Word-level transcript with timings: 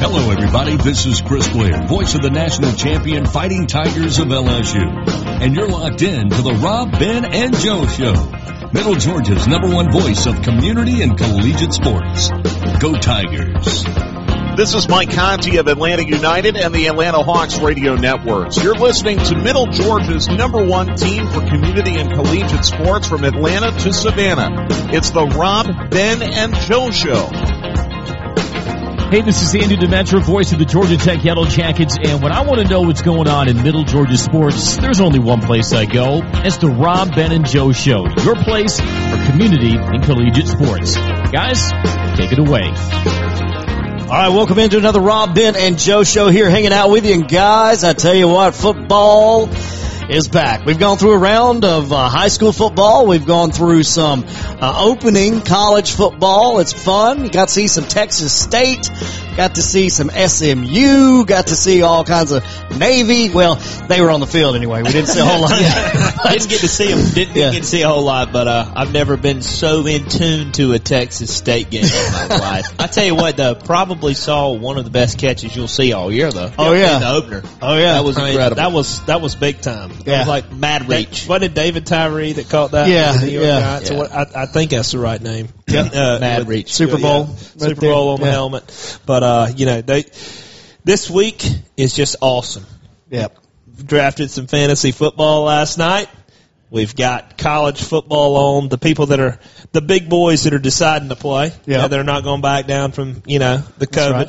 Hello, 0.00 0.30
everybody. 0.30 0.76
This 0.78 1.04
is 1.04 1.20
Chris 1.20 1.46
Blair, 1.50 1.86
voice 1.86 2.14
of 2.14 2.22
the 2.22 2.30
national 2.30 2.72
champion 2.72 3.26
Fighting 3.26 3.66
Tigers 3.66 4.18
of 4.18 4.28
LSU. 4.28 4.80
And 5.42 5.54
you're 5.54 5.68
locked 5.68 6.00
in 6.00 6.30
to 6.30 6.42
the 6.42 6.54
Rob, 6.54 6.92
Ben, 6.92 7.26
and 7.26 7.54
Joe 7.54 7.86
Show. 7.86 8.14
Middle 8.72 8.94
Georgia's 8.94 9.46
number 9.46 9.68
one 9.68 9.92
voice 9.92 10.24
of 10.24 10.40
community 10.40 11.02
and 11.02 11.18
collegiate 11.18 11.74
sports. 11.74 12.30
Go 12.80 12.94
Tigers. 12.94 13.84
This 14.56 14.72
is 14.72 14.88
Mike 14.88 15.10
Conti 15.10 15.58
of 15.58 15.68
Atlanta 15.68 16.02
United 16.02 16.56
and 16.56 16.74
the 16.74 16.86
Atlanta 16.86 17.22
Hawks 17.22 17.58
radio 17.58 17.94
networks. 17.94 18.56
You're 18.62 18.76
listening 18.76 19.18
to 19.18 19.36
Middle 19.36 19.66
Georgia's 19.66 20.28
number 20.28 20.64
one 20.64 20.96
team 20.96 21.26
for 21.28 21.46
community 21.46 21.96
and 21.96 22.10
collegiate 22.10 22.64
sports 22.64 23.06
from 23.06 23.24
Atlanta 23.24 23.78
to 23.80 23.92
Savannah. 23.92 24.66
It's 24.94 25.10
the 25.10 25.26
Rob, 25.26 25.90
Ben, 25.90 26.22
and 26.22 26.54
Joe 26.54 26.90
Show. 26.90 27.69
Hey, 29.10 29.22
this 29.22 29.42
is 29.42 29.52
Andy 29.56 29.76
Demetra, 29.76 30.22
voice 30.24 30.52
of 30.52 30.60
the 30.60 30.64
Georgia 30.64 30.96
Tech 30.96 31.24
Yellow 31.24 31.44
Jackets, 31.44 31.96
and 32.00 32.22
when 32.22 32.30
I 32.30 32.42
want 32.42 32.60
to 32.60 32.68
know 32.68 32.82
what's 32.82 33.02
going 33.02 33.26
on 33.26 33.48
in 33.48 33.60
Middle 33.60 33.82
Georgia 33.82 34.16
sports, 34.16 34.76
there's 34.76 35.00
only 35.00 35.18
one 35.18 35.40
place 35.40 35.72
I 35.72 35.84
go. 35.84 36.20
It's 36.22 36.58
the 36.58 36.68
Rob, 36.68 37.12
Ben, 37.16 37.32
and 37.32 37.44
Joe 37.44 37.72
Show, 37.72 38.06
your 38.22 38.36
place 38.36 38.78
for 38.78 39.26
community 39.26 39.76
and 39.76 40.00
collegiate 40.04 40.46
sports. 40.46 40.94
Guys, 40.94 41.72
take 42.16 42.30
it 42.30 42.38
away. 42.38 42.62
All 42.62 44.16
right, 44.16 44.28
welcome 44.28 44.60
into 44.60 44.78
another 44.78 45.00
Rob, 45.00 45.34
Ben, 45.34 45.56
and 45.56 45.76
Joe 45.76 46.04
Show 46.04 46.28
here, 46.28 46.48
hanging 46.48 46.72
out 46.72 46.90
with 46.90 47.04
you. 47.04 47.14
And 47.14 47.28
guys, 47.28 47.82
I 47.82 47.94
tell 47.94 48.14
you 48.14 48.28
what, 48.28 48.54
football 48.54 49.48
is 50.10 50.26
back. 50.26 50.66
We've 50.66 50.78
gone 50.78 50.98
through 50.98 51.12
a 51.12 51.18
round 51.18 51.64
of 51.64 51.92
uh, 51.92 52.08
high 52.08 52.28
school 52.28 52.52
football. 52.52 53.06
We've 53.06 53.24
gone 53.24 53.52
through 53.52 53.84
some 53.84 54.24
uh, 54.26 54.82
opening 54.84 55.40
college 55.40 55.92
football. 55.92 56.58
It's 56.58 56.72
fun. 56.72 57.24
You 57.24 57.30
got 57.30 57.46
to 57.46 57.54
see 57.54 57.68
some 57.68 57.84
Texas 57.84 58.32
State. 58.32 58.90
Got 59.36 59.54
to 59.54 59.62
see 59.62 59.88
some 59.88 60.10
SMU. 60.10 61.24
Got 61.24 61.46
to 61.48 61.56
see 61.56 61.82
all 61.82 62.04
kinds 62.04 62.32
of 62.32 62.44
Navy. 62.76 63.30
Well, 63.30 63.54
they 63.88 64.00
were 64.00 64.10
on 64.10 64.20
the 64.20 64.26
field 64.26 64.54
anyway. 64.56 64.82
We 64.82 64.90
didn't 64.90 65.08
see 65.08 65.20
a 65.20 65.24
whole 65.24 65.40
lot. 65.42 65.50
didn't 66.30 66.48
get 66.50 66.60
to 66.60 66.68
see 66.68 66.92
them. 66.92 67.10
Didn't 67.14 67.36
Yeah. 67.36 67.52
get 67.52 67.62
to 67.62 67.66
see 67.68 67.82
a 67.82 67.88
whole 67.88 68.02
lot, 68.02 68.32
but 68.32 68.48
uh, 68.48 68.70
I've 68.74 68.92
never 68.92 69.16
been 69.16 69.40
so 69.42 69.86
in 69.86 70.04
tune 70.08 70.52
to 70.52 70.72
a 70.72 70.78
Texas 70.78 71.34
State 71.34 71.70
game 71.70 71.84
in 71.84 71.90
my 71.90 72.26
life. 72.40 72.74
I 72.78 72.86
tell 72.86 73.04
you 73.04 73.14
what, 73.14 73.36
though, 73.36 73.54
probably 73.54 74.14
saw 74.14 74.52
one 74.52 74.78
of 74.78 74.84
the 74.84 74.90
best 74.90 75.18
catches 75.18 75.54
you'll 75.54 75.68
see 75.68 75.92
all 75.92 76.12
year, 76.12 76.30
though. 76.30 76.50
Oh, 76.58 76.72
yeah. 76.74 76.96
in 76.96 77.00
the 77.02 77.10
opener. 77.10 77.42
Oh 77.62 77.76
yeah, 77.78 77.94
That 77.94 78.04
was 78.04 78.18
I 78.18 78.22
mean, 78.22 78.30
incredible. 78.32 78.56
that 78.56 78.72
was 78.72 79.04
that 79.06 79.20
was 79.20 79.36
big 79.36 79.60
time. 79.60 79.90
It 79.92 80.06
Yeah. 80.06 80.18
was 80.20 80.28
like 80.28 80.52
mad 80.52 80.88
reach. 80.88 81.26
What 81.26 81.38
did 81.40 81.54
David 81.54 81.86
Tyree 81.86 82.32
that 82.32 82.48
caught 82.50 82.72
that? 82.72 82.88
Yeah, 82.88 83.12
with 83.12 83.20
the 83.22 83.26
New 83.28 83.32
York 83.34 83.44
yeah. 83.46 83.60
Giants? 83.60 83.90
Yeah. 83.90 83.96
What, 83.96 84.12
I, 84.12 84.26
I 84.42 84.46
think 84.46 84.70
that's 84.72 84.92
the 84.92 84.98
right 84.98 85.20
name. 85.22 85.48
Uh, 85.94 86.18
mad 86.20 86.48
reach. 86.48 86.72
Super 86.72 86.98
Bowl. 86.98 87.26
Yeah, 87.26 87.32
Right 87.32 87.68
Super. 87.70 87.80
Bowl 87.82 88.08
on 88.10 88.20
the 88.20 88.26
Yeah. 88.26 88.32
helmet. 88.32 88.98
But 89.06 89.22
uh, 89.22 89.48
you 89.54 89.66
know, 89.66 89.80
they 89.80 90.04
this 90.84 91.08
week 91.10 91.44
is 91.76 91.94
just 91.94 92.16
awesome. 92.20 92.66
Yep. 93.10 93.36
Drafted 93.84 94.30
some 94.30 94.46
fantasy 94.46 94.92
football 94.92 95.44
last 95.44 95.78
night. 95.78 96.08
We've 96.70 96.94
got 96.94 97.36
college 97.38 97.82
football 97.82 98.36
on. 98.36 98.68
The 98.68 98.78
people 98.78 99.06
that 99.06 99.18
are 99.20 99.40
the 99.72 99.80
big 99.80 100.08
boys 100.08 100.44
that 100.44 100.54
are 100.54 100.58
deciding 100.58 101.08
to 101.08 101.16
play. 101.16 101.52
Yeah. 101.66 101.88
They're 101.88 102.04
not 102.04 102.22
going 102.22 102.42
back 102.42 102.66
down 102.66 102.92
from 102.92 103.22
you 103.26 103.38
know 103.38 103.62
the 103.78 103.86
COVID. 103.86 104.12
right. 104.12 104.28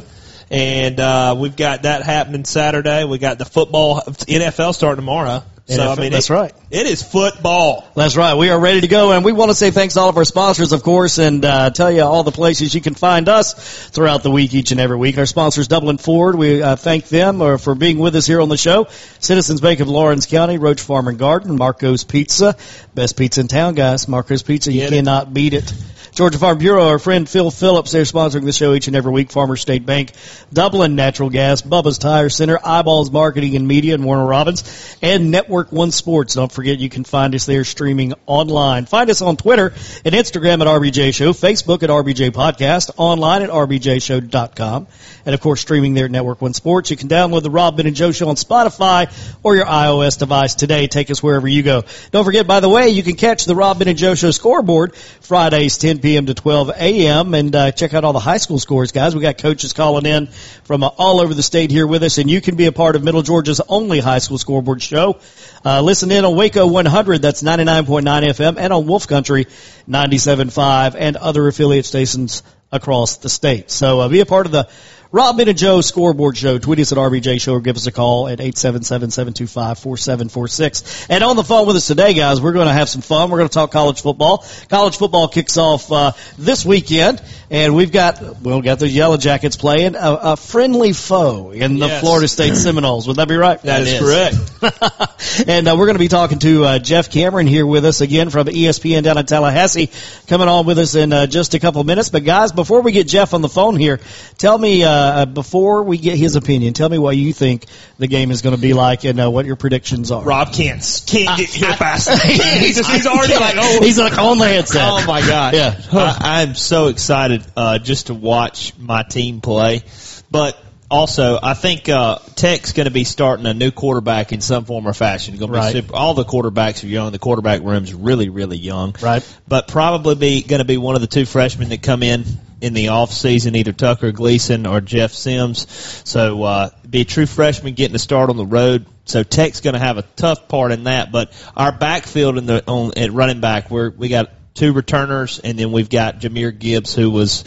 And 0.50 1.00
uh, 1.00 1.36
we've 1.38 1.56
got 1.56 1.84
that 1.84 2.04
happening 2.04 2.44
Saturday. 2.44 3.06
We 3.06 3.20
got 3.20 3.38
the 3.38 3.46
football 3.46 4.02
NFL 4.02 4.74
starting 4.74 4.98
tomorrow. 4.98 5.44
So 5.76 5.92
I 5.92 5.96
mean, 5.96 6.12
that's 6.12 6.30
it- 6.30 6.34
right. 6.34 6.52
It 6.70 6.86
is 6.88 7.04
football. 7.04 7.86
That's 7.96 8.16
right. 8.16 8.36
We 8.36 8.50
are 8.50 8.58
ready 8.60 8.80
to 8.82 8.88
go, 8.88 9.12
and 9.12 9.26
we 9.26 9.34
want 9.34 9.52
to 9.52 9.56
say 9.56 9.72
thanks 9.72 9.96
to 9.96 10.00
all 10.00 10.08
of 10.10 10.16
our 10.18 10.24
sponsors, 10.24 10.72
of 10.72 10.84
course, 10.84 11.18
and 11.18 11.44
uh, 11.44 11.70
tell 11.72 11.92
you 11.92 12.02
all 12.04 12.24
the 12.24 12.32
places 12.32 12.74
you 12.74 12.80
can 12.80 12.94
find 12.94 13.28
us 13.28 13.54
throughout 13.90 14.24
the 14.24 14.32
week, 14.32 14.54
each 14.54 14.72
and 14.72 14.80
every 14.80 14.96
week. 14.96 15.18
Our 15.18 15.26
sponsors, 15.26 15.68
Dublin 15.68 15.98
Ford, 15.98 16.36
we 16.36 16.62
uh, 16.64 16.78
thank 16.78 17.10
them 17.10 17.42
uh, 17.42 17.58
for 17.58 17.76
being 17.76 17.98
with 18.00 18.16
us 18.16 18.26
here 18.26 18.40
on 18.40 18.48
the 18.48 18.56
show. 18.58 18.88
Citizens 19.20 19.60
Bank 19.60 19.82
of 19.82 19.90
Lawrence 19.90 20.28
County, 20.28 20.58
Roach 20.58 20.80
Farm 20.80 21.10
and 21.10 21.18
Garden, 21.20 21.58
Marco's 21.58 22.06
Pizza, 22.06 22.56
best 22.96 23.18
pizza 23.18 23.42
in 23.42 23.48
town, 23.50 23.74
guys. 23.76 24.08
Marco's 24.08 24.44
Pizza, 24.44 24.72
you 24.72 24.80
Get 24.82 24.94
it. 24.94 24.96
cannot 24.96 25.34
beat 25.34 25.54
it. 25.54 25.74
Georgia 26.14 26.38
Farm 26.38 26.58
Bureau, 26.58 26.90
our 26.90 27.00
friend 27.00 27.28
Phil 27.28 27.50
Phillips, 27.52 27.94
they're 27.94 28.04
sponsoring 28.04 28.44
the 28.44 28.52
show 28.52 28.74
each 28.74 28.88
and 28.88 28.98
every 28.98 29.14
week. 29.14 29.32
Farmer 29.32 29.56
State 29.56 29.86
Bank, 29.86 30.12
Dublin 30.52 30.96
Natural 30.98 31.30
Gas, 31.30 31.62
Bubba's 31.62 31.98
Tire 31.98 32.28
Center, 32.28 32.60
Eyeballs 32.62 33.10
Marketing 33.10 33.56
and 33.56 33.66
Media, 33.66 33.94
and 33.94 34.04
Warner 34.04 34.26
Robins, 34.26 34.98
and 35.02 35.32
Network 35.32 35.72
One 35.72 35.92
Sports. 35.92 36.34
Don't 36.34 36.52
forget 36.52 36.80
you 36.80 36.90
can 36.90 37.06
find 37.06 37.34
us 37.34 37.46
there 37.46 37.64
streaming 37.64 38.14
online. 38.26 38.88
Find 38.88 39.10
us 39.10 39.22
on 39.22 39.38
Twitter 39.38 39.74
and 40.04 40.14
Instagram 40.14 40.60
at 40.60 40.68
RBJ 40.68 41.14
Show, 41.14 41.32
Facebook 41.32 41.82
at 41.82 41.90
RBJ 41.90 42.32
Podcast, 42.32 42.92
online 42.98 43.44
at 43.44 43.50
RBJShow.com, 43.50 44.88
and 45.26 45.34
of 45.34 45.40
course 45.40 45.62
streaming 45.62 45.94
there 45.94 46.06
at 46.06 46.12
Network 46.12 46.42
One 46.42 46.54
Sports. 46.54 46.92
You 46.92 46.98
can 46.98 47.08
download 47.08 47.44
the 47.44 47.50
Rob 47.50 47.78
Ben 47.78 47.88
and 47.88 47.96
Joe 47.96 48.12
Show 48.12 48.28
on 48.28 48.36
Spotify 48.36 49.10
or 49.44 49.56
your 49.56 49.66
iOS 49.66 50.20
device 50.20 50.56
today. 50.56 50.88
Take 50.88 51.10
us 51.10 51.24
wherever 51.24 51.48
you 51.48 51.64
go. 51.64 51.84
Don't 52.12 52.26
forget, 52.26 52.48
by 52.48 52.60
the 52.60 52.70
way, 52.70 52.90
you 52.90 53.02
can 53.02 53.16
catch 53.16 53.46
the 53.46 53.56
Rob 53.56 53.80
Ben 53.80 53.88
and 53.88 53.98
Joe 53.98 54.16
Show 54.16 54.32
scoreboard 54.32 54.94
Fridays 54.96 55.78
10 55.78 56.01
p.m. 56.02 56.26
to 56.26 56.34
12 56.34 56.70
a.m. 56.70 57.34
and 57.34 57.56
uh, 57.56 57.72
check 57.72 57.94
out 57.94 58.04
all 58.04 58.14
the 58.14 58.20
high 58.20 58.38
school 58.38 58.60
scores, 58.60 58.92
guys. 58.92 59.16
We 59.16 59.22
got 59.22 59.38
coaches 59.38 59.74
calling 59.74 60.06
in 60.06 60.28
from 60.64 60.84
uh, 60.84 60.88
all 60.98 61.22
over 61.22 61.34
the 61.34 61.44
state 61.44 61.72
here 61.72 61.88
with 61.88 62.04
us, 62.04 62.18
and 62.18 62.30
you 62.30 62.42
can 62.42 62.56
be 62.56 62.66
a 62.66 62.72
part 62.72 62.96
of 62.96 63.04
Middle 63.04 63.22
Georgia's 63.22 63.62
only 63.70 64.00
high 64.00 64.20
school 64.20 64.38
scoreboard 64.38 64.82
show. 64.82 65.20
Uh, 65.64 65.82
listen 65.82 66.12
in 66.12 66.26
on 66.26 66.36
Waco 66.36 66.68
100, 66.68 67.22
that's 67.22 67.42
99.9 67.42 68.04
FM, 68.04 68.58
and 68.58 68.74
on 68.74 68.88
Wolf 68.88 69.08
Country 69.08 69.46
97.5, 69.88 70.96
and 70.98 71.18
other 71.18 71.48
affiliate 71.48 71.86
stations 71.86 72.44
across 72.72 73.18
the 73.18 73.30
state. 73.30 73.70
So 73.70 74.00
uh, 74.00 74.10
be 74.10 74.22
a 74.22 74.26
part 74.26 74.46
of 74.46 74.52
the 74.52 74.70
Rob 75.14 75.38
and 75.42 75.58
Joe 75.58 75.82
scoreboard 75.82 76.38
show. 76.38 76.58
Tweet 76.58 76.80
us 76.80 76.94
at 76.94 76.98
RBJ 76.98 77.42
Show 77.42 77.56
or 77.56 77.60
give 77.60 77.76
us 77.76 77.86
a 77.86 77.92
call 77.92 78.30
at 78.30 78.40
877-725-4746. 78.40 81.08
And 81.10 81.22
on 81.22 81.36
the 81.36 81.44
phone 81.44 81.68
with 81.68 81.76
us 81.76 81.86
today, 81.86 82.14
guys, 82.14 82.40
we're 82.40 82.54
going 82.54 82.68
to 82.68 82.74
have 82.74 82.88
some 82.88 83.02
fun. 83.02 83.30
We're 83.30 83.40
going 83.40 83.50
to 83.50 83.54
talk 83.54 83.74
college 83.74 84.02
football. 84.02 84.46
College 84.70 84.96
football 84.96 85.28
kicks 85.28 85.58
off 85.58 85.92
uh, 85.92 86.14
this 86.38 86.66
weekend, 86.66 87.22
and 87.52 87.76
we've 87.76 87.92
got, 87.92 88.22
well, 88.22 88.56
we've 88.56 88.64
got 88.64 88.80
the 88.80 88.88
Yellow 88.88 89.18
Jackets 89.18 89.58
playing 89.58 89.96
a, 89.96 90.20
a 90.22 90.38
friendly 90.38 90.94
foe 90.94 91.52
in 91.52 91.80
the 91.80 91.88
Yes. 91.88 92.00
Florida 92.00 92.28
State 92.30 92.56
Seminoles. 92.56 93.08
Would 93.10 93.18
that 93.18 93.28
be 93.28 93.36
right? 93.36 93.62
That 93.64 93.82
is, 93.82 94.00
correct. 94.00 95.48
and 95.50 95.68
uh, 95.68 95.76
we're 95.78 95.88
going 95.88 95.96
to 95.96 96.00
be 96.00 96.08
talking 96.08 96.40
to 96.40 96.64
uh, 96.64 96.80
Jeff 96.80 97.12
Cameron 97.12 97.48
here 97.48 97.66
with 97.66 97.84
us 97.84 98.00
again 98.00 98.30
from 98.30 98.48
ESPN 98.48 99.04
down 99.04 99.18
in 99.18 99.26
Tallahassee, 99.26 99.90
coming 100.28 100.48
on 100.48 100.66
with 100.66 100.80
us 100.80 100.96
in 100.96 101.12
uh, 101.12 101.28
just 101.28 101.54
a 101.54 101.60
couple 101.60 101.84
minutes. 101.84 102.08
But 102.08 102.24
guys, 102.24 102.54
before 102.54 102.82
we 102.82 102.94
get 102.94 103.06
Jeff 103.10 103.34
on 103.34 103.42
the 103.42 103.50
phone 103.50 103.76
here, 103.76 104.00
tell 104.38 104.58
me 104.58 104.86
uh, 104.86 105.26
before 105.26 105.84
we 105.84 105.98
get 105.98 106.18
his 106.18 106.38
opinion, 106.38 106.74
tell 106.74 106.88
me 106.88 107.00
what 107.00 107.18
you 107.18 107.34
think 107.34 107.66
the 108.00 108.08
game 108.08 108.32
is 108.32 108.42
going 108.42 108.56
to 108.56 108.62
be 108.62 108.72
like 108.74 109.04
and 109.04 109.20
uh, 109.20 109.30
what 109.30 109.46
your 109.46 109.58
predictions 109.58 110.10
are. 110.10 110.24
Rob 110.24 110.54
can't 110.54 110.82
can't 111.06 111.38
get 111.38 111.50
here 111.50 111.74
fast. 111.74 112.10
he's, 112.24 112.78
he's 112.88 113.08
already 113.08 113.36
like, 113.36 113.56
oh, 113.58 113.80
He's 113.82 114.00
like 114.00 114.18
on 114.18 114.38
the 114.38 114.48
headset. 114.48 114.88
Oh 114.90 115.06
my 115.06 115.20
god! 115.20 115.54
Yeah. 115.54 115.76
I'm 115.92 116.56
so 116.56 116.88
excited 116.88 117.41
uh, 117.56 117.80
just 117.80 118.08
to 118.08 118.14
watch 118.14 118.74
my 118.78 119.04
team 119.04 119.42
play, 119.42 119.84
but 120.30 120.58
also 120.92 121.40
I 121.42 121.54
think 121.54 121.88
uh, 121.90 122.20
Tech's 122.36 122.74
going 122.74 122.86
to 122.86 122.92
be 122.92 123.06
starting 123.06 123.46
a 123.46 123.54
new 123.54 123.72
quarterback 123.72 124.34
in 124.34 124.42
some 124.42 124.66
form 124.66 124.88
or 124.88 124.94
fashion. 124.94 125.38
Going 125.38 125.54
to 125.54 125.62
be 125.62 125.72
super, 125.72 125.96
all 125.96 126.14
the 126.14 126.26
quarterbacks 126.26 126.84
are 126.84 126.88
young. 126.88 127.12
The 127.12 127.20
quarterback 127.20 127.62
room's 127.62 127.94
really 127.94 128.30
really 128.30 128.58
young, 128.58 128.96
Right. 129.02 129.38
But 129.48 129.68
probably 129.68 130.16
be 130.16 130.44
going 130.44 130.60
to 130.60 130.66
be 130.66 130.78
one 130.78 130.96
of 130.96 131.02
the 131.02 131.08
two 131.08 131.26
freshmen 131.26 131.70
that 131.70 131.82
come 131.82 132.04
in 132.04 132.26
in 132.60 132.74
the 132.74 132.90
off 132.90 133.12
season, 133.12 133.56
either 133.56 133.72
Tucker 133.72 134.12
Gleason 134.12 134.68
or 134.68 134.82
Jeff 134.82 135.14
Sims. 135.14 135.68
So 136.06 136.44
uh, 136.44 136.70
be 136.88 137.02
a 137.02 137.06
true 137.06 137.26
freshman 137.26 137.74
getting 137.74 137.94
to 137.94 138.00
start 138.00 138.30
on 138.30 138.38
the 138.38 138.46
road. 138.46 138.86
So 139.06 139.24
Tech's 139.24 139.62
going 139.62 139.74
to 139.74 139.80
have 139.80 139.98
a 139.98 140.04
tough 140.04 140.48
part 140.48 140.72
in 140.72 140.84
that, 140.84 141.12
but 141.12 141.34
our 141.58 141.72
backfield 141.72 142.38
in 142.38 142.46
the 142.46 142.64
on 142.68 142.98
at 142.98 143.12
running 143.12 143.42
back, 143.42 143.72
we're 143.72 143.90
we 143.90 144.10
got 144.10 144.30
two 144.54 144.74
returners, 144.74 145.40
and 145.40 145.58
then 145.58 145.72
we've 145.72 145.90
got 145.90 146.20
Jahmyr 146.20 146.58
Gibbs, 146.58 146.94
who 146.94 147.10
was 147.10 147.44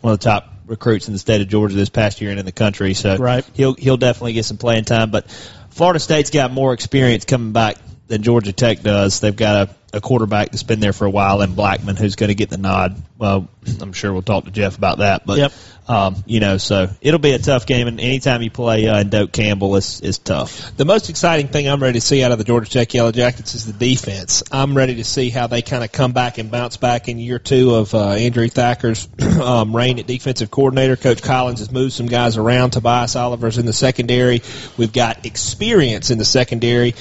one 0.00 0.12
of 0.12 0.20
the 0.20 0.24
top 0.24 0.50
recruits 0.66 1.08
in 1.08 1.12
the 1.12 1.18
state 1.18 1.40
of 1.40 1.48
Georgia 1.48 1.74
this 1.74 1.90
past 1.90 2.20
year 2.20 2.30
and 2.30 2.40
in 2.40 2.46
the 2.46 2.52
country. 2.52 2.94
So 2.94 3.16
Right. 3.16 3.44
he'll 3.54 3.74
he'll 3.74 3.96
definitely 3.96 4.32
get 4.34 4.44
some 4.44 4.56
playing 4.56 4.84
time. 4.84 5.10
But 5.10 5.30
Florida 5.70 5.98
State's 5.98 6.30
got 6.30 6.52
more 6.52 6.72
experience 6.72 7.24
coming 7.24 7.52
back 7.52 7.76
than 8.06 8.22
Georgia 8.22 8.52
Tech 8.52 8.82
does. 8.82 9.20
They've 9.20 9.34
got 9.34 9.68
a, 9.68 9.74
a 9.94 10.00
quarterback 10.00 10.50
that's 10.50 10.62
been 10.62 10.80
there 10.80 10.92
for 10.92 11.06
a 11.06 11.10
while, 11.10 11.40
and 11.40 11.54
Blackman, 11.56 11.96
who's 11.96 12.16
going 12.16 12.28
to 12.28 12.34
get 12.34 12.50
the 12.50 12.58
nod. 12.58 13.00
Well, 13.16 13.48
I'm 13.80 13.92
sure 13.92 14.12
we'll 14.12 14.22
talk 14.22 14.44
to 14.44 14.50
Jeff 14.50 14.76
about 14.76 14.98
that. 14.98 15.24
But 15.24 15.38
Yep. 15.38 15.52
um, 15.88 16.16
you 16.26 16.40
know, 16.40 16.58
so 16.58 16.88
it'll 17.00 17.20
be 17.20 17.30
a 17.32 17.38
tough 17.38 17.64
game, 17.64 17.86
and 17.86 18.00
anytime 18.00 18.42
you 18.42 18.50
play 18.50 18.88
uh, 18.88 19.02
Doak 19.04 19.32
Campbell, 19.32 19.76
it's 19.76 20.00
is 20.00 20.18
tough. 20.18 20.76
The 20.76 20.84
most 20.84 21.10
exciting 21.10 21.48
thing 21.48 21.68
I'm 21.68 21.80
ready 21.82 22.00
to 22.00 22.04
see 22.04 22.22
out 22.24 22.32
of 22.32 22.38
the 22.38 22.44
Georgia 22.44 22.70
Tech 22.70 22.92
Yellow 22.92 23.12
Jackets 23.12 23.54
is 23.54 23.66
the 23.66 23.72
defense. 23.72 24.42
I'm 24.50 24.76
ready 24.76 24.96
to 24.96 25.04
see 25.04 25.30
how 25.30 25.46
they 25.46 25.62
kind 25.62 25.84
of 25.84 25.92
come 25.92 26.12
back 26.12 26.38
and 26.38 26.50
bounce 26.50 26.76
back 26.76 27.08
in 27.08 27.18
year 27.18 27.38
two 27.38 27.74
of 27.76 27.94
uh, 27.94 28.10
Andrew 28.10 28.48
Thacker's 28.48 29.08
um, 29.40 29.74
reign 29.74 29.98
at 30.00 30.06
defensive 30.06 30.50
coordinator. 30.50 30.96
Coach 30.96 31.22
Collins 31.22 31.60
has 31.60 31.70
moved 31.70 31.92
some 31.92 32.06
guys 32.06 32.36
around. 32.36 32.70
Tobias 32.70 33.14
Oliver's 33.16 33.58
in 33.58 33.64
the 33.66 33.72
secondary. 33.72 34.42
We've 34.76 34.92
got 34.92 35.24
experience 35.24 36.10
in 36.10 36.18
the 36.18 36.24
secondary 36.24 36.94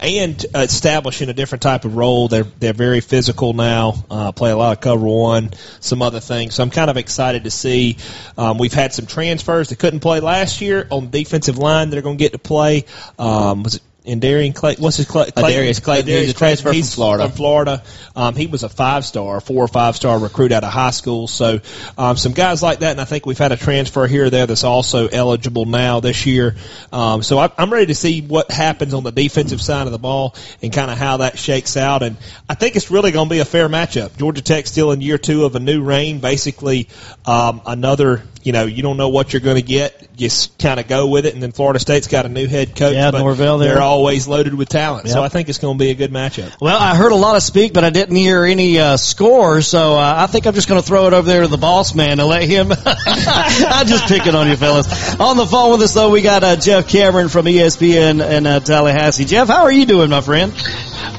and 0.00 0.44
uh, 0.54 0.60
establishing 0.60 1.28
a 1.28 1.34
different 1.34 1.62
type 1.62 1.84
of 1.84 1.94
role 1.96 2.28
than 2.28 2.39
They're 2.40 2.52
they're 2.58 2.72
very 2.72 3.00
physical 3.00 3.52
now. 3.52 4.04
Uh, 4.10 4.32
play 4.32 4.50
a 4.50 4.56
lot 4.56 4.76
of 4.76 4.80
cover 4.80 5.06
one, 5.06 5.50
some 5.80 6.00
other 6.02 6.20
things. 6.20 6.54
So 6.54 6.62
I'm 6.62 6.70
kind 6.70 6.90
of 6.90 6.96
excited 6.96 7.44
to 7.44 7.50
see. 7.50 7.98
Um, 8.38 8.58
we've 8.58 8.72
had 8.72 8.92
some 8.94 9.06
transfers 9.06 9.68
that 9.68 9.78
couldn't 9.78 10.00
play 10.00 10.20
last 10.20 10.60
year 10.60 10.86
on 10.90 11.10
defensive 11.10 11.58
line 11.58 11.90
that 11.90 11.98
are 11.98 12.02
going 12.02 12.16
to 12.16 12.22
get 12.24 12.32
to 12.32 12.38
play. 12.38 12.86
Um, 13.18 13.62
was 13.62 13.76
it 13.76 13.82
and 14.10 14.20
Darian 14.20 14.52
Clay, 14.52 14.76
what's 14.78 14.96
his 14.96 15.06
Clay? 15.06 15.30
Clay 15.30 15.54
Darius 15.54 15.80
Clayton. 15.80 16.08
He's 16.08 16.30
a 16.30 16.34
transfer 16.34 16.72
he's 16.72 16.92
from 16.92 16.96
Florida. 16.96 17.24
From 17.24 17.32
Florida, 17.36 17.82
um, 18.16 18.34
he 18.34 18.46
was 18.46 18.62
a 18.62 18.68
five 18.68 19.04
star, 19.04 19.40
four 19.40 19.64
or 19.64 19.68
five 19.68 19.96
star 19.96 20.18
recruit 20.18 20.52
out 20.52 20.64
of 20.64 20.72
high 20.72 20.90
school. 20.90 21.28
So 21.28 21.60
um, 21.96 22.16
some 22.16 22.32
guys 22.32 22.62
like 22.62 22.80
that, 22.80 22.90
and 22.92 23.00
I 23.00 23.04
think 23.04 23.26
we've 23.26 23.38
had 23.38 23.52
a 23.52 23.56
transfer 23.56 24.06
here 24.06 24.26
or 24.26 24.30
there 24.30 24.46
that's 24.46 24.64
also 24.64 25.06
eligible 25.06 25.64
now 25.64 26.00
this 26.00 26.26
year. 26.26 26.56
Um, 26.92 27.22
so 27.22 27.38
I, 27.38 27.50
I'm 27.56 27.72
ready 27.72 27.86
to 27.86 27.94
see 27.94 28.20
what 28.20 28.50
happens 28.50 28.94
on 28.94 29.04
the 29.04 29.12
defensive 29.12 29.62
side 29.62 29.86
of 29.86 29.92
the 29.92 29.98
ball 29.98 30.34
and 30.60 30.72
kind 30.72 30.90
of 30.90 30.98
how 30.98 31.18
that 31.18 31.38
shakes 31.38 31.76
out. 31.76 32.02
And 32.02 32.16
I 32.48 32.54
think 32.54 32.76
it's 32.76 32.90
really 32.90 33.12
going 33.12 33.28
to 33.28 33.32
be 33.32 33.40
a 33.40 33.44
fair 33.44 33.68
matchup. 33.68 34.16
Georgia 34.16 34.42
Tech 34.42 34.66
still 34.66 34.92
in 34.92 35.00
year 35.00 35.18
two 35.18 35.44
of 35.44 35.54
a 35.54 35.60
new 35.60 35.82
reign, 35.82 36.18
basically 36.18 36.88
um, 37.24 37.62
another 37.64 38.22
you 38.42 38.52
know, 38.52 38.64
you 38.64 38.82
don't 38.82 38.96
know 38.96 39.08
what 39.08 39.32
you're 39.32 39.40
going 39.40 39.56
to 39.56 39.62
get. 39.62 40.16
Just 40.16 40.58
kind 40.58 40.80
of 40.80 40.88
go 40.88 41.06
with 41.06 41.26
it. 41.26 41.34
And 41.34 41.42
then 41.42 41.52
Florida 41.52 41.78
State's 41.78 42.06
got 42.06 42.26
a 42.26 42.28
new 42.28 42.46
head 42.46 42.74
coach. 42.74 42.94
Yeah, 42.94 43.10
but 43.10 43.18
Norvell 43.18 43.58
there. 43.58 43.74
They're 43.74 43.82
always 43.82 44.26
loaded 44.26 44.54
with 44.54 44.68
talent. 44.68 45.06
Yep. 45.06 45.14
So 45.14 45.22
I 45.22 45.28
think 45.28 45.48
it's 45.48 45.58
going 45.58 45.76
to 45.76 45.82
be 45.82 45.90
a 45.90 45.94
good 45.94 46.10
matchup. 46.10 46.60
Well, 46.60 46.78
I 46.78 46.94
heard 46.94 47.12
a 47.12 47.16
lot 47.16 47.36
of 47.36 47.42
speak, 47.42 47.72
but 47.72 47.84
I 47.84 47.90
didn't 47.90 48.16
hear 48.16 48.44
any 48.44 48.78
uh, 48.78 48.96
scores, 48.96 49.66
so 49.66 49.94
uh, 49.94 50.14
I 50.18 50.26
think 50.26 50.46
I'm 50.46 50.54
just 50.54 50.68
going 50.68 50.80
to 50.80 50.86
throw 50.86 51.06
it 51.06 51.12
over 51.12 51.26
there 51.26 51.42
to 51.42 51.48
the 51.48 51.58
boss 51.58 51.94
man 51.94 52.18
and 52.18 52.28
let 52.28 52.42
him. 52.42 52.72
I'm 52.86 53.86
just 53.86 54.08
picking 54.08 54.34
on 54.34 54.48
you, 54.48 54.56
fellas. 54.56 55.18
On 55.20 55.36
the 55.36 55.46
phone 55.46 55.72
with 55.72 55.82
us, 55.82 55.94
though, 55.94 56.10
we 56.10 56.22
got 56.22 56.42
uh, 56.42 56.56
Jeff 56.56 56.88
Cameron 56.88 57.28
from 57.28 57.46
ESPN 57.46 58.26
in 58.30 58.46
uh, 58.46 58.60
Tallahassee. 58.60 59.24
Jeff, 59.24 59.48
how 59.48 59.62
are 59.62 59.72
you 59.72 59.86
doing, 59.86 60.10
my 60.10 60.20
friend? 60.20 60.52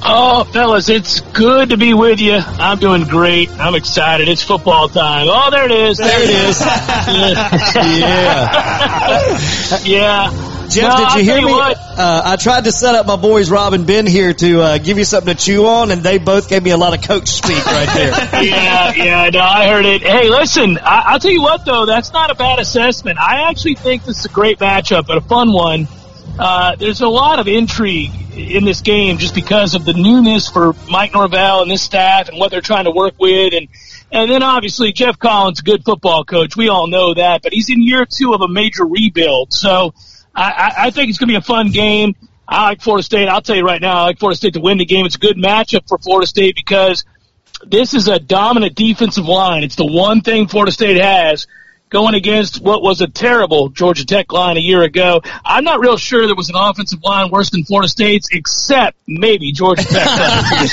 Oh, 0.04 0.44
fellas, 0.46 0.90
it's 0.90 1.22
good 1.22 1.70
to 1.70 1.78
be 1.78 1.94
with 1.94 2.20
you. 2.20 2.34
I'm 2.36 2.80
doing 2.80 3.04
great. 3.04 3.52
I'm 3.52 3.76
excited. 3.76 4.30
It's 4.30 4.42
football 4.42 4.90
time. 4.90 5.28
Oh, 5.30 5.50
there 5.52 5.66
it 5.66 5.72
is. 5.72 5.98
There 5.98 6.24
it 6.24 6.30
is. 6.30 6.60
yeah. 7.12 8.30
yeah. 9.84 10.52
Jeff, 10.72 10.90
No, 10.90 10.98
did 10.98 11.06
I'll 11.06 11.18
you 11.18 11.24
hear 11.26 11.40
you 11.40 11.48
me? 11.48 11.54
Uh, 11.54 12.22
I 12.26 12.36
tried 12.38 12.64
to 12.64 12.72
set 12.72 12.96
up 12.96 13.06
my 13.06 13.18
boys 13.18 13.52
Rob 13.52 13.74
and 13.74 13.86
Ben 13.86 14.08
here 14.08 14.34
to 14.34 14.62
uh, 14.62 14.78
give 14.78 14.98
you 14.98 15.04
something 15.04 15.36
to 15.36 15.44
chew 15.44 15.66
on, 15.68 15.92
and 15.92 16.02
they 16.02 16.18
both 16.18 16.48
gave 16.48 16.64
me 16.64 16.72
a 16.72 16.78
lot 16.78 16.98
of 16.98 17.04
coach 17.04 17.28
speak 17.28 17.66
right 17.66 17.90
there. 17.94 18.12
yeah, 18.44 18.94
yeah, 18.96 19.30
no, 19.32 19.42
I 19.42 19.68
heard 19.68 19.86
it. 19.86 20.02
Hey, 20.02 20.30
listen, 20.30 20.78
I, 20.78 21.04
I'll 21.08 21.20
tell 21.20 21.32
you 21.32 21.42
what, 21.42 21.66
though, 21.66 21.86
that's 21.86 22.14
not 22.14 22.32
a 22.32 22.36
bad 22.36 22.60
assessment. 22.60 23.20
I 23.20 23.50
actually 23.50 23.76
think 23.76 24.06
this 24.06 24.20
is 24.20 24.26
a 24.26 24.30
great 24.30 24.60
matchup 24.60 25.10
and 25.10 25.18
a 25.18 25.22
fun 25.22 25.52
one. 25.52 25.90
Uh, 26.40 26.76
there's 26.78 27.02
a 27.02 27.10
lot 27.10 27.40
of 27.40 27.50
intrigue 27.50 28.12
in 28.34 28.64
this 28.64 28.80
game 28.80 29.18
just 29.18 29.36
because 29.36 29.76
of 29.76 29.84
the 29.84 29.94
newness 29.94 30.48
for 30.48 30.74
Mike 30.90 31.14
Norvell 31.14 31.64
and 31.64 31.70
this 31.70 31.82
staff 31.82 32.30
and 32.30 32.40
what 32.40 32.50
they're 32.50 32.62
trying 32.62 32.86
to 32.86 32.92
work 32.92 33.16
with. 33.20 33.54
And, 33.54 33.68
and 34.12 34.30
then 34.30 34.44
obviously 34.44 34.92
Jeff 34.92 35.18
Collins, 35.18 35.60
a 35.60 35.64
good 35.64 35.84
football 35.86 36.26
coach. 36.26 36.56
We 36.56 36.70
all 36.70 36.88
know 36.88 37.14
that, 37.14 37.42
but 37.42 37.54
he's 37.54 37.70
in 37.70 37.82
year 37.82 38.06
two 38.06 38.34
of 38.34 38.42
a 38.42 38.48
major 38.48 38.86
rebuild. 38.86 39.54
So 39.54 39.94
I, 40.36 40.52
I, 40.52 40.74
I 40.88 40.92
think 40.92 41.10
it's 41.10 41.18
going 41.18 41.30
to 41.30 41.34
be 41.34 41.38
a 41.38 41.42
fun 41.42 41.72
game. 41.72 42.16
I 42.48 42.64
like 42.64 42.82
Florida 42.82 43.04
State. 43.04 43.30
I'll 43.30 43.42
tell 43.42 43.56
you 43.56 43.64
right 43.64 43.82
now, 43.82 44.00
I 44.00 44.04
like 44.04 44.20
Florida 44.20 44.36
State 44.36 44.56
to 44.56 44.60
win 44.60 44.78
the 44.78 44.86
game. 44.86 45.06
It's 45.06 45.16
a 45.16 45.20
good 45.20 45.38
matchup 45.38 45.88
for 45.88 45.98
Florida 45.98 46.28
State 46.28 46.56
because 46.56 47.06
this 47.66 47.94
is 47.94 48.08
a 48.10 48.20
dominant 48.20 48.76
defensive 48.76 49.26
line. 49.26 49.64
It's 49.64 49.76
the 49.76 49.86
one 49.86 50.22
thing 50.22 50.48
Florida 50.48 50.72
State 50.72 51.02
has 51.02 51.48
going 51.92 52.16
against 52.16 52.62
what 52.62 52.82
was 52.82 53.02
a 53.02 53.08
terrible 53.08 53.70
Georgia 53.70 54.06
Tech 54.06 54.32
line 54.32 54.58
a 54.58 54.62
year 54.62 54.82
ago. 54.82 55.22
I'm 55.46 55.64
not 55.64 55.80
real 55.82 55.98
sure 55.98 56.26
there 56.26 56.36
was 56.36 56.50
an 56.50 56.56
offensive 56.58 57.04
line 57.04 57.30
worse 57.30 57.50
than 57.52 57.64
Florida 57.66 57.90
State's, 57.90 58.30
except 58.32 58.98
maybe 59.08 59.52
Georgia 59.52 59.84
Tech. 59.84 60.08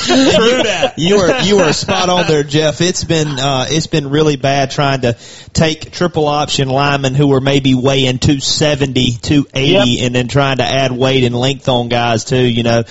True 0.00 0.62
that. 0.64 0.94
You 0.96 1.18
were 1.18 1.38
you 1.40 1.56
were 1.58 1.72
spot 1.72 2.08
on 2.08 2.26
there, 2.26 2.42
Jeff. 2.42 2.80
It's 2.80 3.04
been 3.04 3.28
uh, 3.28 3.66
it's 3.68 3.86
been 3.86 4.08
really 4.10 4.36
bad 4.36 4.70
trying 4.70 5.02
to 5.02 5.16
take 5.52 5.92
triple 5.92 6.26
option 6.26 6.68
linemen 6.68 7.14
who 7.14 7.28
were 7.28 7.40
maybe 7.40 7.74
weighing 7.74 8.18
270, 8.18 9.12
280, 9.20 9.70
Yep. 9.70 10.06
and 10.06 10.14
then 10.14 10.28
trying 10.28 10.56
to 10.56 10.64
add 10.64 10.90
weight 10.92 11.24
and 11.24 11.34
length 11.34 11.68
on 11.68 11.88
guys 11.88 12.24
too. 12.24 12.42
You 12.42 12.62
know, 12.62 12.84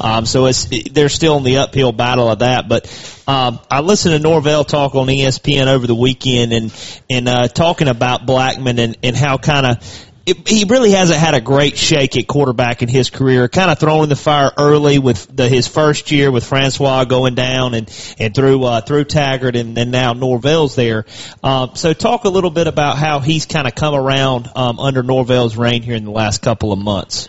um, 0.00 0.26
so 0.26 0.46
it's 0.46 0.66
they're 0.90 1.08
still 1.08 1.36
in 1.36 1.44
the 1.44 1.58
uphill 1.58 1.92
battle 1.92 2.28
of 2.28 2.40
that. 2.40 2.68
But 2.68 2.86
um, 3.26 3.60
I 3.70 3.80
listened 3.80 4.14
to 4.14 4.20
Norvell 4.20 4.64
talk 4.64 4.94
on 4.94 5.08
ESPN 5.08 5.66
over 5.66 5.86
the 5.86 5.94
weekend 5.94 6.52
and 6.52 6.74
and 7.10 7.28
uh, 7.28 7.48
talking 7.48 7.88
about 7.88 8.26
Blackman 8.26 8.78
and 8.78 8.96
and 9.02 9.16
how 9.16 9.36
kind 9.36 9.66
of 9.66 10.06
he 10.26 10.64
really 10.64 10.90
hasn't 10.90 11.20
had 11.20 11.34
a 11.34 11.40
great 11.40 11.78
shake 11.78 12.16
at 12.16 12.26
quarterback 12.26 12.82
in 12.82 12.88
his 12.88 13.10
career. 13.10 13.46
Kind 13.48 13.70
of 13.70 13.78
thrown 13.78 14.02
in 14.02 14.08
the 14.08 14.16
fire 14.16 14.50
early 14.58 14.98
with 14.98 15.28
the, 15.34 15.48
his 15.48 15.68
first 15.68 16.10
year 16.10 16.32
with 16.32 16.44
Francois 16.44 17.04
going 17.04 17.36
down 17.36 17.74
and 17.74 18.14
and 18.18 18.34
through 18.34 18.64
uh, 18.64 18.80
through 18.80 19.04
Taggart 19.04 19.54
and 19.54 19.76
then 19.76 19.90
now 19.90 20.12
Norvell's 20.12 20.74
there. 20.74 21.04
Um, 21.44 21.76
so 21.76 21.92
talk 21.92 22.24
a 22.24 22.28
little 22.28 22.50
bit 22.50 22.66
about 22.66 22.98
how 22.98 23.20
he's 23.20 23.46
kind 23.46 23.68
of 23.68 23.74
come 23.74 23.94
around 23.94 24.50
um, 24.56 24.80
under 24.80 25.02
Norvell's 25.02 25.56
reign 25.56 25.82
here 25.82 25.94
in 25.94 26.04
the 26.04 26.10
last 26.10 26.42
couple 26.42 26.72
of 26.72 26.78
months. 26.78 27.28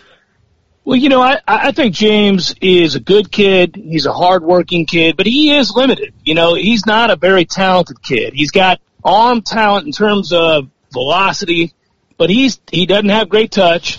Well, 0.88 0.96
you 0.96 1.10
know, 1.10 1.20
I, 1.20 1.38
I 1.46 1.72
think 1.72 1.94
James 1.94 2.54
is 2.62 2.94
a 2.94 3.00
good 3.00 3.30
kid. 3.30 3.76
He's 3.76 4.06
a 4.06 4.12
hardworking 4.14 4.86
kid, 4.86 5.18
but 5.18 5.26
he 5.26 5.54
is 5.54 5.70
limited. 5.70 6.14
You 6.24 6.34
know, 6.34 6.54
he's 6.54 6.86
not 6.86 7.10
a 7.10 7.16
very 7.16 7.44
talented 7.44 8.00
kid. 8.00 8.32
He's 8.32 8.52
got 8.52 8.80
arm 9.04 9.42
talent 9.42 9.84
in 9.84 9.92
terms 9.92 10.32
of 10.32 10.70
velocity, 10.90 11.74
but 12.16 12.30
he's 12.30 12.58
he 12.72 12.86
doesn't 12.86 13.10
have 13.10 13.28
great 13.28 13.52
touch. 13.52 13.98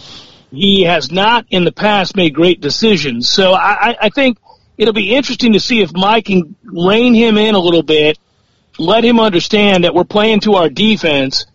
He 0.50 0.81
has 0.81 1.12
not 1.12 1.45
in 1.51 1.63
the 1.63 1.71
past 1.71 2.15
made 2.15 2.33
great 2.33 2.59
decisions. 2.59 3.30
So 3.30 3.53
I, 3.53 3.95
I- 4.01 4.09
think 4.09 4.39
it'll 4.75 4.92
be 4.92 5.13
interesting 5.13 5.53
to 5.53 5.59
see 5.59 5.83
if 5.83 5.94
Mike 5.94 6.25
can 6.25 6.56
rein 6.63 7.13
him 7.13 7.38
in 7.38 7.53
a 7.53 7.59
little 7.59 7.83
bit, 7.83 8.18
let 8.80 9.06
him 9.06 9.19
understand 9.19 9.83
that 9.83 9.94
we're 9.94 10.06
playing 10.06 10.39
to 10.39 10.56
our 10.56 10.71
defense. 10.71 11.45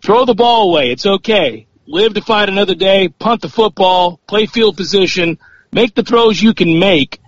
Throw 0.00 0.24
the 0.24 0.34
ball 0.36 0.70
away. 0.70 0.92
It's 0.92 1.06
okay. 1.06 1.66
Live 1.88 2.14
to 2.14 2.20
fight 2.20 2.48
another 2.48 2.74
day. 2.74 3.08
Punt 3.08 3.42
the 3.42 3.48
football. 3.48 4.18
Play 4.26 4.46
field 4.46 4.76
position. 4.76 5.38
Make 5.70 5.94
the 5.94 6.02
throws 6.02 6.42
you 6.42 6.52
can 6.52 6.78
make. 6.80 7.20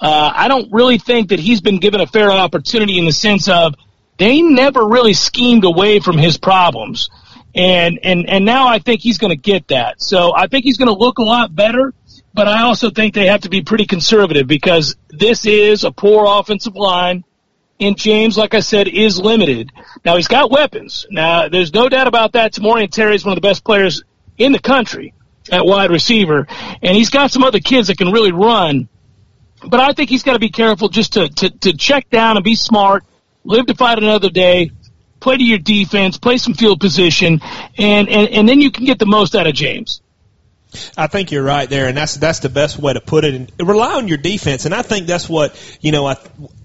Uh, 0.00 0.32
I 0.34 0.46
don't 0.48 0.72
really 0.72 0.98
think 0.98 1.30
that 1.30 1.40
he's 1.40 1.60
been 1.60 1.78
given 1.78 2.00
a 2.00 2.06
fair 2.06 2.30
opportunity 2.30 2.98
in 2.98 3.06
the 3.06 3.12
sense 3.12 3.48
of 3.48 3.74
they 4.18 4.40
never 4.40 4.86
really 4.86 5.14
schemed 5.14 5.64
away 5.64 5.98
from 5.98 6.16
his 6.16 6.38
problems. 6.38 7.10
And, 7.56 7.98
and, 8.02 8.28
and 8.28 8.44
now 8.44 8.68
I 8.68 8.78
think 8.78 9.00
he's 9.00 9.18
going 9.18 9.30
to 9.30 9.40
get 9.40 9.68
that. 9.68 10.00
So 10.00 10.32
I 10.34 10.46
think 10.46 10.64
he's 10.64 10.76
going 10.76 10.88
to 10.88 10.98
look 10.98 11.18
a 11.18 11.22
lot 11.22 11.54
better, 11.54 11.92
but 12.34 12.46
I 12.46 12.62
also 12.62 12.90
think 12.90 13.14
they 13.14 13.26
have 13.26 13.42
to 13.42 13.48
be 13.48 13.62
pretty 13.62 13.86
conservative 13.86 14.46
because 14.46 14.94
this 15.08 15.44
is 15.46 15.82
a 15.84 15.90
poor 15.90 16.26
offensive 16.28 16.76
line 16.76 17.24
and 17.80 17.96
James, 17.96 18.38
like 18.38 18.54
I 18.54 18.60
said, 18.60 18.88
is 18.88 19.18
limited. 19.18 19.72
Now 20.04 20.16
he's 20.16 20.28
got 20.28 20.50
weapons. 20.50 21.06
Now 21.10 21.48
there's 21.48 21.74
no 21.74 21.88
doubt 21.88 22.06
about 22.06 22.32
that. 22.32 22.52
Tamorrion 22.52 22.90
Terry 22.90 23.14
is 23.14 23.24
one 23.24 23.32
of 23.32 23.36
the 23.36 23.46
best 23.46 23.64
players 23.64 24.04
in 24.38 24.52
the 24.52 24.58
country 24.58 25.14
at 25.50 25.64
wide 25.64 25.90
receiver, 25.90 26.46
and 26.82 26.96
he's 26.96 27.10
got 27.10 27.30
some 27.30 27.42
other 27.42 27.60
kids 27.60 27.88
that 27.88 27.98
can 27.98 28.10
really 28.10 28.32
run. 28.32 28.88
But 29.66 29.80
I 29.80 29.92
think 29.92 30.10
he's 30.10 30.22
got 30.22 30.34
to 30.34 30.38
be 30.38 30.50
careful 30.50 30.88
just 30.88 31.14
to, 31.14 31.28
to, 31.28 31.50
to 31.50 31.76
check 31.76 32.10
down 32.10 32.36
and 32.36 32.44
be 32.44 32.54
smart, 32.54 33.04
live 33.44 33.66
to 33.66 33.74
fight 33.74 33.98
another 33.98 34.30
day, 34.30 34.70
play 35.20 35.36
to 35.36 35.44
your 35.44 35.58
defense, 35.58 36.18
play 36.18 36.38
some 36.38 36.54
field 36.54 36.80
position, 36.80 37.40
and, 37.78 38.08
and, 38.08 38.28
and 38.28 38.48
then 38.48 38.60
you 38.60 38.70
can 38.70 38.84
get 38.84 38.98
the 38.98 39.06
most 39.06 39.34
out 39.34 39.46
of 39.46 39.54
James. 39.54 40.02
I 40.96 41.06
think 41.06 41.30
you're 41.30 41.42
right 41.44 41.68
there, 41.70 41.86
and 41.86 41.96
that's 41.96 42.14
that's 42.16 42.40
the 42.40 42.48
best 42.48 42.78
way 42.78 42.92
to 42.92 43.00
put 43.00 43.24
it. 43.24 43.34
And 43.34 43.52
rely 43.60 43.94
on 43.94 44.08
your 44.08 44.18
defense, 44.18 44.64
and 44.64 44.74
I 44.74 44.82
think 44.82 45.06
that's 45.06 45.28
what 45.28 45.54
you 45.80 45.92
know. 45.92 46.06
I, 46.06 46.16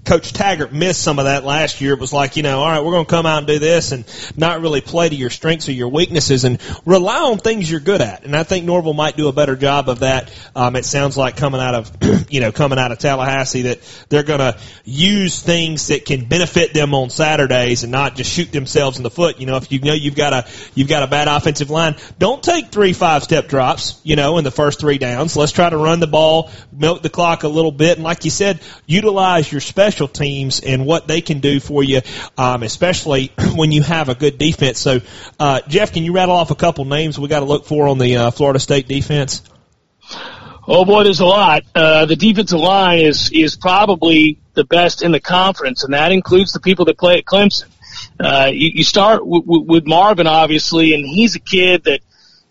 Coach 0.09 0.33
Taggart 0.33 0.73
missed 0.73 1.03
some 1.03 1.19
of 1.19 1.25
that 1.25 1.45
last 1.45 1.81
year. 1.81 1.93
It 1.93 1.99
was 1.99 2.11
like 2.11 2.35
you 2.35 2.41
know, 2.41 2.61
all 2.61 2.65
right, 2.65 2.83
we're 2.83 2.93
going 2.93 3.05
to 3.05 3.09
come 3.11 3.27
out 3.27 3.37
and 3.37 3.45
do 3.45 3.59
this, 3.59 3.91
and 3.91 4.05
not 4.35 4.59
really 4.59 4.81
play 4.81 5.07
to 5.07 5.13
your 5.13 5.29
strengths 5.29 5.69
or 5.69 5.73
your 5.73 5.89
weaknesses, 5.89 6.45
and 6.45 6.59
rely 6.83 7.19
on 7.19 7.37
things 7.37 7.69
you're 7.69 7.79
good 7.79 8.01
at. 8.01 8.23
And 8.23 8.35
I 8.35 8.41
think 8.41 8.65
Norvell 8.65 8.95
might 8.95 9.17
do 9.17 9.27
a 9.27 9.31
better 9.31 9.55
job 9.55 9.87
of 9.87 9.99
that. 9.99 10.33
Um, 10.55 10.75
it 10.75 10.85
sounds 10.85 11.15
like 11.15 11.37
coming 11.37 11.61
out 11.61 11.75
of 11.75 11.91
you 12.31 12.39
know 12.39 12.51
coming 12.51 12.79
out 12.79 12.91
of 12.91 12.97
Tallahassee 12.97 13.61
that 13.63 13.81
they're 14.09 14.23
going 14.23 14.39
to 14.39 14.57
use 14.83 15.43
things 15.43 15.89
that 15.89 16.05
can 16.05 16.25
benefit 16.25 16.73
them 16.73 16.95
on 16.95 17.11
Saturdays 17.11 17.83
and 17.83 17.91
not 17.91 18.15
just 18.15 18.31
shoot 18.31 18.51
themselves 18.51 18.97
in 18.97 19.03
the 19.03 19.11
foot. 19.11 19.39
You 19.39 19.45
know, 19.45 19.57
if 19.57 19.71
you 19.71 19.79
know 19.79 19.93
you've 19.93 20.15
got 20.15 20.33
a 20.33 20.47
you've 20.73 20.89
got 20.89 21.03
a 21.03 21.07
bad 21.07 21.27
offensive 21.27 21.69
line, 21.69 21.97
don't 22.17 22.41
take 22.41 22.71
three 22.71 22.93
five 22.93 23.21
step 23.21 23.47
drops. 23.47 24.01
You 24.03 24.15
know, 24.15 24.39
in 24.39 24.43
the 24.43 24.49
first 24.49 24.79
three 24.79 24.97
downs, 24.97 25.37
let's 25.37 25.51
try 25.51 25.69
to 25.69 25.77
run 25.77 25.99
the 25.99 26.07
ball, 26.07 26.49
milk 26.71 27.03
the 27.03 27.11
clock 27.11 27.43
a 27.43 27.47
little 27.47 27.71
bit, 27.71 27.99
and 27.99 28.03
like 28.03 28.25
you 28.25 28.31
said, 28.31 28.59
utilize 28.87 29.51
your 29.51 29.61
special 29.61 29.98
teams 30.07 30.59
and 30.59 30.85
what 30.85 31.07
they 31.07 31.21
can 31.21 31.39
do 31.39 31.59
for 31.59 31.83
you, 31.83 32.01
um, 32.37 32.63
especially 32.63 33.31
when 33.55 33.71
you 33.71 33.81
have 33.81 34.09
a 34.09 34.15
good 34.15 34.37
defense. 34.37 34.79
So, 34.79 35.01
uh, 35.39 35.61
Jeff, 35.67 35.93
can 35.93 36.03
you 36.03 36.13
rattle 36.13 36.35
off 36.35 36.51
a 36.51 36.55
couple 36.55 36.85
names 36.85 37.19
we 37.19 37.27
got 37.27 37.39
to 37.39 37.45
look 37.45 37.65
for 37.65 37.87
on 37.87 37.97
the 37.97 38.17
uh, 38.17 38.31
Florida 38.31 38.59
State 38.59 38.87
defense? 38.87 39.43
Oh 40.71 40.85
boy, 40.85 41.03
there's 41.03 41.19
a 41.19 41.25
lot. 41.25 41.63
Uh, 41.73 42.05
the 42.05 42.15
defensive 42.15 42.59
line 42.59 42.99
is 42.99 43.31
is 43.31 43.55
probably 43.55 44.39
the 44.53 44.63
best 44.63 45.01
in 45.01 45.11
the 45.11 45.19
conference, 45.19 45.83
and 45.83 45.93
that 45.93 46.11
includes 46.11 46.51
the 46.51 46.59
people 46.59 46.85
that 46.85 46.97
play 46.97 47.17
at 47.17 47.25
Clemson. 47.25 47.69
Uh, 48.19 48.51
you, 48.53 48.69
you 48.75 48.83
start 48.83 49.19
w- 49.19 49.41
w- 49.41 49.63
with 49.63 49.87
Marvin, 49.87 50.27
obviously, 50.27 50.93
and 50.93 51.03
he's 51.03 51.35
a 51.35 51.39
kid 51.39 51.85
that 51.85 52.01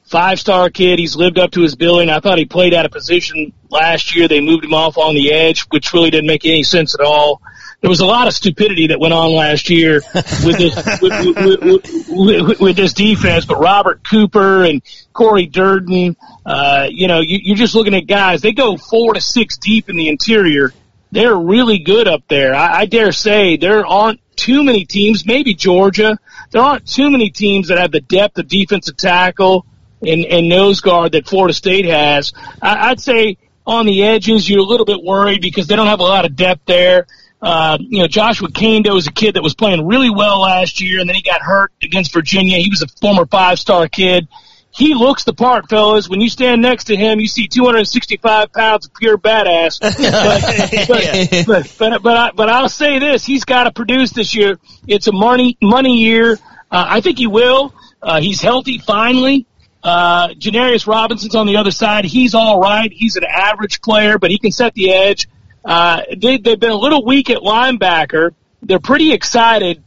five 0.09 0.41
star 0.41 0.71
kid. 0.71 0.99
He's 0.99 1.17
lived 1.17 1.39
up 1.39 1.53
to 1.53 1.63
his 1.63 1.75
billing. 1.75 2.11
I 2.11 2.21
thought 2.21 2.39
he 2.39 2.45
played 2.45 2.75
out 2.75 2.87
of 2.87 2.93
position 2.93 3.53
last 3.71 4.17
year. 4.17 4.29
They 4.29 4.41
moved 4.41 4.65
him 4.65 4.75
off 4.75 4.99
on 4.99 5.15
the 5.15 5.33
edge, 5.33 5.63
which 5.71 5.93
really 5.93 6.11
didn't 6.11 6.27
make 6.27 6.45
any 6.45 6.63
sense 6.63 6.95
at 6.95 7.01
all. 7.01 7.41
There 7.81 7.91
was 7.91 8.01
a 8.01 8.07
lot 8.07 8.27
of 8.27 8.35
stupidity 8.35 8.89
that 8.89 8.99
went 8.99 9.15
on 9.15 9.33
last 9.33 9.71
year 9.71 10.01
with 10.45 10.59
this 10.59 10.75
with, 11.01 11.63
with, 11.63 12.09
with, 12.09 12.61
with, 12.61 12.77
this 12.77 12.93
defense. 12.93 13.45
But 13.45 13.61
Robert 13.61 14.03
Cooper 14.03 14.65
and 14.65 14.83
Cory 15.13 15.47
Durden, 15.47 16.17
uh, 16.45 16.89
you 16.91 17.07
know, 17.07 17.21
you, 17.21 17.39
you're 17.41 17.57
just 17.57 17.77
looking 17.77 17.95
at 17.95 18.09
guys. 18.09 18.41
They 18.41 18.53
go 18.53 18.77
four 18.77 19.15
to 19.15 19.21
six 19.21 19.59
deep 19.59 19.89
in 19.89 19.97
the 19.97 20.09
interior. 20.09 20.73
They're 21.13 21.37
really 21.37 21.79
good 21.79 22.09
up 22.09 22.25
there. 22.29 22.55
I, 22.55 22.81
I 22.81 22.87
dare 22.87 23.13
say 23.13 23.57
there 23.57 23.87
aren't 23.87 24.21
too 24.35 24.65
many 24.65 24.85
teams. 24.85 25.25
Maybe 25.25 25.55
Georgia. 25.55 26.19
There 26.51 26.63
aren't 26.63 26.87
too 26.89 27.11
many 27.11 27.31
teams 27.31 27.69
that 27.69 27.79
have 27.79 27.93
the 27.93 28.01
depth 28.01 28.39
of 28.39 28.49
defensive 28.49 28.97
tackle 28.97 29.67
and, 30.03 30.25
and 30.25 30.49
nose 30.49 30.81
guard 30.81 31.13
that 31.13 31.27
Florida 31.27 31.55
State 31.55 31.87
has. 31.87 32.33
I, 32.63 32.91
I'd 32.91 33.01
say 33.01 33.39
on 33.67 33.87
the 33.87 34.05
edges, 34.05 34.49
you're 34.49 34.61
a 34.61 34.65
little 34.65 34.87
bit 34.87 35.03
worried 35.03 35.43
because 35.43 35.67
they 35.67 35.77
don't 35.77 35.89
have 35.89 36.01
a 36.01 36.05
lot 36.05 36.25
of 36.25 36.35
depth 36.35 36.63
there. 36.67 37.07
Uh, 37.41 37.79
you 37.81 38.01
know, 38.01 38.09
Joshua 38.09 38.49
Kaindoh 38.49 38.97
is 38.97 39.07
a 39.07 39.13
kid 39.13 39.35
that 39.35 39.43
was 39.43 39.55
playing 39.55 39.87
really 39.87 40.11
well 40.11 40.41
last 40.41 40.81
year, 40.81 41.01
and 41.01 41.09
then 41.09 41.15
he 41.15 41.23
got 41.23 41.41
hurt 41.41 41.73
against 41.83 42.13
Virginia. 42.13 42.59
He 42.59 42.71
was 42.71 42.83
a 42.83 42.89
former 43.01 43.27
five-star 43.27 43.89
kid. 43.89 44.27
He 44.71 44.95
looks 44.95 45.25
the 45.25 45.35
part, 45.35 45.69
fellas. 45.69 46.09
When 46.09 46.21
you 46.21 46.29
stand 46.29 46.63
next 46.63 46.85
to 46.85 46.97
him, 46.97 47.21
you 47.21 47.27
see 47.27 47.49
265 47.49 48.53
pounds 48.53 48.87
of 48.87 48.95
pure 48.95 49.19
badass. 49.19 49.81
but, 50.89 50.89
but, 50.89 51.47
but, 51.47 51.75
but, 51.79 52.03
but, 52.03 52.17
I, 52.17 52.31
but 52.33 52.49
I'll 52.49 52.69
say 52.69 52.99
this: 52.99 53.25
he's 53.25 53.45
got 53.45 53.65
to 53.65 53.73
produce 53.73 54.13
this 54.13 54.35
year. 54.35 54.59
It's 54.87 55.09
a 55.09 55.13
money 55.13 55.57
money 55.61 55.99
year. 55.99 56.39
Uh, 56.71 56.85
I 56.89 57.01
think 57.01 57.19
he 57.19 57.27
will. 57.27 57.75
Uh, 58.01 58.21
he's 58.21 58.41
healthy 58.41 58.79
finally. 58.79 59.48
Uh, 59.83 60.29
Janarius 60.29 60.87
Robinson's 60.87 61.35
on 61.35 61.47
the 61.47 61.57
other 61.57 61.71
side. 61.71 62.05
He's 62.05 62.35
all 62.35 62.61
right. 62.61 62.93
He's 62.93 63.17
an 63.17 63.25
average 63.25 63.81
player, 63.81 64.19
but 64.19 64.31
he 64.31 64.39
can 64.39 64.53
set 64.53 64.75
the 64.75 64.93
edge. 64.93 65.29
Uh, 65.65 66.03
they, 66.17 66.39
they've 66.39 66.59
been 66.59 66.71
a 66.71 66.77
little 66.77 67.05
weak 67.05 67.31
at 67.31 67.39
linebacker. 67.39 68.35
They're 68.63 68.81
pretty 68.81 69.13
excited 69.13 69.83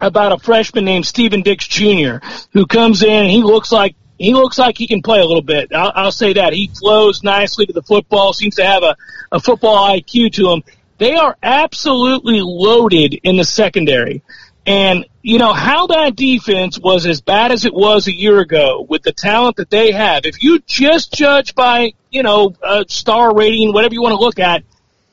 about 0.00 0.32
a 0.32 0.38
freshman 0.38 0.84
named 0.84 1.06
Stephen 1.06 1.42
Dix 1.42 1.66
Jr. 1.66 2.16
who 2.52 2.66
comes 2.66 3.02
in 3.02 3.28
he 3.28 3.42
looks 3.42 3.70
like 3.70 3.94
he 4.18 4.34
looks 4.34 4.58
like 4.58 4.78
he 4.78 4.86
can 4.86 5.02
play 5.02 5.20
a 5.20 5.24
little 5.24 5.42
bit. 5.42 5.72
I'll, 5.74 5.92
I'll 5.94 6.12
say 6.12 6.32
that 6.34 6.52
he 6.52 6.68
flows 6.68 7.22
nicely 7.22 7.66
to 7.66 7.72
the 7.72 7.82
football. 7.82 8.32
Seems 8.32 8.54
to 8.56 8.64
have 8.64 8.82
a, 8.82 8.96
a 9.32 9.40
football 9.40 9.88
IQ 9.88 10.32
to 10.34 10.50
him. 10.50 10.62
They 10.98 11.16
are 11.16 11.36
absolutely 11.42 12.40
loaded 12.40 13.14
in 13.24 13.36
the 13.36 13.44
secondary. 13.44 14.22
And, 14.64 15.06
you 15.22 15.38
know, 15.38 15.52
how 15.52 15.88
that 15.88 16.14
defense 16.14 16.78
was 16.78 17.04
as 17.06 17.20
bad 17.20 17.50
as 17.50 17.64
it 17.64 17.74
was 17.74 18.06
a 18.06 18.14
year 18.14 18.38
ago 18.38 18.86
with 18.88 19.02
the 19.02 19.12
talent 19.12 19.56
that 19.56 19.70
they 19.70 19.90
have, 19.90 20.24
if 20.24 20.42
you 20.42 20.60
just 20.60 21.12
judge 21.12 21.54
by, 21.54 21.94
you 22.10 22.22
know, 22.22 22.54
a 22.62 22.84
star 22.88 23.34
rating, 23.34 23.72
whatever 23.72 23.94
you 23.94 24.02
want 24.02 24.14
to 24.14 24.20
look 24.20 24.38
at, 24.38 24.62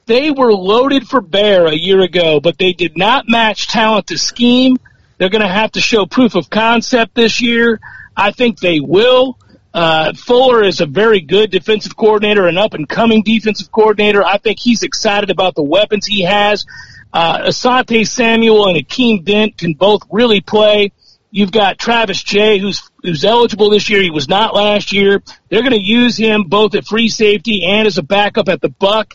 they 0.06 0.32
were 0.32 0.53
loaded 0.53 1.08
for 1.08 1.22
bear 1.22 1.68
a 1.68 1.75
year 1.75 2.01
ago, 2.01 2.39
but 2.39 2.58
they 2.58 2.74
did 2.74 2.98
not 2.98 3.27
match 3.27 3.68
talent 3.68 4.08
to 4.08 4.18
scheme. 4.18 4.77
They're 5.18 5.29
going 5.29 5.41
to 5.41 5.48
have 5.48 5.72
to 5.74 5.82
show 5.82 6.06
proof 6.06 6.36
of 6.36 6.50
concept 6.50 7.15
this 7.15 7.41
year. 7.41 7.79
I 8.15 8.32
think 8.32 8.60
they 8.60 8.79
will. 8.79 9.38
Uh, 9.74 10.13
Fuller 10.13 10.63
is 10.63 10.82
a 10.82 10.86
very 10.86 11.22
good 11.22 11.51
defensive 11.51 11.96
coordinator, 11.96 12.48
an 12.48 12.58
up 12.58 12.74
and 12.74 12.89
coming 12.89 13.22
defensive 13.22 13.72
coordinator. 13.72 14.25
I 14.25 14.38
think 14.38 14.60
he's 14.60 14.82
excited 14.82 15.29
about 15.29 15.56
the 15.56 15.63
weapons 15.63 16.06
he 16.06 16.24
has. 16.24 16.65
Uh, 17.12 17.39
Asante 17.48 18.08
Samuel 18.08 18.68
and 18.68 18.78
Akeem 18.78 19.24
Dent 19.24 19.58
can 19.58 19.74
both 19.74 20.04
really 20.12 20.42
play. 20.42 20.92
You've 21.32 21.51
got 21.51 21.78
Travis 21.78 22.22
Jay, 22.24 22.58
who's 22.58 22.89
who's 23.04 23.24
eligible 23.24 23.70
this 23.70 23.89
year. 23.89 24.01
He 24.01 24.10
was 24.10 24.28
not 24.28 24.56
last 24.56 24.92
year. 24.92 25.22
They're 25.50 25.62
going 25.62 25.74
to 25.74 25.82
use 25.82 26.18
him 26.18 26.44
both 26.44 26.75
at 26.75 26.86
free 26.86 27.10
safety 27.10 27.66
and 27.66 27.88
as 27.88 27.98
a 27.98 28.04
backup 28.04 28.50
at 28.50 28.62
the 28.62 28.70
buck. 28.70 29.13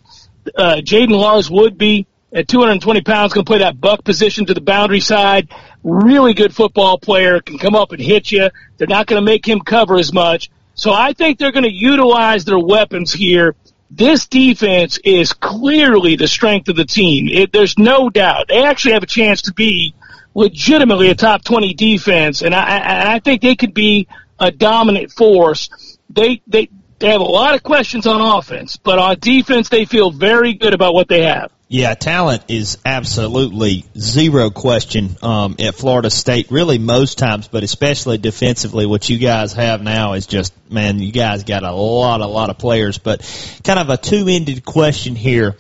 Uh, 0.57 0.77
Jaden 0.77 1.11
Lars-Woodbey 1.11 2.07
at 2.33 2.49
220 2.49 3.01
pounds, 3.03 3.33
going 3.33 3.45
to 3.45 3.49
play 3.49 3.59
that 3.59 3.81
buck 3.81 4.05
position 4.05 4.47
to 4.47 4.55
the 4.55 4.61
boundary 4.61 5.01
side. 5.01 5.49
Really 5.83 6.35
good 6.35 6.55
football 6.55 6.99
player, 6.99 7.41
can 7.41 7.59
come 7.59 7.75
up 7.75 7.93
and 7.93 8.01
hit 8.01 8.31
you. 8.31 8.51
They're 8.77 8.89
not 8.89 9.07
going 9.07 9.21
to 9.21 9.25
make 9.25 9.47
him 9.47 9.61
cover 9.61 9.97
as 9.97 10.13
much. 10.13 10.51
So 10.75 10.93
I 10.93 11.13
think 11.13 11.39
they're 11.39 11.53
going 11.53 11.65
to 11.65 11.73
utilize 11.73 12.45
their 12.45 12.59
weapons 12.59 13.13
here 13.13 13.55
this 13.91 14.27
defense 14.27 14.99
is 15.05 15.33
clearly 15.33 16.17
the 16.17 16.29
strength 16.29 16.69
of 16.69 16.77
the 16.77 16.85
team. 16.85 17.29
It, 17.29 17.53
there's 17.53 17.79
no 17.79 18.11
doubt. 18.11 18.49
They 18.49 18.65
actually 18.65 18.95
have 18.95 19.03
a 19.03 19.07
chance 19.07 19.43
to 19.43 19.53
be 19.53 19.95
legitimately 20.35 21.11
a 21.11 21.15
top 21.15 21.45
20 21.45 21.75
defense, 21.75 22.43
and 22.43 22.55
I, 22.55 23.15
I 23.15 23.19
think 23.21 23.43
they 23.43 23.55
could 23.55 23.75
be 23.75 24.09
a 24.39 24.51
dominant 24.51 25.13
force. 25.13 25.99
They, 26.11 26.43
they, 26.47 26.69
they 26.99 27.11
have 27.11 27.21
a 27.21 27.25
lot 27.25 27.55
of 27.55 27.63
questions 27.63 28.07
on 28.07 28.21
offense, 28.21 28.77
but 28.77 28.99
on 28.99 29.19
defense, 29.21 29.69
they 29.69 29.85
feel 29.85 30.11
very 30.11 30.55
good 30.55 30.75
about 30.75 30.95
what 30.95 31.09
they 31.09 31.23
have. 31.23 31.53
Yeah, 31.67 31.95
talent 31.95 32.45
is 32.49 32.77
absolutely 32.85 33.87
zero 33.99 34.51
question 34.51 35.17
um, 35.23 35.57
at 35.59 35.75
Florida 35.75 36.11
State. 36.11 36.51
Really, 36.51 36.79
most 36.79 37.17
times, 37.17 37.49
but 37.49 37.63
especially 37.63 38.19
defensively, 38.19 38.85
what 38.85 39.09
you 39.09 39.17
guys 39.17 39.55
have 39.55 39.83
now 39.83 40.13
is 40.13 40.27
just 40.27 40.53
man. 40.71 40.99
You 40.99 41.11
guys 41.11 41.45
got 41.45 41.63
a 41.63 41.73
lot, 41.73 42.21
a 42.21 42.27
lot 42.27 42.51
of 42.51 42.59
players. 42.59 42.99
But 42.99 43.23
kind 43.65 43.79
of 43.79 43.89
a 43.89 43.97
two-ended 43.97 44.65
question 44.65 45.17
here. 45.17 45.57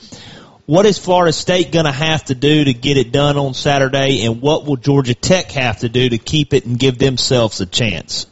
What 0.66 0.84
is 0.84 0.98
Florida 0.98 1.32
State 1.32 1.72
going 1.72 1.86
to 1.86 1.92
have 1.92 2.24
to 2.24 2.34
do 2.34 2.64
to 2.64 2.74
get 2.74 2.98
it 2.98 3.10
done 3.10 3.38
on 3.38 3.54
Saturday, 3.54 4.26
and 4.26 4.42
what 4.42 4.66
will 4.66 4.76
Georgia 4.76 5.14
Tech 5.14 5.52
have 5.52 5.80
to 5.80 5.88
do 5.88 6.10
to 6.10 6.18
keep 6.18 6.52
it 6.52 6.66
and 6.66 6.78
give 6.78 6.98
themselves 6.98 7.62
a 7.62 7.66
chance? 7.66 8.26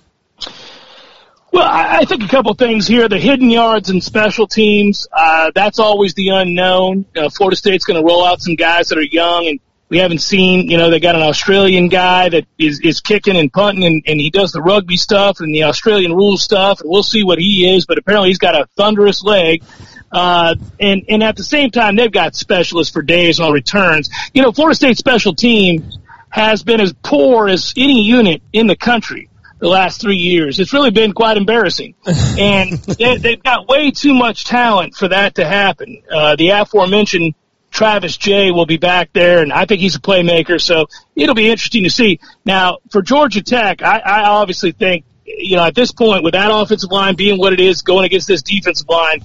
Well, 1.53 1.69
I 1.71 2.07
think 2.07 2.25
a 2.25 2.29
couple 2.29 2.55
things 2.55 2.87
here. 2.87 3.11
The 3.11 3.19
hidden 3.19 3.51
yards 3.51 3.91
and 3.91 4.03
special 4.03 4.47
teams, 4.47 5.07
uh, 5.13 5.51
that's 5.55 5.79
always 5.79 6.15
the 6.15 6.31
unknown. 6.31 7.05
Uh, 7.15 7.29
Florida 7.29 7.57
State's 7.57 7.85
going 7.85 8.01
to 8.01 8.07
roll 8.07 8.25
out 8.25 8.41
some 8.41 8.55
guys 8.55 8.89
that 8.89 8.97
are 8.97 9.03
young 9.03 9.47
and 9.47 9.61
we 9.91 9.99
haven't 9.99 10.23
seen, 10.23 10.71
you 10.71 10.79
know, 10.79 10.89
they 10.89 10.99
got 10.99 11.15
an 11.15 11.21
Australian 11.21 11.89
guy 11.89 12.31
that 12.31 12.47
is, 12.57 12.81
is 12.81 13.03
kicking 13.03 13.37
and 13.37 13.53
punting 13.53 13.85
and, 13.85 14.03
and 14.07 14.19
he 14.19 14.31
does 14.31 14.53
the 14.53 14.63
rugby 14.63 14.97
stuff 14.97 15.41
and 15.41 15.55
the 15.55 15.65
Australian 15.65 16.15
rules 16.15 16.43
stuff 16.43 16.81
and 16.81 16.89
we'll 16.89 17.03
see 17.03 17.23
what 17.23 17.39
he 17.39 17.77
is, 17.77 17.85
but 17.85 17.99
apparently 17.99 18.31
he's 18.31 18.39
got 18.39 18.55
a 18.55 18.67
thunderous 18.75 19.23
leg. 19.23 19.63
Uh, 20.11 20.55
and, 20.81 21.05
and 21.11 21.23
at 21.23 21.37
the 21.37 21.45
same 21.45 21.71
time, 21.71 21.97
they've 21.97 22.11
got 22.11 22.35
specialists 22.35 22.91
for 22.91 23.03
days 23.03 23.41
on 23.41 23.53
returns. 23.53 24.09
You 24.33 24.43
know, 24.43 24.53
Florida 24.53 24.75
State 24.75 24.97
special 24.97 25.35
teams 25.35 25.99
has 26.31 26.63
been 26.63 26.81
as 26.81 26.95
poor 27.03 27.47
as 27.47 27.75
any 27.77 28.05
unit 28.05 28.41
in 28.55 28.69
the 28.69 28.77
country 28.77 29.29
the 29.63 29.69
last 29.69 30.01
three 30.01 30.17
years. 30.17 30.59
It's 30.59 30.73
really 30.73 30.91
been 30.91 31.13
quite 31.13 31.37
embarrassing. 31.37 31.95
and 32.05 32.73
they, 32.73 33.17
they've 33.17 33.43
got 33.43 33.69
way 33.69 33.93
too 33.93 34.13
much 34.13 34.45
talent 34.45 34.97
for 34.97 35.07
that 35.07 35.37
to 35.37 35.47
happen. 35.47 36.03
Uh, 36.11 36.35
the 36.35 36.49
aforementioned 36.49 37.35
Travis 37.71 38.17
Jay 38.17 38.51
will 38.51 38.67
be 38.67 38.77
back 38.77 39.13
there, 39.13 39.41
and 39.41 39.53
I 39.53 39.65
think 39.65 39.81
he's 39.81 39.95
a 39.95 40.01
playmaker, 40.01 40.61
so 40.61 40.89
it'll 41.15 41.37
be 41.37 41.49
interesting 41.49 41.85
to 41.85 41.91
see. 41.91 42.19
Now, 42.45 42.79
for 42.91 43.03
Georgia 43.03 43.41
Tech, 43.41 43.83
I, 43.83 44.01
I 44.01 44.23
obviously 44.25 44.73
think, 44.73 45.05
you 45.25 45.57
know, 45.57 45.65
at 45.65 45.77
this 45.77 45.93
point, 45.93 46.25
with 46.25 46.33
that 46.33 46.51
offensive 46.53 46.91
line 46.91 47.15
being 47.15 47.39
what 47.39 47.53
it 47.53 47.61
is 47.61 47.83
going 47.83 48.05
against 48.05 48.27
this 48.27 48.43
defensive 48.43 48.89
line, 48.89 49.25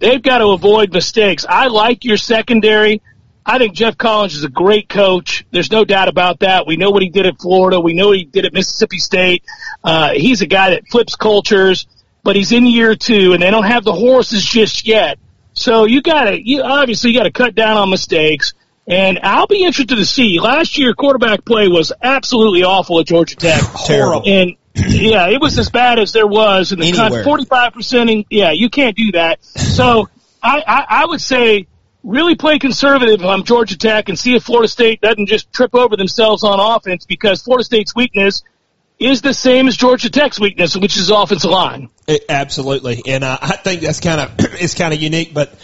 they've 0.00 0.20
got 0.20 0.38
to 0.38 0.48
avoid 0.48 0.92
mistakes. 0.92 1.46
I 1.48 1.68
like 1.68 2.04
your 2.04 2.16
secondary. 2.16 3.02
I 3.48 3.58
think 3.58 3.74
Jeff 3.74 3.96
Collins 3.96 4.34
is 4.34 4.42
a 4.42 4.48
great 4.48 4.88
coach. 4.88 5.46
There's 5.52 5.70
no 5.70 5.84
doubt 5.84 6.08
about 6.08 6.40
that. 6.40 6.66
We 6.66 6.76
know 6.76 6.90
what 6.90 7.02
he 7.02 7.10
did 7.10 7.26
at 7.26 7.40
Florida. 7.40 7.78
We 7.78 7.94
know 7.94 8.10
he 8.10 8.24
did 8.24 8.44
at 8.44 8.52
Mississippi 8.52 8.98
State. 8.98 9.44
Uh, 9.86 10.10
he's 10.14 10.42
a 10.42 10.46
guy 10.46 10.70
that 10.70 10.88
flips 10.88 11.14
cultures, 11.14 11.86
but 12.24 12.34
he's 12.34 12.50
in 12.50 12.66
year 12.66 12.96
two, 12.96 13.32
and 13.32 13.42
they 13.42 13.52
don't 13.52 13.64
have 13.64 13.84
the 13.84 13.92
horses 13.92 14.44
just 14.44 14.86
yet. 14.86 15.18
So 15.52 15.84
you 15.84 16.02
gotta, 16.02 16.44
you 16.44 16.62
obviously 16.62 17.12
you 17.12 17.18
gotta 17.18 17.30
cut 17.30 17.54
down 17.54 17.76
on 17.76 17.88
mistakes. 17.88 18.52
And 18.88 19.20
I'll 19.22 19.46
be 19.46 19.64
interested 19.64 19.96
to 19.96 20.04
see. 20.04 20.38
Last 20.38 20.78
year, 20.78 20.92
quarterback 20.92 21.44
play 21.44 21.66
was 21.68 21.92
absolutely 22.02 22.62
awful 22.62 23.00
at 23.00 23.06
Georgia 23.06 23.34
Tech. 23.36 23.62
Terrible. 23.86 24.22
And 24.26 24.56
yeah, 24.74 25.28
it 25.28 25.40
was 25.40 25.58
as 25.58 25.70
bad 25.70 25.98
as 25.98 26.12
there 26.12 26.26
was 26.26 26.72
in 26.72 26.80
the 26.80 26.92
country. 26.92 27.24
Forty-five 27.24 27.72
percent. 27.72 28.26
Yeah, 28.30 28.50
you 28.52 28.70
can't 28.70 28.96
do 28.96 29.12
that. 29.12 29.44
So 29.44 30.08
I, 30.42 30.62
I, 30.66 30.86
I 30.88 31.06
would 31.06 31.20
say 31.20 31.66
really 32.04 32.36
play 32.36 32.58
conservative 32.58 33.24
on 33.24 33.44
Georgia 33.44 33.76
Tech 33.78 34.08
and 34.08 34.18
see 34.18 34.34
if 34.34 34.44
Florida 34.44 34.68
State 34.68 35.00
doesn't 35.00 35.26
just 35.26 35.52
trip 35.52 35.74
over 35.74 35.96
themselves 35.96 36.44
on 36.44 36.60
offense 36.60 37.06
because 37.06 37.42
Florida 37.42 37.64
State's 37.64 37.94
weakness 37.94 38.44
is 38.98 39.22
the 39.22 39.34
same 39.34 39.68
as 39.68 39.76
Georgia 39.76 40.10
Tech's 40.10 40.40
weakness, 40.40 40.76
which 40.76 40.96
is 40.96 41.10
offensive 41.10 41.50
line. 41.50 41.90
It, 42.06 42.24
absolutely, 42.28 43.02
and 43.06 43.24
uh, 43.24 43.38
I 43.40 43.56
think 43.56 43.82
that's 43.82 44.00
kind 44.00 44.20
of 44.20 44.32
it's 44.38 44.74
kind 44.74 44.94
of 44.94 45.00
unique. 45.00 45.34
But 45.34 45.54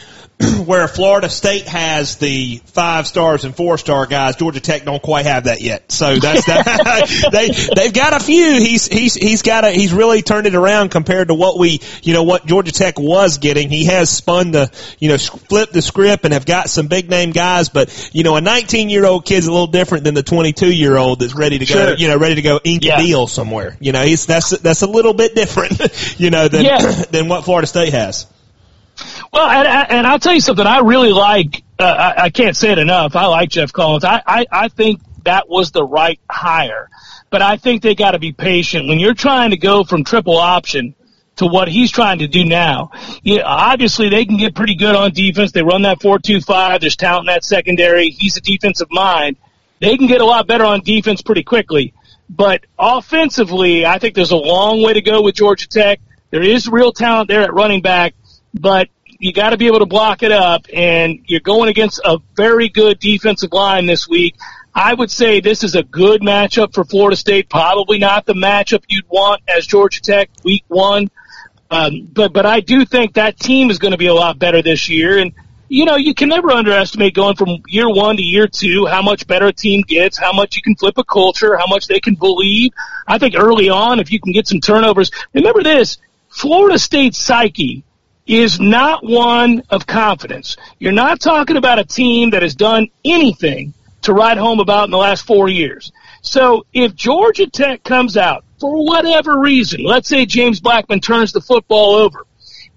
where 0.67 0.89
Florida 0.89 1.29
State 1.31 1.67
has 1.69 2.17
the 2.17 2.61
five 2.67 3.07
stars 3.07 3.45
and 3.45 3.55
four 3.55 3.79
star 3.79 4.07
guys, 4.07 4.37
Georgia 4.37 4.61
Tech 4.61 4.85
don't 4.85 5.03
quite 5.03 5.27
have 5.27 5.45
that 5.45 5.61
yet. 5.61 5.91
So 5.93 6.17
that's 6.19 6.47
that. 6.47 7.29
they 7.33 7.49
they've 7.75 7.93
got 7.93 8.13
a 8.15 8.21
few. 8.21 8.45
He's 8.61 8.87
he's 8.87 9.15
he's 9.15 9.43
got 9.43 9.65
a 9.65 9.71
he's 9.71 9.93
really 9.93 10.23
turned 10.23 10.47
it 10.47 10.55
around 10.55 10.91
compared 10.91 11.29
to 11.29 11.35
what 11.35 11.59
we 11.59 11.81
you 12.03 12.13
know 12.13 12.23
what 12.23 12.47
Georgia 12.47 12.73
Tech 12.73 12.99
was 12.99 13.39
getting. 13.39 13.71
He 13.71 13.85
has 13.87 14.11
spun 14.11 14.51
the 14.53 14.71
you 14.99 15.09
know 15.09 15.19
flipped 15.19 15.73
the 15.73 15.83
script 15.83 16.25
and 16.25 16.33
have 16.35 16.47
got 16.47 16.69
some 16.71 16.89
big 16.89 17.09
name 17.11 17.31
guys, 17.33 17.69
but 17.69 18.11
you 18.13 18.23
know 18.25 18.37
a 18.37 18.41
19 18.41 18.89
year 18.91 19.05
old 19.05 19.25
kid's 19.25 19.47
a 19.47 19.53
little 19.53 19.67
different 19.67 20.05
than 20.05 20.15
the 20.15 20.23
22 20.23 20.73
year 20.73 20.97
old 20.97 21.21
that's 21.21 21.35
ready 21.35 21.59
to 21.59 21.67
go 21.67 21.73
Sure. 21.73 21.97
you 21.97 22.09
know 22.09 22.19
ready 22.19 22.37
to 22.37 22.43
go 22.43 22.61
ink 22.63 22.85
Yeah. 22.85 22.99
a 22.99 23.03
deal 23.03 23.27
somewhere. 23.27 23.77
You 23.81 23.93
know 23.93 24.03
he's 24.03 24.27
that's 24.27 24.51
that's 24.59 24.83
a 24.83 24.87
little 24.87 25.15
bit 25.15 25.35
different 25.35 25.81
you 26.19 26.31
know 26.31 26.49
than 26.49 26.65
Yeah. 26.65 26.79
than 27.11 27.29
what 27.29 27.45
Florida 27.45 27.67
State 27.67 27.93
has. 27.93 28.27
Well, 29.33 29.49
and, 29.49 29.91
and 29.91 30.07
I'll 30.07 30.19
tell 30.19 30.35
you 30.35 30.41
something. 30.41 30.67
I 30.67 30.81
really 30.81 31.13
like. 31.13 31.63
Uh, 31.79 31.85
I, 31.85 32.25
I 32.25 32.31
can't 32.31 32.57
say 32.57 32.73
it 32.73 32.79
enough. 32.79 33.17
I 33.17 33.27
like 33.27 33.49
Jeff 33.49 33.73
Collins. 33.73 34.05
I, 34.05 34.23
I, 34.27 34.47
I 34.53 34.69
think 34.69 35.01
that 35.25 35.49
was 35.49 35.71
the 35.71 35.85
right 35.85 36.21
hire, 36.31 36.91
but 37.31 37.43
I 37.43 37.57
think 37.57 37.83
they 37.83 37.95
got 37.95 38.11
to 38.13 38.19
be 38.19 38.33
patient 38.33 38.89
when 38.89 38.99
you're 38.99 39.15
trying 39.15 39.51
to 39.51 39.57
go 39.57 39.85
from 39.85 40.05
triple 40.05 40.37
option 40.37 40.95
to 41.37 41.47
what 41.47 41.67
he's 41.69 41.91
trying 41.91 42.19
to 42.19 42.29
do 42.29 42.45
now. 42.45 42.91
Obviously 43.43 44.11
they 44.11 44.27
can 44.27 44.37
get 44.37 44.55
pretty 44.55 44.75
good 44.75 44.95
on 44.95 45.13
defense. 45.13 45.51
They 45.53 45.63
run 45.63 45.83
that 45.83 46.03
four-two-five. 46.03 46.83
There's 46.83 46.97
talent 46.97 47.29
in 47.29 47.35
that 47.35 47.43
secondary. 47.43 48.11
He's 48.11 48.37
a 48.37 48.41
defensive 48.43 48.89
mind. 48.91 49.37
They 49.81 49.97
can 49.97 50.09
get 50.09 50.21
a 50.21 50.27
lot 50.27 50.47
better 50.47 50.65
on 50.65 50.83
defense 50.83 51.23
pretty 51.23 51.43
quickly. 51.43 51.95
But 52.29 52.67
offensively, 52.79 53.87
I 53.87 53.99
think 53.99 54.15
there's 54.15 54.31
a 54.31 54.37
long 54.37 54.83
way 54.83 54.93
to 54.93 55.01
go 55.01 55.23
with 55.23 55.35
Georgia 55.35 55.67
Tech. 55.69 56.01
There 56.31 56.43
is 56.43 56.69
real 56.69 56.93
talent 56.93 57.29
there 57.29 57.43
at 57.43 57.55
running 57.55 57.81
back, 57.81 58.15
but 58.53 58.89
you 59.23 59.33
got 59.33 59.51
to 59.51 59.57
be 59.57 59.69
able 59.69 59.79
to 59.79 59.87
block 59.87 60.25
it 60.25 60.33
up, 60.33 60.67
and 60.75 61.21
you're 61.27 61.39
going 61.39 61.69
against 61.69 62.01
a 62.05 62.19
very 62.35 62.69
good 62.69 62.99
defensive 62.99 63.53
line 63.53 63.87
this 63.87 64.09
week. 64.09 64.35
I 64.75 64.93
would 64.93 65.13
say 65.13 65.39
this 65.39 65.63
is 65.63 65.77
a 65.77 65.85
good 65.85 66.23
matchup 66.23 66.75
for 66.75 66.83
Florida 66.83 67.17
State. 67.17 67.49
Probably 67.49 67.99
not 67.99 68.27
the 68.27 68.35
matchup 68.35 68.83
you'd 68.89 69.09
want 69.09 69.43
as 69.47 69.65
Georgia 69.65 70.01
Tech 70.01 70.29
week 70.43 70.65
one, 70.67 71.09
um, 71.71 72.09
but 72.13 72.33
but 72.33 72.47
I 72.47 72.59
do 72.59 72.85
think 72.85 73.15
that 73.15 73.39
team 73.39 73.71
is 73.71 73.79
going 73.79 73.93
to 73.93 73.99
be 73.99 74.09
a 74.09 74.15
lot 74.15 74.41
better 74.41 74.61
this 74.61 74.89
year. 74.89 75.19
And 75.19 75.33
you 75.69 75.85
know 75.85 75.95
you 75.95 76.15
can 76.15 76.29
never 76.29 76.51
underestimate 76.51 77.15
going 77.15 77.37
from 77.37 77.63
year 77.69 77.89
one 77.89 78.17
to 78.17 78.23
year 78.25 78.49
two 78.49 78.87
how 78.87 79.03
much 79.03 79.29
better 79.29 79.47
a 79.47 79.53
team 79.53 79.83
gets, 79.83 80.19
how 80.19 80.33
much 80.33 80.57
you 80.57 80.63
can 80.63 80.75
flip 80.75 80.99
a 80.99 81.05
culture, 81.05 81.57
how 81.57 81.69
much 81.69 81.87
they 81.87 82.01
can 82.01 82.17
believe. 82.17 82.73
I 83.07 83.19
think 83.19 83.37
early 83.37 83.69
on, 83.69 84.01
if 84.01 84.11
you 84.11 84.19
can 84.19 84.33
get 84.33 84.49
some 84.49 84.59
turnovers, 84.59 85.13
remember 85.33 85.63
this: 85.63 85.99
Florida 86.29 86.77
State 86.77 87.15
psyche 87.15 87.85
is 88.27 88.61
not 88.61 89.05
one 89.05 89.63
of 89.71 89.87
confidence. 89.87 90.57
You're 90.79 90.93
not 90.93 91.21
talking 91.21 91.57
about 91.57 91.79
a 91.79 91.85
team 91.85 92.31
that 92.31 92.43
has 92.43 92.55
done 92.55 92.89
anything 93.05 93.75
to 94.03 94.13
write 94.13 94.39
home 94.39 94.61
about 94.61 94.85
in 94.85 94.91
the 94.91 94.99
last 94.99 95.27
four 95.27 95.49
years. 95.49 95.93
So 96.23 96.67
if 96.73 96.95
Georgia 96.95 97.49
Tech 97.49 97.83
comes 97.83 98.17
out 98.17 98.45
for 98.61 98.85
whatever 98.85 99.39
reason, 99.41 99.83
let's 99.83 100.09
say 100.09 100.25
James 100.25 100.61
Blackman 100.61 101.01
turns 101.01 101.33
the 101.33 101.41
football 101.41 101.95
over, 101.95 102.27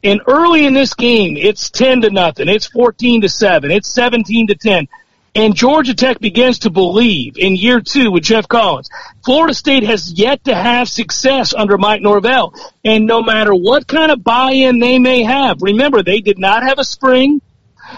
and 0.04 0.22
early 0.28 0.66
in 0.66 0.74
this 0.74 0.94
game 0.94 1.38
it's 1.38 1.70
ten 1.70 2.02
to 2.02 2.10
nothing, 2.10 2.48
it's 2.48 2.66
fourteen 2.66 3.22
to 3.22 3.30
seven, 3.30 3.72
it's 3.72 3.94
seventeen 3.94 4.48
to 4.48 4.56
ten, 4.56 4.88
and 5.36 5.54
Georgia 5.54 5.94
Tech 5.94 6.20
begins 6.20 6.60
to 6.60 6.70
believe 6.70 7.38
in 7.38 7.58
year 7.58 7.82
two 7.82 8.10
with 8.10 8.24
Jeff 8.24 8.48
Collins. 8.48 8.90
Florida 9.26 9.54
State 9.54 9.84
has 9.84 10.14
yet 10.14 10.46
to 10.46 10.56
have 10.56 10.88
success 10.88 11.54
under 11.54 11.78
Mike 11.78 12.02
Norvell. 12.02 12.54
And 12.86 13.06
no 13.06 13.22
matter 13.22 13.54
what 13.54 13.86
kind 13.86 14.12
of 14.12 14.24
buy-in 14.24 14.80
they 14.80 14.98
may 14.98 15.24
have, 15.24 15.62
remember 15.62 16.02
they 16.02 16.22
did 16.22 16.40
not 16.40 16.64
have 16.64 16.80
a 16.80 16.86
spring. 16.86 17.42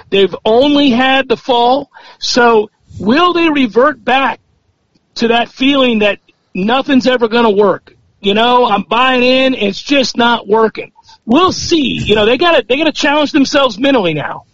They've 0.10 0.36
only 0.44 0.90
had 0.90 1.30
the 1.30 1.38
fall. 1.38 1.92
So 2.18 2.72
will 3.00 3.34
they 3.34 3.50
revert 3.50 4.04
back 4.04 4.40
to 5.16 5.30
that 5.30 5.50
feeling 5.50 6.00
that 6.00 6.20
nothing's 6.56 7.06
ever 7.06 7.28
going 7.28 7.46
to 7.46 7.64
work? 7.64 7.96
You 8.20 8.34
know, 8.34 8.66
I'm 8.66 8.82
buying 8.82 9.22
in. 9.22 9.54
It's 9.54 9.82
just 9.82 10.18
not 10.18 10.48
working. 10.48 10.92
We'll 11.26 11.52
see. 11.52 12.02
You 12.04 12.16
know, 12.16 12.26
they 12.26 12.38
got 12.38 12.58
to 12.58 12.66
they 12.68 12.78
got 12.78 12.86
to 12.86 12.92
challenge 12.92 13.32
themselves 13.32 13.78
mentally 13.78 14.16
now. 14.16 14.46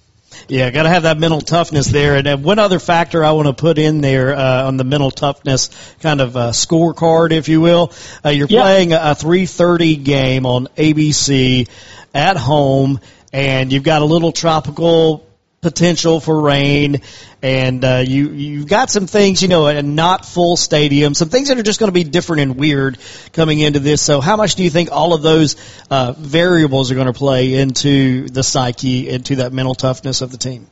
Yeah, 0.47 0.69
got 0.71 0.83
to 0.83 0.89
have 0.89 1.03
that 1.03 1.17
mental 1.17 1.41
toughness 1.41 1.87
there. 1.87 2.15
And 2.15 2.25
then 2.25 2.43
one 2.43 2.59
other 2.59 2.79
factor 2.79 3.23
I 3.23 3.31
want 3.31 3.47
to 3.47 3.53
put 3.53 3.77
in 3.77 4.01
there 4.01 4.35
uh, 4.35 4.67
on 4.67 4.77
the 4.77 4.83
mental 4.83 5.11
toughness 5.11 5.69
kind 6.01 6.21
of 6.21 6.35
uh, 6.35 6.51
scorecard, 6.51 7.31
if 7.31 7.47
you 7.47 7.61
will. 7.61 7.91
Uh, 8.23 8.29
you're 8.29 8.47
Yeah. 8.49 8.61
playing 8.61 8.93
a 8.93 9.15
3:30 9.15 10.03
game 10.03 10.45
on 10.45 10.67
ABC 10.77 11.67
at 12.13 12.37
home, 12.37 12.99
and 13.31 13.71
you've 13.71 13.83
got 13.83 14.01
a 14.01 14.05
little 14.05 14.31
tropical 14.31 15.25
potential 15.63 16.19
for 16.19 16.39
rain, 16.39 17.01
and 17.41 17.83
uh, 17.83 18.03
you 18.05 18.29
you've 18.29 18.67
got 18.67 18.91
some 18.91 19.07
things, 19.07 19.41
you 19.41 19.47
know, 19.47 19.65
a 19.65 19.81
not 19.81 20.25
full 20.25 20.55
stadium, 20.55 21.15
some 21.15 21.29
things 21.29 21.47
that 21.47 21.57
are 21.57 21.63
just 21.63 21.79
going 21.79 21.87
to 21.87 21.93
be 21.93 22.03
different 22.03 22.43
and 22.43 22.55
weird 22.57 22.99
coming 23.31 23.59
into 23.59 23.79
this. 23.79 24.01
So, 24.01 24.21
how 24.21 24.37
much 24.37 24.53
do 24.53 24.63
you 24.63 24.69
think 24.69 24.91
all 24.91 25.13
of 25.13 25.23
those 25.23 25.55
uh, 25.89 26.13
variables 26.15 26.91
are 26.91 26.95
going 26.95 27.07
to 27.07 27.13
play 27.13 27.55
into 27.55 28.29
the 28.29 28.43
psyche, 28.43 29.09
into 29.09 29.37
that 29.37 29.51
mental 29.53 29.73
toughness 29.73 30.21
of 30.21 30.31
the 30.31 30.37
team? 30.37 30.67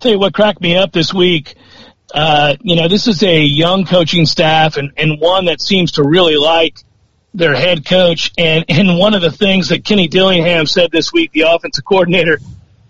tell 0.00 0.12
you 0.12 0.18
what 0.18 0.34
cracked 0.34 0.60
me 0.60 0.76
up 0.76 0.92
this 0.92 1.12
week. 1.12 1.54
Uh, 2.14 2.56
you 2.60 2.76
know, 2.76 2.88
this 2.88 3.06
is 3.06 3.22
a 3.22 3.40
young 3.40 3.84
coaching 3.84 4.26
staff 4.26 4.76
and, 4.76 4.92
and 4.96 5.20
one 5.20 5.46
that 5.46 5.60
seems 5.60 5.92
to 5.92 6.02
really 6.02 6.36
like 6.36 6.78
their 7.34 7.54
head 7.54 7.84
coach. 7.84 8.32
And, 8.38 8.64
and 8.68 8.98
one 8.98 9.14
of 9.14 9.22
the 9.22 9.30
things 9.30 9.68
that 9.68 9.84
Kenny 9.84 10.08
Dillingham 10.08 10.66
said 10.66 10.90
this 10.90 11.12
week, 11.12 11.32
the 11.32 11.42
offensive 11.42 11.84
coordinator, 11.84 12.38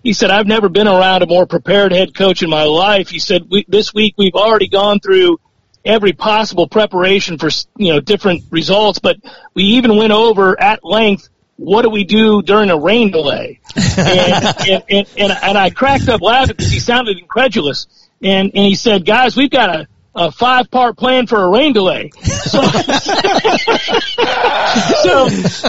he 0.02 0.12
said, 0.12 0.30
I've 0.30 0.46
never 0.46 0.68
been 0.68 0.88
around 0.88 1.22
a 1.22 1.26
more 1.26 1.46
prepared 1.46 1.92
head 1.92 2.14
coach 2.14 2.42
in 2.42 2.50
my 2.50 2.64
life. 2.64 3.08
He 3.08 3.18
said, 3.18 3.48
we, 3.50 3.64
this 3.68 3.92
week 3.92 4.14
we've 4.16 4.34
already 4.34 4.68
gone 4.68 5.00
through 5.00 5.40
every 5.84 6.12
possible 6.12 6.68
preparation 6.68 7.38
for, 7.38 7.48
you 7.76 7.92
know, 7.92 8.00
different 8.00 8.44
results, 8.50 8.98
but 8.98 9.16
we 9.54 9.64
even 9.64 9.96
went 9.96 10.12
over 10.12 10.60
at 10.60 10.84
length 10.84 11.28
what 11.58 11.82
do 11.82 11.90
we 11.90 12.04
do 12.04 12.40
during 12.40 12.70
a 12.70 12.78
rain 12.78 13.10
delay? 13.10 13.60
And, 13.98 14.44
and, 14.68 14.84
and, 14.88 15.06
and, 15.18 15.32
and 15.42 15.58
I 15.58 15.70
cracked 15.70 16.08
up 16.08 16.20
laughing 16.20 16.54
because 16.56 16.70
he 16.70 16.78
sounded 16.78 17.18
incredulous. 17.18 17.88
And, 18.22 18.52
and 18.54 18.64
he 18.64 18.76
said, 18.76 19.04
guys, 19.04 19.36
we've 19.36 19.50
got 19.50 19.74
a, 19.74 19.88
a 20.14 20.30
five 20.30 20.70
part 20.70 20.96
plan 20.96 21.26
for 21.26 21.42
a 21.42 21.48
rain 21.48 21.72
delay. 21.72 22.12
So, 22.22 22.62
so 22.62 22.68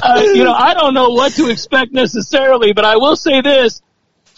uh, 0.03 0.21
you 0.21 0.43
know, 0.43 0.53
I 0.53 0.75
don't 0.75 0.93
know 0.93 1.09
what 1.09 1.31
to 1.33 1.49
expect 1.49 1.91
necessarily, 1.91 2.73
but 2.73 2.85
I 2.85 2.97
will 2.97 3.15
say 3.15 3.41
this. 3.41 3.81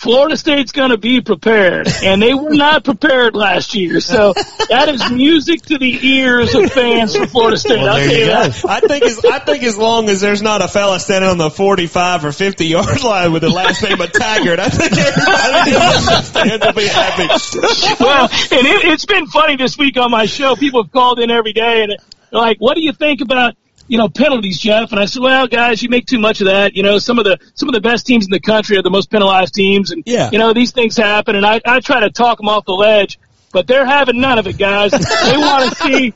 Florida 0.02 0.36
State's 0.36 0.72
going 0.72 0.90
to 0.90 0.98
be 0.98 1.22
prepared, 1.22 1.88
and 2.04 2.20
they 2.20 2.34
were 2.34 2.56
not 2.56 2.84
prepared 2.84 3.36
last 3.36 3.76
year. 3.76 4.00
So 4.02 4.34
that 4.34 4.90
is 4.90 5.12
music 5.12 5.62
to 5.68 5.78
the 5.78 6.08
ears 6.08 6.56
of 6.56 6.72
fans 6.72 7.16
for 7.16 7.28
Florida 7.28 7.56
State. 7.56 7.78
Well, 7.78 7.90
I'll 7.90 7.96
there 7.98 8.08
tell 8.08 8.16
you 8.16 8.22
you 8.22 8.26
go. 8.26 8.50
that. 8.50 8.66
I 8.66 8.80
think 8.80 9.04
as 9.04 9.24
I 9.24 9.38
think 9.38 9.64
as 9.64 9.78
long 9.78 10.10
as 10.10 10.20
there's 10.20 10.42
not 10.42 10.64
a 10.64 10.68
fella 10.68 11.00
standing 11.00 11.30
on 11.30 11.38
the 11.38 11.52
45 11.52 12.26
or 12.26 12.32
50 12.32 12.66
yard 12.66 13.04
line 13.04 13.32
with 13.32 13.44
the 13.44 13.50
last 13.50 13.84
name 13.84 14.02
of 14.02 14.12
Taggart, 14.12 14.58
I 14.60 14.70
think 14.70 14.92
everybody 14.92 15.72
else 15.76 16.34
will 16.34 16.74
be 16.74 16.88
happy. 16.88 18.04
well, 18.04 18.24
and 18.24 18.68
it, 18.68 18.86
it's 18.86 19.06
been 19.06 19.28
funny 19.28 19.56
this 19.56 19.78
week 19.78 19.98
on 19.98 20.10
my 20.10 20.26
show. 20.26 20.56
People 20.56 20.82
have 20.82 20.92
called 20.92 21.20
in 21.20 21.30
every 21.30 21.54
day 21.54 21.84
and 21.84 21.92
they're 22.32 22.42
like, 22.42 22.58
"What 22.58 22.74
do 22.76 22.82
you 22.82 22.94
think 22.94 23.22
about 23.22 23.56
you 23.92 23.98
know 23.98 24.08
penalties, 24.08 24.58
Jeff?" 24.58 24.92
And 24.92 25.00
I 25.00 25.06
said, 25.06 25.22
"Well, 25.22 25.48
guys, 25.48 25.84
you 25.84 25.90
make 25.90 26.06
too 26.06 26.18
much 26.20 26.40
of 26.40 26.48
that. 26.48 26.76
You 26.76 26.82
know, 26.84 26.98
some 26.98 27.20
of 27.20 27.26
the 27.26 27.38
some 27.54 27.68
of 27.68 27.76
the 27.76 27.82
best 27.82 28.06
teams 28.08 28.26
in 28.26 28.32
the 28.32 28.40
country 28.40 28.78
are 28.78 28.82
the 28.82 28.90
most 28.90 29.12
penalized 29.12 29.54
teams, 29.54 29.92
and 29.92 30.02
Yeah. 30.06 30.30
you 30.32 30.40
know 30.40 30.54
these 30.54 30.72
things 30.72 30.96
happen." 30.96 31.36
And 31.36 31.46
I 31.46 31.60
I 31.66 31.82
try 31.82 32.00
to 32.00 32.10
talk 32.10 32.38
them 32.38 32.48
off 32.48 32.64
the 32.66 32.72
ledge, 32.74 33.20
but 33.52 33.68
they're 33.68 33.86
having 33.86 34.22
none 34.22 34.40
of 34.40 34.48
it, 34.48 34.58
guys. 34.58 34.92
They 35.32 35.38
want 35.38 35.70
to 35.70 35.76
see. 35.84 36.14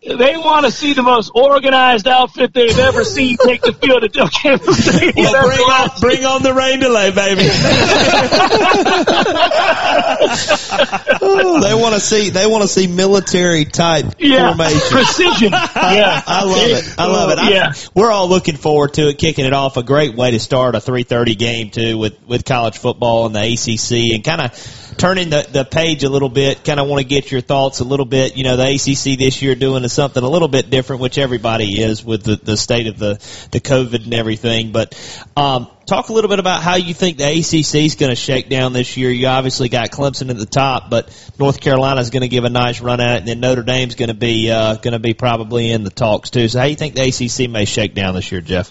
They 0.00 0.36
want 0.36 0.64
to 0.64 0.70
see 0.70 0.92
the 0.92 1.02
most 1.02 1.32
organized 1.34 2.06
outfit 2.06 2.54
they've 2.54 2.78
ever 2.78 3.02
seen 3.02 3.36
take 3.36 3.62
the 3.62 3.72
field 3.72 4.04
at 4.04 4.12
Doak 4.12 4.30
Campbell 4.30 4.72
Stadium. 4.72 5.12
Well, 5.16 5.32
That's 5.32 5.48
bring 5.48 5.68
on, 5.68 5.90
bring 6.00 6.24
on 6.24 6.42
the 6.44 6.54
rain 6.54 6.78
delay, 6.78 7.10
baby. 7.10 7.42
they 11.66 11.74
want 11.74 11.96
to 11.96 12.00
see 12.00 12.30
they 12.30 12.46
want 12.46 12.62
to 12.62 12.68
see 12.68 12.86
military 12.86 13.64
type 13.64 14.06
yeah, 14.20 14.54
formation. 14.54 14.80
precision. 14.88 15.50
Yeah, 15.52 15.68
I 16.26 16.44
love 16.44 16.68
it. 16.68 16.94
I 16.96 17.06
love 17.06 17.30
it. 17.30 17.38
I- 17.38 17.50
Yeah. 17.50 17.72
we're 17.92 18.12
all 18.12 18.28
looking 18.28 18.56
forward 18.56 18.94
to 18.94 19.08
it, 19.08 19.18
kicking 19.18 19.46
it 19.46 19.52
off. 19.52 19.76
A 19.76 19.82
great 19.82 20.14
way 20.14 20.30
to 20.30 20.38
start 20.38 20.76
a 20.76 20.78
3:30 20.78 21.36
game 21.36 21.70
too, 21.70 21.98
with 21.98 22.16
with 22.26 22.44
college 22.44 22.78
football 22.78 23.26
and 23.26 23.34
the 23.34 23.40
ACC, 23.40 24.14
and 24.14 24.22
kind 24.22 24.42
of 24.42 24.87
turning 24.98 25.30
the 25.30 25.46
the 25.50 25.64
page 25.64 26.04
a 26.04 26.10
little 26.10 26.28
bit. 26.28 26.64
Kind 26.64 26.80
of 26.80 26.88
want 26.88 27.00
to 27.00 27.08
get 27.08 27.30
your 27.30 27.40
thoughts 27.40 27.80
a 27.80 27.84
little 27.84 28.04
bit. 28.04 28.36
You 28.36 28.44
know, 28.44 28.56
the 28.56 28.64
ACC 28.64 29.18
this 29.18 29.40
year 29.40 29.54
doing 29.54 29.86
something 29.88 30.22
a 30.22 30.28
little 30.28 30.48
bit 30.48 30.68
different, 30.68 31.00
which 31.00 31.16
everybody 31.16 31.80
is 31.80 32.04
with 32.04 32.24
the 32.24 32.36
the 32.36 32.56
state 32.56 32.86
of 32.86 32.98
the 32.98 33.14
the 33.52 33.60
COVID 33.60 34.04
and 34.04 34.14
everything. 34.14 34.72
But 34.72 34.94
um, 35.36 35.68
talk 35.86 36.08
a 36.08 36.12
little 36.12 36.28
bit 36.28 36.38
about 36.38 36.62
how 36.62 36.74
you 36.74 36.92
think 36.92 37.16
the 37.18 37.24
ACC 37.24 37.84
is 37.86 37.94
going 37.94 38.10
to 38.10 38.16
shake 38.16 38.48
down 38.48 38.72
this 38.72 38.96
year. 38.96 39.10
You 39.10 39.28
obviously 39.28 39.68
got 39.68 39.90
Clemson 39.90 40.30
at 40.30 40.36
the 40.36 40.46
top, 40.46 40.90
but 40.90 41.08
North 41.38 41.60
Carolina 41.60 42.00
is 42.00 42.10
going 42.10 42.22
to 42.22 42.28
give 42.28 42.44
a 42.44 42.50
nice 42.50 42.80
run 42.80 43.00
at 43.00 43.14
it, 43.14 43.18
and 43.20 43.28
then 43.28 43.40
Notre 43.40 43.62
Dame's 43.62 43.94
going 43.94 44.08
to 44.08 44.14
be 44.14 44.50
uh, 44.50 44.74
going 44.74 44.92
to 44.92 44.98
be 44.98 45.14
probably 45.14 45.70
in 45.70 45.84
the 45.84 45.90
talks 45.90 46.30
too. 46.30 46.48
So, 46.48 46.58
how 46.58 46.64
do 46.64 46.70
you 46.70 46.76
think 46.76 46.94
the 46.94 47.02
ACC 47.02 47.50
may 47.50 47.64
shake 47.64 47.94
down 47.94 48.14
this 48.14 48.30
year, 48.30 48.40
Jeff? 48.40 48.70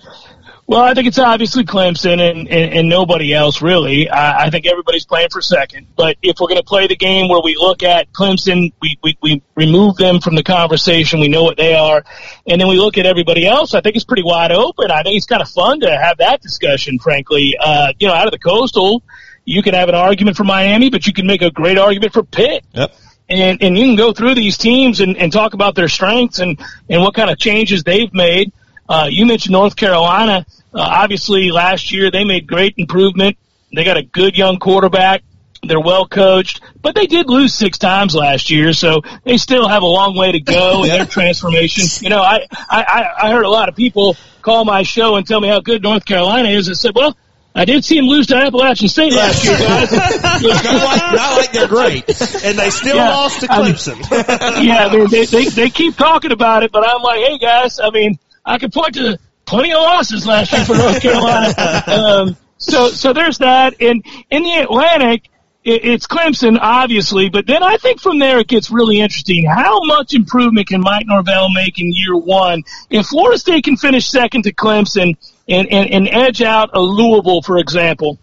Well, 0.69 0.81
I 0.81 0.93
think 0.93 1.07
it's 1.07 1.17
obviously 1.17 1.63
Clemson 1.63 2.19
and, 2.19 2.45
and, 2.49 2.73
and 2.73 2.89
nobody 2.89 3.33
else 3.33 3.61
really. 3.61 4.09
I, 4.09 4.47
I 4.47 4.49
think 4.49 4.65
everybody's 4.65 5.05
playing 5.05 5.29
for 5.31 5.41
second. 5.41 5.87
But 5.95 6.17
if 6.21 6.41
we're 6.41 6.49
going 6.49 6.59
to 6.59 6.65
play 6.65 6.87
the 6.87 6.97
game 6.97 7.29
where 7.29 7.39
we 7.41 7.55
look 7.55 7.83
at 7.83 8.11
Clemson, 8.11 8.73
we, 8.81 8.99
we, 9.01 9.17
we 9.21 9.41
remove 9.55 9.95
them 9.95 10.19
from 10.19 10.35
the 10.35 10.43
conversation. 10.43 11.21
We 11.21 11.29
know 11.29 11.43
what 11.43 11.55
they 11.55 11.73
are. 11.73 12.03
And 12.45 12.59
then 12.59 12.67
we 12.67 12.77
look 12.77 12.97
at 12.97 13.05
everybody 13.05 13.47
else. 13.47 13.75
I 13.75 13.79
think 13.79 13.95
it's 13.95 14.03
pretty 14.03 14.23
wide 14.23 14.51
open. 14.51 14.91
I 14.91 15.03
think 15.03 15.15
it's 15.15 15.25
kind 15.25 15.41
of 15.41 15.49
fun 15.49 15.79
to 15.79 15.89
have 15.89 16.17
that 16.17 16.41
discussion, 16.41 16.99
frankly. 16.99 17.55
Uh, 17.57 17.93
you 17.97 18.09
know, 18.09 18.13
out 18.13 18.27
of 18.27 18.31
the 18.31 18.39
coastal, 18.39 19.03
you 19.45 19.63
can 19.63 19.73
have 19.73 19.87
an 19.87 19.95
argument 19.95 20.35
for 20.35 20.43
Miami, 20.43 20.89
but 20.89 21.07
you 21.07 21.13
can 21.13 21.27
make 21.27 21.41
a 21.41 21.49
great 21.49 21.77
argument 21.77 22.11
for 22.11 22.23
Pitt. 22.23 22.65
Yep 22.73 22.93
and 23.29 23.61
and 23.61 23.77
you 23.77 23.83
can 23.85 23.95
go 23.95 24.13
through 24.13 24.35
these 24.35 24.57
teams 24.57 25.01
and, 25.01 25.17
and 25.17 25.31
talk 25.33 25.53
about 25.53 25.75
their 25.75 25.89
strengths 25.89 26.39
and 26.39 26.59
and 26.89 27.01
what 27.01 27.13
kind 27.13 27.29
of 27.29 27.37
changes 27.37 27.83
they've 27.83 28.13
made. 28.13 28.53
Uh, 28.89 29.07
you 29.09 29.25
mentioned 29.25 29.53
North 29.53 29.75
Carolina. 29.75 30.45
Uh, 30.73 30.79
obviously, 30.79 31.51
last 31.51 31.91
year 31.91 32.11
they 32.11 32.23
made 32.23 32.47
great 32.47 32.75
improvement. 32.77 33.37
They 33.75 33.83
got 33.83 33.97
a 33.97 34.03
good 34.03 34.37
young 34.37 34.59
quarterback. 34.59 35.23
They're 35.63 35.79
well 35.79 36.07
coached, 36.07 36.61
but 36.81 36.95
they 36.95 37.07
did 37.07 37.29
lose 37.29 37.53
six 37.53 37.77
times 37.77 38.15
last 38.15 38.49
year, 38.51 38.73
so 38.73 39.01
they 39.23 39.37
still 39.37 39.67
have 39.67 39.81
a 39.81 39.87
long 39.87 40.15
way 40.15 40.31
to 40.31 40.39
go 40.39 40.83
in 40.83 40.89
their 40.89 41.05
transformation. 41.17 41.83
You 42.01 42.09
know, 42.09 42.21
I, 42.21 42.45
I, 42.51 43.05
I 43.23 43.31
heard 43.31 43.43
a 43.43 43.49
lot 43.49 43.67
of 43.67 43.75
people 43.75 44.15
call 44.41 44.65
my 44.65 44.83
show 44.83 45.15
and 45.15 45.27
tell 45.27 45.41
me 45.41 45.47
how 45.49 45.59
good 45.59 45.81
North 45.81 46.05
Carolina 46.05 46.49
is. 46.49 46.69
I 46.69 46.73
said, 46.73 46.95
well, 46.95 47.17
I 47.57 47.65
did 47.65 47.83
see 47.83 47.97
him 47.97 48.05
lose 48.05 48.27
to 48.27 48.35
Appalachian 48.35 48.87
State 48.87 49.13
last 49.13 49.43
year, 49.43 49.57
guys. 49.57 49.91
not, 50.21 50.43
like, 50.43 51.13
not 51.13 51.37
like 51.37 51.51
they're 51.51 51.67
great, 51.67 52.07
and 52.45 52.57
they 52.57 52.69
still 52.69 52.95
yeah, 52.95 53.09
lost 53.09 53.39
to 53.39 53.47
Clemson. 53.47 53.97
I 54.11 54.59
mean, 54.59 54.67
yeah, 54.67 54.85
I 54.85 54.95
mean, 54.95 55.09
they, 55.09 55.25
they 55.25 55.45
they 55.45 55.69
keep 55.71 55.95
talking 55.97 56.31
about 56.31 56.61
it, 56.61 56.71
but 56.71 56.87
I'm 56.87 57.01
like, 57.01 57.19
hey 57.19 57.39
guys, 57.39 57.79
I 57.79 57.89
mean, 57.89 58.19
I 58.47 58.57
can 58.57 58.71
point 58.71 58.95
to 58.95 59.19
plenty 59.45 59.73
of 59.73 59.81
losses 59.81 60.25
last 60.25 60.53
year 60.53 60.65
for 60.65 60.75
North 60.75 61.01
Carolina. 61.01 61.83
um, 61.87 62.37
so, 62.57 62.89
so 62.89 63.13
there's 63.13 63.39
that. 63.39 63.75
And 63.81 64.03
in 64.31 64.43
the 64.43 64.53
Atlantic, 64.53 65.29
it, 65.63 65.83
it's 65.83 66.07
Clemson, 66.07 66.57
obviously, 66.59 67.29
but 67.29 67.45
then 67.45 67.61
I 67.61 67.75
think 67.77 67.99
from 67.99 68.19
there 68.19 68.39
it 68.39 68.47
gets 68.47 68.71
really 68.71 69.01
interesting. 69.01 69.45
How 69.45 69.81
much 69.83 70.13
improvement 70.13 70.67
can 70.67 70.81
Mike 70.81 71.05
Norvell 71.05 71.49
make 71.53 71.77
in 71.77 71.91
year 71.93 72.15
one? 72.15 72.63
If 72.89 73.07
Florida 73.07 73.37
State 73.37 73.65
can 73.65 73.75
finish 73.75 74.09
second 74.09 74.43
to 74.43 74.53
Clemson 74.53 75.17
and, 75.47 75.67
and, 75.67 75.91
and 75.91 76.07
edge 76.07 76.41
out 76.41 76.69
a 76.73 76.79
Louisville, 76.79 77.41
for 77.41 77.57
example. 77.57 78.17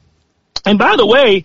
And 0.64 0.78
by 0.78 0.96
the 0.96 1.06
way, 1.06 1.44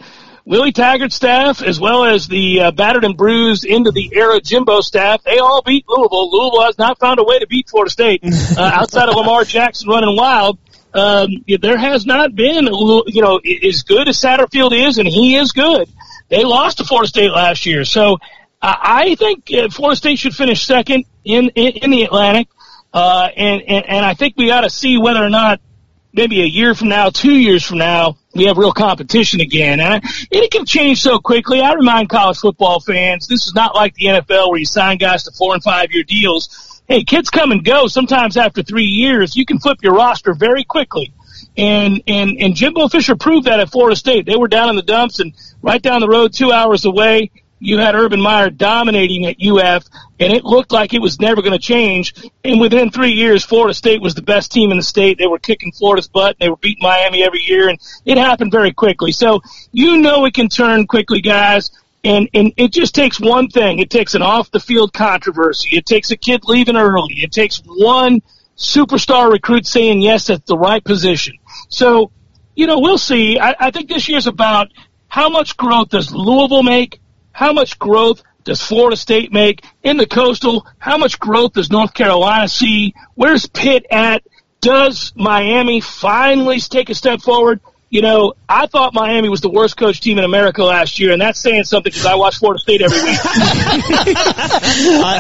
Willie 0.49 0.71
Taggart's 0.71 1.13
staff, 1.13 1.61
as 1.61 1.79
well 1.79 2.05
as 2.05 2.27
the 2.27 2.61
uh, 2.61 2.71
battered 2.71 3.05
and 3.05 3.15
bruised 3.15 3.65
into 3.65 3.91
the 3.91 4.09
era 4.15 4.41
Jimbo 4.41 4.81
staff, 4.81 5.21
they 5.21 5.37
all 5.37 5.61
beat 5.61 5.85
Louisville. 5.87 6.31
Louisville 6.31 6.63
has 6.63 6.75
not 6.79 6.97
found 6.97 7.19
a 7.19 7.23
way 7.23 7.37
to 7.37 7.45
beat 7.45 7.69
Florida 7.69 7.91
State 7.91 8.23
uh, 8.57 8.61
outside 8.61 9.09
of 9.09 9.15
Lamar 9.15 9.43
Jackson 9.43 9.87
running 9.87 10.15
wild. 10.15 10.57
Um, 10.91 11.45
there 11.61 11.77
has 11.77 12.07
not 12.07 12.33
been, 12.33 12.65
you 12.65 13.21
know, 13.21 13.37
as 13.37 13.83
good 13.83 14.07
as 14.07 14.17
Satterfield 14.17 14.71
is, 14.71 14.97
and 14.97 15.07
he 15.07 15.35
is 15.35 15.51
good. 15.51 15.87
They 16.29 16.43
lost 16.43 16.79
to 16.79 16.83
Florida 16.83 17.07
State 17.07 17.29
last 17.29 17.67
year, 17.67 17.85
so 17.85 18.15
uh, 18.59 18.75
I 18.75 19.13
think 19.13 19.53
uh, 19.53 19.69
Florida 19.69 19.97
State 19.97 20.17
should 20.17 20.33
finish 20.33 20.65
second 20.65 21.05
in 21.23 21.49
in, 21.49 21.73
in 21.73 21.91
the 21.91 22.05
Atlantic, 22.05 22.47
uh, 22.91 23.29
and, 23.37 23.61
and 23.61 23.85
and 23.85 24.03
I 24.03 24.15
think 24.15 24.33
we 24.35 24.49
ought 24.49 24.61
to 24.61 24.71
see 24.71 24.97
whether 24.97 25.23
or 25.23 25.29
not 25.29 25.61
maybe 26.11 26.41
a 26.41 26.47
year 26.47 26.73
from 26.73 26.89
now, 26.89 27.11
two 27.11 27.35
years 27.35 27.63
from 27.63 27.77
now, 27.77 28.17
we 28.33 28.45
have 28.45 28.57
real 28.57 28.71
competition 28.71 29.41
again. 29.41 29.79
And 29.79 30.03
it 30.29 30.51
can 30.51 30.65
change 30.65 31.01
so 31.01 31.19
quickly. 31.19 31.61
I 31.61 31.73
remind 31.73 32.09
college 32.09 32.37
football 32.37 32.79
fans, 32.79 33.27
this 33.27 33.47
is 33.47 33.53
not 33.55 33.75
like 33.75 33.95
the 33.95 34.05
NFL 34.05 34.49
where 34.49 34.59
you 34.59 34.65
sign 34.65 34.97
guys 34.97 35.23
to 35.23 35.31
four 35.31 35.53
and 35.53 35.63
five 35.63 35.91
year 35.91 36.03
deals. 36.03 36.81
Hey, 36.87 37.03
kids 37.03 37.29
come 37.29 37.51
and 37.51 37.63
go. 37.63 37.87
Sometimes 37.87 38.37
after 38.37 38.63
three 38.63 38.85
years, 38.85 39.35
you 39.35 39.45
can 39.45 39.59
flip 39.59 39.79
your 39.81 39.93
roster 39.93 40.33
very 40.33 40.63
quickly. 40.63 41.13
And, 41.57 42.01
and, 42.07 42.37
and 42.39 42.55
Jimbo 42.55 42.87
Fisher 42.87 43.15
proved 43.15 43.47
that 43.47 43.59
at 43.59 43.71
Florida 43.71 43.95
State. 43.95 44.25
They 44.25 44.35
were 44.35 44.47
down 44.47 44.69
in 44.69 44.75
the 44.75 44.81
dumps 44.81 45.19
and 45.19 45.33
right 45.61 45.81
down 45.81 46.01
the 46.01 46.07
road, 46.07 46.33
two 46.33 46.51
hours 46.51 46.85
away 46.85 47.31
you 47.59 47.77
had 47.77 47.95
Urban 47.95 48.21
Meyer 48.21 48.49
dominating 48.49 49.25
at 49.25 49.35
UF, 49.41 49.85
and 50.19 50.31
it 50.31 50.43
looked 50.43 50.71
like 50.71 50.93
it 50.93 51.01
was 51.01 51.19
never 51.19 51.41
going 51.41 51.53
to 51.53 51.59
change. 51.59 52.13
And 52.43 52.59
within 52.59 52.89
three 52.89 53.11
years, 53.11 53.43
Florida 53.43 53.73
State 53.73 54.01
was 54.01 54.15
the 54.15 54.21
best 54.21 54.51
team 54.51 54.71
in 54.71 54.77
the 54.77 54.83
state. 54.83 55.17
They 55.17 55.27
were 55.27 55.39
kicking 55.39 55.71
Florida's 55.71 56.07
butt. 56.07 56.37
And 56.39 56.45
they 56.45 56.49
were 56.49 56.57
beating 56.57 56.83
Miami 56.83 57.23
every 57.23 57.41
year, 57.41 57.69
and 57.69 57.79
it 58.05 58.17
happened 58.17 58.51
very 58.51 58.71
quickly. 58.71 59.11
So 59.11 59.41
you 59.71 59.97
know 59.97 60.25
it 60.25 60.33
can 60.33 60.47
turn 60.47 60.87
quickly, 60.87 61.21
guys. 61.21 61.71
And 62.03 62.29
and 62.33 62.53
it 62.55 62.71
just 62.71 62.95
takes 62.95 63.19
one 63.19 63.49
thing. 63.49 63.79
It 63.79 63.89
takes 63.89 64.15
an 64.15 64.21
off 64.21 64.51
the 64.51 64.61
field 64.61 64.93
controversy. 64.93 65.75
It 65.75 65.85
takes 65.85 66.11
a 66.11 66.17
kid 66.17 66.45
leaving 66.45 66.77
early. 66.77 67.15
It 67.15 67.33
takes 67.33 67.61
one 67.65 68.21
superstar 68.57 69.31
recruit 69.31 69.65
saying 69.65 70.01
yes 70.01 70.29
at 70.29 70.45
the 70.45 70.57
right 70.57 70.83
position. 70.83 71.35
So, 71.69 72.11
you 72.55 72.67
know, 72.67 72.79
we'll 72.79 72.97
see. 72.97 73.37
I, 73.37 73.55
I 73.59 73.71
think 73.71 73.89
this 73.89 74.07
year's 74.07 74.27
about 74.27 74.69
how 75.07 75.29
much 75.29 75.57
growth 75.57 75.89
does 75.89 76.13
Louisville 76.13 76.63
make? 76.63 76.99
How 77.39 77.53
much 77.53 77.79
growth 77.79 78.21
does 78.43 78.61
Florida 78.61 78.97
State 78.97 79.31
make 79.31 79.63
in 79.81 79.95
the 79.95 80.05
coastal? 80.05 80.67
How 80.77 80.97
much 80.97 81.21
growth 81.21 81.53
does 81.53 81.71
North 81.71 81.93
Carolina 81.93 82.49
see? 82.49 82.93
Where's 83.15 83.45
Pitt 83.45 83.85
at? 83.89 84.23
Does 84.59 85.13
Miami 85.15 85.79
finally 85.79 86.59
take 86.59 86.89
a 86.89 86.95
step 86.95 87.21
forward? 87.21 87.61
You 87.89 88.01
know, 88.01 88.33
I 88.49 88.67
thought 88.67 88.93
Miami 88.93 89.29
was 89.29 89.39
the 89.39 89.49
worst 89.49 89.77
coach 89.77 90.01
team 90.01 90.17
in 90.17 90.25
America 90.25 90.65
last 90.65 90.99
year, 90.99 91.13
and 91.13 91.21
that's 91.21 91.39
saying 91.39 91.63
something 91.63 91.89
because 91.89 92.05
I 92.05 92.15
watch 92.15 92.39
Florida 92.39 92.59
State 92.59 92.81
every 92.81 93.01
week. 93.01 93.19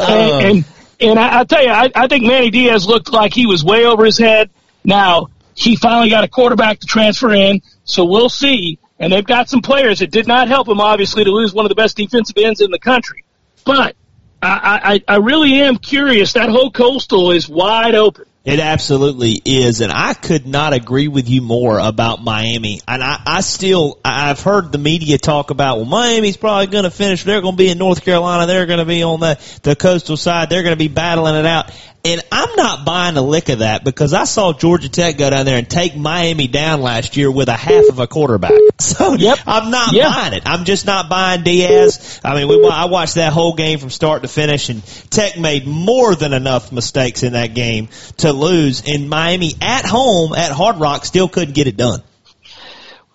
and, 0.09 0.45
and, 0.45 0.65
and 0.99 1.19
I, 1.19 1.39
I 1.39 1.43
tell 1.45 1.63
you, 1.63 1.71
I, 1.71 1.89
I 1.95 2.07
think 2.07 2.25
Manny 2.25 2.49
Diaz 2.49 2.85
looked 2.85 3.13
like 3.13 3.33
he 3.33 3.45
was 3.45 3.63
way 3.63 3.85
over 3.85 4.03
his 4.03 4.17
head. 4.17 4.49
Now 4.83 5.27
he 5.55 5.77
finally 5.77 6.09
got 6.09 6.25
a 6.25 6.27
quarterback 6.27 6.79
to 6.79 6.85
transfer 6.85 7.33
in, 7.33 7.61
so 7.85 8.03
we'll 8.03 8.27
see 8.27 8.77
and 8.99 9.11
they've 9.11 9.25
got 9.25 9.49
some 9.49 9.61
players. 9.61 10.01
It 10.01 10.11
did 10.11 10.27
not 10.27 10.47
help 10.47 10.67
them, 10.67 10.81
obviously, 10.81 11.23
to 11.23 11.31
lose 11.31 11.53
one 11.53 11.65
of 11.65 11.69
the 11.69 11.75
best 11.75 11.95
defensive 11.97 12.37
ends 12.37 12.61
in 12.61 12.71
the 12.71 12.79
country. 12.79 13.23
But 13.65 13.95
I, 14.41 15.01
I, 15.07 15.13
I 15.15 15.17
really 15.17 15.61
am 15.61 15.77
curious. 15.77 16.33
That 16.33 16.49
whole 16.49 16.71
coastal 16.71 17.31
is 17.31 17.47
wide 17.47 17.95
open. 17.95 18.25
It 18.49 18.59
absolutely 18.59 19.41
is, 19.43 19.81
and 19.81 19.91
I 19.91 20.13
could 20.13 20.47
not 20.47 20.73
agree 20.73 21.07
with 21.07 21.29
you 21.29 21.41
more 21.41 21.79
about 21.79 22.23
Miami. 22.23 22.81
And 22.87 23.03
I, 23.03 23.21
I 23.25 23.41
still, 23.41 23.99
I've 24.03 24.41
heard 24.41 24.71
the 24.71 24.77
media 24.77 25.17
talk 25.17 25.51
about, 25.51 25.77
well, 25.77 25.85
Miami's 25.85 26.37
probably 26.37 26.67
going 26.67 26.83
to 26.83 26.91
finish. 26.91 27.23
They're 27.23 27.41
going 27.41 27.53
to 27.53 27.57
be 27.57 27.69
in 27.69 27.77
North 27.77 28.03
Carolina. 28.03 28.47
They're 28.47 28.65
going 28.65 28.79
to 28.79 28.85
be 28.85 29.03
on 29.03 29.19
the 29.19 29.39
the 29.63 29.75
coastal 29.75 30.17
side. 30.17 30.49
They're 30.49 30.63
going 30.63 30.73
to 30.73 30.79
be 30.79 30.87
battling 30.87 31.35
it 31.35 31.45
out. 31.45 31.71
And 32.05 32.21
I'm 32.31 32.55
not 32.55 32.85
buying 32.85 33.17
a 33.17 33.21
lick 33.21 33.49
of 33.49 33.59
that 33.59 33.83
because 33.83 34.13
I 34.13 34.23
saw 34.23 34.53
Georgia 34.53 34.87
Tech 34.87 35.17
go 35.17 35.29
down 35.29 35.45
there 35.45 35.57
and 35.57 35.69
take 35.69 35.97
Miami 35.97 36.47
down 36.47 36.81
last 36.81 37.17
year 37.17 37.29
with 37.29 37.49
a 37.49 37.53
half 37.53 37.89
of 37.89 37.99
a 37.99 38.07
quarterback. 38.07 38.51
So 38.79 39.15
yep. 39.15 39.39
I'm 39.45 39.71
not 39.71 39.91
yep. 39.91 40.07
buying 40.07 40.33
it. 40.33 40.43
I'm 40.45 40.63
just 40.63 40.85
not 40.85 41.09
buying 41.09 41.43
Diaz. 41.43 42.21
I 42.23 42.33
mean, 42.33 42.47
we, 42.47 42.65
I 42.65 42.85
watched 42.85 43.15
that 43.15 43.33
whole 43.33 43.53
game 43.53 43.77
from 43.77 43.89
start 43.89 44.21
to 44.21 44.29
finish 44.29 44.69
and 44.69 44.85
Tech 45.09 45.37
made 45.37 45.67
more 45.67 46.15
than 46.15 46.31
enough 46.31 46.71
mistakes 46.71 47.23
in 47.23 47.33
that 47.33 47.53
game 47.53 47.89
to 48.17 48.31
lose. 48.39 48.83
And 48.87 49.09
Miami 49.09 49.53
at 49.61 49.85
home 49.85 50.33
at 50.33 50.51
Hard 50.51 50.77
Rock 50.77 51.05
still 51.05 51.27
couldn't 51.27 51.53
get 51.53 51.67
it 51.67 51.77
done. 51.77 52.01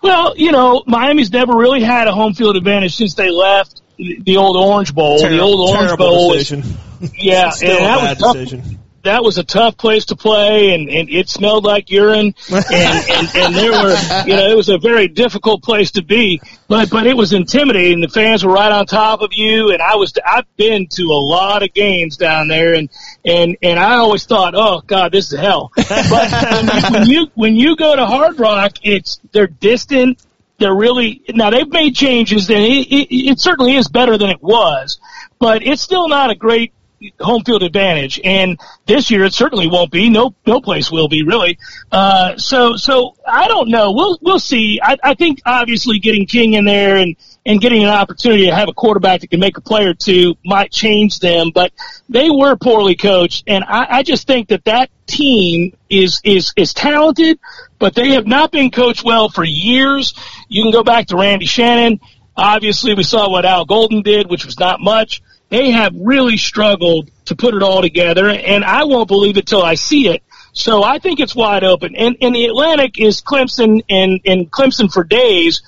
Well, 0.01 0.37
you 0.37 0.51
know, 0.51 0.83
Miami's 0.85 1.31
never 1.31 1.55
really 1.55 1.81
had 1.81 2.07
a 2.07 2.11
home 2.11 2.33
field 2.33 2.57
advantage 2.57 2.95
since 2.95 3.15
they 3.15 3.31
left 3.31 3.81
the 3.97 4.37
old 4.37 4.55
Orange 4.55 4.93
Bowl. 4.93 5.17
Terrible, 5.17 5.37
the 5.37 5.43
old 5.43 5.75
Orange 5.75 5.97
Bowl 5.97 6.33
decision. 6.33 6.61
was 7.01 7.11
yeah, 7.17 7.51
and 7.61 7.69
that 7.69 8.01
was 8.01 8.17
tough. 8.19 8.33
Decision. 8.35 8.79
That 9.05 9.23
was 9.23 9.37
a 9.37 9.43
tough 9.43 9.77
place 9.77 10.05
to 10.05 10.15
play, 10.15 10.73
and, 10.73 10.89
and 10.89 11.09
it 11.09 11.29
smelled 11.29 11.63
like 11.63 11.91
urine, 11.91 12.33
and, 12.51 13.09
and 13.09 13.35
and 13.35 13.55
there 13.55 13.71
were 13.71 13.95
you 14.25 14.35
know 14.35 14.49
it 14.49 14.57
was 14.57 14.69
a 14.69 14.79
very 14.79 15.07
difficult 15.07 15.61
place 15.63 15.91
to 15.91 16.01
be, 16.01 16.41
but 16.67 16.89
but 16.89 17.05
it 17.05 17.15
was 17.15 17.31
intimidating. 17.31 18.01
The 18.01 18.09
fans 18.09 18.43
were 18.43 18.51
right 18.51 18.71
on 18.71 18.87
top 18.87 19.21
of 19.21 19.29
you, 19.31 19.71
and 19.71 19.81
I 19.81 19.95
was 19.95 20.11
I've 20.25 20.45
been 20.57 20.87
to 20.87 21.03
a 21.03 21.21
lot 21.21 21.61
of 21.61 21.73
games 21.73 22.17
down 22.17 22.47
there, 22.47 22.73
and 22.73 22.89
and 23.23 23.55
and 23.61 23.79
I 23.79 23.97
always 23.97 24.25
thought, 24.25 24.53
oh 24.55 24.81
God, 24.85 25.11
this 25.11 25.31
is 25.31 25.39
hell. 25.39 25.71
But 26.09 26.91
when 26.91 27.07
you 27.07 27.27
when 27.35 27.55
you 27.55 27.75
go 27.75 27.95
to 27.95 28.05
Hard 28.05 28.39
Rock, 28.39 28.73
it's 28.83 29.19
they're 29.31 29.47
distant 29.47 30.19
they're 30.57 30.75
really 30.75 31.21
now 31.29 31.49
they've 31.49 31.69
made 31.69 31.95
changes 31.95 32.49
and 32.49 32.59
it, 32.59 32.87
it, 32.87 33.31
it 33.31 33.39
certainly 33.39 33.75
is 33.75 33.87
better 33.89 34.17
than 34.17 34.29
it 34.29 34.41
was, 34.41 34.99
but 35.39 35.63
it's 35.63 35.81
still 35.81 36.07
not 36.07 36.29
a 36.29 36.35
great 36.35 36.71
home 37.19 37.43
field 37.43 37.63
advantage. 37.63 38.19
And 38.23 38.59
this 38.85 39.11
year 39.11 39.23
it 39.25 39.33
certainly 39.33 39.67
won't 39.67 39.91
be. 39.91 40.09
No, 40.09 40.35
no 40.45 40.61
place 40.61 40.91
will 40.91 41.07
be 41.07 41.23
really. 41.23 41.57
Uh, 41.91 42.37
so, 42.37 42.75
so 42.75 43.15
I 43.27 43.47
don't 43.47 43.69
know. 43.69 43.91
We'll, 43.91 44.17
we'll 44.21 44.39
see. 44.39 44.79
I, 44.81 44.97
I 45.03 45.13
think 45.13 45.41
obviously 45.45 45.99
getting 45.99 46.25
King 46.25 46.53
in 46.53 46.65
there 46.65 46.97
and, 46.97 47.15
and 47.45 47.61
getting 47.61 47.83
an 47.83 47.89
opportunity 47.89 48.45
to 48.45 48.55
have 48.55 48.69
a 48.69 48.73
quarterback 48.73 49.21
that 49.21 49.29
can 49.29 49.39
make 49.39 49.57
a 49.57 49.61
play 49.61 49.85
or 49.85 49.93
two 49.93 50.35
might 50.43 50.71
change 50.71 51.19
them, 51.19 51.51
but 51.53 51.71
they 52.09 52.29
were 52.29 52.55
poorly 52.55 52.95
coached. 52.95 53.43
And 53.47 53.63
I, 53.63 53.97
I 53.97 54.03
just 54.03 54.25
think 54.25 54.49
that 54.49 54.65
that 54.65 54.89
team 55.05 55.77
is, 55.89 56.21
is, 56.23 56.53
is 56.55 56.73
talented, 56.73 57.39
but 57.77 57.93
they 57.93 58.11
have 58.11 58.25
not 58.25 58.51
been 58.51 58.71
coached 58.71 59.03
well 59.03 59.29
for 59.29 59.43
years. 59.43 60.15
You 60.47 60.63
can 60.63 60.71
go 60.71 60.83
back 60.83 61.07
to 61.07 61.17
Randy 61.17 61.45
Shannon. 61.45 61.99
Obviously 62.35 62.95
we 62.95 63.03
saw 63.03 63.29
what 63.29 63.45
Al 63.45 63.65
Golden 63.65 64.01
did, 64.01 64.29
which 64.29 64.45
was 64.45 64.59
not 64.59 64.81
much 64.81 65.21
they 65.49 65.71
have 65.71 65.93
really 65.95 66.37
struggled 66.37 67.11
to 67.25 67.35
put 67.35 67.53
it 67.53 67.63
all 67.63 67.81
together, 67.81 68.29
and 68.29 68.63
I 68.63 68.83
won't 68.83 69.07
believe 69.07 69.37
it 69.37 69.45
till 69.45 69.63
I 69.63 69.75
see 69.75 70.07
it. 70.07 70.23
So 70.53 70.83
I 70.83 70.99
think 70.99 71.19
it's 71.19 71.35
wide 71.35 71.63
open. 71.63 71.95
And, 71.95 72.15
and 72.21 72.33
the 72.33 72.45
Atlantic 72.45 72.99
is 72.99 73.21
Clemson 73.21 73.83
and, 73.89 74.21
and 74.25 74.49
Clemson 74.49 74.91
for 74.91 75.03
days. 75.03 75.61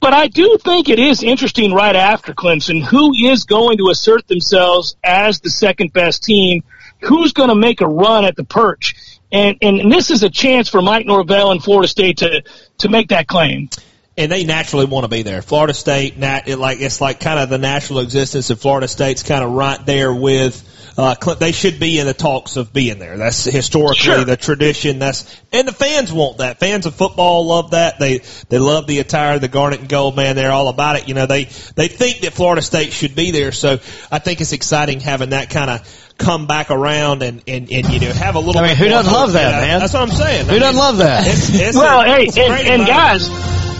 But 0.00 0.12
I 0.12 0.26
do 0.26 0.58
think 0.62 0.88
it 0.88 0.98
is 0.98 1.22
interesting 1.22 1.72
right 1.72 1.96
after 1.96 2.34
Clemson 2.34 2.82
who 2.82 3.14
is 3.14 3.44
going 3.44 3.78
to 3.78 3.88
assert 3.90 4.26
themselves 4.26 4.96
as 5.02 5.40
the 5.40 5.50
second 5.50 5.92
best 5.92 6.24
team, 6.24 6.64
who's 7.00 7.32
going 7.32 7.48
to 7.48 7.54
make 7.54 7.80
a 7.80 7.86
run 7.86 8.24
at 8.24 8.36
the 8.36 8.44
perch. 8.44 8.96
And, 9.32 9.56
and 9.62 9.90
this 9.90 10.10
is 10.10 10.22
a 10.22 10.30
chance 10.30 10.68
for 10.68 10.82
Mike 10.82 11.06
Norvell 11.06 11.52
and 11.52 11.62
Florida 11.62 11.88
State 11.88 12.18
to, 12.18 12.42
to 12.78 12.88
make 12.88 13.08
that 13.08 13.28
claim 13.28 13.70
and 14.16 14.30
they 14.30 14.44
naturally 14.44 14.86
want 14.86 15.04
to 15.04 15.08
be 15.08 15.22
there. 15.22 15.42
Florida 15.42 15.74
State, 15.74 16.16
nat, 16.16 16.48
it 16.48 16.56
like 16.56 16.80
it's 16.80 17.00
like 17.00 17.20
kind 17.20 17.38
of 17.38 17.48
the 17.48 17.58
national 17.58 18.00
existence 18.00 18.50
of 18.50 18.60
Florida 18.60 18.88
State's 18.88 19.22
kind 19.22 19.42
of 19.42 19.50
right 19.50 19.84
there 19.86 20.12
with 20.14 20.70
uh, 20.96 21.14
they 21.34 21.50
should 21.50 21.80
be 21.80 21.98
in 21.98 22.06
the 22.06 22.14
talks 22.14 22.56
of 22.56 22.72
being 22.72 23.00
there. 23.00 23.16
That's 23.16 23.44
historically 23.44 23.98
sure. 23.98 24.24
the 24.24 24.36
tradition. 24.36 25.00
That's 25.00 25.40
and 25.52 25.66
the 25.66 25.72
fans 25.72 26.12
want 26.12 26.38
that. 26.38 26.60
Fans 26.60 26.86
of 26.86 26.94
football 26.94 27.46
love 27.46 27.72
that. 27.72 27.98
They 27.98 28.18
they 28.48 28.58
love 28.58 28.86
the 28.86 29.00
attire, 29.00 29.40
the 29.40 29.48
garnet 29.48 29.80
and 29.80 29.88
gold. 29.88 30.14
Man, 30.14 30.36
they're 30.36 30.52
all 30.52 30.68
about 30.68 30.96
it. 30.96 31.08
You 31.08 31.14
know, 31.14 31.26
they 31.26 31.44
they 31.74 31.88
think 31.88 32.20
that 32.20 32.32
Florida 32.32 32.62
State 32.62 32.92
should 32.92 33.16
be 33.16 33.32
there. 33.32 33.50
So 33.50 33.80
I 34.12 34.20
think 34.20 34.40
it's 34.40 34.52
exciting 34.52 35.00
having 35.00 35.30
that 35.30 35.50
kind 35.50 35.70
of 35.70 36.12
come 36.16 36.46
back 36.46 36.70
around 36.70 37.24
and, 37.24 37.42
and, 37.48 37.72
and 37.72 37.88
you 37.88 37.98
know 37.98 38.12
have 38.12 38.36
a 38.36 38.38
little. 38.38 38.62
I 38.62 38.68
mean, 38.68 38.76
who 38.76 38.88
doesn't 38.88 39.12
love 39.12 39.32
that, 39.32 39.62
man? 39.62 39.80
That's 39.80 39.94
what 39.94 40.02
I'm 40.02 40.10
saying. 40.10 40.44
Who 40.44 40.50
I 40.50 40.52
mean, 40.52 40.60
doesn't 40.60 40.78
love 40.78 40.98
that? 40.98 41.26
It's, 41.26 41.48
it's 41.52 41.76
well, 41.76 42.02
a, 42.02 42.04
hey, 42.04 42.26
it's 42.26 42.38
and, 42.38 42.52
and 42.52 42.86
guys, 42.86 43.28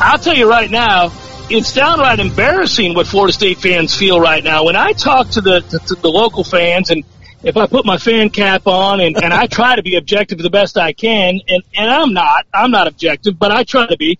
I'll 0.00 0.18
tell 0.18 0.34
you 0.34 0.48
right 0.48 0.70
now, 0.70 1.12
it's 1.50 1.72
downright 1.74 2.20
embarrassing 2.20 2.94
what 2.94 3.06
Florida 3.06 3.32
State 3.32 3.58
fans 3.58 3.94
feel 3.94 4.20
right 4.20 4.42
now. 4.42 4.64
When 4.64 4.76
I 4.76 4.92
talk 4.92 5.28
to 5.30 5.40
the 5.40 5.60
to, 5.60 5.78
to 5.78 5.94
the 5.96 6.08
local 6.08 6.44
fans 6.44 6.90
and 6.90 7.04
if 7.42 7.56
I 7.56 7.66
put 7.66 7.84
my 7.84 7.98
fan 7.98 8.30
cap 8.30 8.66
on 8.66 9.00
and, 9.00 9.22
and 9.22 9.32
I 9.32 9.46
try 9.46 9.76
to 9.76 9.82
be 9.82 9.96
objective 9.96 10.38
the 10.38 10.50
best 10.50 10.78
I 10.78 10.94
can, 10.94 11.40
and, 11.46 11.62
and 11.76 11.90
I'm 11.90 12.14
not, 12.14 12.46
I'm 12.54 12.70
not 12.70 12.86
objective, 12.86 13.38
but 13.38 13.52
I 13.52 13.64
try 13.64 13.86
to 13.86 13.96
be. 13.98 14.18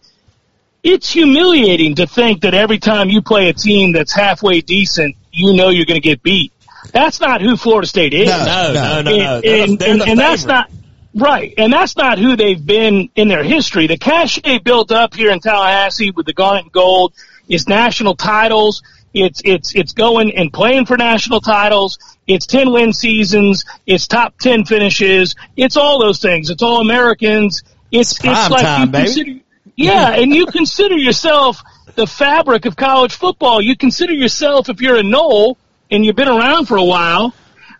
It's 0.83 1.11
humiliating 1.11 1.95
to 1.95 2.07
think 2.07 2.43
that 2.43 2.53
every 2.53 2.79
time 2.79 3.09
you 3.09 3.23
play 3.23 3.49
a 3.49 3.55
team 3.55 3.93
that's 3.93 4.13
halfway 4.13 4.61
decent, 4.61 5.17
you 5.33 5.55
know 5.55 5.71
you're 5.71 5.87
going 5.87 6.01
to 6.01 6.07
get 6.07 6.23
beat. 6.23 6.53
That's 6.93 7.19
not 7.19 7.41
who 7.41 7.57
Florida 7.57 7.89
State 7.89 8.13
is. 8.13 8.29
No, 8.29 8.45
no, 8.45 8.73
no, 8.75 9.03
no. 9.03 9.17
no. 9.17 9.37
And, 9.37 9.71
and, 9.71 9.83
and, 9.83 10.03
and 10.03 10.19
that's 10.19 10.45
not 10.45 10.71
right. 11.15 11.55
And 11.57 11.73
that's 11.73 11.97
not 11.97 12.19
who 12.19 12.37
they've 12.37 12.65
been 12.65 13.11
in 13.15 13.29
their 13.29 13.45
history. 13.45 13.87
The 13.87 13.99
cachet 13.99 14.59
built 14.59 14.93
up 14.93 15.15
here 15.15 15.31
in 15.31 15.41
Tallahassee 15.41 16.11
with 16.11 16.27
the 16.27 16.33
garnet 16.33 16.65
and 16.65 16.73
gold 16.73 17.15
is 17.49 17.69
national 17.69 18.17
titles. 18.17 18.83
It's 19.13 19.41
it's 19.45 19.75
it's 19.75 19.93
going 19.93 20.35
and 20.37 20.53
playing 20.53 20.87
for 20.87 20.97
national 20.97 21.41
titles. 21.41 21.99
It's 22.27 22.47
ten 22.47 22.73
win 22.73 22.93
seasons. 22.93 23.65
It's 23.87 24.09
top 24.09 24.39
ten 24.39 24.65
finishes. 24.65 25.37
It's 25.57 25.77
all 25.77 26.01
those 26.01 26.21
things. 26.21 26.51
It's 26.51 26.63
all 26.63 26.81
Americans. 26.81 27.63
It's 27.93 28.13
it's, 28.13 28.19
prime 28.19 28.51
like 28.51 28.63
time, 28.63 28.81
you 28.81 28.87
baby. 28.89 29.05
consider, 29.05 29.41
yeah, 29.77 30.11
and 30.17 30.35
you 30.35 30.47
consider 30.47 30.97
yourself 30.97 31.63
the 31.95 32.07
fabric 32.09 32.67
of 32.67 32.75
college 32.75 33.15
football. 33.15 33.61
You 33.61 33.77
consider 33.77 34.13
yourself 34.13 34.69
if 34.69 34.81
you're 34.81 34.97
a 34.97 35.03
Nole 35.05 35.59
and 35.91 36.05
you've 36.05 36.17
been 36.17 36.29
around 36.29 36.67
for 36.67 36.77
a 36.77 36.85
while. 36.85 37.35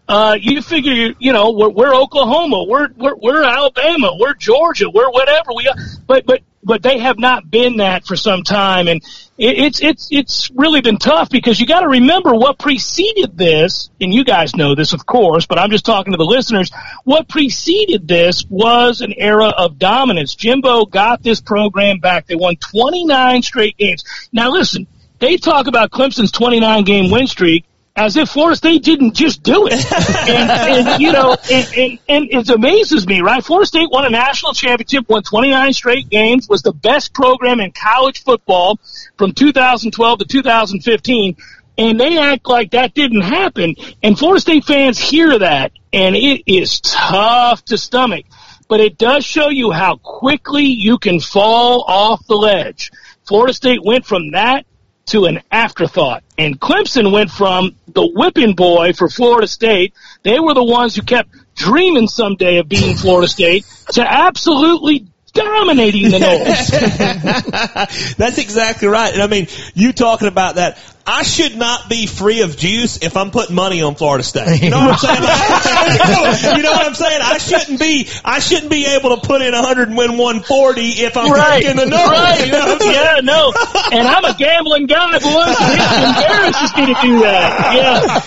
Uh, 0.07 0.37
you 0.39 0.61
figure, 0.61 1.15
you, 1.19 1.33
know, 1.33 1.53
we're, 1.53 1.71
we're 1.71 1.95
Oklahoma, 1.95 2.65
we're, 2.69 2.89
we're, 2.97 3.17
we're 3.17 3.43
Alabama, 3.43 4.11
we're 4.19 4.35
Georgia, 4.35 4.91
we're 4.91 5.11
whatever 5.11 5.53
we 5.57 5.67
are. 5.67 5.75
But, 6.07 6.27
but, 6.27 6.43
but 6.63 6.83
they 6.83 6.99
have 6.99 7.19
not 7.19 7.51
been 7.51 7.79
that 7.79 8.05
for 8.05 8.15
some 8.15 8.43
time. 8.43 8.87
And 8.89 9.03
it, 9.39 9.59
it's, 9.59 9.83
it's, 9.83 10.09
it's 10.11 10.51
really 10.51 10.83
been 10.83 10.99
tough 10.99 11.31
because 11.31 11.59
you 11.59 11.67
got 11.67 11.81
to 11.81 11.89
remember 11.89 12.35
what 12.35 12.59
preceded 12.59 13.39
this. 13.39 13.91
And 13.99 14.13
you 14.13 14.25
guys 14.25 14.55
know 14.55 14.75
this, 14.75 14.93
of 14.93 15.07
course, 15.07 15.47
but 15.47 15.59
I'm 15.59 15.71
just 15.71 15.87
talking 15.87 16.13
to 16.13 16.19
the 16.19 16.25
listeners. 16.25 16.71
What 17.05 17.27
preceded 17.29 18.07
this 18.07 18.45
was 18.49 19.01
an 19.01 19.15
era 19.17 19.49
of 19.49 19.79
dominance. 19.79 20.35
Jimbo 20.35 20.85
got 20.85 21.23
this 21.23 21.41
program 21.41 21.99
back. 21.99 22.27
They 22.27 22.37
won 22.37 22.57
29 22.57 23.43
straight 23.43 23.79
games. 23.79 24.05
Now 24.33 24.51
listen, 24.51 24.87
they 25.19 25.39
talk 25.39 25.67
about 25.67 25.91
Clemson's 25.91 26.31
29 26.31 26.85
game 26.85 27.11
win 27.11 27.27
streak 27.27 27.65
as 27.97 28.17
if 28.17 28.29
Florida 28.29 28.57
State 28.57 28.83
didn't 28.83 29.15
just 29.15 29.43
do 29.43 29.69
it. 29.69 29.75
and, 30.29 30.51
and 30.51 31.03
you 31.03 31.13
know, 31.13 31.37
and, 31.51 31.79
and, 31.79 31.99
and 32.09 32.29
it 32.31 32.49
amazes 32.51 33.07
me, 33.07 33.21
right? 33.21 33.45
Florida 33.45 33.67
State 33.67 33.89
won 33.91 34.05
a 34.05 34.11
national 34.11 34.53
championship, 34.53 35.09
won 35.09 35.23
29 35.23 35.73
straight 35.73 36.09
games, 36.09 36.49
was 36.49 36.63
the 36.63 36.73
best 36.73 37.15
program 37.15 37.61
in 37.61 37.71
college 37.71 38.25
football 38.25 38.81
from 39.17 39.33
2012 39.33 40.19
to 40.19 40.25
2015. 40.25 41.37
And 41.77 42.01
they 42.01 42.19
act 42.19 42.49
like 42.49 42.73
that 42.73 42.95
didn't 42.95 43.23
happen. 43.23 43.77
And 44.03 44.19
Florida 44.19 44.41
State 44.41 44.65
fans 44.65 44.99
hear 44.99 45.39
that, 45.39 45.73
and 45.93 46.17
it 46.17 46.43
is 46.47 46.81
tough 46.81 47.65
to 47.67 47.79
stomach. 47.79 48.27
But 48.69 48.81
it 48.81 48.99
does 48.99 49.25
show 49.25 49.51
you 49.51 49.71
how 49.71 49.97
quickly 49.97 50.65
you 50.65 50.99
can 50.99 51.21
fall 51.21 51.85
off 51.87 52.27
the 52.27 52.35
ledge. 52.35 52.91
Florida 53.25 53.53
State 53.53 53.85
went 53.85 54.05
from 54.05 54.33
that 54.33 54.67
to 55.07 55.27
an 55.27 55.41
afterthought. 55.51 56.23
And 56.39 56.59
Clemson 56.61 57.13
went 57.13 57.31
from 57.31 57.77
the 57.89 58.07
whipping 58.07 58.55
boy 58.55 58.93
for 58.93 59.09
Florida 59.09 59.47
State. 59.47 59.95
They 60.23 60.41
were 60.41 60.55
the 60.55 60.65
ones 60.65 60.97
who 60.97 61.03
kept 61.03 61.31
dreaming 61.55 62.09
someday 62.09 62.59
of 62.59 62.69
being 62.69 62.97
Florida 62.97 63.29
State 63.29 63.65
to 63.93 64.03
absolutely 64.03 65.07
dominating 65.33 66.11
the 66.11 66.19
Noles. 66.21 68.17
That's 68.17 68.39
exactly 68.39 68.89
right. 68.89 69.13
And 69.13 69.23
I 69.23 69.27
mean, 69.27 69.49
you 69.75 69.93
talking 69.93 70.29
about 70.29 70.55
that. 70.57 70.79
I 71.07 71.23
should 71.23 71.57
not 71.57 71.91
be 71.91 72.07
free 72.07 72.41
of 72.41 72.57
juice 72.57 73.03
if 73.03 73.19
I'm 73.19 73.31
putting 73.31 73.55
money 73.55 73.83
on 73.83 73.95
Florida 73.95 74.25
State. 74.25 74.63
You 74.63 74.71
know 74.71 74.79
what 74.79 75.05
I'm 75.05 75.21
saying? 75.21 76.57
you 76.57 76.63
know 76.63 76.73
what 76.73 76.87
I'm 76.87 76.95
saying? 76.95 77.21
I 77.23 77.37
shouldn't 77.37 77.79
be, 77.79 78.09
I 78.25 78.39
shouldn't 78.39 78.71
be 78.71 78.87
able 78.87 79.15
to 79.15 79.27
put 79.27 79.43
in 79.43 79.53
100 79.53 79.89
and 79.89 79.99
win 79.99 80.17
140 80.17 80.81
if 80.83 81.17
I'm 81.19 81.31
right. 81.31 81.63
taking 81.63 81.77
the 81.77 81.85
number. 81.85 82.11
Right. 82.11 82.47
You 82.47 82.53
know 82.53 82.59
what 82.59 82.69
I'm 82.69 82.79
saying? 82.81 82.95
yeah, 82.95 83.21
no. 83.23 83.53
And 83.93 84.09
I'm 84.09 84.25
a 84.25 84.35
gambling 84.35 84.87
guy, 84.87 85.19
boy. 85.19 85.45
It 85.47 86.09
embarrasses 86.09 86.77
me 86.77 86.87
to 86.87 87.01
do 87.03 87.19
that. 87.21 87.75
Yeah. 87.75 88.25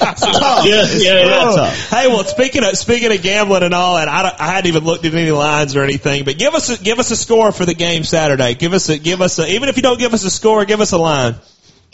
Yeah, 0.68 0.86
yeah, 0.98 1.56
yeah. 1.56 1.72
Hey, 1.72 2.08
well, 2.08 2.24
speaking 2.26 2.64
of 2.64 2.78
speaking 2.78 3.12
of 3.12 3.22
gambling 3.22 3.64
and 3.64 3.74
all 3.74 3.96
that, 3.96 4.08
I, 4.08 4.24
don't, 4.24 4.40
I 4.40 4.48
hadn't 4.48 4.68
even 4.68 4.84
looked 4.84 5.06
at 5.06 5.14
any 5.14 5.32
lines 5.32 5.76
or 5.76 5.84
anything. 5.84 6.26
But 6.26 6.38
give 6.38 6.54
us 6.54 6.70
a, 6.70 6.84
give 6.84 7.00
us 7.00 7.10
a 7.10 7.16
score 7.16 7.52
for 7.52 7.66
the 7.66 7.74
game 7.74 8.04
Saturday. 8.04 8.54
Give 8.54 8.74
us 8.74 8.90
a 8.90 8.98
give 9.00 9.22
us 9.22 9.40
a, 9.40 9.48
even 9.52 9.70
if 9.70 9.78
you 9.78 9.84
don't 9.84 10.00
give 10.00 10.14
us 10.14 10.24
a 10.24 10.30
score, 10.30 10.66
give 10.66 10.82
us 10.82 10.92
a 10.92 10.98
line. 10.98 11.36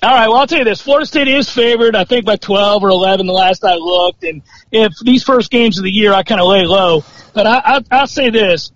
All 0.04 0.10
right, 0.10 0.28
well, 0.28 0.40
I'll 0.40 0.48
tell 0.48 0.60
you 0.60 0.66
this. 0.66 0.82
Florida 0.82 1.06
State 1.06 1.30
is 1.30 1.50
favored, 1.50 1.96
I 1.96 2.04
think, 2.04 2.26
by 2.26 2.36
12 2.36 2.84
or 2.84 2.90
11 2.90 3.26
the 3.26 3.32
last 3.32 3.64
I 3.64 3.76
looked. 3.76 4.26
And 4.26 4.42
if 4.70 4.92
these 5.00 5.24
first 5.24 5.50
games 5.50 5.78
of 5.78 5.86
the 5.86 5.92
year, 5.92 6.12
I 6.12 6.24
kind 6.24 6.42
of 6.42 6.48
lay 6.48 6.66
low. 6.66 7.06
But 7.34 7.48
I, 7.48 7.62
I, 7.64 7.82
I'll 7.90 8.08
say 8.08 8.30
this. 8.30 8.74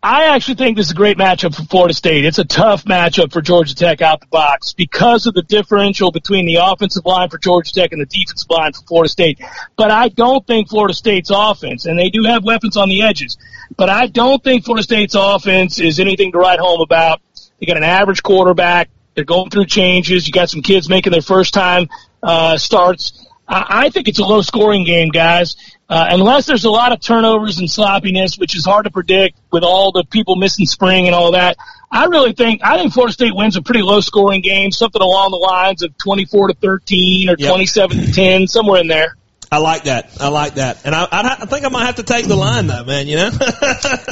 I 0.00 0.26
actually 0.26 0.54
think 0.54 0.76
this 0.76 0.86
is 0.86 0.92
a 0.92 0.94
great 0.94 1.18
matchup 1.18 1.56
for 1.56 1.64
Florida 1.64 1.92
State. 1.92 2.24
It's 2.24 2.38
a 2.38 2.44
tough 2.44 2.84
matchup 2.84 3.32
for 3.32 3.42
Georgia 3.42 3.74
Tech 3.74 4.00
out 4.00 4.20
the 4.20 4.28
box 4.28 4.72
because 4.72 5.26
of 5.26 5.34
the 5.34 5.42
differential 5.42 6.12
between 6.12 6.46
the 6.46 6.56
offensive 6.62 7.04
line 7.04 7.30
for 7.30 7.36
Georgia 7.36 7.72
Tech 7.72 7.90
and 7.90 8.00
the 8.00 8.06
defensive 8.06 8.48
line 8.48 8.72
for 8.72 8.82
Florida 8.82 9.08
State. 9.10 9.40
But 9.76 9.90
I 9.90 10.08
don't 10.08 10.46
think 10.46 10.68
Florida 10.68 10.94
State's 10.94 11.30
offense, 11.34 11.84
and 11.84 11.98
they 11.98 12.10
do 12.10 12.22
have 12.22 12.44
weapons 12.44 12.76
on 12.76 12.88
the 12.88 13.02
edges, 13.02 13.36
but 13.76 13.90
I 13.90 14.06
don't 14.06 14.42
think 14.42 14.64
Florida 14.64 14.84
State's 14.84 15.16
offense 15.16 15.80
is 15.80 15.98
anything 15.98 16.30
to 16.30 16.38
write 16.38 16.60
home 16.60 16.80
about. 16.80 17.20
They 17.58 17.66
got 17.66 17.76
an 17.76 17.82
average 17.82 18.22
quarterback. 18.22 18.88
They're 19.14 19.24
going 19.24 19.50
through 19.50 19.66
changes. 19.66 20.26
You 20.26 20.32
got 20.32 20.50
some 20.50 20.62
kids 20.62 20.88
making 20.88 21.12
their 21.12 21.22
first 21.22 21.52
time 21.54 21.88
uh, 22.22 22.56
starts. 22.58 23.26
I, 23.48 23.66
I 23.68 23.90
think 23.90 24.08
it's 24.08 24.18
a 24.18 24.24
low 24.24 24.42
scoring 24.42 24.84
game, 24.84 25.08
guys. 25.08 25.56
Uh, 25.88 26.06
unless 26.10 26.46
there's 26.46 26.64
a 26.64 26.70
lot 26.70 26.92
of 26.92 27.00
turnovers 27.00 27.58
and 27.58 27.68
sloppiness, 27.68 28.38
which 28.38 28.56
is 28.56 28.64
hard 28.64 28.84
to 28.84 28.90
predict 28.90 29.36
with 29.50 29.64
all 29.64 29.90
the 29.90 30.04
people 30.04 30.36
missing 30.36 30.66
spring 30.66 31.06
and 31.06 31.14
all 31.14 31.32
that. 31.32 31.56
I 31.90 32.04
really 32.04 32.32
think 32.32 32.60
I 32.62 32.78
think 32.78 32.92
Florida 32.92 33.12
State 33.12 33.34
wins 33.34 33.56
a 33.56 33.62
pretty 33.62 33.82
low 33.82 34.00
scoring 34.00 34.42
game, 34.42 34.70
something 34.70 35.02
along 35.02 35.32
the 35.32 35.38
lines 35.38 35.82
of 35.82 35.96
24 35.98 36.48
to 36.48 36.54
13 36.54 37.28
or 37.28 37.34
Yep. 37.36 37.48
27 37.50 37.98
to 37.98 38.12
10, 38.12 38.46
somewhere 38.46 38.80
in 38.80 38.86
there. 38.86 39.16
I 39.52 39.58
like 39.58 39.84
that. 39.84 40.16
I 40.20 40.28
like 40.28 40.54
that. 40.54 40.86
And 40.86 40.94
I, 40.94 41.02
I, 41.10 41.36
I 41.40 41.46
think 41.46 41.64
I 41.64 41.70
might 41.70 41.86
have 41.86 41.96
to 41.96 42.04
take 42.04 42.26
the 42.28 42.36
line 42.36 42.68
though, 42.68 42.84
man. 42.84 43.08
You 43.08 43.16
know. 43.16 43.30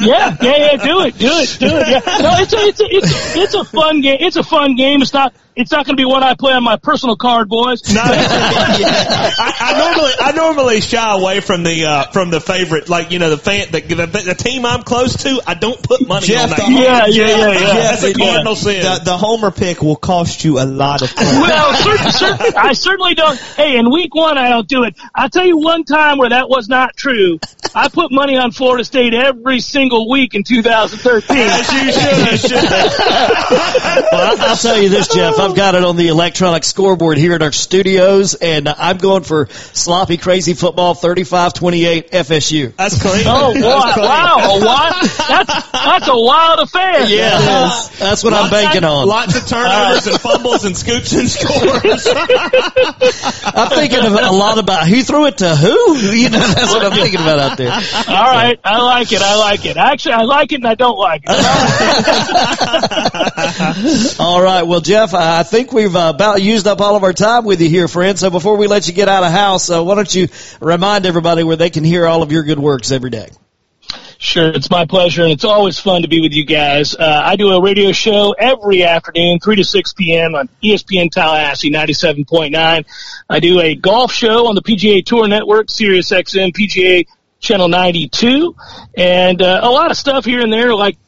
Yeah, 0.01 0.37
yeah, 0.41 0.57
yeah. 0.57 0.77
Do 0.77 1.01
it, 1.01 1.19
do 1.19 1.27
it, 1.27 1.57
do 1.59 1.67
it. 1.77 1.89
Yeah. 1.89 2.01
No, 2.21 2.31
it's 2.39 2.53
a, 2.53 2.57
it's 2.59 2.81
a, 2.81 2.85
it's, 2.87 3.37
it's 3.37 3.55
a 3.55 3.65
fun 3.65 4.01
game. 4.01 4.19
It's 4.21 4.37
a 4.37 4.43
fun 4.45 4.75
game. 4.77 5.03
It's 5.03 5.13
not, 5.13 5.35
it's 5.59 5.71
not 5.73 5.85
going 5.85 5.97
to 5.97 6.01
be 6.01 6.05
what 6.07 6.23
I 6.23 6.35
play 6.35 6.53
on 6.53 6.63
my 6.63 6.77
personal 6.77 7.17
card, 7.17 7.49
boys. 7.49 7.83
No, 7.93 8.01
I, 8.05 9.55
I 9.61 9.79
normally 9.79 10.13
I 10.21 10.33
normally 10.33 10.81
shy 10.81 11.19
away 11.21 11.41
from 11.41 11.63
the 11.65 11.85
uh, 11.85 12.05
from 12.13 12.31
the 12.31 12.41
favorite, 12.41 12.89
like 12.89 13.11
you 13.11 13.19
know 13.19 13.31
the 13.31 13.37
fan 13.39 13.69
the, 13.73 13.81
the, 13.81 14.07
the 14.07 14.35
team 14.35 14.65
I'm 14.65 14.83
close 14.83 15.17
to. 15.25 15.41
I 15.47 15.55
don't 15.55 15.83
put 15.83 16.07
money 16.07 16.27
Jeff, 16.27 16.45
on 16.45 16.51
that. 16.51 16.59
the- 16.59 16.73
Yeah, 16.73 17.07
yeah, 17.07 17.37
yeah, 17.37 17.53
yeah. 17.53 17.75
That's 17.91 18.03
a 18.05 18.09
Yeah. 18.11 18.15
cardinal 18.27 18.55
sin. 18.57 18.83
The, 18.83 19.01
the 19.05 19.17
homer 19.19 19.51
pick 19.51 19.83
will 19.83 19.97
cost 19.97 20.45
you 20.45 20.61
a 20.61 20.65
lot 20.67 21.03
of 21.03 21.13
time. 21.13 21.41
Well, 21.41 21.75
cer- 21.75 22.11
cer- 22.13 22.53
I 22.57 22.73
certainly 22.75 23.15
don't. 23.15 23.39
Hey, 23.39 23.77
in 23.79 23.91
week 23.91 24.15
one, 24.15 24.39
I 24.39 24.49
don't 24.49 24.69
do 24.69 24.85
it. 24.85 24.97
I'll 25.15 25.29
tell 25.31 25.45
you 25.47 25.59
one 25.59 25.85
time 25.85 26.19
where 26.19 26.31
that 26.31 26.49
was 26.49 26.69
not 26.69 26.97
true. 26.97 27.39
I 27.75 27.89
put 27.89 28.13
money 28.13 28.37
on 28.37 28.53
Florida 28.53 28.85
State 28.85 29.13
every 29.15 29.61
single 29.61 30.09
week 30.09 30.35
in 30.35 30.45
2013. 30.45 31.37
As 31.37 31.73
you 31.73 31.93
should. 31.93 32.63
well, 34.13 34.37
I'll 34.41 34.57
tell 34.57 34.81
you 34.81 34.89
this, 34.89 35.09
Jeff. 35.09 35.39
I've 35.49 35.57
got 35.57 35.75
it 35.75 35.83
on 35.83 35.97
the 35.97 36.09
electronic 36.09 36.63
scoreboard 36.63 37.17
here 37.17 37.35
in 37.35 37.41
our 37.41 37.53
studios, 37.53 38.35
and 38.35 38.69
I'm 38.69 38.99
going 38.99 39.23
for 39.23 39.47
sloppy, 39.49 40.19
crazy 40.19 40.53
football, 40.53 40.95
35-28 40.95 42.11
FSU. 42.11 42.77
That's 42.77 43.01
clean. 43.01 43.25
Oh, 43.27 43.55
That's 43.55 43.65
wow. 43.65 43.93
clean. 43.95 44.05
wow. 44.05 44.37
A 44.39 44.61
what? 44.61 44.93
That's, 45.29 45.71
that's 45.73 46.09
a 46.09 46.19
wild 46.19 46.61
affair. 46.61 47.07
Yeah, 47.09 47.39
that's, 47.41 47.99
that's 47.99 48.23
what 48.25 48.35
I'm 48.35 48.51
banking 48.51 48.85
on. 48.85 49.09
Lots 49.09 49.37
of 49.37 49.47
turnovers 49.47 50.07
and 50.07 50.21
fumbles 50.21 50.65
and 50.67 50.77
scoops 50.77 51.13
and 51.15 51.31
scores. 51.31 52.07
I'm 53.47 53.71
thinking 53.71 54.01
of 54.01 54.13
a 54.13 54.31
lot 54.31 54.59
about 54.59 54.87
who 54.87 55.03
threw 55.03 55.27
it 55.27 55.39
to 55.39 55.57
who. 55.57 55.97
You 56.19 56.29
know, 56.31 56.41
that's 56.47 56.71
what 56.73 56.85
I'm 56.85 56.93
thinking 56.93 57.21
about 57.21 57.39
out 57.39 57.57
there. 57.57 57.73
All 57.73 58.33
right. 58.33 58.61
I 58.63 58.83
like 58.83 59.13
it. 59.13 59.23
I 59.23 59.37
like 59.37 59.65
it. 59.65 59.79
Actually, 59.79 60.15
I 60.15 60.23
like 60.25 60.53
it 60.53 60.57
and 60.57 60.67
I 60.67 60.75
don't 60.75 60.99
like 60.99 61.23
it. 61.25 61.31
All 64.21 64.43
right. 64.43 64.63
Well, 64.63 64.81
Jeff, 64.81 65.15
I 65.15 65.38
think 65.43 65.73
we've 65.73 65.95
uh, 65.95 66.13
about 66.15 66.43
used 66.43 66.67
up 66.67 66.81
all 66.81 66.97
of 66.97 67.05
our 67.05 67.13
time 67.13 67.45
with 67.45 67.61
you 67.61 67.69
here, 67.69 67.89
friend. 67.89 68.19
So 68.19 68.31
before 68.31 68.57
we 68.57 68.67
let 68.67 68.89
you 68.89 68.95
get 68.95 69.09
out 69.09 69.25
of 69.25 69.33
house, 69.33 69.71
uh, 69.71 69.83
why 69.83 69.95
don't 69.95 70.15
you 70.15 70.29
remind 70.61 71.07
everybody 71.07 71.43
where 71.43 71.57
they 71.57 71.71
can 71.71 71.85
hear 71.85 72.07
all 72.07 72.23
of 72.23 72.33
your 72.33 72.43
good 72.43 72.59
works 72.59 72.91
every 72.91 73.11
day? 73.11 73.29
Sure, 74.21 74.49
it's 74.49 74.69
my 74.69 74.85
pleasure, 74.85 75.23
and 75.23 75.31
it's 75.31 75.45
always 75.45 75.79
fun 75.79 76.03
to 76.03 76.09
be 76.09 76.21
with 76.21 76.33
you 76.33 76.45
guys. 76.45 76.93
Uh, 76.97 77.23
I 77.25 77.37
do 77.37 77.51
a 77.51 77.63
radio 77.63 77.93
show 77.93 78.33
every 78.33 78.83
afternoon, 78.83 79.39
3 79.39 79.57
to 79.57 79.65
6 79.65 79.93
p.m. 79.93 80.35
on 80.35 80.49
ESPN 80.61 81.09
Tallahassee 81.11 81.71
97.9. 81.71 82.85
I 83.31 83.41
do 83.41 83.61
a 83.61 83.77
golf 83.77 84.13
show 84.13 84.49
on 84.49 84.57
the 84.57 84.63
PGA 84.63 85.07
Tour 85.07 85.29
Network, 85.29 85.71
Sirius 85.71 86.11
XM 86.11 86.53
PGA 86.53 87.07
Channel 87.39 87.69
92, 87.69 88.57
and 88.97 89.41
uh, 89.41 89.61
a 89.63 89.71
lot 89.71 89.93
of 89.93 89.97
stuff 89.97 90.25
here 90.25 90.41
and 90.41 90.53
there, 90.53 90.75
like 90.75 90.99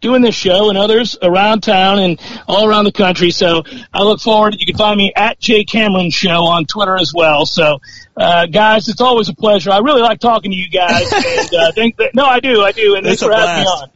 doing 0.00 0.22
this 0.22 0.34
show 0.34 0.68
and 0.68 0.78
others 0.78 1.16
around 1.22 1.62
town 1.62 1.98
and 1.98 2.20
all 2.48 2.66
around 2.66 2.84
the 2.84 2.92
country. 2.92 3.30
So 3.30 3.62
I 3.92 4.02
look 4.02 4.20
forward. 4.20 4.56
You 4.58 4.66
can 4.66 4.76
find 4.76 4.96
me 4.96 5.12
at 5.14 5.38
Jay 5.38 5.64
Cameron 5.64 6.10
Show 6.10 6.44
on 6.44 6.64
Twitter 6.66 6.96
as 6.96 7.12
well. 7.14 7.46
So, 7.46 7.80
uh, 8.16 8.46
guys, 8.46 8.88
it's 8.88 9.00
always 9.00 9.28
a 9.28 9.34
pleasure. 9.34 9.70
I 9.70 9.78
really 9.78 10.02
like 10.02 10.20
talking 10.20 10.50
to 10.50 10.56
you 10.56 10.68
guys. 10.68 11.10
And, 11.30 11.54
uh, 11.54 11.72
think 11.72 11.96
that, 11.96 12.14
no, 12.14 12.24
I 12.24 12.40
do. 12.40 12.62
I 12.62 12.72
do. 12.72 12.94
And 12.94 13.06
It's 13.06 13.20
thanks 13.20 13.22
for 13.22 13.32
having 13.32 13.64
me 13.64 13.68
on. 13.68 13.88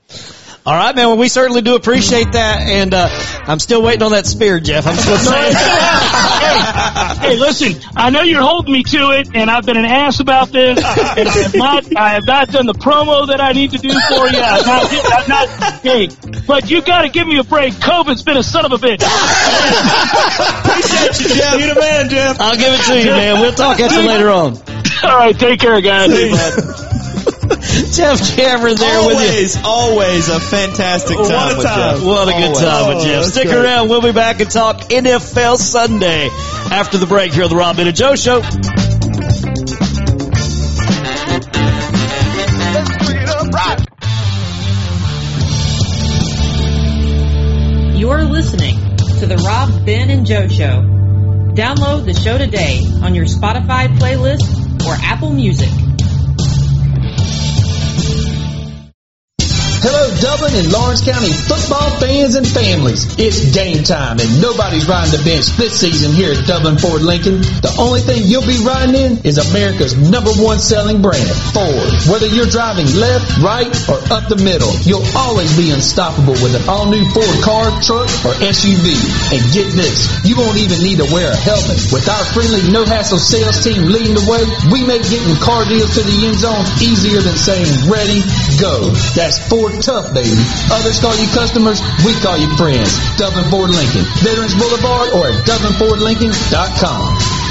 All 0.67 0.73
right, 0.73 0.97
man. 0.97 1.09
Well, 1.09 1.19
we 1.19 1.29
certainly 1.29 1.61
do 1.61 1.75
appreciate 1.77 2.33
that, 2.33 2.63
and 2.63 2.95
uh, 2.95 3.09
I'm 3.47 3.59
still 3.59 3.83
waiting 3.83 4.03
on 4.03 4.13
that 4.13 4.25
spear, 4.25 4.61
Jeff. 4.61 4.87
I'm 4.87 4.97
still 4.97 5.19
saying. 5.19 5.53
hey, 5.53 7.29
hey, 7.29 7.37
listen, 7.37 7.75
I 7.95 8.09
know 8.09 8.23
you're 8.23 8.41
holding 8.41 8.73
me 8.73 8.83
to 8.83 9.11
it, 9.11 9.29
and 9.35 9.51
I've 9.51 9.67
been 9.67 9.77
an 9.77 9.85
ass 9.85 10.21
about 10.21 10.49
this, 10.53 10.79
and 10.79 11.29
I 11.29 11.33
have 11.43 11.55
not, 11.55 11.97
I 11.99 12.09
have 12.15 12.27
not 12.27 12.49
done 12.49 12.65
the 12.65 12.73
promo 12.73 13.27
that 13.27 13.43
I 13.43 13.53
need 13.53 13.73
to 13.73 13.79
do 13.79 13.91
for 13.91 14.27
you. 14.27 14.41
I've 14.41 14.65
not, 14.65 14.85
I've 15.13 15.29
not, 15.29 15.49
hey, 15.83 16.09
but 16.47 16.71
you 16.71 16.81
got 16.81 17.03
to 17.03 17.11
give 17.11 17.29
me 17.29 17.37
a 17.39 17.45
break. 17.45 17.75
COVID's 17.75 18.23
been 18.23 18.39
a 18.39 18.43
son 18.43 18.65
of 18.65 18.73
a 18.73 18.79
bitch. 18.79 19.03
Appreciate 20.65 21.21
you, 21.29 21.35
Jeff. 21.37 21.59
You're 21.61 21.75
the 21.75 21.81
man, 21.81 22.09
Jeff. 22.09 22.41
I'll 22.41 22.57
give 22.57 22.73
it 22.73 22.81
to 22.87 22.99
you, 23.01 23.11
man. 23.11 23.41
We'll 23.43 23.53
talk 23.53 23.81
at 23.81 23.91
you 23.91 24.09
later 24.09 24.31
on. 24.31 24.57
All 25.05 25.19
right, 25.19 25.39
take 25.39 25.61
care, 25.61 25.83
guys. 25.83 27.04
Jeff 27.95 28.21
Cameron 28.37 28.75
there 28.77 29.07
with 29.07 29.19
you. 29.21 29.27
Always, 29.29 29.65
always 29.65 30.29
a 30.29 30.41
fantastic 30.41 31.17
time 31.17 31.27
What 31.27 31.53
a 31.53 31.57
with 31.57 31.67
time. 31.67 31.97
Jeff. 31.97 32.05
What 32.05 32.29
a 32.29 32.33
good 32.33 32.43
Always. 32.45 32.59
time 32.61 32.89
with 32.89 32.97
Oh, 32.99 33.05
Jeff. 33.05 33.23
that's 33.23 33.33
Stick 33.33 33.47
great. 33.49 33.57
around. 33.65 33.89
We'll 33.89 34.03
be 34.03 34.13
back 34.13 34.41
and 34.41 34.51
talk 34.51 34.81
NFL 34.91 35.57
Sunday 35.59 36.29
after 36.71 36.99
the 36.99 37.07
break 37.07 37.33
here 37.33 37.45
on 37.45 37.51
the 37.51 37.57
Rob 37.57 37.77
Ben 37.77 37.87
and 37.87 37.97
Joe 37.97 38.15
Show. 38.17 38.43
You're 47.97 48.25
listening 48.25 48.77
to 49.21 49.27
the 49.27 49.37
Rob, 49.47 49.87
Ben, 49.87 50.11
and 50.11 50.27
Joe 50.27 50.47
Show. 50.49 50.83
Download 51.55 52.05
the 52.05 52.13
show 52.13 52.37
today 52.37 52.81
on 53.03 53.15
your 53.15 53.25
Spotify 53.25 53.87
playlist 53.97 54.85
or 54.87 54.93
Apple 55.01 55.31
Music. 55.33 55.71
Hello, 59.85 60.09
Dublin 60.17 60.57
and 60.57 60.73
Lawrence 60.73 61.05
County 61.05 61.29
football 61.29 61.93
fans 62.01 62.41
and 62.41 62.49
families. 62.49 63.05
It's 63.21 63.53
game 63.53 63.85
time 63.85 64.17
and 64.17 64.41
nobody's 64.41 64.89
riding 64.89 65.13
the 65.13 65.21
bench 65.21 65.53
this 65.61 65.77
season 65.77 66.17
here 66.17 66.33
at 66.33 66.49
Dublin 66.49 66.81
Ford 66.81 67.05
Lincoln. 67.05 67.45
The 67.61 67.69
only 67.77 68.01
thing 68.01 68.25
you'll 68.25 68.49
be 68.49 68.57
riding 68.65 68.97
in 68.97 69.13
is 69.29 69.37
America's 69.37 69.93
number 69.93 70.33
one 70.41 70.57
selling 70.57 71.05
brand, 71.05 71.29
Ford. 71.53 71.85
Whether 72.09 72.33
you're 72.33 72.49
driving 72.49 72.89
left, 72.97 73.29
right, 73.45 73.69
or 73.85 74.01
up 74.09 74.33
the 74.33 74.41
middle, 74.41 74.73
you'll 74.89 75.05
always 75.13 75.53
be 75.53 75.69
unstoppable 75.69 76.41
with 76.41 76.57
an 76.57 76.65
all-new 76.65 77.05
Ford 77.13 77.37
car, 77.45 77.69
truck, 77.85 78.09
or 78.25 78.33
SUV. 78.41 78.89
And 79.37 79.45
get 79.53 79.69
this, 79.77 80.09
you 80.25 80.41
won't 80.41 80.57
even 80.65 80.81
need 80.81 81.05
to 81.05 81.09
wear 81.13 81.29
a 81.29 81.37
helmet. 81.37 81.93
With 81.93 82.09
our 82.09 82.25
friendly, 82.33 82.65
no-hassle 82.73 83.21
sales 83.21 83.61
team 83.61 83.85
leading 83.93 84.17
the 84.17 84.25
way, 84.25 84.49
we 84.73 84.81
make 84.89 85.05
getting 85.13 85.37
car 85.45 85.69
deals 85.69 85.93
to 85.93 86.01
the 86.01 86.17
end 86.25 86.41
zone 86.41 86.65
easier 86.81 87.21
than 87.21 87.37
saying 87.37 87.69
ready, 87.85 88.25
go. 88.61 88.91
That's 89.15 89.39
Ford 89.49 89.81
tough, 89.83 90.15
baby. 90.15 90.35
Others 90.73 91.01
call 91.01 91.15
you 91.17 91.29
customers, 91.33 91.81
we 92.05 92.15
call 92.21 92.39
you 92.39 92.49
friends. 92.57 92.99
Dublin 93.17 93.45
Ford 93.51 93.71
Lincoln, 93.71 94.05
Veterans 94.23 94.55
Boulevard, 94.55 95.11
or 95.15 95.29
at 95.29 95.45
DublinFordLincoln.com. 95.47 97.44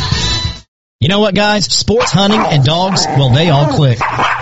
You 1.03 1.09
know 1.09 1.19
what, 1.19 1.35
guys? 1.35 1.65
Sports, 1.65 2.13
hunting, 2.13 2.39
and 2.39 2.63
dogs, 2.63 3.05
well, 3.05 3.29
they 3.29 3.49
all 3.49 3.67
click. 3.67 3.99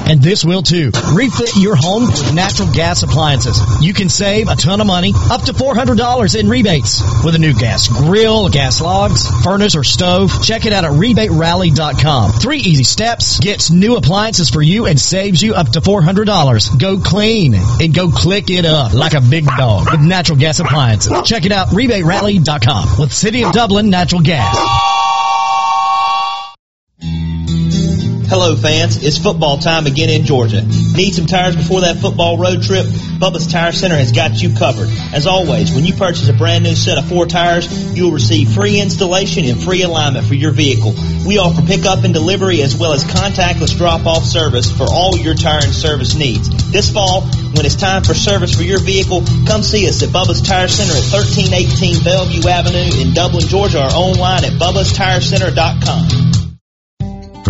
And 0.07 0.21
this 0.21 0.45
will 0.45 0.61
too. 0.61 0.91
Refit 1.11 1.55
your 1.55 1.75
home 1.75 2.03
with 2.03 2.35
natural 2.35 2.71
gas 2.71 3.01
appliances. 3.01 3.59
You 3.81 3.95
can 3.95 4.09
save 4.09 4.47
a 4.47 4.55
ton 4.55 4.79
of 4.79 4.85
money, 4.85 5.11
up 5.31 5.41
to 5.45 5.53
$400 5.53 6.39
in 6.39 6.47
rebates 6.47 7.01
with 7.25 7.33
a 7.33 7.39
new 7.39 7.55
gas 7.55 7.87
grill, 7.87 8.49
gas 8.49 8.79
logs, 8.79 9.27
furnace, 9.43 9.75
or 9.75 9.83
stove. 9.83 10.43
Check 10.43 10.67
it 10.67 10.71
out 10.71 10.85
at 10.85 10.91
rebaterally.com. 10.91 12.33
Three 12.33 12.59
easy 12.59 12.83
steps 12.83 13.39
gets 13.39 13.71
new 13.71 13.95
appliances 13.95 14.51
for 14.51 14.61
you 14.61 14.85
and 14.85 14.99
saves 14.99 15.41
you 15.41 15.55
up 15.55 15.69
to 15.69 15.81
$400. 15.81 16.79
Go 16.79 16.99
clean 16.99 17.55
and 17.55 17.91
go 17.91 18.11
click 18.11 18.51
it 18.51 18.65
up 18.65 18.93
like 18.93 19.15
a 19.15 19.21
big 19.21 19.47
dog 19.57 19.89
with 19.89 20.01
natural 20.01 20.37
gas 20.37 20.59
appliances. 20.59 21.11
Check 21.25 21.47
it 21.47 21.51
out, 21.51 21.69
rebaterally.com 21.69 22.99
with 22.99 23.11
City 23.11 23.45
of 23.45 23.51
Dublin 23.51 23.89
Natural 23.89 24.21
Gas. 24.21 25.00
Hello 28.31 28.55
fans, 28.55 29.03
it's 29.03 29.17
football 29.17 29.57
time 29.57 29.87
again 29.87 30.07
in 30.07 30.23
Georgia. 30.23 30.61
Need 30.63 31.11
some 31.15 31.25
tires 31.25 31.57
before 31.57 31.81
that 31.81 31.97
football 31.97 32.37
road 32.37 32.63
trip? 32.63 32.85
Bubba's 33.19 33.45
Tire 33.45 33.73
Center 33.73 33.97
has 33.97 34.13
got 34.13 34.41
you 34.41 34.55
covered. 34.55 34.87
As 35.11 35.27
always, 35.27 35.75
when 35.75 35.83
you 35.83 35.93
purchase 35.93 36.29
a 36.29 36.33
brand 36.33 36.63
new 36.63 36.73
set 36.73 36.97
of 36.97 37.03
four 37.09 37.25
tires, 37.25 37.67
you'll 37.93 38.13
receive 38.13 38.53
free 38.53 38.79
installation 38.79 39.43
and 39.43 39.61
free 39.61 39.83
alignment 39.83 40.25
for 40.25 40.35
your 40.35 40.51
vehicle. 40.53 40.95
We 41.27 41.39
offer 41.39 41.61
pickup 41.61 42.05
and 42.05 42.13
delivery 42.13 42.61
as 42.61 42.73
well 42.73 42.93
as 42.93 43.03
contactless 43.03 43.75
drop-off 43.75 44.23
service 44.23 44.71
for 44.71 44.85
all 44.89 45.17
your 45.17 45.35
tire 45.35 45.65
and 45.65 45.75
service 45.75 46.15
needs. 46.15 46.71
This 46.71 46.89
fall, 46.89 47.23
when 47.27 47.65
it's 47.65 47.75
time 47.75 48.03
for 48.03 48.13
service 48.13 48.55
for 48.55 48.63
your 48.63 48.79
vehicle, 48.79 49.25
come 49.45 49.61
see 49.61 49.89
us 49.89 50.03
at 50.03 50.09
Bubba's 50.15 50.41
Tire 50.41 50.69
Center 50.69 50.95
at 50.95 51.03
1318 51.11 52.01
Bellevue 52.05 52.47
Avenue 52.47 52.95
in 52.95 53.13
Dublin, 53.13 53.43
Georgia 53.45 53.83
or 53.83 53.91
online 53.91 54.45
at 54.45 54.53
bubbastireCenter.com. 54.53 56.30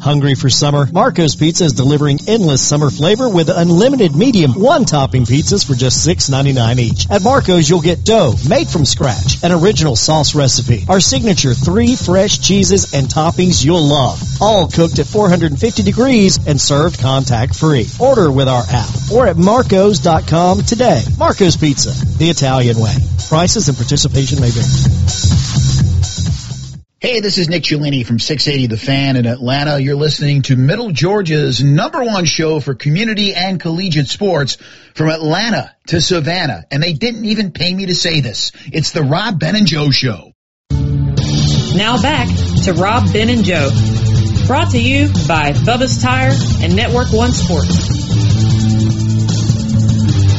Hungry 0.00 0.36
for 0.36 0.48
summer? 0.48 0.86
Marco's 0.92 1.34
Pizza 1.34 1.64
is 1.64 1.72
delivering 1.72 2.20
endless 2.28 2.60
summer 2.60 2.88
flavor 2.88 3.28
with 3.28 3.48
unlimited 3.48 4.14
medium 4.14 4.52
one-topping 4.52 5.24
pizzas 5.24 5.66
for 5.66 5.74
just 5.74 6.06
$6.99 6.06 6.78
each. 6.78 7.10
At 7.10 7.24
Marco's, 7.24 7.68
you'll 7.68 7.80
get 7.80 8.04
dough 8.04 8.34
made 8.48 8.68
from 8.68 8.84
scratch, 8.84 9.42
an 9.42 9.50
original 9.50 9.96
sauce 9.96 10.36
recipe, 10.36 10.84
our 10.88 11.00
signature 11.00 11.52
three 11.52 11.96
fresh 11.96 12.38
cheeses 12.38 12.94
and 12.94 13.08
toppings 13.08 13.64
you'll 13.64 13.88
love, 13.88 14.22
all 14.40 14.68
cooked 14.68 15.00
at 15.00 15.06
450 15.06 15.82
degrees 15.82 16.38
and 16.46 16.60
served 16.60 17.00
contact-free. 17.00 17.86
Order 17.98 18.30
with 18.30 18.46
our 18.46 18.62
app 18.70 19.12
or 19.12 19.26
at 19.26 19.36
marcos.com 19.36 20.62
today. 20.62 21.02
Marco's 21.18 21.56
Pizza, 21.56 21.90
the 22.18 22.30
Italian 22.30 22.78
way. 22.78 22.94
Prices 23.28 23.68
and 23.68 23.76
participation 23.76 24.40
may 24.40 24.50
vary. 24.50 25.51
Hey, 27.02 27.18
this 27.18 27.36
is 27.36 27.48
Nick 27.48 27.64
Cellini 27.64 28.04
from 28.06 28.20
680 28.20 28.68
The 28.68 28.76
Fan 28.76 29.16
in 29.16 29.26
Atlanta. 29.26 29.76
You're 29.80 29.96
listening 29.96 30.42
to 30.42 30.54
Middle 30.54 30.92
Georgia's 30.92 31.60
number 31.60 32.04
one 32.04 32.26
show 32.26 32.60
for 32.60 32.76
community 32.76 33.34
and 33.34 33.58
collegiate 33.58 34.06
sports 34.06 34.56
from 34.94 35.08
Atlanta 35.08 35.74
to 35.88 36.00
Savannah. 36.00 36.62
And 36.70 36.80
they 36.80 36.92
didn't 36.92 37.24
even 37.24 37.50
pay 37.50 37.74
me 37.74 37.86
to 37.86 37.96
say 37.96 38.20
this. 38.20 38.52
It's 38.66 38.92
the 38.92 39.02
Rob, 39.02 39.40
Ben, 39.40 39.56
and 39.56 39.66
Joe 39.66 39.90
Show. 39.90 40.30
Now 40.70 42.00
back 42.00 42.28
to 42.66 42.72
Rob, 42.74 43.12
Ben, 43.12 43.30
and 43.30 43.42
Joe. 43.42 43.70
Brought 44.46 44.70
to 44.70 44.80
you 44.80 45.08
by 45.26 45.54
Bubba's 45.54 46.00
Tire 46.00 46.30
and 46.62 46.76
Network 46.76 47.12
One 47.12 47.32
Sports. 47.32 48.21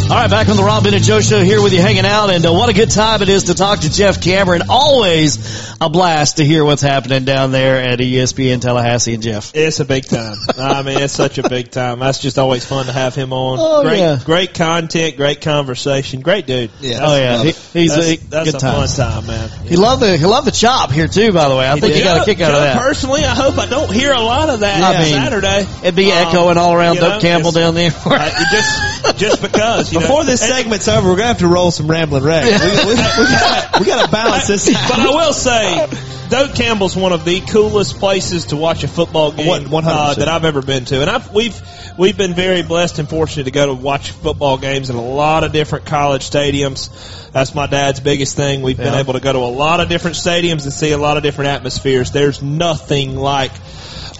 All 0.04 0.20
right, 0.20 0.30
back 0.30 0.47
on 0.49 0.58
the 0.58 0.64
Rob 0.64 0.84
Ben 0.84 0.93
and 0.93 1.04
Joe 1.04 1.22
show 1.22 1.41
here 1.41 1.60
with 1.62 1.74
you 1.74 1.82
hanging 1.82 2.06
out, 2.06 2.30
and 2.30 2.45
uh, 2.45 2.54
what 2.54 2.70
a 2.70 2.74
good 2.74 2.91
time 2.91 3.24
it 3.24 3.30
is 3.30 3.45
to 3.45 3.56
talk 3.56 3.80
to 3.80 3.89
Jeff 3.91 4.22
Cameron. 4.22 4.62
Always 4.70 5.76
a 5.82 5.89
blast 5.89 6.38
to 6.38 6.45
hear 6.45 6.64
what's 6.64 6.84
happening 6.84 7.24
down 7.24 7.51
there 7.51 7.78
at 7.80 7.97
ESPN 7.97 8.62
Tallahassee 8.62 9.16
and 9.16 9.24
Jeff. 9.24 9.51
It's 9.56 9.80
a 9.80 9.86
big 9.86 10.06
time. 10.06 10.36
I 10.56 10.84
mean, 10.84 10.99
it's 10.99 11.14
such 11.14 11.39
a 11.39 11.49
big 11.49 11.72
time. 11.72 11.97
That's 11.99 12.20
just 12.20 12.38
always 12.38 12.64
fun 12.64 12.86
to 12.86 12.91
have 12.91 13.16
him 13.16 13.34
on. 13.34 13.58
Oh, 13.60 13.82
great, 13.84 13.97
yeah. 13.99 14.20
great 14.24 14.54
content, 14.54 15.18
great 15.18 15.41
conversation, 15.41 16.22
great 16.22 16.45
dude. 16.45 16.70
Yeah. 16.80 16.99
Oh, 17.01 17.16
yeah. 17.18 17.38
He- 17.43 17.80
he's 17.80 17.95
that's, 17.95 18.08
a- 18.24 18.28
that's 18.30 18.51
good 18.51 18.56
a 18.56 18.60
times. 18.60 18.95
fun 18.97 19.10
time, 19.12 19.26
man. 19.28 19.49
He 19.68 19.78
loved 19.78 20.04
the 20.04 20.16
he 20.18 20.26
loved 20.26 20.45
the 20.45 20.51
chop 20.51 20.91
here 20.91 21.08
too. 21.08 21.32
By 21.32 21.49
the 21.49 21.56
way, 21.56 21.68
I 21.68 21.80
think 21.80 21.95
he 21.95 22.04
got 22.04 22.22
a 22.22 22.26
kick 22.26 22.39
out 22.41 22.54
of 22.54 22.60
that. 22.62 22.78
Personally, 22.78 23.24
I 23.24 23.34
hope 23.34 23.58
I 23.58 23.66
don't 23.66 23.91
hear 23.91 24.12
a 24.14 24.22
lot 24.22 24.49
of 24.49 24.60
that 24.60 24.84
I 24.84 25.01
mean, 25.01 25.14
Saturday. 25.14 25.62
It'd 25.82 25.95
be 25.95 26.12
Um, 26.12 26.28
echoing 26.28 26.58
all 26.58 26.74
around 26.76 26.95
you 26.95 27.01
Doak 27.01 27.22
Campbell 27.22 27.51
down 27.51 27.74
there. 27.74 27.91
uh, 28.06 28.43
just, 28.51 29.18
just 29.18 29.41
because. 29.41 29.93
You 29.94 30.00
Before 30.00 30.24
know, 30.24 30.30
this 30.30 30.41
and- 30.41 30.52
segment's 30.52 30.88
over, 30.88 31.08
we're 31.10 31.18
gonna 31.18 31.28
have 31.28 31.38
to 31.39 31.48
roll 31.48 31.70
some 31.72 31.88
rambling 31.88 32.24
wreck. 32.24 32.46
We, 32.46 32.52
we, 32.52 32.96
we, 32.96 32.96
gotta, 32.96 33.80
we 33.80 33.86
gotta 33.86 34.12
balance 34.12 34.48
this. 34.48 34.66
But 34.89 35.00
I 35.00 35.06
will 35.06 35.34
say, 35.34 35.88
Doak 36.30 36.56
Campbell's 36.56 36.96
one 36.96 37.12
of 37.12 37.26
the 37.26 37.41
coolest 37.41 38.00
places 38.00 38.48
to 38.48 38.56
watch 38.58 38.84
a 38.84 38.88
football 38.88 39.32
game 39.32 39.72
uh, 39.72 40.14
that 40.16 40.28
I've 40.28 40.46
ever 40.46 40.64
been 40.64 40.86
to, 40.86 41.02
and 41.02 41.10
I've, 41.10 41.32
we've 41.32 41.62
we've 41.96 42.18
been 42.18 42.34
very 42.34 42.64
blessed 42.64 42.98
and 42.98 43.08
fortunate 43.08 43.44
to 43.44 43.52
go 43.52 43.68
to 43.68 43.74
watch 43.76 44.12
football 44.12 44.58
games 44.58 44.89
in 44.89 44.96
a 44.96 45.06
lot 45.06 45.44
of 45.44 45.52
different 45.52 45.86
college 45.86 46.28
stadiums. 46.28 46.89
That's 47.32 47.54
my 47.54 47.68
dad's 47.68 48.00
biggest 48.00 48.36
thing. 48.36 48.64
We've 48.64 48.78
been 48.78 48.96
able 48.96 49.14
to 49.14 49.20
go 49.20 49.32
to 49.34 49.39
a 49.39 49.54
lot 49.54 49.80
of 49.80 49.89
different 49.89 50.18
stadiums 50.18 50.64
and 50.64 50.74
see 50.74 50.91
a 50.91 50.98
lot 50.98 51.18
of 51.18 51.24
different 51.24 51.50
atmospheres. 51.50 52.12
There's 52.12 52.41
nothing 52.41 53.16
like 53.16 53.52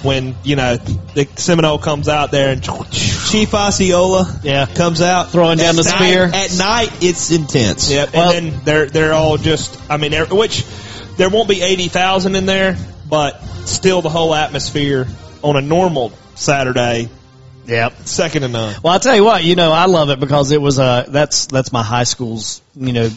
when 0.03 0.35
you 0.43 0.55
know 0.55 0.75
the 0.77 1.27
Seminole 1.37 1.79
comes 1.79 2.07
out 2.09 2.31
there 2.31 2.51
and 2.51 2.61
Chief 2.91 3.53
Osceola 3.53 4.39
Yeah. 4.43 4.65
comes 4.67 5.01
out 5.01 5.31
Throwing 5.31 5.57
down 5.57 5.75
the 5.75 5.81
At 5.81 5.85
spear. 5.85 6.23
At 6.25 6.55
night, 6.57 6.91
it's 7.03 7.31
intense. 7.31 7.89
Yep, 7.91 8.13
Well- 8.13 8.31
and 8.31 8.51
then 8.53 8.61
they're 8.63 8.85
they're 8.87 9.13
all 9.13 9.37
just. 9.37 9.77
I 9.89 9.97
mean, 9.97 10.13
which 10.29 10.63
there 11.17 11.29
won't 11.29 11.47
be 11.49 11.61
eighty 11.61 11.87
thousand 11.87 12.35
in 12.35 12.45
there, 12.45 12.77
but 13.09 13.41
still 13.65 14.01
the 14.01 14.09
whole 14.09 14.35
atmosphere 14.35 15.07
on 15.41 15.55
a 15.55 15.61
normal 15.61 16.11
Saturday, 16.35 17.09
Yep. 17.67 17.93
second 18.05 18.41
to 18.43 18.47
none. 18.49 18.75
Well, 18.83 18.93
I'll 18.93 18.99
tell 18.99 19.15
you 19.15 19.23
what, 19.23 19.43
you 19.43 19.55
know, 19.55 19.71
I 19.71 19.85
love 19.85 20.09
it 20.09 20.19
because 20.19 20.51
it 20.51 20.61
was 20.61 20.79
uh 20.79 21.05
that's 21.07 21.45
that's 21.47 21.71
my 21.71 21.81
high 21.83 22.03
school's, 22.03 22.61
you 22.75 22.91
know, 22.93 23.09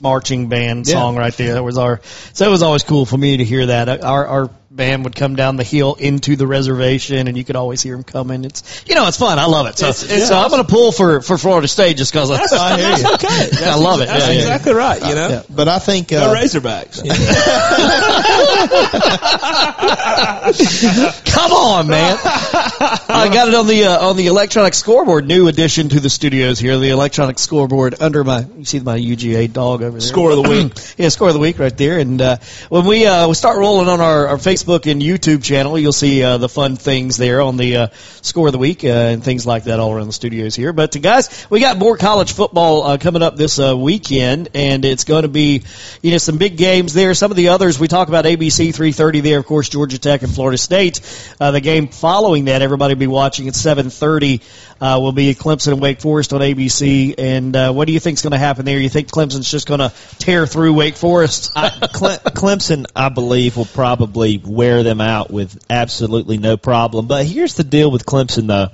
marching 0.00 0.48
band 0.48 0.86
Yeah. 0.86 0.94
song 0.94 1.16
right 1.16 1.34
there. 1.36 1.54
That 1.54 1.62
was 1.64 1.78
our 1.78 2.00
so 2.32 2.44
it 2.46 2.50
was 2.50 2.62
always 2.62 2.82
cool 2.82 3.06
for 3.06 3.16
me 3.16 3.38
to 3.38 3.44
hear 3.44 3.66
that. 3.66 4.04
Our 4.04 4.26
our 4.26 4.50
band 4.74 5.04
would 5.04 5.14
come 5.14 5.36
down 5.36 5.56
the 5.56 5.64
hill 5.64 5.94
into 5.94 6.36
the 6.36 6.46
reservation 6.46 7.28
and 7.28 7.36
you 7.36 7.44
could 7.44 7.56
always 7.56 7.82
hear 7.82 7.94
them 7.94 8.04
coming. 8.04 8.44
It's 8.44 8.84
you 8.86 8.94
know, 8.94 9.06
it's 9.06 9.18
fun. 9.18 9.38
I 9.38 9.46
love 9.46 9.66
it. 9.66 9.78
So, 9.78 9.88
It's- 9.88 10.02
it's 10.02 10.28
so 10.28 10.36
I'm 10.36 10.50
going 10.50 10.64
to 10.64 10.70
pull 10.70 10.92
for 10.92 11.20
for 11.20 11.38
Florida 11.38 11.68
State 11.68 11.96
just 11.96 12.12
cuz 12.12 12.30
I, 12.30 12.34
I 12.58 12.80
hear 12.80 12.96
you. 12.96 13.14
okay. 13.14 13.50
I 13.66 13.76
love 13.76 14.00
it. 14.00 14.08
That's 14.08 14.26
Yeah, 14.26 14.32
yeah. 14.32 14.38
exactly 14.40 14.72
right. 14.74 15.00
You 15.06 15.14
know, 15.14 15.28
Yeah, 15.28 15.42
but 15.48 15.68
I 15.68 15.78
think 15.78 16.08
the 16.08 16.24
uh, 16.24 16.34
Razorbacks. 16.34 17.02
Come 20.44 21.52
on, 21.52 21.88
man! 21.88 22.16
I 22.22 23.30
got 23.32 23.48
it 23.48 23.54
on 23.54 23.66
the 23.66 23.84
uh, 23.86 24.08
on 24.08 24.16
the 24.16 24.26
electronic 24.28 24.74
scoreboard. 24.74 25.26
New 25.26 25.48
addition 25.48 25.88
to 25.90 26.00
the 26.00 26.10
studios 26.10 26.58
here. 26.58 26.78
The 26.78 26.90
electronic 26.90 27.38
scoreboard 27.38 27.96
under 28.00 28.22
my 28.24 28.44
you 28.56 28.64
see 28.64 28.80
my 28.80 28.98
UGA 28.98 29.52
dog 29.52 29.82
over 29.82 29.92
there. 29.92 30.00
Score 30.00 30.30
of 30.30 30.42
the 30.42 30.48
week. 30.48 30.72
yeah, 30.98 31.08
score 31.08 31.28
of 31.28 31.34
the 31.34 31.40
week 31.40 31.58
right 31.58 31.76
there. 31.76 31.98
And 31.98 32.20
uh, 32.20 32.36
when 32.68 32.86
we 32.86 33.06
uh, 33.06 33.28
we 33.28 33.34
start 33.34 33.58
rolling 33.58 33.88
on 33.88 34.00
our, 34.00 34.28
our 34.28 34.36
Facebook 34.36 34.63
and 34.68 35.02
YouTube 35.02 35.44
channel, 35.44 35.78
you'll 35.78 35.92
see 35.92 36.22
uh, 36.22 36.38
the 36.38 36.48
fun 36.48 36.76
things 36.76 37.16
there 37.16 37.42
on 37.42 37.56
the 37.56 37.76
uh, 37.76 37.86
score 38.22 38.48
of 38.48 38.52
the 38.52 38.58
week 38.58 38.82
uh, 38.82 38.88
and 38.88 39.22
things 39.22 39.46
like 39.46 39.64
that 39.64 39.78
all 39.78 39.92
around 39.92 40.06
the 40.06 40.12
studios 40.12 40.54
here. 40.54 40.72
But 40.72 40.96
uh, 40.96 41.00
guys, 41.00 41.46
we 41.50 41.60
got 41.60 41.76
more 41.76 41.98
college 41.98 42.32
football 42.32 42.82
uh, 42.82 42.98
coming 42.98 43.22
up 43.22 43.36
this 43.36 43.58
uh, 43.58 43.76
weekend, 43.76 44.48
and 44.54 44.84
it's 44.84 45.04
going 45.04 45.22
to 45.22 45.28
be 45.28 45.64
you 46.00 46.10
know 46.12 46.18
some 46.18 46.38
big 46.38 46.56
games 46.56 46.94
there. 46.94 47.12
Some 47.12 47.30
of 47.30 47.36
the 47.36 47.48
others 47.48 47.78
we 47.78 47.88
talk 47.88 48.08
about 48.08 48.24
ABC 48.24 48.74
3:30 48.74 49.22
there, 49.22 49.38
of 49.38 49.46
course, 49.46 49.68
Georgia 49.68 49.98
Tech 49.98 50.22
and 50.22 50.34
Florida 50.34 50.58
State. 50.58 51.00
The 51.38 51.60
game 51.60 51.88
following 51.88 52.46
that, 52.46 52.62
everybody 52.62 52.94
will 52.94 53.00
be 53.00 53.06
watching 53.06 53.46
at 53.48 53.54
7:30. 53.54 54.40
Uh, 54.84 55.00
will 55.00 55.12
be 55.12 55.34
Clemson 55.34 55.72
and 55.72 55.80
Wake 55.80 56.02
Forest 56.02 56.34
on 56.34 56.42
ABC. 56.42 57.14
And 57.16 57.56
uh, 57.56 57.72
what 57.72 57.86
do 57.86 57.94
you 57.94 58.00
think's 58.00 58.20
going 58.20 58.32
to 58.32 58.38
happen 58.38 58.66
there? 58.66 58.78
You 58.78 58.90
think 58.90 59.08
Clemson's 59.08 59.50
just 59.50 59.66
going 59.66 59.80
to 59.80 59.90
tear 60.18 60.46
through 60.46 60.74
Wake 60.74 60.96
Forest? 60.96 61.52
I, 61.56 61.70
Cle- 61.70 62.18
Clemson, 62.18 62.84
I 62.94 63.08
believe, 63.08 63.56
will 63.56 63.64
probably 63.64 64.42
wear 64.44 64.82
them 64.82 65.00
out 65.00 65.30
with 65.30 65.64
absolutely 65.70 66.36
no 66.36 66.58
problem. 66.58 67.06
But 67.06 67.24
here's 67.24 67.54
the 67.54 67.64
deal 67.64 67.90
with 67.90 68.04
Clemson, 68.04 68.46
though. 68.46 68.68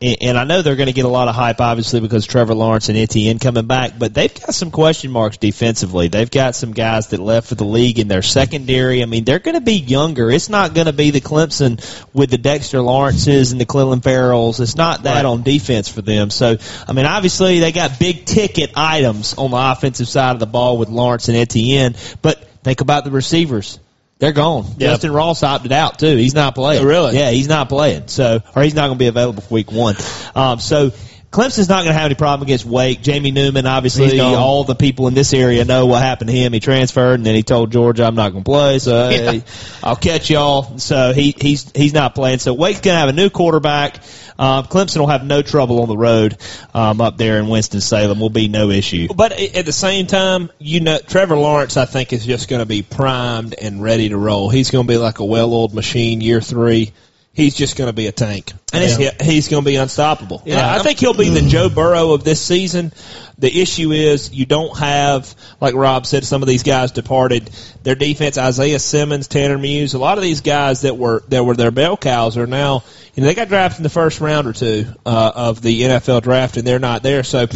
And 0.00 0.16
and 0.20 0.38
I 0.38 0.44
know 0.44 0.62
they're 0.62 0.76
going 0.76 0.88
to 0.88 0.92
get 0.92 1.04
a 1.04 1.08
lot 1.08 1.28
of 1.28 1.34
hype, 1.34 1.60
obviously, 1.60 2.00
because 2.00 2.26
Trevor 2.26 2.54
Lawrence 2.54 2.88
and 2.88 2.96
Etienne 2.96 3.38
coming 3.38 3.66
back. 3.66 3.98
But 3.98 4.14
they've 4.14 4.32
got 4.32 4.54
some 4.54 4.70
question 4.70 5.10
marks 5.10 5.36
defensively. 5.36 6.08
They've 6.08 6.30
got 6.30 6.54
some 6.54 6.72
guys 6.72 7.08
that 7.08 7.20
left 7.20 7.48
for 7.48 7.54
the 7.56 7.64
league 7.64 7.98
in 7.98 8.08
their 8.08 8.22
secondary. 8.22 9.02
I 9.02 9.06
mean, 9.06 9.24
they're 9.24 9.38
going 9.40 9.56
to 9.56 9.60
be 9.60 9.74
younger. 9.74 10.30
It's 10.30 10.48
not 10.48 10.74
going 10.74 10.86
to 10.86 10.92
be 10.92 11.10
the 11.10 11.20
Clemson 11.20 11.78
with 12.14 12.30
the 12.30 12.38
Dexter 12.38 12.80
Lawrences 12.80 13.52
and 13.52 13.60
the 13.60 13.66
Clelin 13.66 14.00
Ferrells. 14.00 14.60
It's 14.60 14.76
not 14.76 15.02
that 15.02 15.24
on 15.24 15.42
defense 15.42 15.88
for 15.88 16.02
them. 16.02 16.30
So, 16.30 16.56
I 16.86 16.92
mean, 16.92 17.06
obviously, 17.06 17.58
they 17.58 17.72
got 17.72 17.98
big 17.98 18.24
ticket 18.24 18.72
items 18.76 19.34
on 19.34 19.50
the 19.50 19.72
offensive 19.72 20.08
side 20.08 20.32
of 20.32 20.40
the 20.40 20.46
ball 20.46 20.78
with 20.78 20.88
Lawrence 20.88 21.28
and 21.28 21.36
Etienne. 21.36 21.96
But 22.22 22.44
think 22.62 22.80
about 22.80 23.04
the 23.04 23.10
receivers. 23.10 23.80
They're 24.18 24.32
gone. 24.32 24.66
Justin 24.78 25.12
Ross 25.12 25.42
opted 25.42 25.72
out 25.72 25.98
too. 25.98 26.16
He's 26.16 26.34
not 26.34 26.54
playing. 26.54 26.82
Oh, 26.82 26.86
really? 26.86 27.16
Yeah, 27.16 27.30
he's 27.30 27.48
not 27.48 27.68
playing. 27.68 28.08
So, 28.08 28.42
or 28.56 28.62
he's 28.62 28.74
not 28.74 28.86
going 28.88 28.98
to 28.98 29.02
be 29.02 29.06
available 29.06 29.42
for 29.42 29.54
week 29.54 29.70
one. 29.72 29.96
Um, 30.34 30.58
so. 30.58 30.92
Clemson's 31.30 31.68
not 31.68 31.84
going 31.84 31.88
to 31.88 31.98
have 31.98 32.06
any 32.06 32.14
problem 32.14 32.46
against 32.46 32.64
Wake. 32.64 33.02
Jamie 33.02 33.32
Newman, 33.32 33.66
obviously, 33.66 34.18
all 34.18 34.64
the 34.64 34.74
people 34.74 35.08
in 35.08 35.14
this 35.14 35.34
area 35.34 35.64
know 35.64 35.84
what 35.84 36.00
happened 36.02 36.30
to 36.30 36.36
him. 36.36 36.54
He 36.54 36.60
transferred, 36.60 37.14
and 37.14 37.26
then 37.26 37.34
he 37.34 37.42
told 37.42 37.70
Georgia, 37.70 38.04
"I'm 38.04 38.14
not 38.14 38.32
going 38.32 38.44
to 38.44 38.50
play, 38.50 38.78
so 38.78 39.10
Yeah. 39.10 39.32
hey, 39.32 39.44
I'll 39.82 39.96
catch 39.96 40.30
y'all." 40.30 40.78
So 40.78 41.12
he 41.12 41.34
he's 41.38 41.70
he's 41.72 41.92
not 41.92 42.14
playing. 42.14 42.38
So 42.38 42.54
Wake's 42.54 42.80
going 42.80 42.94
to 42.94 42.98
have 42.98 43.10
a 43.10 43.12
new 43.12 43.28
quarterback. 43.28 44.02
Um, 44.38 44.64
Clemson 44.66 44.98
will 44.98 45.08
have 45.08 45.24
no 45.24 45.42
trouble 45.42 45.82
on 45.82 45.88
the 45.88 45.96
road 45.96 46.38
um, 46.72 47.00
up 47.00 47.18
there 47.18 47.38
in 47.38 47.48
Winston 47.48 47.80
Salem. 47.80 48.20
Will 48.20 48.30
be 48.30 48.48
no 48.48 48.70
issue. 48.70 49.08
But 49.08 49.32
at 49.32 49.66
the 49.66 49.72
same 49.72 50.06
time, 50.06 50.50
you 50.58 50.80
know, 50.80 50.98
Trevor 50.98 51.36
Lawrence, 51.36 51.76
I 51.76 51.86
think, 51.86 52.12
is 52.12 52.24
just 52.24 52.48
going 52.48 52.60
to 52.60 52.66
be 52.66 52.82
primed 52.82 53.54
and 53.60 53.82
ready 53.82 54.08
to 54.10 54.16
roll. 54.16 54.48
He's 54.48 54.70
going 54.70 54.86
to 54.86 54.92
be 54.92 54.96
like 54.96 55.18
a 55.18 55.24
well-oiled 55.24 55.74
machine 55.74 56.20
year 56.20 56.40
three. 56.40 56.92
He's 57.38 57.54
just 57.54 57.76
going 57.76 57.86
to 57.86 57.92
be 57.92 58.08
a 58.08 58.12
tank, 58.12 58.52
and 58.72 58.82
Yeah. 59.00 59.12
he- 59.20 59.34
he's 59.34 59.46
going 59.46 59.62
to 59.62 59.70
be 59.70 59.76
unstoppable. 59.76 60.42
Yeah. 60.44 60.74
I 60.74 60.80
I 60.80 60.82
think 60.82 60.98
he'll 60.98 61.14
be 61.14 61.28
the 61.28 61.42
Joe 61.42 61.68
Burrow 61.68 62.10
of 62.10 62.24
this 62.24 62.40
season. 62.40 62.92
The 63.38 63.62
issue 63.62 63.92
is 63.92 64.32
you 64.32 64.44
don't 64.44 64.76
have, 64.76 65.32
like 65.60 65.76
Rob 65.76 66.04
said, 66.04 66.24
some 66.24 66.42
of 66.42 66.48
these 66.48 66.64
guys 66.64 66.90
departed. 66.90 67.48
Their 67.84 67.94
defense, 67.94 68.38
Isaiah 68.38 68.80
Simmons, 68.80 69.28
Tanner 69.28 69.56
Muse, 69.56 69.94
a 69.94 70.00
lot 70.00 70.18
of 70.18 70.24
these 70.24 70.40
guys 70.40 70.80
that 70.80 70.98
were 70.98 71.22
that 71.28 71.44
were 71.44 71.54
their 71.54 71.70
bell 71.70 71.96
cows 71.96 72.36
are 72.36 72.48
now, 72.48 72.82
you 73.14 73.20
know, 73.22 73.28
they 73.28 73.36
got 73.36 73.46
drafted 73.46 73.78
in 73.78 73.82
the 73.84 73.88
first 73.88 74.20
round 74.20 74.48
or 74.48 74.52
two 74.52 74.86
uh, 75.06 75.30
of 75.36 75.62
the 75.62 75.82
NFL 75.82 76.22
draft, 76.22 76.56
and 76.56 76.66
they're 76.66 76.80
not 76.80 77.04
there. 77.04 77.22
So 77.22 77.46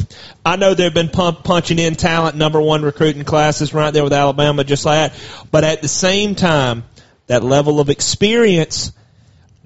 I 0.46 0.54
know 0.54 0.74
they've 0.74 0.94
been 0.94 1.08
pump, 1.08 1.42
punching 1.42 1.80
in 1.80 1.96
talent, 1.96 2.36
number 2.36 2.60
one 2.60 2.82
recruiting 2.82 3.24
classes 3.24 3.74
right 3.74 3.92
there 3.92 4.04
with 4.04 4.12
Alabama, 4.12 4.62
just 4.62 4.84
like 4.84 5.12
that. 5.12 5.20
But 5.50 5.64
at 5.64 5.82
the 5.82 5.88
same 5.88 6.36
time, 6.36 6.84
that 7.26 7.42
level 7.42 7.80
of 7.80 7.90
experience 7.90 8.92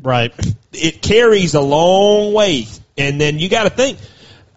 right. 0.02 0.32
it 0.72 1.02
carries 1.02 1.54
a 1.54 1.60
long 1.60 2.32
way. 2.32 2.66
And 2.98 3.20
then 3.20 3.38
you 3.38 3.48
got 3.48 3.64
to 3.64 3.70
think 3.70 3.98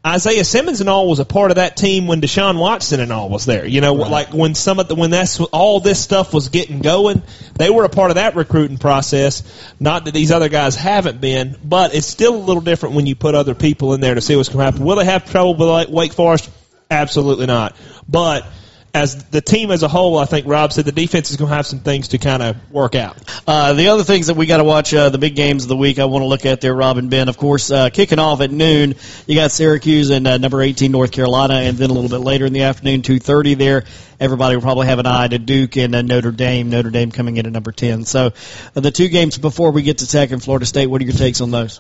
Isaiah 0.06 0.46
Simmons 0.46 0.80
and 0.80 0.90
all 0.90 1.10
was 1.10 1.20
a 1.20 1.26
part 1.26 1.52
of 1.52 1.56
that 1.56 1.76
team 1.76 2.08
when 2.08 2.22
Deshaun 2.22 2.58
Watson 2.58 3.02
and 3.02 3.12
all 3.12 3.30
was 3.30 3.46
there. 3.46 3.66
You 3.66 3.82
know, 3.82 3.94
like 3.94 4.34
when 4.34 4.56
some 4.56 4.80
of 4.80 4.88
the 4.88 4.96
when 4.96 5.12
that's 5.12 5.40
all 5.40 5.82
this 5.82 6.02
stuff 6.02 6.34
was 6.34 6.50
getting 6.50 6.80
going, 6.80 7.22
they 7.56 7.70
were 7.70 7.84
a 7.84 7.90
part 7.90 8.10
of 8.10 8.16
that 8.16 8.36
recruiting 8.36 8.78
process. 8.78 9.44
Not 9.80 10.06
that 10.06 10.14
these 10.14 10.32
other 10.32 10.48
guys 10.48 10.76
haven't 10.76 11.20
been, 11.20 11.58
but 11.64 11.94
it's 11.94 12.08
still 12.08 12.36
a 12.36 12.38
little 12.38 12.62
different 12.62 12.96
when 12.96 13.08
you 13.08 13.16
put 13.16 13.36
other 13.36 13.56
people 13.56 13.94
in 13.94 14.00
there 14.00 14.16
to 14.16 14.22
see 14.22 14.38
what's 14.38 14.48
going 14.48 14.60
to 14.60 14.66
happen. 14.72 14.86
Will 14.86 14.96
they 14.96 15.06
have 15.06 15.30
trouble 15.30 15.56
with 15.56 15.68
like 15.68 15.90
Wake 15.90 16.14
Forest? 16.14 16.50
Absolutely 16.90 17.46
not. 17.46 17.76
But 18.08 18.48
as 18.94 19.24
the 19.26 19.42
team 19.42 19.72
as 19.72 19.84
a 19.84 19.88
whole, 19.88 20.18
I 20.18 20.26
think 20.26 20.48
Rob 20.48 20.74
said 20.74 20.86
the 20.86 20.92
defense 20.92 21.30
is 21.30 21.38
going 21.38 21.50
to 21.50 21.56
have 21.56 21.68
some 21.68 21.80
things 21.80 22.10
to 22.10 22.18
kind 22.18 22.42
of 22.42 22.72
work 22.72 22.96
out. 22.96 23.18
Uh, 23.48 23.74
the 23.74 23.90
other 23.90 24.04
things 24.04 24.28
that 24.28 24.36
we 24.36 24.46
got 24.46 24.58
to 24.58 24.64
watch, 24.64 24.94
uh, 24.94 25.10
the 25.10 25.18
big 25.18 25.36
games 25.36 25.64
of 25.64 25.70
the 25.70 25.78
week, 25.78 26.00
I 26.00 26.06
want 26.06 26.24
to 26.24 26.28
look 26.28 26.46
at 26.46 26.62
there, 26.62 26.74
Rob 26.74 26.98
and 26.98 27.10
Ben. 27.10 27.30
Of 27.30 27.38
course, 27.38 27.70
uh, 27.72 27.90
kicking 27.90 28.20
off 28.20 28.42
at 28.42 28.52
noon, 28.52 28.96
you 29.28 29.36
got 29.36 29.52
Syracuse 29.52 30.10
and 30.10 30.28
uh, 30.28 30.38
number 30.38 30.62
18 30.62 30.92
North 30.92 31.12
Carolina, 31.12 31.56
and 31.56 31.78
then 31.78 31.90
a 31.90 31.94
little 31.94 32.10
bit 32.10 32.24
later 32.26 32.46
in 32.46 32.54
the 32.54 32.64
afternoon, 32.64 33.02
2:30 33.02 33.58
there. 33.58 33.84
Everybody 34.20 34.56
will 34.56 34.64
probably 34.64 34.88
have 34.88 35.00
an 35.00 35.06
eye 35.06 35.28
to 35.28 35.40
Duke 35.40 35.78
and 35.78 35.96
uh, 35.96 36.02
Notre 36.02 36.32
Dame. 36.32 36.70
Notre 36.70 36.90
Dame 36.90 37.12
coming 37.12 37.38
in 37.38 37.46
at 37.46 37.52
number 37.52 37.72
10. 37.72 38.04
So, 38.06 38.34
uh, 38.76 38.80
the 38.80 38.92
two 38.92 39.08
games 39.08 39.38
before 39.38 39.72
we 39.72 39.82
get 39.82 40.00
to 40.00 40.08
Tech 40.08 40.32
and 40.32 40.44
Florida 40.44 40.66
State, 40.66 40.88
what 40.88 41.02
are 41.02 41.06
your 41.06 41.14
takes 41.14 41.42
on 41.42 41.52
those? 41.52 41.80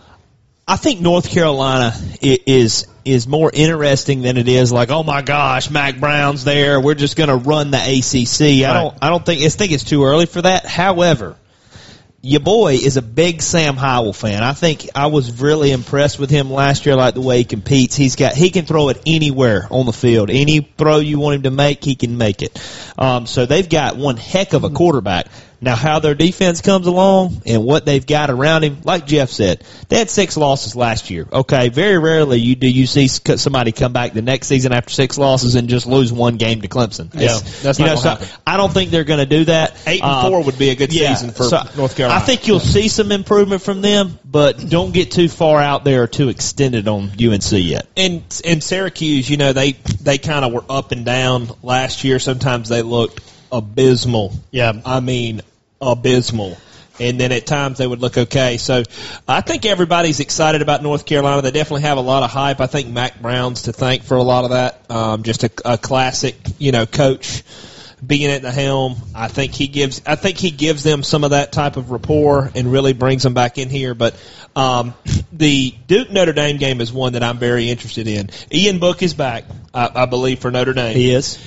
I 0.67 0.75
think 0.75 1.01
North 1.01 1.31
Carolina 1.31 1.93
is 2.21 2.85
is 3.11 3.27
more 3.27 3.51
interesting 3.53 4.21
than 4.21 4.37
it 4.37 4.47
is 4.47 4.71
like, 4.71 4.89
oh 4.89 5.03
my 5.03 5.21
gosh, 5.21 5.69
Mack 5.69 5.99
Brown's 5.99 6.43
there. 6.43 6.79
We're 6.79 6.95
just 6.95 7.15
going 7.15 7.29
to 7.29 7.35
run 7.35 7.71
the 7.71 7.77
ACC. 7.77 8.67
I 8.67 8.73
don't 8.73 8.97
I 9.01 9.09
don't 9.09 9.25
think 9.25 9.41
I 9.41 9.49
think 9.49 9.71
it's 9.71 9.83
too 9.83 10.05
early 10.05 10.25
for 10.25 10.41
that. 10.41 10.65
However, 10.65 11.35
your 12.21 12.41
boy 12.41 12.73
is 12.73 12.97
a 12.97 13.01
big 13.01 13.41
Sam 13.41 13.77
Howell 13.77 14.13
fan. 14.13 14.43
I 14.43 14.53
think 14.53 14.89
I 14.93 15.07
was 15.07 15.41
really 15.41 15.71
impressed 15.71 16.19
with 16.19 16.29
him 16.29 16.51
last 16.51 16.85
year, 16.85 16.95
like 16.95 17.13
the 17.13 17.21
way 17.21 17.37
he 17.39 17.43
competes. 17.45 17.95
He's 17.95 18.15
got 18.15 18.33
he 18.33 18.49
can 18.49 18.65
throw 18.65 18.89
it 18.89 19.01
anywhere 19.05 19.67
on 19.71 19.85
the 19.85 19.93
field. 19.93 20.29
Any 20.29 20.59
throw 20.59 20.97
you 20.97 21.19
want 21.19 21.35
him 21.35 21.43
to 21.43 21.51
make, 21.51 21.83
he 21.83 21.95
can 21.95 22.17
make 22.17 22.41
it. 22.41 22.61
Um, 22.97 23.25
so 23.25 23.45
they've 23.45 23.69
got 23.69 23.95
one 23.95 24.17
heck 24.17 24.53
of 24.53 24.63
a 24.63 24.69
quarterback. 24.69 25.27
Now, 25.61 25.75
how 25.75 25.99
their 25.99 26.15
defense 26.15 26.61
comes 26.61 26.87
along 26.87 27.41
and 27.45 27.65
what 27.65 27.85
they've 27.85 28.05
got 28.05 28.29
around 28.29 28.63
him, 28.63 28.77
like 28.85 29.05
Jeff 29.05 29.29
said, 29.29 29.63
they 29.89 29.97
had 29.97 30.09
six 30.09 30.37
losses 30.37 30.73
last 30.75 31.09
year. 31.09 31.27
Okay, 31.31 31.67
very 31.67 31.97
rarely 31.97 32.39
you 32.39 32.55
do 32.55 32.67
you 32.69 32.87
see 32.87 33.07
somebody 33.07 33.73
come 33.73 33.91
back 33.91 34.13
the 34.13 34.21
next 34.21 34.47
season 34.47 34.71
after 34.71 34.91
six 34.91 35.17
losses 35.17 35.55
and 35.55 35.67
just 35.67 35.85
lose 35.85 36.13
one 36.13 36.37
game 36.37 36.61
to 36.61 36.69
Clemson. 36.69 37.13
Yeah, 37.13 37.23
It's- 37.23 37.61
that's 37.61 37.79
you 37.79 37.85
not 37.85 37.95
know, 37.95 38.01
so 38.01 38.09
happen. 38.11 38.27
I 38.47 38.55
don't 38.55 38.71
think 38.73 38.91
they're 38.91 39.03
going 39.03 39.19
to 39.19 39.25
do 39.25 39.45
that. 39.45 39.75
Eight 39.85 40.01
and 40.01 40.09
Um, 40.11 40.31
four 40.31 40.43
would 40.43 40.57
be 40.57 40.69
a 40.69 40.75
good 40.75 40.93
yeah, 40.93 41.13
season 41.15 41.31
for 41.31 41.43
so 41.43 41.61
North 41.75 41.95
Carolina. 41.97 42.21
I 42.21 42.25
think 42.25 42.47
you'll 42.47 42.59
see 42.61 42.87
some 42.87 43.11
improvement 43.11 43.61
from 43.61 43.81
them, 43.81 44.17
but 44.23 44.69
don't 44.69 44.93
get 44.93 45.11
too 45.11 45.27
far 45.27 45.59
out 45.59 45.83
there 45.83 46.03
or 46.03 46.07
too 46.07 46.29
extended 46.29 46.87
on 46.87 47.11
UNC 47.19 47.51
yet. 47.61 47.85
and 47.97 48.23
and 48.45 48.63
Syracuse, 48.63 49.29
you 49.29 49.35
know, 49.35 49.51
they 49.51 49.73
they 50.01 50.17
kind 50.19 50.45
of 50.45 50.53
were 50.53 50.63
up 50.69 50.93
and 50.93 51.03
down 51.05 51.49
last 51.63 52.03
year. 52.05 52.19
Sometimes 52.19 52.69
they 52.69 52.81
looked 52.81 53.21
abysmal. 53.51 54.33
Yeah. 54.51 54.73
I 54.85 54.99
mean 54.99 55.41
abysmal. 55.81 56.57
And 56.99 57.17
then 57.17 57.31
at 57.31 57.45
times 57.45 57.77
they 57.77 57.87
would 57.87 58.01
look 58.01 58.17
okay. 58.17 58.57
So 58.57 58.83
I 59.27 59.39
think 59.41 59.65
everybody's 59.65 60.19
excited 60.19 60.61
about 60.61 60.83
North 60.83 61.05
Carolina. 61.05 61.41
They 61.41 61.51
definitely 61.51 61.83
have 61.83 61.97
a 61.97 62.01
lot 62.01 62.23
of 62.23 62.29
hype. 62.29 62.59
I 62.59 62.67
think 62.67 62.89
Mack 62.89 63.21
Brown's 63.21 63.63
to 63.63 63.73
thank 63.73 64.03
for 64.03 64.17
a 64.17 64.23
lot 64.23 64.43
of 64.43 64.49
that. 64.49 64.91
Um, 64.91 65.23
just 65.23 65.45
a, 65.45 65.51
a 65.63 65.77
classic, 65.77 66.35
you 66.57 66.73
know, 66.73 66.85
coach 66.85 67.43
being 68.05 68.31
at 68.31 68.41
the 68.41 68.51
helm. 68.51 68.97
I 69.15 69.27
think 69.27 69.53
he 69.53 69.67
gives 69.67 70.01
I 70.05 70.15
think 70.15 70.37
he 70.37 70.51
gives 70.51 70.83
them 70.83 71.03
some 71.03 71.23
of 71.23 71.31
that 71.31 71.51
type 71.51 71.77
of 71.77 71.91
rapport 71.91 72.51
and 72.53 72.71
really 72.71 72.93
brings 72.93 73.23
them 73.23 73.33
back 73.33 73.57
in 73.57 73.69
here. 73.69 73.93
But 73.93 74.15
um, 74.55 74.93
the 75.31 75.73
Duke 75.87 76.11
Notre 76.11 76.33
Dame 76.33 76.57
game 76.57 76.81
is 76.81 76.91
one 76.91 77.13
that 77.13 77.23
I'm 77.23 77.37
very 77.37 77.69
interested 77.69 78.07
in. 78.07 78.29
Ian 78.51 78.79
Book 78.79 79.03
is 79.03 79.13
back, 79.13 79.45
I, 79.73 79.89
I 80.03 80.05
believe, 80.05 80.39
for 80.39 80.51
Notre 80.51 80.73
Dame. 80.73 80.95
He 80.95 81.11
is. 81.11 81.37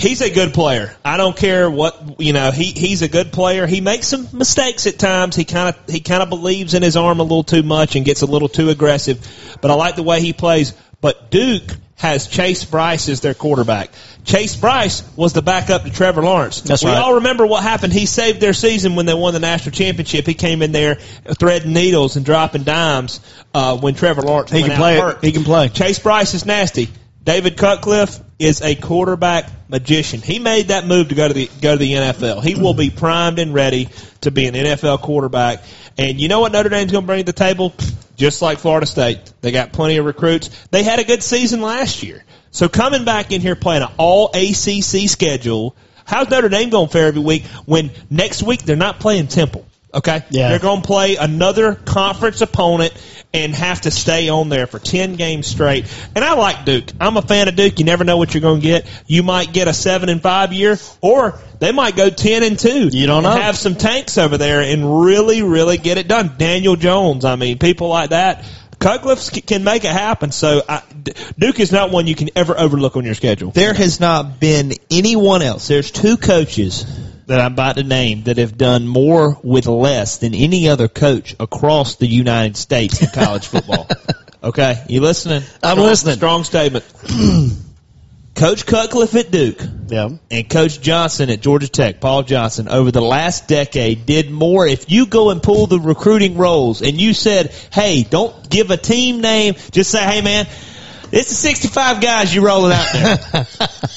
He's 0.00 0.22
a 0.22 0.30
good 0.30 0.54
player. 0.54 0.96
I 1.04 1.18
don't 1.18 1.36
care 1.36 1.70
what 1.70 2.20
you 2.20 2.32
know. 2.32 2.50
He 2.50 2.64
he's 2.64 3.02
a 3.02 3.08
good 3.08 3.32
player. 3.32 3.66
He 3.66 3.80
makes 3.82 4.06
some 4.06 4.28
mistakes 4.32 4.86
at 4.86 4.98
times. 4.98 5.36
He 5.36 5.44
kind 5.44 5.74
of 5.74 5.92
he 5.92 6.00
kind 6.00 6.22
of 6.22 6.30
believes 6.30 6.72
in 6.72 6.82
his 6.82 6.96
arm 6.96 7.20
a 7.20 7.22
little 7.22 7.44
too 7.44 7.62
much 7.62 7.96
and 7.96 8.04
gets 8.04 8.22
a 8.22 8.26
little 8.26 8.48
too 8.48 8.70
aggressive. 8.70 9.20
But 9.60 9.70
I 9.70 9.74
like 9.74 9.96
the 9.96 10.02
way 10.02 10.20
he 10.20 10.32
plays. 10.32 10.72
But 11.02 11.30
Duke 11.30 11.76
has 11.96 12.26
Chase 12.26 12.64
Brice 12.64 13.10
as 13.10 13.20
their 13.20 13.34
quarterback. 13.34 13.90
Chase 14.24 14.56
Brice 14.56 15.02
was 15.16 15.34
the 15.34 15.42
backup 15.42 15.84
to 15.84 15.90
Trevor 15.90 16.22
Lawrence. 16.22 16.62
That's 16.62 16.82
we 16.82 16.90
right. 16.90 16.98
all 16.98 17.16
remember 17.16 17.46
what 17.46 17.62
happened. 17.62 17.92
He 17.92 18.06
saved 18.06 18.40
their 18.40 18.54
season 18.54 18.96
when 18.96 19.04
they 19.04 19.12
won 19.12 19.34
the 19.34 19.40
national 19.40 19.72
championship. 19.72 20.26
He 20.26 20.32
came 20.34 20.62
in 20.62 20.72
there 20.72 20.94
threading 20.94 21.74
needles 21.74 22.16
and 22.16 22.24
dropping 22.24 22.62
dimes 22.62 23.20
uh, 23.52 23.76
when 23.76 23.94
Trevor 23.94 24.22
Lawrence 24.22 24.50
He 24.50 24.62
can 24.62 24.76
play. 24.76 24.98
hurt. 24.98 25.22
He 25.22 25.32
can 25.32 25.44
play. 25.44 25.68
Chase 25.68 25.98
Brice 25.98 26.32
is 26.32 26.46
nasty. 26.46 26.88
David 27.22 27.58
Cutcliffe 27.58 28.18
is 28.40 28.62
a 28.62 28.74
quarterback 28.74 29.50
magician. 29.68 30.20
He 30.22 30.38
made 30.38 30.68
that 30.68 30.86
move 30.86 31.10
to 31.10 31.14
go 31.14 31.28
to 31.28 31.34
the 31.34 31.50
go 31.60 31.72
to 31.72 31.78
the 31.78 31.92
NFL. 31.92 32.42
He 32.42 32.54
will 32.54 32.72
be 32.74 32.88
primed 32.88 33.38
and 33.38 33.52
ready 33.52 33.90
to 34.22 34.30
be 34.30 34.46
an 34.46 34.54
NFL 34.54 35.02
quarterback. 35.02 35.62
And 35.98 36.18
you 36.18 36.28
know 36.28 36.40
what 36.40 36.50
Notre 36.50 36.70
Dame's 36.70 36.90
going 36.90 37.04
to 37.04 37.06
bring 37.06 37.20
to 37.20 37.26
the 37.26 37.32
table? 37.32 37.74
Just 38.16 38.40
like 38.40 38.58
Florida 38.58 38.86
State, 38.86 39.32
they 39.42 39.52
got 39.52 39.72
plenty 39.72 39.98
of 39.98 40.06
recruits. 40.06 40.48
They 40.70 40.82
had 40.82 40.98
a 40.98 41.04
good 41.04 41.22
season 41.22 41.60
last 41.60 42.02
year. 42.02 42.24
So 42.50 42.68
coming 42.68 43.04
back 43.04 43.30
in 43.30 43.42
here 43.42 43.56
playing 43.56 43.82
an 43.82 43.90
all 43.98 44.30
ACC 44.34 45.08
schedule, 45.08 45.76
how's 46.04 46.28
Notre 46.30 46.48
Dame 46.48 46.70
going 46.70 46.88
to 46.88 46.92
fare 46.92 47.06
every 47.06 47.22
week 47.22 47.44
when 47.66 47.90
next 48.08 48.42
week 48.42 48.62
they're 48.62 48.76
not 48.76 49.00
playing 49.00 49.28
Temple? 49.28 49.66
Okay, 49.92 50.22
Yeah. 50.30 50.50
they're 50.50 50.58
going 50.60 50.82
to 50.82 50.86
play 50.86 51.16
another 51.16 51.74
conference 51.74 52.40
opponent 52.42 52.92
and 53.34 53.54
have 53.54 53.80
to 53.82 53.90
stay 53.90 54.28
on 54.28 54.48
there 54.48 54.66
for 54.66 54.78
10 54.78 55.16
games 55.16 55.46
straight. 55.48 55.84
And 56.14 56.24
I 56.24 56.34
like 56.34 56.64
Duke. 56.64 56.84
I'm 57.00 57.16
a 57.16 57.22
fan 57.22 57.48
of 57.48 57.56
Duke. 57.56 57.78
You 57.78 57.84
never 57.84 58.04
know 58.04 58.16
what 58.16 58.32
you're 58.34 58.40
going 58.40 58.60
to 58.60 58.66
get. 58.66 58.86
You 59.06 59.22
might 59.22 59.52
get 59.52 59.66
a 59.68 59.72
7 59.72 60.08
and 60.08 60.22
5 60.22 60.52
year 60.52 60.78
or 61.00 61.38
they 61.58 61.72
might 61.72 61.96
go 61.96 62.08
10 62.10 62.42
and 62.42 62.58
2. 62.58 62.88
You 62.92 63.06
don't 63.06 63.22
know. 63.24 63.30
Have 63.30 63.56
some 63.56 63.74
tanks 63.74 64.16
over 64.18 64.38
there 64.38 64.60
and 64.60 65.02
really 65.04 65.42
really 65.42 65.76
get 65.76 65.98
it 65.98 66.06
done. 66.08 66.32
Daniel 66.38 66.76
Jones, 66.76 67.24
I 67.24 67.36
mean, 67.36 67.58
people 67.58 67.88
like 67.88 68.10
that. 68.10 68.44
Cutcliffe 68.78 69.30
can 69.46 69.62
make 69.62 69.84
it 69.84 69.92
happen. 69.92 70.32
So 70.32 70.62
I, 70.66 70.82
Duke 71.38 71.60
is 71.60 71.70
not 71.70 71.90
one 71.90 72.06
you 72.06 72.14
can 72.14 72.30
ever 72.34 72.58
overlook 72.58 72.96
on 72.96 73.04
your 73.04 73.14
schedule. 73.14 73.50
There 73.50 73.74
has 73.74 74.00
not 74.00 74.40
been 74.40 74.72
anyone 74.90 75.42
else. 75.42 75.68
There's 75.68 75.90
two 75.90 76.16
coaches 76.16 76.86
that 77.30 77.40
I'm 77.40 77.52
about 77.52 77.76
to 77.76 77.84
name 77.84 78.24
that 78.24 78.38
have 78.38 78.58
done 78.58 78.86
more 78.88 79.38
with 79.42 79.66
less 79.66 80.18
than 80.18 80.34
any 80.34 80.68
other 80.68 80.88
coach 80.88 81.36
across 81.38 81.94
the 81.96 82.06
United 82.06 82.56
States 82.56 83.00
in 83.02 83.08
college 83.08 83.46
football. 83.46 83.88
Okay, 84.42 84.82
you 84.88 85.02
listening? 85.02 85.42
I'm 85.62 85.72
Strong- 85.72 85.86
listening. 85.86 86.14
Strong 86.16 86.44
statement. 86.44 86.84
Coach 88.34 88.64
Cutcliffe 88.64 89.14
at 89.16 89.30
Duke 89.30 89.60
Yeah. 89.88 90.08
and 90.30 90.48
Coach 90.48 90.80
Johnson 90.80 91.28
at 91.28 91.42
Georgia 91.42 91.68
Tech, 91.68 92.00
Paul 92.00 92.22
Johnson, 92.22 92.66
over 92.68 92.90
the 92.90 93.02
last 93.02 93.48
decade 93.48 94.06
did 94.06 94.30
more. 94.30 94.66
If 94.66 94.90
you 94.90 95.04
go 95.04 95.28
and 95.28 95.42
pull 95.42 95.66
the 95.66 95.78
recruiting 95.78 96.38
rolls 96.38 96.80
and 96.80 96.98
you 96.98 97.12
said, 97.12 97.50
hey, 97.70 98.02
don't 98.02 98.48
give 98.48 98.70
a 98.70 98.78
team 98.78 99.20
name, 99.20 99.56
just 99.72 99.90
say, 99.90 100.02
hey 100.02 100.22
man, 100.22 100.46
this 101.10 101.28
the 101.28 101.34
65 101.34 102.00
guys 102.00 102.34
you're 102.34 102.44
rolling 102.44 102.72
out 102.72 102.86
there. 102.92 103.18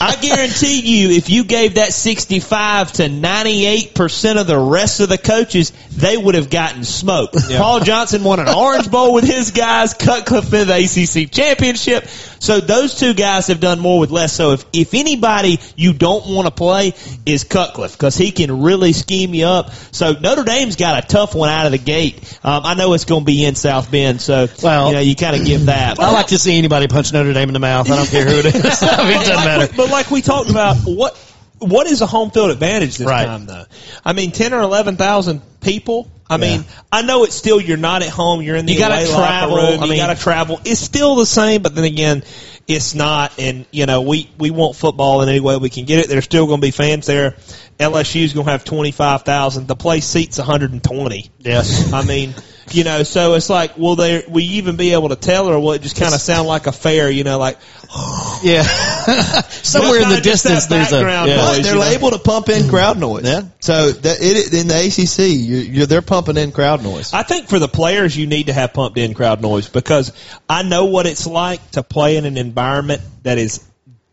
I 0.01 0.15
guarantee 0.15 0.81
you, 0.81 1.11
if 1.11 1.29
you 1.29 1.43
gave 1.43 1.75
that 1.75 1.93
65 1.93 2.93
to 2.93 3.03
98% 3.03 4.41
of 4.41 4.47
the 4.47 4.57
rest 4.57 4.99
of 4.99 5.09
the 5.09 5.17
coaches, 5.17 5.71
they 5.91 6.17
would 6.17 6.35
have 6.35 6.49
gotten 6.49 6.83
smoked. 6.83 7.35
Paul 7.55 7.81
Johnson 7.81 8.23
won 8.23 8.39
an 8.39 8.49
Orange 8.49 8.89
Bowl 8.89 9.13
with 9.13 9.25
his 9.25 9.51
guys, 9.51 9.93
Cutcliffe 9.93 10.53
in 10.53 10.67
the 10.67 10.75
ACC 10.75 11.31
championship. 11.31 12.07
So 12.43 12.59
those 12.59 12.99
two 12.99 13.13
guys 13.13 13.47
have 13.47 13.61
done 13.61 13.79
more 13.79 13.99
with 13.99 14.11
less. 14.11 14.33
So 14.33 14.51
if, 14.51 14.65
if 14.73 14.93
anybody 14.93 15.59
you 15.77 15.93
don't 15.93 16.27
want 16.27 16.45
to 16.45 16.51
play 16.51 16.93
is 17.25 17.45
Cutcliffe, 17.45 17.93
because 17.93 18.17
he 18.17 18.31
can 18.31 18.61
really 18.61 18.91
scheme 18.91 19.33
you 19.33 19.45
up. 19.45 19.71
So 19.93 20.11
Notre 20.11 20.43
Dame's 20.43 20.75
got 20.75 21.01
a 21.01 21.07
tough 21.07 21.35
one 21.35 21.47
out 21.49 21.65
of 21.67 21.71
the 21.71 21.77
gate. 21.77 22.17
Um, 22.43 22.63
I 22.65 22.73
know 22.73 22.91
it's 22.93 23.05
going 23.05 23.21
to 23.21 23.25
be 23.25 23.45
in 23.45 23.55
South 23.55 23.89
Bend, 23.89 24.19
so 24.19 24.47
Well- 24.61 24.87
you 24.89 24.93
know 24.95 24.99
you 24.99 25.15
kind 25.15 25.37
of 25.37 25.45
give 25.45 25.67
that. 25.67 25.99
I 25.99 26.11
like 26.11 26.27
to 26.27 26.37
see 26.37 26.57
anybody 26.57 26.87
punch 26.87 27.13
Notre 27.13 27.31
Dame 27.33 27.47
in 27.47 27.53
the 27.53 27.59
mouth. 27.59 27.89
I 27.89 27.95
don't 27.95 28.09
care 28.09 28.25
who 28.25 28.39
it 28.39 28.45
is. 28.53 28.83
I 28.83 28.97
mean, 29.07 29.21
it 29.21 29.25
doesn't 29.25 29.35
matter. 29.45 29.73
but 29.77 29.89
like 29.89 30.11
we 30.11 30.21
talked 30.21 30.49
about, 30.49 30.75
what 30.79 31.15
what 31.63 31.87
is 31.87 32.01
a 32.01 32.05
home 32.05 32.31
field 32.31 32.51
advantage 32.51 32.97
this 32.97 33.07
Right. 33.07 33.25
time 33.25 33.45
though? 33.45 33.65
I 34.05 34.13
mean, 34.13 34.31
ten 34.31 34.53
or 34.53 34.61
eleven 34.61 34.95
thousand 34.97 35.41
people. 35.61 36.09
I 36.29 36.37
mean, 36.37 36.65
I 36.91 37.03
know 37.03 37.25
it's 37.25 37.35
still 37.35 37.59
you're 37.61 37.77
not 37.77 38.01
at 38.01 38.09
home. 38.09 38.41
You're 38.41 38.55
in 38.55 38.65
the 38.65 38.73
You 38.73 38.79
gotta 38.79 39.05
travel. 39.05 39.55
room, 39.57 39.83
I 39.83 39.85
you 39.85 39.95
got 39.97 40.15
to 40.15 40.21
travel. 40.21 40.59
It's 40.65 40.79
still 40.79 41.15
the 41.15 41.25
same, 41.27 41.61
but 41.61 41.75
then 41.75 41.83
again, 41.83 42.23
it's 42.67 42.95
not. 42.95 43.33
And 43.37 43.65
you 43.71 43.85
know, 43.85 44.01
we 44.01 44.29
we 44.39 44.49
want 44.49 44.75
football 44.75 45.21
in 45.21 45.29
any 45.29 45.41
way 45.41 45.57
we 45.57 45.69
can 45.69 45.85
get 45.85 45.99
it. 45.99 46.07
There's 46.09 46.23
still 46.23 46.47
going 46.47 46.59
to 46.59 46.65
be 46.65 46.71
fans 46.71 47.05
there. 47.05 47.35
LSU's 47.79 48.33
going 48.33 48.45
to 48.45 48.51
have 48.51 48.63
twenty 48.63 48.91
five 48.91 49.23
thousand. 49.23 49.67
The 49.67 49.75
place 49.75 50.05
seats 50.07 50.37
one 50.39 50.47
hundred 50.47 50.71
and 50.71 50.83
twenty. 50.83 51.29
Yes. 51.39 51.93
I 51.93 52.03
mean, 52.03 52.33
you 52.71 52.83
know, 52.83 53.03
so 53.03 53.33
it's 53.33 53.49
like, 53.49 53.77
will 53.77 53.95
they, 53.95 54.23
will 54.27 54.41
you 54.41 54.57
even 54.57 54.75
be 54.75 54.93
able 54.93 55.09
to 55.09 55.15
tell, 55.15 55.49
or 55.49 55.59
will 55.59 55.73
it 55.73 55.81
just 55.81 55.97
kind 55.97 56.13
of 56.13 56.21
sound 56.21 56.47
like 56.47 56.67
a 56.67 56.71
fair, 56.71 57.09
you 57.09 57.23
know, 57.23 57.39
like 57.39 57.57
Yeah. 58.43 58.63
Somewhere 59.63 60.01
in 60.01 60.09
the 60.09 60.19
distance, 60.21 60.65
there's 60.65 60.91
a. 60.91 60.99
Yeah. 60.99 61.25
noise. 61.25 61.37
But 61.37 61.63
they're 61.63 61.73
you 61.75 61.79
know? 61.79 61.85
able 61.85 62.11
to 62.11 62.19
pump 62.19 62.49
in 62.49 62.67
crowd 62.67 62.99
noise. 62.99 63.23
Yeah. 63.23 63.43
So 63.61 63.91
that 63.91 64.17
it 64.19 64.53
in 64.53 64.67
the 64.67 64.75
ACC, 64.75 65.29
you're, 65.29 65.61
you're 65.61 65.85
they're 65.85 66.01
pumping 66.01 66.35
in 66.35 66.51
crowd 66.51 66.83
noise. 66.83 67.13
I 67.13 67.23
think 67.23 67.47
for 67.47 67.59
the 67.59 67.69
players, 67.69 68.17
you 68.17 68.27
need 68.27 68.47
to 68.47 68.53
have 68.53 68.73
pumped 68.73 68.97
in 68.97 69.13
crowd 69.13 69.41
noise 69.41 69.69
because 69.69 70.11
I 70.49 70.63
know 70.63 70.85
what 70.85 71.05
it's 71.05 71.25
like 71.25 71.71
to 71.71 71.83
play 71.83 72.17
in 72.17 72.25
an 72.25 72.37
environment 72.37 73.01
that 73.23 73.37
is 73.37 73.59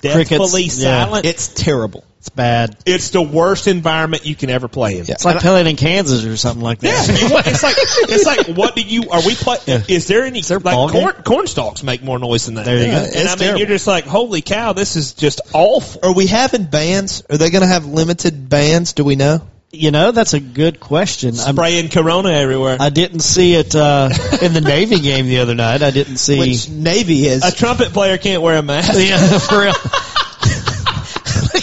deathfully 0.00 0.26
Crickets, 0.38 0.78
yeah. 0.78 1.04
silent. 1.04 1.26
It's 1.26 1.48
terrible. 1.48 2.04
It's 2.20 2.28
bad. 2.28 2.76
It's 2.84 3.08
the 3.10 3.22
worst 3.22 3.66
environment 3.66 4.26
you 4.26 4.34
can 4.34 4.50
ever 4.50 4.68
play 4.68 4.98
in. 4.98 5.06
It's 5.08 5.24
like 5.24 5.38
playing 5.38 5.66
in 5.66 5.76
Kansas 5.76 6.26
or 6.26 6.36
something 6.36 6.62
like 6.62 6.80
that. 6.80 7.08
Yeah, 7.08 7.28
you 7.28 7.34
it's 7.46 7.62
like 7.62 7.76
it's 7.78 8.26
like 8.26 8.58
what 8.58 8.76
do 8.76 8.82
you 8.82 9.08
are 9.08 9.22
we 9.24 9.34
play? 9.34 9.56
Is 9.88 10.06
there 10.06 10.24
any 10.24 10.42
ball 10.42 10.84
like 10.84 10.92
game? 10.92 11.02
corn, 11.02 11.22
corn 11.24 11.46
stalks 11.46 11.82
make 11.82 12.02
more 12.02 12.18
noise 12.18 12.44
than 12.44 12.56
that? 12.56 12.66
There 12.66 12.76
you 12.76 12.84
go. 12.84 12.92
And 12.92 13.06
It's 13.06 13.16
I 13.16 13.28
mean, 13.30 13.38
terrible. 13.38 13.58
you're 13.60 13.68
just 13.68 13.86
like, 13.86 14.04
holy 14.04 14.42
cow, 14.42 14.74
this 14.74 14.96
is 14.96 15.14
just 15.14 15.40
awful. 15.54 16.02
Are 16.02 16.12
we 16.14 16.26
having 16.26 16.64
bands? 16.64 17.22
Are 17.30 17.38
they 17.38 17.48
going 17.48 17.62
to 17.62 17.68
have 17.68 17.86
limited 17.86 18.50
bands? 18.50 18.92
Do 18.92 19.02
we 19.04 19.16
know? 19.16 19.40
You 19.72 19.90
know, 19.90 20.10
that's 20.10 20.34
a 20.34 20.40
good 20.40 20.78
question. 20.78 21.30
I'm, 21.40 21.54
Spraying 21.54 21.88
Corona 21.88 22.32
everywhere. 22.32 22.76
I 22.80 22.90
didn't 22.90 23.20
see 23.20 23.54
it 23.54 23.74
uh, 23.74 24.10
in 24.42 24.52
the 24.52 24.60
Navy 24.60 24.98
game 24.98 25.26
the 25.26 25.38
other 25.38 25.54
night. 25.54 25.82
I 25.82 25.90
didn't 25.90 26.16
see. 26.16 26.38
Which 26.38 26.68
Navy 26.68 27.26
is? 27.26 27.44
a 27.44 27.54
trumpet 27.54 27.92
player 27.94 28.18
can't 28.18 28.42
wear 28.42 28.58
a 28.58 28.62
mask. 28.62 28.92
yeah, 28.96 29.38
for 29.38 29.60
real. 29.60 29.72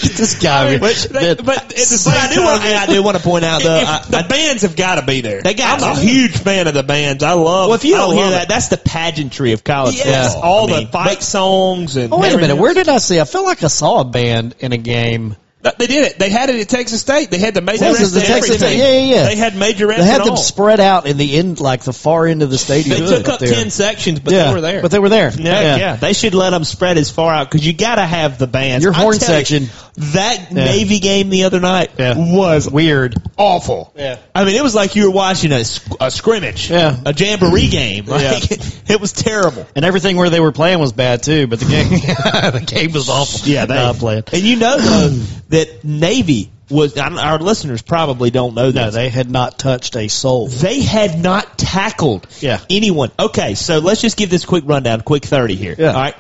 This 0.17 0.39
guy. 0.41 0.77
But, 0.77 0.95
they- 1.11 1.33
That- 1.35 1.45
but 1.45 1.57
at 1.63 1.69
the 1.69 1.75
same 1.77 2.13
But 2.13 2.21
I 2.31 2.33
do 2.33 2.41
want. 2.43 2.61
time, 2.61 2.77
I 2.77 2.85
do 2.87 3.03
want 3.03 3.17
to 3.17 3.23
point 3.23 3.45
out 3.45 3.61
though. 3.61 3.75
I, 3.85 4.03
the 4.07 4.27
bands 4.27 4.63
have 4.63 4.75
got 4.75 4.95
to 4.95 5.05
be 5.05 5.21
there. 5.21 5.41
They 5.41 5.53
got 5.53 5.81
I'm 5.81 5.97
a 5.97 5.99
huge 5.99 6.37
fan 6.37 6.67
of 6.67 6.73
the 6.73 6.83
bands. 6.83 7.23
I 7.23 7.33
love. 7.33 7.67
Well, 7.69 7.75
if 7.75 7.85
you 7.85 7.95
don't 7.95 8.15
hear 8.15 8.29
that, 8.31 8.43
it. 8.43 8.49
that's 8.49 8.67
the 8.69 8.77
pageantry 8.77 9.53
of 9.53 9.63
college 9.63 9.95
yes, 9.95 10.33
football. 10.33 10.51
all 10.51 10.73
I 10.73 10.77
mean, 10.77 10.85
the 10.87 10.91
fight 10.91 11.23
songs 11.23 11.95
and. 11.97 12.13
oh, 12.13 12.19
wait 12.19 12.33
a 12.33 12.37
minute. 12.37 12.55
Where 12.57 12.73
did 12.73 12.89
I 12.89 12.97
see? 12.97 13.19
I 13.19 13.25
feel 13.25 13.43
like 13.43 13.63
I 13.63 13.67
saw 13.67 14.01
a 14.01 14.05
band 14.05 14.55
in 14.59 14.71
a 14.73 14.77
game. 14.77 15.35
They 15.79 15.87
did 15.87 16.05
it. 16.05 16.19
They 16.19 16.29
had 16.29 16.49
it 16.49 16.61
at 16.61 16.69
Texas 16.69 17.01
State. 17.01 17.29
They 17.29 17.39
had 17.39 17.53
the 17.53 17.59
major 17.61 17.79
Texas- 17.79 18.11
the 18.11 18.21
Texas. 18.21 18.55
State, 18.57 18.77
yeah, 18.77 18.91
yeah, 18.91 19.15
yeah. 19.15 19.23
They 19.23 19.35
had 19.35 19.53
major 19.57 19.87
They 19.87 19.95
had 20.01 20.21
them 20.21 20.29
all. 20.31 20.37
spread 20.37 20.79
out 20.79 21.07
in 21.07 21.17
the 21.17 21.35
end, 21.35 21.59
like 21.59 21.81
the 21.83 21.91
far 21.91 22.25
end 22.25 22.41
of 22.41 22.49
the 22.49 22.57
stadium. 22.57 22.97
They 23.01 23.05
took 23.05 23.27
up 23.27 23.39
there. 23.41 23.53
ten 23.53 23.69
sections, 23.69 24.21
but 24.21 24.31
yeah, 24.33 24.47
they 24.47 24.53
were 24.53 24.61
there. 24.61 24.81
But 24.81 24.91
they 24.91 24.99
were 24.99 25.09
there. 25.09 25.29
Yeah, 25.37 25.75
yeah, 25.75 25.95
They 25.97 26.13
should 26.13 26.35
let 26.35 26.51
them 26.51 26.63
spread 26.63 26.97
as 26.97 27.11
far 27.11 27.33
out 27.33 27.51
because 27.51 27.67
you 27.67 27.73
got 27.73 27.95
to 27.95 28.05
have 28.05 28.37
the 28.37 28.47
bands. 28.47 28.81
Your 28.85 28.93
horn 28.93 29.17
tell 29.17 29.39
you, 29.39 29.45
section. 29.45 29.69
That 29.97 30.47
Yeah. 30.51 30.65
Navy 30.65 30.99
game 30.99 31.29
the 31.29 31.45
other 31.45 31.59
night 31.59 31.91
Yeah. 31.97 32.13
was 32.17 32.69
Weird. 32.69 33.15
awful. 33.37 33.91
Yeah. 33.97 34.17
I 34.35 34.45
mean, 34.45 34.55
it 34.55 34.63
was 34.63 34.75
like 34.75 34.95
you 34.95 35.05
were 35.05 35.11
watching 35.11 35.51
a, 35.51 35.63
a 35.99 36.11
scrimmage, 36.11 36.69
Yeah. 36.69 36.95
a 37.05 37.13
jamboree 37.13 37.67
game. 37.69 38.05
Like, 38.05 38.51
it 38.89 39.01
was 39.01 39.11
terrible. 39.11 39.65
And 39.75 39.83
everything 39.85 40.15
where 40.17 40.29
they 40.29 40.39
were 40.39 40.51
playing 40.51 40.79
was 40.79 40.91
bad 40.93 41.23
too. 41.23 41.47
But 41.47 41.59
the 41.59 41.65
game, 41.65 41.89
the 41.89 42.63
game 42.65 42.91
was 42.91 43.09
awful. 43.09 43.49
Yeah, 43.49 43.65
they 43.65 43.75
Not 43.75 43.95
playing. 43.97 44.23
And 44.31 44.41
you 44.43 44.55
know 44.57 44.77
though 44.77 45.09
that 45.49 45.83
Navy 45.83 46.51
was. 46.69 46.97
I 46.97 47.07
Our 47.09 47.39
listeners 47.39 47.81
probably 47.81 48.29
don't 48.29 48.53
know 48.53 48.69
that. 48.71 48.85
No, 48.85 48.91
they 48.91 49.09
had 49.09 49.31
not 49.31 49.57
touched 49.57 49.95
a 49.95 50.09
soul. 50.09 50.47
They 50.47 50.81
had 50.81 51.17
not 51.19 51.57
tackled 51.57 52.27
Yeah. 52.41 52.59
anyone. 52.69 53.09
Okay, 53.17 53.55
so 53.55 53.79
let's 53.79 54.01
just 54.01 54.17
give 54.17 54.29
this 54.29 54.45
quick 54.45 54.63
rundown, 54.67 55.01
quick 55.01 55.23
30 55.25 55.55
here. 55.55 55.75
Yeah. 55.77 55.87
All 55.93 55.93
right. 56.01 56.15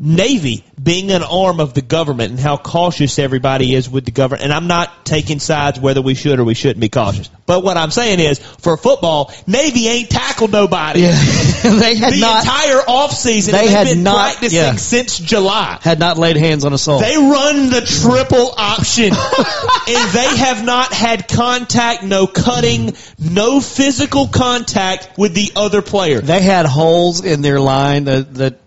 Navy 0.00 0.64
being 0.82 1.10
an 1.10 1.22
arm 1.22 1.60
of 1.60 1.74
the 1.74 1.82
government 1.82 2.30
and 2.30 2.40
how 2.40 2.56
cautious 2.56 3.18
everybody 3.18 3.74
is 3.74 3.88
with 3.88 4.04
the 4.04 4.10
government. 4.10 4.44
And 4.44 4.52
I'm 4.52 4.66
not 4.66 5.04
taking 5.04 5.38
sides 5.38 5.78
whether 5.78 6.02
we 6.02 6.14
should 6.14 6.40
or 6.40 6.44
we 6.44 6.54
shouldn't 6.54 6.80
be 6.80 6.88
cautious. 6.88 7.28
But 7.46 7.62
what 7.62 7.76
I'm 7.76 7.90
saying 7.90 8.20
is, 8.20 8.38
for 8.38 8.76
football, 8.76 9.32
Navy 9.46 9.88
ain't 9.88 10.10
tackled 10.10 10.52
nobody. 10.52 11.00
Yeah, 11.00 11.10
they 11.62 11.96
had 11.96 12.14
the 12.14 12.20
not 12.20 12.44
entire 12.44 12.78
offseason. 12.78 13.52
They 13.52 13.62
they've 13.62 13.70
had 13.70 13.86
been 13.88 14.02
not- 14.02 14.14
practicing 14.32 14.58
yeah. 14.58 14.76
since 14.76 15.18
July. 15.18 15.78
had 15.82 15.98
not 15.98 16.18
laid 16.18 16.36
hands 16.36 16.64
on 16.64 16.72
a 16.72 16.78
soul. 16.78 17.00
They 17.00 17.16
run 17.16 17.70
the 17.70 17.80
triple 17.80 18.52
option, 18.56 19.04
and 19.88 20.12
they 20.12 20.36
have 20.38 20.64
not 20.64 20.92
had 20.92 21.28
contact, 21.28 22.02
no 22.02 22.26
cutting, 22.26 22.94
no 23.18 23.60
physical 23.60 24.28
contact 24.28 25.18
with 25.18 25.34
the 25.34 25.52
other 25.56 25.82
player. 25.82 26.20
They 26.20 26.40
had 26.42 26.66
holes 26.66 27.24
in 27.24 27.42
their 27.42 27.60
line 27.60 28.04
that, 28.04 28.34
that 28.34 28.61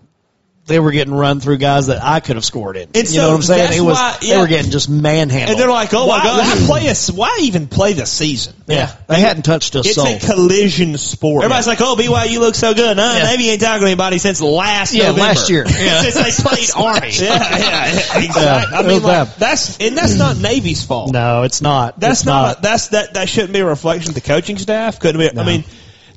they 0.66 0.80
were 0.80 0.90
getting 0.90 1.14
run 1.14 1.38
through 1.38 1.58
guys 1.58 1.86
that 1.86 2.02
I 2.02 2.18
could 2.18 2.34
have 2.34 2.44
scored 2.44 2.76
in. 2.76 2.88
You 2.92 3.04
so 3.04 3.20
know 3.22 3.28
what 3.28 3.34
I'm 3.36 3.42
saying? 3.42 3.72
It 3.72 3.80
was 3.80 3.94
why- 3.96 4.16
they 4.20 4.36
were 4.36 4.48
getting 4.48 4.72
just 4.72 4.88
manhandled. 4.90 5.50
And 5.52 5.60
they're 5.60 5.70
like, 5.72 5.94
"Oh 5.94 6.06
why, 6.06 6.18
my 6.18 6.24
god, 6.24 6.38
why 6.68 6.80
play 6.80 6.88
a, 6.88 6.94
why 7.12 7.38
even 7.42 7.68
play 7.68 7.92
the 7.92 8.04
season? 8.04 8.54
yeah, 8.66 8.90
they 9.06 9.20
hadn't 9.20 9.44
touched 9.44 9.76
a 9.76 9.78
It's 9.78 9.94
soul. 9.94 10.06
a 10.08 10.18
collision 10.18 10.98
sport. 10.98 11.44
Everybody's 11.44 11.68
like, 11.68 11.80
"Oh, 11.80 11.94
BYU 11.96 12.40
looks 12.40 12.58
so 12.58 12.74
good." 12.74 12.96
No, 12.96 13.14
Yeah. 13.14 13.22
Navy 13.24 13.48
ain't 13.50 13.60
talking 13.60 13.82
to 13.82 13.86
anybody 13.86 14.18
since 14.18 14.40
last 14.40 14.92
Yeah, 14.92 15.04
November. 15.10 15.20
last 15.22 15.50
year. 15.50 15.64
Yeah. 15.68 16.02
since 16.02 16.14
they 16.36 16.42
played 16.48 16.68
Army. 16.76 17.10
yeah, 17.12 17.22
yeah, 17.22 17.58
yeah, 17.58 18.18
exactly. 18.24 18.42
Yeah, 18.42 18.78
I 18.78 18.82
mean, 18.82 19.02
like, 19.04 19.36
that's 19.36 19.78
and 19.78 19.96
that's 19.96 20.16
not 20.16 20.36
Navy's 20.38 20.82
fault. 20.84 21.12
no, 21.12 21.44
it's 21.44 21.62
not. 21.62 22.00
That's 22.00 22.20
It's 22.20 22.26
not, 22.26 22.60
that's 22.62 22.88
that 22.88 23.14
that 23.14 23.28
shouldn't 23.28 23.52
be 23.52 23.60
a 23.60 23.64
reflection 23.66 24.10
of 24.10 24.14
the 24.16 24.20
coaching 24.20 24.58
staff. 24.58 24.98
Couldn't 24.98 25.20
be. 25.20 25.38
I 25.40 25.44
mean, 25.44 25.62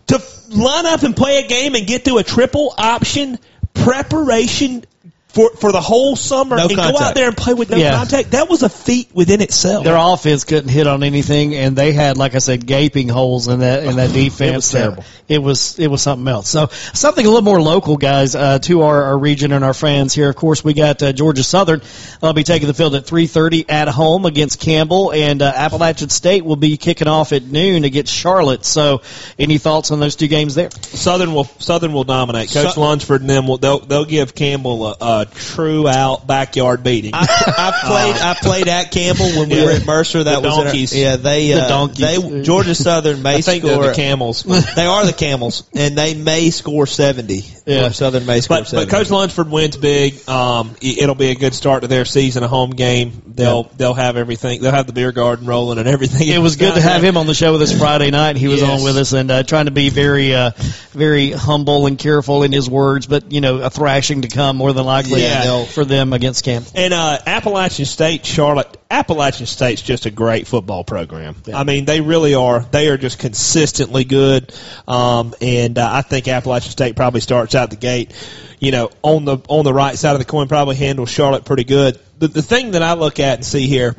to 0.08 0.20
line 0.50 0.88
up 0.88 1.04
and 1.04 1.16
play 1.16 1.38
a 1.38 1.48
game 1.48 1.76
and 1.76 1.86
get 1.86 2.04
through 2.04 2.18
a 2.18 2.24
triple 2.24 2.74
option 2.76 3.38
preparation 3.84 4.84
for 5.30 5.52
for 5.52 5.72
the 5.72 5.80
whole 5.82 6.16
summer 6.16 6.58
No 6.58 6.66
and 6.66 6.76
go 6.76 6.82
out 6.82 7.14
there 7.14 7.28
and 7.28 7.38
play 7.38 7.54
with 7.54 7.70
no 7.70 7.78
Yeah. 7.78 7.96
contact. 7.96 8.32
That 8.32 8.50
was 8.50 8.64
a 8.64 8.70
feat 8.70 9.10
within 9.14 9.42
itself. 9.42 9.84
Their 9.84 9.96
offense 9.96 10.44
couldn't 10.44 10.70
hit 10.70 10.88
on 10.88 11.04
anything, 11.04 11.56
and 11.56 11.76
they 11.76 11.92
had, 11.94 12.18
like 12.18 12.34
I 12.34 12.40
said, 12.40 12.66
gaping 12.66 13.10
holes 13.10 13.48
in 13.48 13.60
that 13.60 13.84
in 13.84 13.98
that 13.98 14.12
defense. 14.12 14.40
It 14.50 14.56
was 14.56 14.72
terrible. 14.72 15.04
It 15.28 15.44
was 15.44 15.78
it 15.78 15.88
was 15.88 16.02
something 16.02 16.28
else. 16.28 16.50
So 16.50 16.70
something 16.94 17.24
a 17.24 17.30
little 17.30 17.44
more 17.44 17.62
local, 17.62 17.98
guys, 17.98 18.34
uh, 18.34 18.58
to 18.60 18.82
our, 18.82 19.04
our 19.04 19.18
region 19.18 19.52
and 19.52 19.64
our 19.64 19.76
fans 19.76 20.14
here. 20.16 20.30
Of 20.30 20.36
course, 20.36 20.64
we 20.64 20.74
got 20.74 21.04
uh, 21.04 21.14
Georgia 21.14 21.44
Southern. 21.44 21.82
They'll 22.20 22.34
be 22.34 22.44
taking 22.44 22.68
the 22.68 22.74
field 22.74 22.96
at 22.96 23.06
3:30 23.06 23.66
at 23.70 23.88
home 23.88 24.26
against 24.26 24.60
Campbell, 24.60 25.14
and 25.14 25.44
uh, 25.44 25.52
Appalachian 25.56 26.10
State 26.10 26.44
will 26.44 26.56
be 26.56 26.78
kicking 26.78 27.08
off 27.08 27.32
at 27.32 27.44
noon 27.44 27.84
against 27.84 28.12
Charlotte. 28.12 28.66
So, 28.66 29.02
any 29.38 29.60
thoughts 29.60 29.92
on 29.92 30.00
those 30.00 30.16
two 30.16 30.28
games 30.28 30.56
there? 30.56 30.72
Southern 30.82 31.34
will 31.36 31.46
Southern 31.60 31.94
will 31.94 32.04
dominate. 32.04 32.52
Coach 32.52 32.74
Su- 32.74 32.80
Lunsford 32.80 33.22
and 33.22 33.30
them 33.30 33.48
will 33.48 33.58
they'll 33.60 33.80
they'll 33.80 34.06
give 34.06 34.34
Campbell 34.34 34.88
a, 34.88 34.96
a 35.00 35.19
true 35.26 35.88
out 35.88 36.26
backyard 36.28 36.84
beating. 36.84 37.12
I, 37.14 37.20
I 37.22 37.86
played. 37.88 38.16
I 38.22 38.34
played 38.36 38.68
at 38.68 38.92
Campbell 38.92 39.28
when 39.40 39.50
we 39.50 39.56
Yeah. 39.58 39.66
were 39.66 39.72
at 39.72 39.86
Mercer. 39.86 40.24
That 40.24 40.42
The 40.42 40.48
was 40.48 40.58
in 40.58 40.68
our- 40.68 40.76
yeah. 41.00 41.16
They 41.18 41.52
The 41.54 41.64
uh, 41.66 41.68
donkeys. 41.68 41.98
They 42.06 42.42
Georgia 42.44 42.76
Southern 42.76 43.22
may 43.22 43.36
I 43.36 43.42
think 43.42 43.64
they're 43.64 43.74
score. 43.74 43.88
the 43.88 43.94
Camels. 43.94 44.44
they 44.76 44.86
are 44.86 45.06
the 45.06 45.14
Camels, 45.14 45.64
and 45.74 45.98
they 45.98 46.14
may 46.16 46.50
score 46.50 46.88
seventy. 46.88 47.44
Yeah. 47.66 47.90
Southern 47.90 48.26
may 48.26 48.42
score 48.42 48.58
But, 48.60 48.68
seventy. 48.68 48.90
but 48.92 48.98
Coach 48.98 49.10
Lunsford 49.12 49.50
wins 49.52 49.78
big. 49.78 50.28
Um, 50.28 50.76
it- 50.82 51.00
it'll 51.00 51.16
be 51.16 51.30
a 51.32 51.36
good 51.36 51.54
start 51.54 51.82
to 51.84 51.88
their 51.88 52.06
season, 52.06 52.44
a 52.44 52.48
home 52.48 52.72
game. 52.72 53.22
They'll 53.28 53.64
they'll 53.78 53.94
have 53.94 54.18
everything. 54.18 54.62
They'll 54.62 54.72
have 54.72 54.88
the 54.88 54.94
beer 54.94 55.12
garden 55.12 55.46
rolling 55.48 55.78
and 55.80 55.88
everything. 55.88 56.28
It 56.28 56.40
was 56.40 56.56
good 56.58 56.74
to 56.76 56.82
have 56.82 57.04
him 57.04 57.16
on 57.18 57.26
the 57.28 57.34
show 57.34 57.54
with 57.54 57.62
us 57.62 57.78
Friday 57.78 58.12
night. 58.12 58.36
He 58.36 58.48
was 58.48 58.62
Yes. 58.62 58.80
on 58.80 58.84
with 58.84 58.98
us 58.98 59.14
and 59.14 59.32
uh, 59.32 59.44
trying 59.44 59.66
to 59.66 59.72
be 59.72 59.90
very, 59.90 60.34
uh, 60.36 60.52
very 60.92 61.32
humble 61.32 61.86
and 61.88 61.98
careful 61.98 62.44
in 62.44 62.52
his 62.52 62.70
words. 62.70 63.08
But 63.08 63.32
you 63.32 63.40
know, 63.42 63.58
a 63.60 63.70
thrashing 63.70 64.22
to 64.24 64.28
come 64.28 64.58
more 64.58 64.74
than 64.74 64.86
likely 64.86 65.09
Yeah. 65.18 65.66
for 65.66 65.86
them 65.86 66.14
against 66.14 66.44
Campbell. 66.44 66.72
And 66.76 66.94
uh, 66.94 67.20
Appalachian 67.26 67.86
State, 67.86 68.26
Charlotte, 68.26 68.78
Appalachian 68.92 69.46
State's 69.46 69.82
just 69.82 70.06
a 70.06 70.12
great 70.12 70.48
football 70.48 70.84
program. 70.84 71.36
I 71.54 71.64
mean, 71.64 71.86
they 71.86 72.02
really 72.02 72.36
are. 72.36 72.60
They 72.60 72.90
are 72.90 72.98
just 72.98 73.20
consistently 73.20 74.04
good. 74.04 74.54
Um, 74.88 75.34
and 75.42 75.78
uh, 75.78 75.90
I 75.92 76.02
think 76.02 76.28
Appalachian 76.28 76.72
State 76.72 76.96
probably 76.96 77.22
starts 77.22 77.56
out 77.56 77.70
the 77.70 77.76
gate, 77.76 78.14
you 78.60 78.72
know, 78.72 78.90
on 79.02 79.26
the 79.26 79.38
on 79.48 79.64
the 79.64 79.74
right 79.74 79.98
side 79.98 80.14
of 80.14 80.20
the 80.20 80.26
coin, 80.26 80.48
probably 80.48 80.76
handles 80.76 81.10
Charlotte 81.10 81.46
pretty 81.46 81.64
good. 81.64 82.00
The 82.20 82.28
the 82.28 82.42
thing 82.42 82.72
that 82.72 82.84
I 82.84 82.94
look 82.94 83.20
at 83.20 83.36
and 83.36 83.46
see 83.46 83.68
here, 83.68 83.96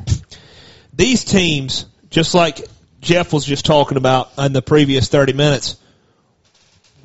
these 0.93 1.23
teams, 1.23 1.85
just 2.09 2.33
like 2.35 2.61
Jeff 3.01 3.33
was 3.33 3.45
just 3.45 3.65
talking 3.65 3.97
about 3.97 4.29
in 4.37 4.53
the 4.53 4.61
previous 4.61 5.07
thirty 5.07 5.33
minutes, 5.33 5.77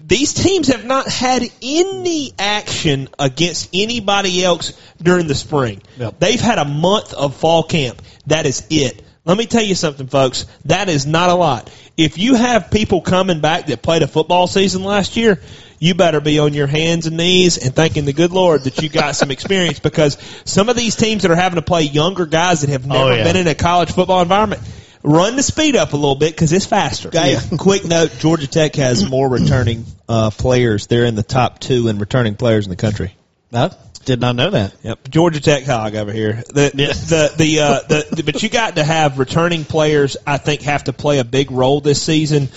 these 0.07 0.34
teams 0.34 0.68
have 0.68 0.84
not 0.84 1.09
had 1.09 1.42
any 1.62 2.32
action 2.38 3.09
against 3.18 3.70
anybody 3.72 4.44
else 4.44 4.72
during 5.02 5.26
the 5.26 5.34
spring. 5.34 5.82
Yep. 5.98 6.20
They've 6.20 6.40
had 6.40 6.59
a 6.59 6.64
month 6.64 7.12
of 7.12 7.34
fall 7.34 7.64
camp. 7.64 8.00
That 8.26 8.46
is 8.46 8.64
it. 8.70 9.02
Let 9.24 9.36
me 9.36 9.46
tell 9.46 9.64
you 9.64 9.74
something, 9.74 10.07
folks. 10.07 10.46
That 10.66 10.88
is 10.88 11.07
not 11.07 11.30
a 11.30 11.34
lot. 11.34 11.72
If 11.96 12.18
you 12.18 12.36
have 12.36 12.70
people 12.70 13.00
coming 13.00 13.40
back 13.40 13.66
that 13.66 13.82
played 13.82 14.02
a 14.02 14.07
football 14.07 14.46
season 14.46 14.84
last 14.84 15.16
year, 15.16 15.40
you 15.80 15.94
better 15.94 16.20
be 16.20 16.38
on 16.38 16.54
your 16.54 16.68
hands 16.68 17.09
and 17.09 17.16
knees 17.16 17.59
and 17.59 17.74
thanking 17.74 18.04
the 18.04 18.12
good 18.12 18.30
Lord 18.30 18.62
that 18.62 18.80
you 18.80 18.88
got 18.88 19.16
some 19.16 19.30
experience 19.32 19.80
because 19.80 20.18
some 20.44 20.68
of 20.68 20.76
these 20.76 20.94
teams 20.94 21.22
that 21.22 21.32
are 21.32 21.36
having 21.36 21.57
to 21.57 21.62
play 21.62 21.82
younger 21.82 22.26
guys 22.26 22.61
that 22.61 22.70
have 22.70 22.88
oh, 22.88 22.94
never 22.94 23.16
yeah. 23.16 23.24
been 23.24 23.36
in 23.36 23.48
a 23.48 23.57
college 23.57 23.90
football 23.90 24.22
environment, 24.22 24.62
run 25.07 25.36
the 25.36 25.42
speed 25.42 25.76
up 25.76 25.92
a 25.92 25.96
little 25.96 26.16
bit 26.16 26.32
because 26.32 26.52
it's 26.52 26.66
faster. 26.66 27.09
Guys, 27.09 27.48
quick 27.59 27.84
note: 27.84 28.12
Georgia 28.18 28.46
Tech 28.46 28.74
has 28.74 29.09
more 29.09 29.28
returning 29.28 29.86
uh, 30.09 30.30
players. 30.30 30.86
They're 30.88 31.07
in 31.07 31.14
the 31.14 31.22
top 31.22 31.61
two 31.61 31.88
in 31.88 31.98
returning 31.98 32.34
players 32.34 32.66
in 32.66 32.70
the 32.70 32.76
country. 32.76 33.16
I 33.52 33.70
did 34.04 34.20
not 34.20 34.36
know 34.36 34.50
that. 34.50 34.74
Yep, 34.82 35.09
Georgia 35.09 35.40
Tech 35.40 35.64
hog 35.64 35.94
over 35.94 36.12
here. 36.12 36.42
The 36.48 36.70
the 36.74 37.32
the, 37.36 37.61
uh, 37.61 37.80
the, 37.88 38.16
the 38.16 38.22
but 38.22 38.42
you 38.42 38.48
got 38.48 38.76
to 38.76 38.84
have 38.84 39.18
returning 39.18 39.64
players. 39.64 40.16
I 40.26 40.36
think 40.38 40.62
have 40.62 40.84
to 40.84 40.92
play 40.92 41.20
a 41.20 41.24
big 41.24 41.50
role 41.50 41.80
this 41.80 42.02
season 42.02 42.48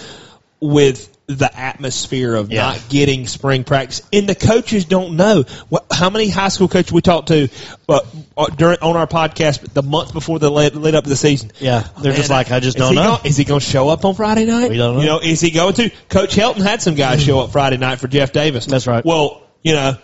with 0.59 1.15
the 1.29 1.55
atmosphere 1.57 2.33
of 2.33 2.51
Yeah. 2.51 2.63
not 2.63 2.89
getting 2.89 3.27
spring 3.27 3.63
practice, 3.63 4.01
and 4.11 4.27
the 4.27 4.33
coaches 4.33 4.85
don't 4.85 5.15
know 5.15 5.43
what, 5.69 5.85
how 5.91 6.09
many 6.09 6.27
high 6.27 6.47
school 6.47 6.67
coaches 6.67 6.91
we 6.91 7.01
talked 7.01 7.27
to, 7.27 7.49
but 7.85 8.07
uh, 8.35 8.47
during 8.47 8.79
on 8.81 8.97
our 8.97 9.05
podcast 9.05 9.73
the 9.73 9.83
month 9.83 10.11
before 10.11 10.39
the 10.39 10.49
lead, 10.49 10.75
lead 10.75 10.95
up 10.95 11.03
to 11.03 11.09
the 11.09 11.15
season. 11.15 11.51
Yeah, 11.59 11.87
they're 12.01 12.13
just 12.13 12.29
Man, 12.29 12.37
like, 12.39 12.51
I 12.51 12.59
just 12.59 12.77
don't 12.77 12.95
know. 12.95 13.03
Gonna, 13.17 13.27
is 13.27 13.37
he 13.37 13.43
going 13.43 13.59
to 13.59 13.65
show 13.65 13.89
up 13.89 14.05
on 14.05 14.15
Friday 14.15 14.45
night? 14.45 14.71
We 14.71 14.77
don't 14.77 14.95
know. 14.95 15.01
You 15.01 15.07
know, 15.07 15.19
is 15.19 15.39
he 15.39 15.51
going 15.51 15.73
to? 15.75 15.91
Coach 16.09 16.35
Helton 16.35 16.63
had 16.63 16.81
some 16.81 16.95
guys 16.95 17.21
show 17.23 17.39
up 17.41 17.51
Friday 17.51 17.77
night 17.77 17.99
for 17.99 18.07
Jeff 18.07 18.31
Davis. 18.31 18.65
That's 18.65 18.87
right. 18.87 19.05
Well, 19.05 19.43
you 19.61 19.73
know, 19.73 19.97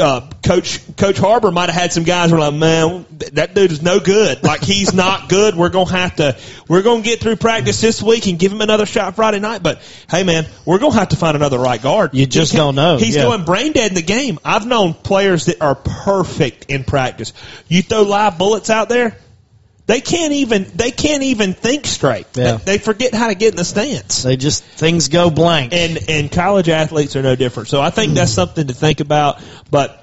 uh, 0.00 0.28
Coach 0.42 0.80
Coach 0.96 1.18
Harbor 1.18 1.50
might 1.50 1.68
have 1.70 1.80
had 1.80 1.92
some 1.92 2.04
guys 2.04 2.30
who 2.30 2.36
were 2.36 2.40
like, 2.42 2.54
man, 2.54 3.06
that 3.34 3.54
dude 3.54 3.70
is 3.70 3.82
no 3.82 4.00
good. 4.00 4.42
Like 4.42 4.62
he's 4.62 4.92
not 5.04 5.28
good. 5.28 5.54
We're 5.54 5.68
gonna 5.68 5.90
have 5.90 6.16
to 6.16 6.36
we're 6.68 6.82
gonna 6.82 7.02
get 7.02 7.20
through 7.20 7.36
practice 7.36 7.80
this 7.80 8.02
week 8.02 8.26
and 8.26 8.38
give 8.38 8.50
him 8.52 8.60
another 8.60 8.86
shot 8.86 9.14
Friday 9.14 9.40
night. 9.40 9.62
But 9.62 9.80
hey, 10.10 10.24
man, 10.24 10.46
we're 10.64 10.78
gonna 10.78 10.94
have 10.94 11.10
to 11.10 11.16
find 11.16 11.36
another 11.36 11.58
right 11.58 11.80
guard. 11.80 12.14
You 12.14 12.26
just 12.26 12.54
don't 12.54 12.74
know. 12.74 12.96
He's 12.96 13.14
Yeah. 13.16 13.22
going 13.24 13.44
brain 13.44 13.72
dead 13.72 13.90
in 13.90 13.94
the 13.94 14.02
game. 14.02 14.38
I've 14.44 14.66
known 14.66 14.94
players 14.94 15.46
that 15.46 15.60
are 15.60 15.74
perfect 15.74 16.66
in 16.70 16.84
practice. 16.84 17.32
You 17.68 17.82
throw 17.82 18.02
live 18.02 18.38
bullets 18.38 18.70
out 18.70 18.88
there, 18.88 19.16
they 19.86 20.00
can't 20.00 20.32
even 20.32 20.64
they 20.74 20.90
can't 20.90 21.22
even 21.22 21.52
think 21.52 21.86
straight. 21.86 22.26
Yeah. 22.34 22.56
They, 22.56 22.76
they 22.76 22.78
forget 22.78 23.14
how 23.14 23.28
to 23.28 23.34
get 23.34 23.52
in 23.52 23.56
the 23.56 23.64
stance. 23.64 24.22
They 24.22 24.36
just 24.36 24.64
things 24.64 25.08
go 25.08 25.30
blank. 25.30 25.72
And 25.72 25.98
and 26.08 26.32
college 26.32 26.68
athletes 26.68 27.16
are 27.16 27.22
no 27.22 27.36
different. 27.36 27.68
So 27.68 27.80
I 27.80 27.90
think 27.90 28.14
that's 28.14 28.32
something 28.32 28.66
to 28.66 28.74
think 28.74 29.00
about. 29.00 29.42
But 29.70 30.02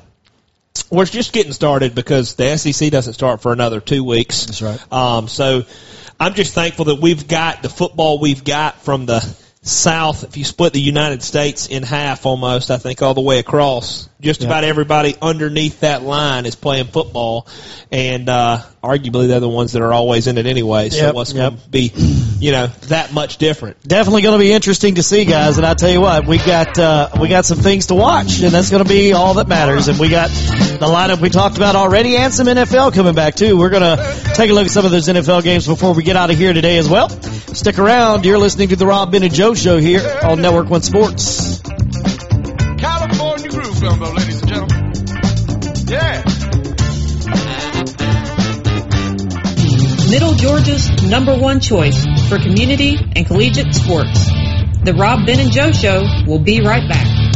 we're 0.90 1.06
just 1.06 1.34
getting 1.34 1.54
started 1.54 1.96
because 1.96 2.36
the 2.36 2.58
SEC 2.58 2.92
doesn't 2.92 3.14
start 3.14 3.42
for 3.42 3.52
another 3.54 3.82
two 3.82 4.04
weeks. 4.04 4.46
That's 4.46 4.62
right. 4.62 4.94
Um, 4.94 5.28
so 5.28 5.66
I'm 6.20 6.34
just 6.36 6.54
thankful 6.54 6.86
that 6.86 7.02
we've 7.02 7.28
got 7.28 7.64
the 7.64 7.70
football 7.70 8.20
we've 8.20 8.44
got 8.44 8.82
from 8.84 9.08
the 9.08 9.22
South. 9.64 10.24
If 10.24 10.38
you 10.38 10.44
split 10.44 10.74
the 10.74 10.82
United 10.82 11.22
States 11.22 11.68
in 11.68 11.84
half 11.84 12.26
almost, 12.26 12.72
I 12.72 12.78
think 12.78 13.04
all 13.04 13.14
the 13.14 13.22
way 13.22 13.38
across, 13.38 14.10
just 14.20 14.42
Yeah. 14.42 14.48
about 14.48 14.64
everybody 14.64 15.16
underneath 15.22 15.82
that 15.82 16.04
line 16.04 16.48
is 16.48 16.56
playing 16.56 16.86
football. 16.86 17.46
And, 17.92 18.28
uh, 18.28 18.62
arguably 18.84 19.28
they're 19.28 19.40
the 19.40 19.48
ones 19.48 19.74
that 19.74 19.84
are 19.84 19.94
always 19.94 20.26
in 20.26 20.40
it 20.40 20.48
anyway. 20.48 20.90
So 20.90 20.98
Yep, 20.98 21.14
what's 21.16 21.34
yep. 21.34 21.50
going 21.52 21.62
to 21.62 21.70
be, 21.70 21.92
you 22.42 22.52
know, 22.52 22.68
that 22.88 23.14
much 23.14 23.38
different? 23.38 23.82
Definitely 23.88 24.24
going 24.24 24.38
to 24.38 24.44
be 24.44 24.52
interesting 24.52 24.96
to 24.96 25.04
see, 25.04 25.26
guys. 25.26 25.58
And 25.58 25.66
I 25.66 25.76
tell 25.76 25.92
you 25.92 26.02
what, 26.02 26.26
we 26.26 26.38
got 26.40 26.78
uh, 26.78 27.10
we 27.22 27.28
got 27.28 27.46
some 27.46 27.60
things 27.60 27.86
to 27.88 27.96
watch, 27.96 28.42
and 28.42 28.52
that's 28.52 28.72
going 28.72 28.84
to 28.84 28.90
be 28.90 29.14
all 29.14 29.36
that 29.36 29.48
matters. 29.48 29.88
And 29.88 30.00
we 30.00 30.10
got 30.10 30.30
the 30.30 30.88
lineup 30.88 31.22
we 31.22 31.30
talked 31.30 31.58
about 31.58 31.76
already, 31.76 32.18
and 32.18 32.34
some 32.34 32.48
NFL 32.48 32.94
coming 32.94 33.14
back 33.14 33.36
too. 33.36 33.58
We're 33.58 33.70
going 33.70 33.84
to 33.84 34.34
take 34.34 34.50
a 34.50 34.54
look 34.54 34.66
at 34.66 34.72
some 34.72 34.86
of 34.86 34.92
those 34.92 35.08
NFL 35.08 35.44
games 35.44 35.68
before 35.68 35.94
we 35.94 36.04
get 36.04 36.16
out 36.16 36.32
of 36.32 36.38
here 36.38 36.52
today 36.52 36.80
as 36.80 36.90
well. 36.90 37.10
Stick 37.10 37.78
around. 37.78 38.26
You're 38.26 38.40
listening 38.40 38.70
to 38.70 38.76
the 38.76 38.88
Rob 38.88 39.12
Ben 39.12 39.22
and 39.22 39.34
Joe 39.34 39.54
Show 39.54 39.78
here 39.78 40.02
on 40.24 40.42
Network 40.42 40.68
One 40.70 40.82
Sports. 40.82 41.62
California 42.80 43.50
groove 43.50 43.82
gumbo, 43.82 44.12
ladies 44.14 44.42
and 44.42 44.50
gentlemen. 44.50 44.94
Yeah. 45.88 46.31
Middle 50.12 50.34
Georgia's 50.34 50.92
number 51.04 51.34
one 51.34 51.62
choice 51.62 52.04
for 52.28 52.38
community 52.38 52.98
and 53.16 53.26
collegiate 53.26 53.74
sports. 53.74 54.26
The 54.84 54.94
Rob 54.94 55.26
Ben 55.26 55.40
and 55.40 55.54
Joe 55.54 55.72
Show 55.72 56.04
will 56.28 56.40
be 56.40 56.60
right 56.60 56.86
back. 56.86 57.31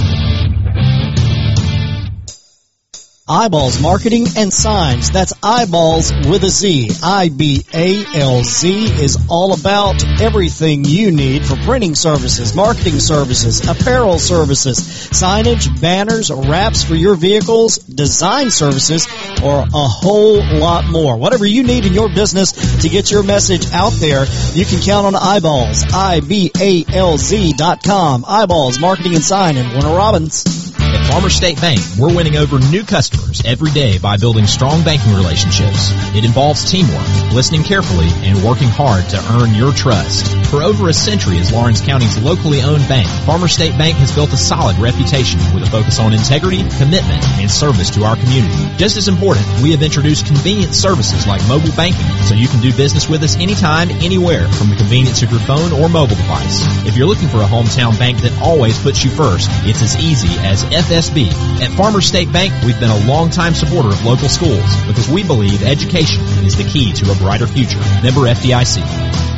Eyeballs 3.27 3.81
Marketing 3.81 4.27
and 4.37 4.53
Signs. 4.53 5.09
That's 5.09 5.33
eyeballs 5.41 6.13
with 6.29 6.43
a 6.43 6.49
Z. 6.49 6.91
I-B-A-L-Z 7.01 8.83
is 9.03 9.17
all 9.31 9.53
about 9.59 10.03
everything 10.21 10.85
you 10.85 11.09
need 11.11 11.43
for 11.43 11.55
printing 11.55 11.95
services, 11.95 12.53
marketing 12.53 12.99
services, 12.99 13.67
apparel 13.67 14.19
services, 14.19 14.77
signage, 15.09 15.81
banners, 15.81 16.29
wraps 16.29 16.83
for 16.83 16.93
your 16.93 17.15
vehicles, 17.15 17.79
design 17.79 18.51
services, 18.51 19.07
or 19.43 19.61
a 19.61 19.87
whole 19.87 20.45
lot 20.59 20.85
more. 20.85 21.17
Whatever 21.17 21.47
you 21.47 21.63
need 21.63 21.87
in 21.87 21.93
your 21.93 22.09
business 22.09 22.51
to 22.83 22.89
get 22.89 23.09
your 23.09 23.23
message 23.23 23.71
out 23.71 23.93
there, 23.93 24.27
you 24.53 24.65
can 24.65 24.79
count 24.81 25.07
on 25.07 25.15
Eyeballs. 25.15 25.83
I-B-A-L-Z 25.91 27.53
dot 27.53 27.81
com. 27.83 28.23
Eyeballs 28.27 28.79
Marketing 28.79 29.15
and 29.15 29.23
Sign 29.23 29.57
in 29.57 29.71
Warner 29.71 29.97
Robins. 29.97 30.64
At 30.95 31.11
Farmer 31.11 31.29
State 31.29 31.59
Bank, 31.59 31.81
we're 31.99 32.15
winning 32.15 32.37
over 32.37 32.57
new 32.57 32.85
customers 32.85 33.43
every 33.43 33.69
day 33.71 33.97
by 33.99 34.15
building 34.15 34.47
strong 34.47 34.81
banking 34.85 35.13
relationships. 35.13 35.91
It 36.15 36.23
involves 36.23 36.71
teamwork, 36.71 37.03
listening 37.33 37.63
carefully, 37.63 38.07
and 38.23 38.41
working 38.41 38.69
hard 38.69 39.03
to 39.09 39.19
earn 39.35 39.53
your 39.53 39.73
trust. 39.73 40.31
For 40.47 40.63
over 40.63 40.87
a 40.87 40.93
century 40.93 41.37
as 41.39 41.51
Lawrence 41.51 41.81
County's 41.81 42.17
locally 42.23 42.61
owned 42.61 42.87
bank, 42.87 43.09
Farmer 43.27 43.49
State 43.49 43.77
Bank 43.77 43.97
has 43.97 44.15
built 44.15 44.31
a 44.31 44.37
solid 44.37 44.77
reputation 44.79 45.41
with 45.53 45.67
a 45.67 45.69
focus 45.69 45.99
on 45.99 46.13
integrity, 46.13 46.63
commitment, 46.79 47.19
and 47.43 47.51
service 47.51 47.89
to 47.91 48.05
our 48.05 48.15
community. 48.15 48.55
Just 48.77 48.95
as 48.95 49.09
important, 49.09 49.45
we 49.61 49.71
have 49.71 49.83
introduced 49.83 50.25
convenient 50.25 50.73
services 50.73 51.27
like 51.27 51.45
mobile 51.49 51.75
banking 51.75 52.07
so 52.23 52.35
you 52.35 52.47
can 52.47 52.61
do 52.61 52.71
business 52.71 53.09
with 53.09 53.21
us 53.21 53.35
anytime, 53.35 53.91
anywhere 53.99 54.47
from 54.47 54.69
the 54.69 54.77
convenience 54.77 55.21
of 55.23 55.29
your 55.29 55.41
phone 55.41 55.73
or 55.73 55.89
mobile 55.89 56.15
device. 56.15 56.63
If 56.87 56.95
you're 56.95 57.07
looking 57.07 57.27
for 57.27 57.43
a 57.43 57.51
hometown 57.51 57.99
bank 57.99 58.19
that 58.23 58.31
always 58.39 58.79
puts 58.79 59.03
you 59.03 59.11
first, 59.11 59.51
it's 59.67 59.83
as 59.83 59.99
easy 59.99 60.39
as 60.39 60.63
FSB. 60.85 61.31
At 61.61 61.75
Farmer 61.75 62.01
State 62.01 62.31
Bank, 62.31 62.53
we've 62.63 62.79
been 62.79 62.91
a 62.91 63.07
longtime 63.07 63.55
supporter 63.55 63.89
of 63.89 64.05
local 64.05 64.29
schools 64.29 64.75
because 64.85 65.09
we 65.09 65.23
believe 65.23 65.63
education 65.63 66.23
is 66.45 66.55
the 66.55 66.63
key 66.63 66.93
to 66.93 67.11
a 67.11 67.15
brighter 67.15 67.47
future. 67.47 67.79
Member 68.03 68.21
FDIC. 68.21 69.34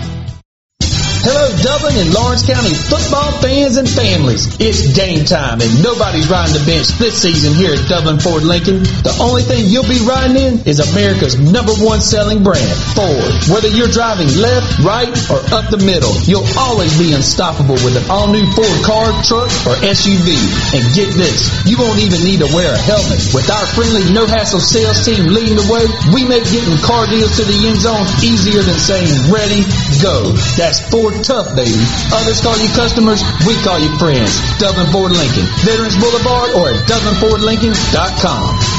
Dublin 1.64 1.96
and 1.98 2.14
Lawrence 2.14 2.46
County 2.46 2.74
football 2.74 3.32
fans 3.42 3.78
and 3.78 3.90
families. 3.90 4.48
It's 4.60 4.94
game 4.94 5.26
time, 5.26 5.62
and 5.62 5.72
nobody's 5.84 6.30
riding 6.30 6.54
the 6.54 6.66
bench 6.66 6.88
this 7.02 7.22
season 7.22 7.54
here 7.54 7.74
at 7.74 7.84
Dublin 7.90 8.20
Ford 8.20 8.44
Lincoln. 8.44 8.84
The 9.04 9.16
only 9.22 9.42
thing 9.42 9.66
you'll 9.68 9.88
be 9.88 10.02
riding 10.06 10.38
in 10.38 10.54
is 10.68 10.80
America's 10.84 11.40
number 11.40 11.74
one 11.82 12.02
selling 12.02 12.44
brand, 12.44 12.70
Ford. 12.94 13.32
Whether 13.50 13.70
you're 13.72 13.92
driving 13.92 14.30
left, 14.38 14.82
right, 14.84 15.14
or 15.30 15.40
up 15.54 15.70
the 15.72 15.82
middle, 15.82 16.14
you'll 16.28 16.48
always 16.58 16.94
be 16.98 17.14
unstoppable 17.14 17.80
with 17.82 17.96
an 17.98 18.06
all-new 18.10 18.46
Ford 18.54 18.80
car, 18.86 19.08
truck, 19.24 19.50
or 19.66 19.76
SUV. 19.86 20.36
And 20.76 20.84
get 20.94 21.10
this, 21.16 21.50
you 21.66 21.78
won't 21.78 22.00
even 22.00 22.22
need 22.24 22.40
to 22.44 22.50
wear 22.54 22.74
a 22.74 22.82
helmet. 22.82 23.22
With 23.34 23.48
our 23.50 23.66
friendly, 23.74 24.04
no-hassle 24.14 24.62
sales 24.62 25.04
team 25.06 25.32
leading 25.32 25.58
the 25.58 25.68
way, 25.72 25.86
we 26.14 26.28
make 26.28 26.44
getting 26.52 26.78
car 26.84 27.08
deals 27.08 27.38
to 27.38 27.44
the 27.44 27.58
end 27.68 27.80
zone 27.80 28.06
easier 28.24 28.62
than 28.62 28.78
saying 28.78 29.32
ready, 29.32 29.64
go. 30.04 30.32
That's 30.60 30.84
Ford 30.90 31.16
tough, 31.24 31.47
Others 32.14 32.42
call 32.42 32.58
you 32.58 32.70
customers, 32.76 33.24
we 33.46 33.56
call 33.64 33.80
you 33.80 33.96
friends. 33.98 34.36
Dublin 34.60 34.88
Ford 34.92 35.12
Lincoln, 35.12 35.46
Veterans 35.64 35.98
Boulevard, 35.98 36.52
or 36.52 36.70
at 36.70 36.88
DublinFordLincoln.com. 36.88 38.77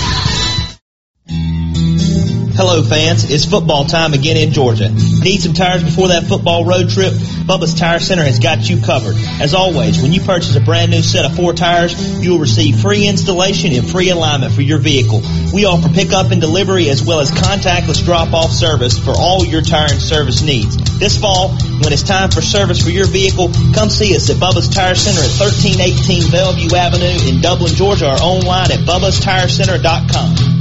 Hello 2.59 2.83
fans, 2.83 3.23
it's 3.31 3.45
football 3.45 3.85
time 3.85 4.15
again 4.15 4.37
in 4.37 4.51
Georgia. 4.51 4.91
Need 4.91 5.43
some 5.43 5.53
tires 5.53 5.85
before 5.85 6.09
that 6.09 6.27
football 6.27 6.65
road 6.65 6.91
trip? 6.91 7.13
Bubba's 7.47 7.73
Tire 7.73 8.01
Center 8.01 8.25
has 8.25 8.41
got 8.41 8.69
you 8.69 8.83
covered. 8.83 9.15
As 9.39 9.55
always, 9.55 10.03
when 10.03 10.13
you 10.13 10.21
purchase 10.21 10.57
a 10.57 10.61
brand 10.61 10.91
new 10.91 11.01
set 11.01 11.25
of 11.25 11.37
four 11.37 11.53
tires, 11.53 11.95
you 12.21 12.33
will 12.33 12.41
receive 12.41 12.81
free 12.81 13.07
installation 13.07 13.71
and 13.75 13.89
free 13.89 14.11
alignment 14.11 14.53
for 14.53 14.63
your 14.63 14.79
vehicle. 14.79 15.23
We 15.55 15.67
offer 15.67 15.89
pickup 15.89 16.33
and 16.33 16.41
delivery 16.41 16.91
as 16.91 17.01
well 17.01 17.21
as 17.21 17.31
contactless 17.31 18.05
drop-off 18.05 18.51
service 18.51 18.99
for 18.99 19.13
all 19.17 19.47
your 19.47 19.63
tire 19.63 19.93
and 19.93 20.03
service 20.03 20.43
needs. 20.43 20.99
This 20.99 21.17
fall, 21.17 21.51
when 21.51 21.93
it's 21.93 22.03
time 22.03 22.31
for 22.31 22.43
service 22.43 22.83
for 22.83 22.91
your 22.91 23.07
vehicle, 23.07 23.53
come 23.73 23.89
see 23.89 24.17
us 24.17 24.31
at 24.31 24.37
Bubba's 24.39 24.69
Tire 24.69 24.97
Center 24.97 25.23
at 25.23 25.31
1318 25.39 26.33
Bellevue 26.33 26.75
Avenue 26.75 27.23
in 27.23 27.41
Dublin, 27.41 27.73
Georgia 27.73 28.11
or 28.11 28.19
online 28.19 28.73
at 28.73 28.81
bubbastirecenter.com. 28.81 30.58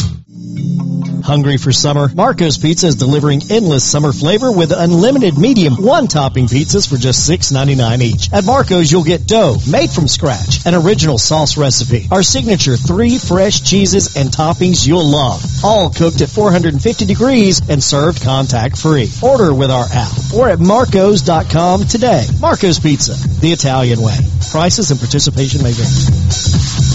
Hungry 1.28 1.58
for 1.58 1.74
summer? 1.74 2.08
Marco's 2.16 2.58
Pizza 2.58 2.88
is 2.88 2.96
delivering 2.96 3.42
endless 3.52 3.84
summer 3.84 4.14
flavor 4.14 4.50
with 4.50 4.72
unlimited 4.72 5.38
medium 5.38 5.76
one 5.76 6.08
topping 6.08 6.46
pizzas 6.46 6.88
for 6.88 6.96
just 6.96 7.30
$6.99 7.30 8.02
each. 8.02 8.32
At 8.32 8.46
Marco's, 8.46 8.90
you'll 8.90 9.04
get 9.04 9.28
dough 9.28 9.58
made 9.70 9.90
from 9.90 10.08
scratch, 10.08 10.66
an 10.66 10.74
original 10.74 11.18
sauce 11.18 11.58
recipe, 11.58 12.08
our 12.14 12.24
signature 12.24 12.78
three 12.78 13.18
fresh 13.18 13.62
cheeses 13.62 14.16
and 14.16 14.30
toppings 14.30 14.88
you'll 14.88 15.06
love, 15.06 15.44
all 15.66 15.90
cooked 15.90 16.22
at 16.22 16.30
450 16.30 17.04
degrees 17.04 17.62
and 17.70 17.84
served 17.84 18.24
contact 18.24 18.78
free. 18.78 19.10
Order 19.22 19.54
with 19.54 19.70
our 19.70 19.86
app 19.92 20.34
or 20.34 20.48
at 20.48 20.62
marcos.com 20.62 21.84
today. 21.88 22.24
Marco's 22.40 22.80
Pizza, 22.80 23.16
the 23.42 23.52
Italian 23.52 24.00
way. 24.00 24.16
Prices 24.50 24.92
and 24.92 25.00
participation 25.02 25.62
may 25.62 25.74
vary. 25.74 26.87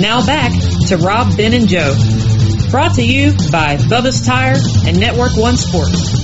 Now 0.00 0.24
back 0.24 0.50
to 0.88 0.96
Rob, 0.96 1.36
Ben, 1.36 1.52
and 1.52 1.68
Joe. 1.68 1.94
Brought 2.70 2.94
to 2.94 3.02
you 3.02 3.32
by 3.52 3.76
Bubba's 3.76 4.24
Tire 4.24 4.56
and 4.86 4.98
Network 4.98 5.36
One 5.36 5.58
Sports. 5.58 6.20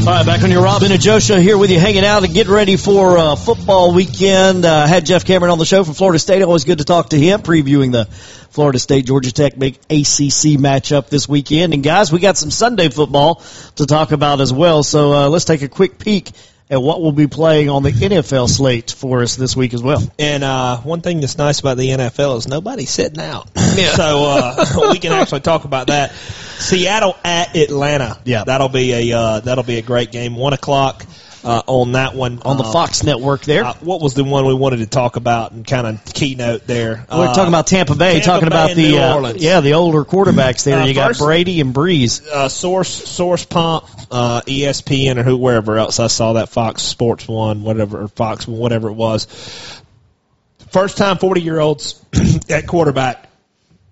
All 0.00 0.06
right, 0.06 0.26
back 0.26 0.42
on 0.42 0.50
your 0.50 0.62
Rob 0.62 0.82
Ben 0.82 0.92
and 0.92 1.00
Joe 1.00 1.18
show 1.18 1.38
here 1.38 1.56
with 1.56 1.70
you, 1.70 1.80
hanging 1.80 2.04
out 2.04 2.24
and 2.24 2.34
getting 2.34 2.52
ready 2.52 2.76
for 2.76 3.16
uh, 3.16 3.36
football 3.36 3.94
weekend. 3.94 4.66
Uh, 4.66 4.86
had 4.86 5.06
Jeff 5.06 5.24
Cameron 5.24 5.50
on 5.50 5.58
the 5.58 5.64
show 5.64 5.82
from 5.82 5.94
Florida 5.94 6.18
State. 6.18 6.42
Always 6.42 6.64
good 6.64 6.78
to 6.78 6.84
talk 6.84 7.08
to 7.10 7.18
him, 7.18 7.40
previewing 7.40 7.92
the 7.92 8.04
Florida 8.50 8.78
State 8.78 9.06
Georgia 9.06 9.32
Tech 9.32 9.58
big 9.58 9.76
ACC 9.88 10.60
matchup 10.60 11.08
this 11.08 11.26
weekend. 11.26 11.72
And 11.72 11.82
guys, 11.82 12.12
we 12.12 12.18
got 12.18 12.36
some 12.36 12.50
Sunday 12.50 12.90
football 12.90 13.42
to 13.76 13.86
talk 13.86 14.12
about 14.12 14.42
as 14.42 14.52
well. 14.52 14.82
So 14.82 15.12
uh, 15.12 15.28
let's 15.30 15.46
take 15.46 15.62
a 15.62 15.68
quick 15.68 15.98
peek 15.98 16.32
at 16.70 16.80
what 16.80 17.02
will 17.02 17.12
be 17.12 17.26
playing 17.26 17.68
on 17.68 17.82
the 17.82 17.90
NFL 17.90 18.48
slate 18.48 18.92
for 18.92 19.22
us 19.22 19.34
this 19.36 19.56
week 19.56 19.74
as 19.74 19.82
well. 19.82 20.02
And 20.18 20.44
uh, 20.44 20.78
one 20.78 21.00
thing 21.00 21.20
that's 21.20 21.36
nice 21.36 21.58
about 21.60 21.76
the 21.76 21.88
NFL 21.88 22.38
is 22.38 22.46
nobody's 22.48 22.90
sitting 22.90 23.20
out. 23.20 23.48
So 23.80 24.24
uh, 24.26 24.90
we 24.92 24.98
can 24.98 25.12
actually 25.12 25.40
talk 25.40 25.64
about 25.64 25.86
that. 25.86 26.12
Seattle 26.12 27.16
at 27.24 27.56
Atlanta. 27.56 28.18
Yeah. 28.24 28.44
that'll 28.44 28.68
be 28.68 29.10
a 29.10 29.16
uh, 29.16 29.40
that'll 29.40 29.64
be 29.64 29.78
a 29.78 29.82
great 29.82 30.12
game. 30.12 30.36
One 30.36 30.52
o'clock. 30.52 31.06
Uh, 31.42 31.62
on 31.66 31.92
that 31.92 32.14
one 32.14 32.38
on 32.44 32.58
the 32.58 32.64
Uh, 32.64 32.70
Fox 32.72 33.02
network 33.02 33.42
there. 33.44 33.64
uh, 33.64 33.72
what 33.80 34.02
was 34.02 34.12
the 34.12 34.22
one 34.24 34.44
we 34.46 34.52
wanted 34.52 34.80
to 34.80 34.86
talk 34.86 35.16
about 35.16 35.52
and 35.52 35.66
kind 35.66 35.86
of 35.86 36.04
keynote 36.04 36.66
there? 36.66 37.06
We're 37.10 37.28
talking 37.28 37.48
about 37.48 37.66
Tampa 37.66 37.94
Bay, 37.94 38.20
Tampa 38.20 38.26
talking 38.26 38.48
Bay 38.50 38.54
about 38.54 38.76
the 38.76 38.98
uh, 38.98 39.32
yeah 39.42 39.60
the 39.60 39.72
older 39.72 40.04
quarterbacks 40.04 40.64
there. 40.64 40.80
Uh, 40.80 40.84
you 40.86 40.92
got 40.92 41.16
Brady 41.16 41.62
and 41.62 41.74
Brees. 41.74 42.26
uh, 42.26 42.50
source 42.50 42.90
source 42.90 43.46
pump 43.46 43.86
uh, 44.10 44.42
ESPN 44.42 45.16
or 45.16 45.22
who 45.22 45.36
wherever 45.38 45.78
else 45.78 45.98
I 45.98 46.08
saw 46.08 46.34
that 46.34 46.50
Fox 46.50 46.82
Sports 46.82 47.26
one 47.26 47.62
whatever 47.62 48.02
or 48.02 48.08
Fox 48.08 48.46
whatever 48.46 48.88
it 48.88 48.94
was. 48.94 49.26
First 50.70 50.98
time 50.98 51.16
forty 51.18 51.40
year 51.40 51.58
olds 51.58 52.04
at 52.50 52.66
quarterback 52.66 53.28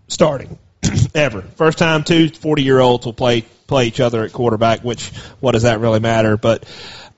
starting 0.08 0.58
ever. 1.14 1.42
First 1.56 1.78
time 1.78 2.04
two 2.04 2.28
40 2.28 2.62
year 2.62 2.78
olds 2.78 3.06
will 3.06 3.12
play 3.14 3.42
play 3.66 3.86
each 3.86 4.00
other 4.00 4.22
at 4.24 4.32
quarterback. 4.32 4.80
Which 4.84 5.08
what 5.40 5.52
does 5.52 5.62
that 5.62 5.80
really 5.80 6.00
matter? 6.00 6.36
But 6.36 6.64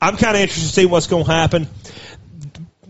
I'm 0.00 0.16
kind 0.16 0.36
of 0.36 0.42
interested 0.42 0.68
to 0.68 0.72
see 0.74 0.86
what's 0.86 1.06
going 1.06 1.24
to 1.24 1.30
happen. 1.30 1.68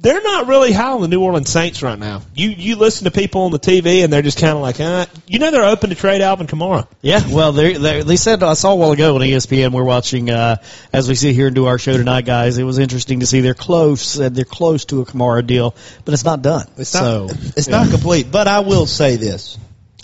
They're 0.02 0.22
not 0.22 0.46
really 0.46 0.72
high 0.72 0.92
on 0.92 1.02
the 1.02 1.08
New 1.08 1.20
Orleans 1.22 1.50
Saints 1.50 1.82
right 1.82 1.98
now. 1.98 2.22
You 2.34 2.48
you 2.48 2.76
listen 2.76 3.04
to 3.04 3.10
people 3.10 3.42
on 3.42 3.50
the 3.52 3.58
TV 3.58 4.02
and 4.02 4.10
they're 4.10 4.22
just 4.22 4.38
kind 4.38 4.54
of 4.56 4.62
like, 4.62 4.80
uh, 4.80 5.04
you 5.26 5.38
know, 5.38 5.50
they're 5.50 5.66
open 5.66 5.90
to 5.90 5.94
trade 5.94 6.22
Alvin 6.22 6.46
Kamara. 6.46 6.86
Yeah, 7.02 7.20
well, 7.28 7.52
they 7.52 7.74
they 7.74 8.02
they 8.02 8.16
said 8.16 8.42
I 8.42 8.54
saw 8.54 8.72
a 8.72 8.76
while 8.76 8.92
ago 8.92 9.16
on 9.16 9.20
ESPN. 9.20 9.72
We're 9.72 9.84
watching 9.84 10.30
uh, 10.30 10.56
as 10.90 11.06
we 11.06 11.16
sit 11.16 11.34
here 11.34 11.48
and 11.48 11.54
do 11.54 11.66
our 11.66 11.78
show 11.78 11.92
tonight, 11.92 12.24
guys. 12.24 12.56
It 12.56 12.62
was 12.62 12.78
interesting 12.78 13.20
to 13.20 13.26
see 13.26 13.40
they're 13.42 13.52
close. 13.52 14.18
uh, 14.18 14.30
They're 14.30 14.46
close 14.46 14.86
to 14.86 15.02
a 15.02 15.04
Kamara 15.04 15.46
deal, 15.46 15.74
but 16.06 16.14
it's 16.14 16.24
not 16.24 16.40
done. 16.40 16.66
It's 16.78 16.88
so 16.88 17.26
not. 17.26 17.36
It's 17.58 17.68
yeah. 17.68 17.82
not 17.82 17.90
complete. 17.90 18.30
But 18.32 18.48
I 18.48 18.60
will 18.60 18.86
say 18.86 19.16
this, 19.16 19.58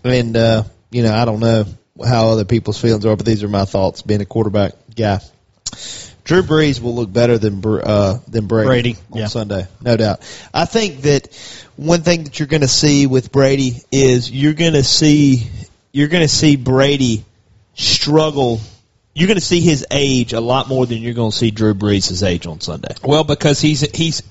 and 0.04 0.36
uh, 0.36 0.64
you 0.90 1.04
know, 1.04 1.14
I 1.14 1.24
don't 1.24 1.40
know 1.40 1.64
how 2.06 2.28
other 2.28 2.44
people's 2.44 2.78
feelings 2.78 3.06
are, 3.06 3.16
but 3.16 3.24
these 3.24 3.42
are 3.44 3.48
my 3.48 3.64
thoughts. 3.64 4.02
Being 4.02 4.20
a 4.20 4.26
quarterback 4.26 4.72
guy, 4.94 5.20
Drew 6.26 6.42
Brees 6.42 6.80
will 6.80 6.96
look 6.96 7.12
better 7.12 7.38
than 7.38 7.60
Br- 7.60 7.80
uh, 7.84 8.18
than 8.26 8.48
Brady, 8.48 8.66
Brady, 8.66 8.96
on 9.12 9.18
yeah. 9.20 9.26
Sunday, 9.28 9.68
no 9.80 9.96
doubt. 9.96 10.20
I 10.52 10.64
think 10.64 11.02
that 11.02 11.32
one 11.76 12.02
thing 12.02 12.24
that 12.24 12.38
you're 12.40 12.48
going 12.48 12.62
to 12.62 12.68
see 12.68 13.06
with 13.06 13.30
Brady 13.30 13.80
is 13.92 14.28
you're 14.28 14.52
going 14.52 14.72
to 14.72 14.82
see 14.82 15.48
you're 15.92 16.08
going 16.08 16.24
to 16.24 16.28
see 16.28 16.56
Brady 16.56 17.24
struggle. 17.74 18.60
You're 19.14 19.28
going 19.28 19.38
to 19.38 19.44
see 19.44 19.60
his 19.60 19.86
age 19.90 20.32
a 20.32 20.40
lot 20.40 20.68
more 20.68 20.84
than 20.84 20.98
you're 20.98 21.14
going 21.14 21.30
to 21.30 21.36
see 21.36 21.52
Drew 21.52 21.74
Brees' 21.74 22.26
age 22.26 22.46
on 22.46 22.60
Sunday. 22.60 22.94
Well, 23.04 23.22
because 23.22 23.60
he's 23.60 23.80
he's 23.96 24.22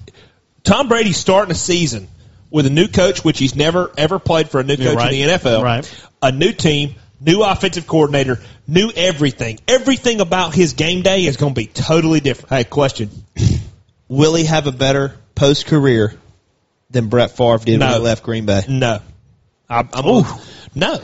Tom 0.63 0.89
Brady's 0.89 1.17
starting 1.17 1.51
a 1.51 1.55
season 1.55 2.09
with 2.51 2.65
a 2.65 2.69
new 2.69 2.89
coach, 2.89 3.23
which 3.23 3.39
he's 3.39 3.55
never 3.55 3.89
ever 3.97 4.19
played 4.19 4.49
for 4.49 4.59
a 4.59 4.63
new 4.65 4.75
Yeah, 4.75 4.89
coach 4.89 4.97
right. 4.97 5.13
in 5.13 5.27
the 5.27 5.33
NFL. 5.33 5.63
Right. 5.63 6.05
A 6.21 6.33
new 6.33 6.51
team, 6.51 6.95
new 7.19 7.43
offensive 7.43 7.87
coordinator, 7.87 8.39
new 8.67 8.91
everything. 8.95 9.59
Everything 9.67 10.21
about 10.21 10.53
his 10.53 10.73
game 10.73 11.01
day 11.01 11.25
is 11.25 11.37
going 11.37 11.53
to 11.53 11.59
be 11.61 11.67
totally 11.67 12.19
different. 12.19 12.49
Hey, 12.49 12.63
question: 12.63 13.09
Will 14.07 14.35
he 14.35 14.45
have 14.45 14.67
a 14.67 14.71
better 14.71 15.15
post 15.35 15.65
career 15.67 16.13
than 16.89 17.07
Brett 17.09 17.31
Favre 17.31 17.57
did 17.59 17.79
when 17.79 17.93
he 17.93 17.99
left 17.99 18.23
Green 18.23 18.45
Bay? 18.45 18.61
No, 18.67 18.99
I'm, 19.69 19.89
I'm 19.93 20.25
no. 20.75 20.99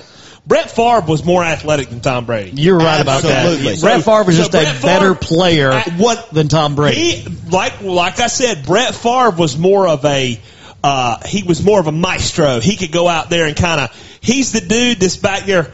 Brett 0.46 0.72
Favre 0.72 1.02
was 1.08 1.24
more 1.24 1.44
athletic 1.44 1.90
than 1.90 2.02
Tom 2.02 2.26
Brady. 2.26 2.60
You're 2.60 2.78
right 2.80 3.00
about 3.00 3.24
Absolutely. 3.24 3.74
that. 3.76 3.82
Brett 3.82 4.04
Favre 4.04 4.24
was 4.24 4.36
So 4.38 4.42
just 4.42 4.52
Brett 4.52 4.68
a 4.68 4.80
Favre- 4.80 4.82
better 4.82 5.16
player 5.16 5.72
At 5.72 5.90
what 6.00 6.32
than 6.32 6.48
Tom 6.48 6.74
Brady. 6.76 7.00
He 7.00 7.30
like 7.52 7.82
like 7.82 8.20
I 8.20 8.26
said, 8.28 8.66
Brett 8.66 8.96
Favre 8.96 9.30
was 9.32 9.56
more 9.58 9.88
of 9.88 10.04
a 10.04 10.40
uh, 10.84 11.20
he 11.28 11.44
was 11.44 11.64
more 11.64 11.80
of 11.80 11.86
a 11.86 11.92
maestro. 11.92 12.60
He 12.60 12.76
could 12.76 12.92
go 12.92 13.08
out 13.08 13.30
there 13.30 13.46
and 13.46 13.56
kind 13.56 13.82
of 13.82 14.11
he's 14.22 14.54
the 14.54 14.62
dude 14.62 15.00
that's 15.00 15.18
back 15.18 15.44
there 15.46 15.64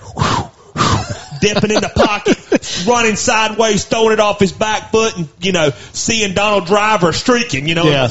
dipping 1.41 1.71
in 1.71 1.81
the 1.81 1.91
pocket, 1.95 2.87
running 2.87 3.15
sideways, 3.15 3.85
throwing 3.85 4.13
it 4.13 4.19
off 4.19 4.39
his 4.39 4.51
back 4.51 4.91
foot, 4.91 5.15
and 5.17 5.29
you 5.39 5.51
know 5.51 5.69
seeing 5.93 6.33
Donald 6.33 6.65
Driver 6.65 7.13
streaking. 7.13 7.67
You 7.67 7.75
know, 7.75 7.85
Yeah. 7.85 8.07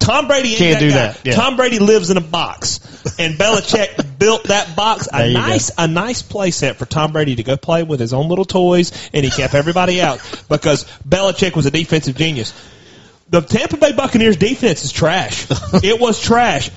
Tom 0.00 0.28
Brady 0.28 0.54
Can't 0.54 0.74
that 0.74 0.80
do 0.80 0.90
guy. 0.90 0.94
that, 0.96 1.20
yeah. 1.24 1.34
Tom 1.34 1.56
Brady 1.56 1.80
lives 1.80 2.10
in 2.10 2.16
a 2.16 2.20
box, 2.22 2.78
and 3.18 3.34
Belichick 3.34 4.18
built 4.18 4.44
that 4.44 4.74
box 4.76 5.08
a 5.12 5.26
you 5.26 5.34
go. 5.34 5.40
nice 5.40 5.70
a 5.76 5.88
nice 5.88 6.22
play 6.22 6.50
set 6.52 6.76
for 6.76 6.86
Tom 6.86 7.12
Brady 7.12 7.34
to 7.36 7.42
go 7.42 7.56
play 7.56 7.82
with 7.82 7.98
his 8.00 8.12
own 8.12 8.28
little 8.28 8.44
toys, 8.44 8.92
and 9.12 9.24
he 9.24 9.30
kept 9.30 9.54
everybody 9.54 10.00
out 10.00 10.20
because 10.48 10.84
Belichick 11.06 11.54
was 11.56 11.66
a 11.66 11.70
defensive 11.70 12.16
genius. 12.16 12.52
The 13.30 13.42
Tampa 13.42 13.76
Bay 13.76 13.92
Buccaneers 13.92 14.36
defense 14.38 14.84
is 14.84 14.92
trash. 14.92 15.46
it 15.84 16.00
was 16.00 16.18
trash. 16.22 16.70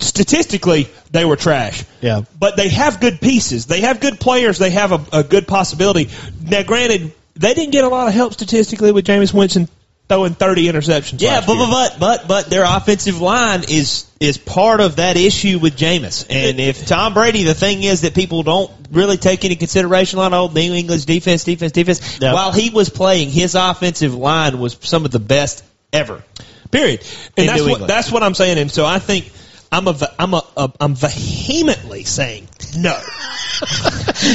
Statistically, 0.00 0.88
they 1.10 1.24
were 1.24 1.36
trash. 1.36 1.84
Yeah. 2.00 2.22
But 2.38 2.56
they 2.56 2.68
have 2.68 3.00
good 3.00 3.20
pieces. 3.20 3.66
They 3.66 3.80
have 3.82 4.00
good 4.00 4.20
players. 4.20 4.58
They 4.58 4.70
have 4.70 4.92
a, 4.92 5.18
a 5.20 5.22
good 5.22 5.46
possibility. 5.46 6.10
Now, 6.40 6.62
granted, 6.62 7.12
they 7.34 7.54
didn't 7.54 7.72
get 7.72 7.84
a 7.84 7.88
lot 7.88 8.08
of 8.08 8.14
help 8.14 8.32
statistically 8.32 8.92
with 8.92 9.06
Jameis 9.06 9.32
Winston 9.32 9.68
throwing 10.08 10.34
30 10.34 10.66
interceptions. 10.66 11.22
Yeah, 11.22 11.40
but, 11.46 11.56
year. 11.56 11.66
but 11.66 11.96
but 11.98 12.28
but 12.28 12.46
their 12.46 12.64
offensive 12.64 13.20
line 13.20 13.64
is 13.68 14.10
is 14.20 14.36
part 14.36 14.80
of 14.80 14.96
that 14.96 15.16
issue 15.16 15.58
with 15.58 15.76
Jameis. 15.76 16.26
And 16.28 16.60
if 16.60 16.86
Tom 16.86 17.14
Brady, 17.14 17.44
the 17.44 17.54
thing 17.54 17.82
is 17.82 18.02
that 18.02 18.14
people 18.14 18.42
don't 18.42 18.70
really 18.90 19.16
take 19.16 19.44
into 19.44 19.56
consideration 19.56 20.18
on 20.18 20.34
old 20.34 20.54
New 20.54 20.74
England's 20.74 21.06
defense, 21.06 21.44
defense, 21.44 21.72
defense. 21.72 22.18
While 22.20 22.52
he 22.52 22.70
was 22.70 22.90
playing, 22.90 23.30
his 23.30 23.54
offensive 23.54 24.14
line 24.14 24.58
was 24.58 24.76
some 24.80 25.04
of 25.04 25.10
the 25.10 25.18
best 25.18 25.64
ever. 25.92 26.22
Period. 26.70 27.04
And 27.36 27.48
that's 27.48 27.58
New 27.58 27.64
what 27.64 27.70
England. 27.72 27.90
that's 27.90 28.10
what 28.12 28.22
I'm 28.22 28.34
saying. 28.34 28.58
And 28.58 28.70
so 28.70 28.84
I 28.86 28.98
think 28.98 29.30
I'm 29.72 29.88
a 29.88 29.96
I'm 30.18 30.34
a, 30.34 30.42
a 30.56 30.72
I'm 30.78 30.94
vehemently 30.94 32.04
saying 32.04 32.46
no. 32.76 32.92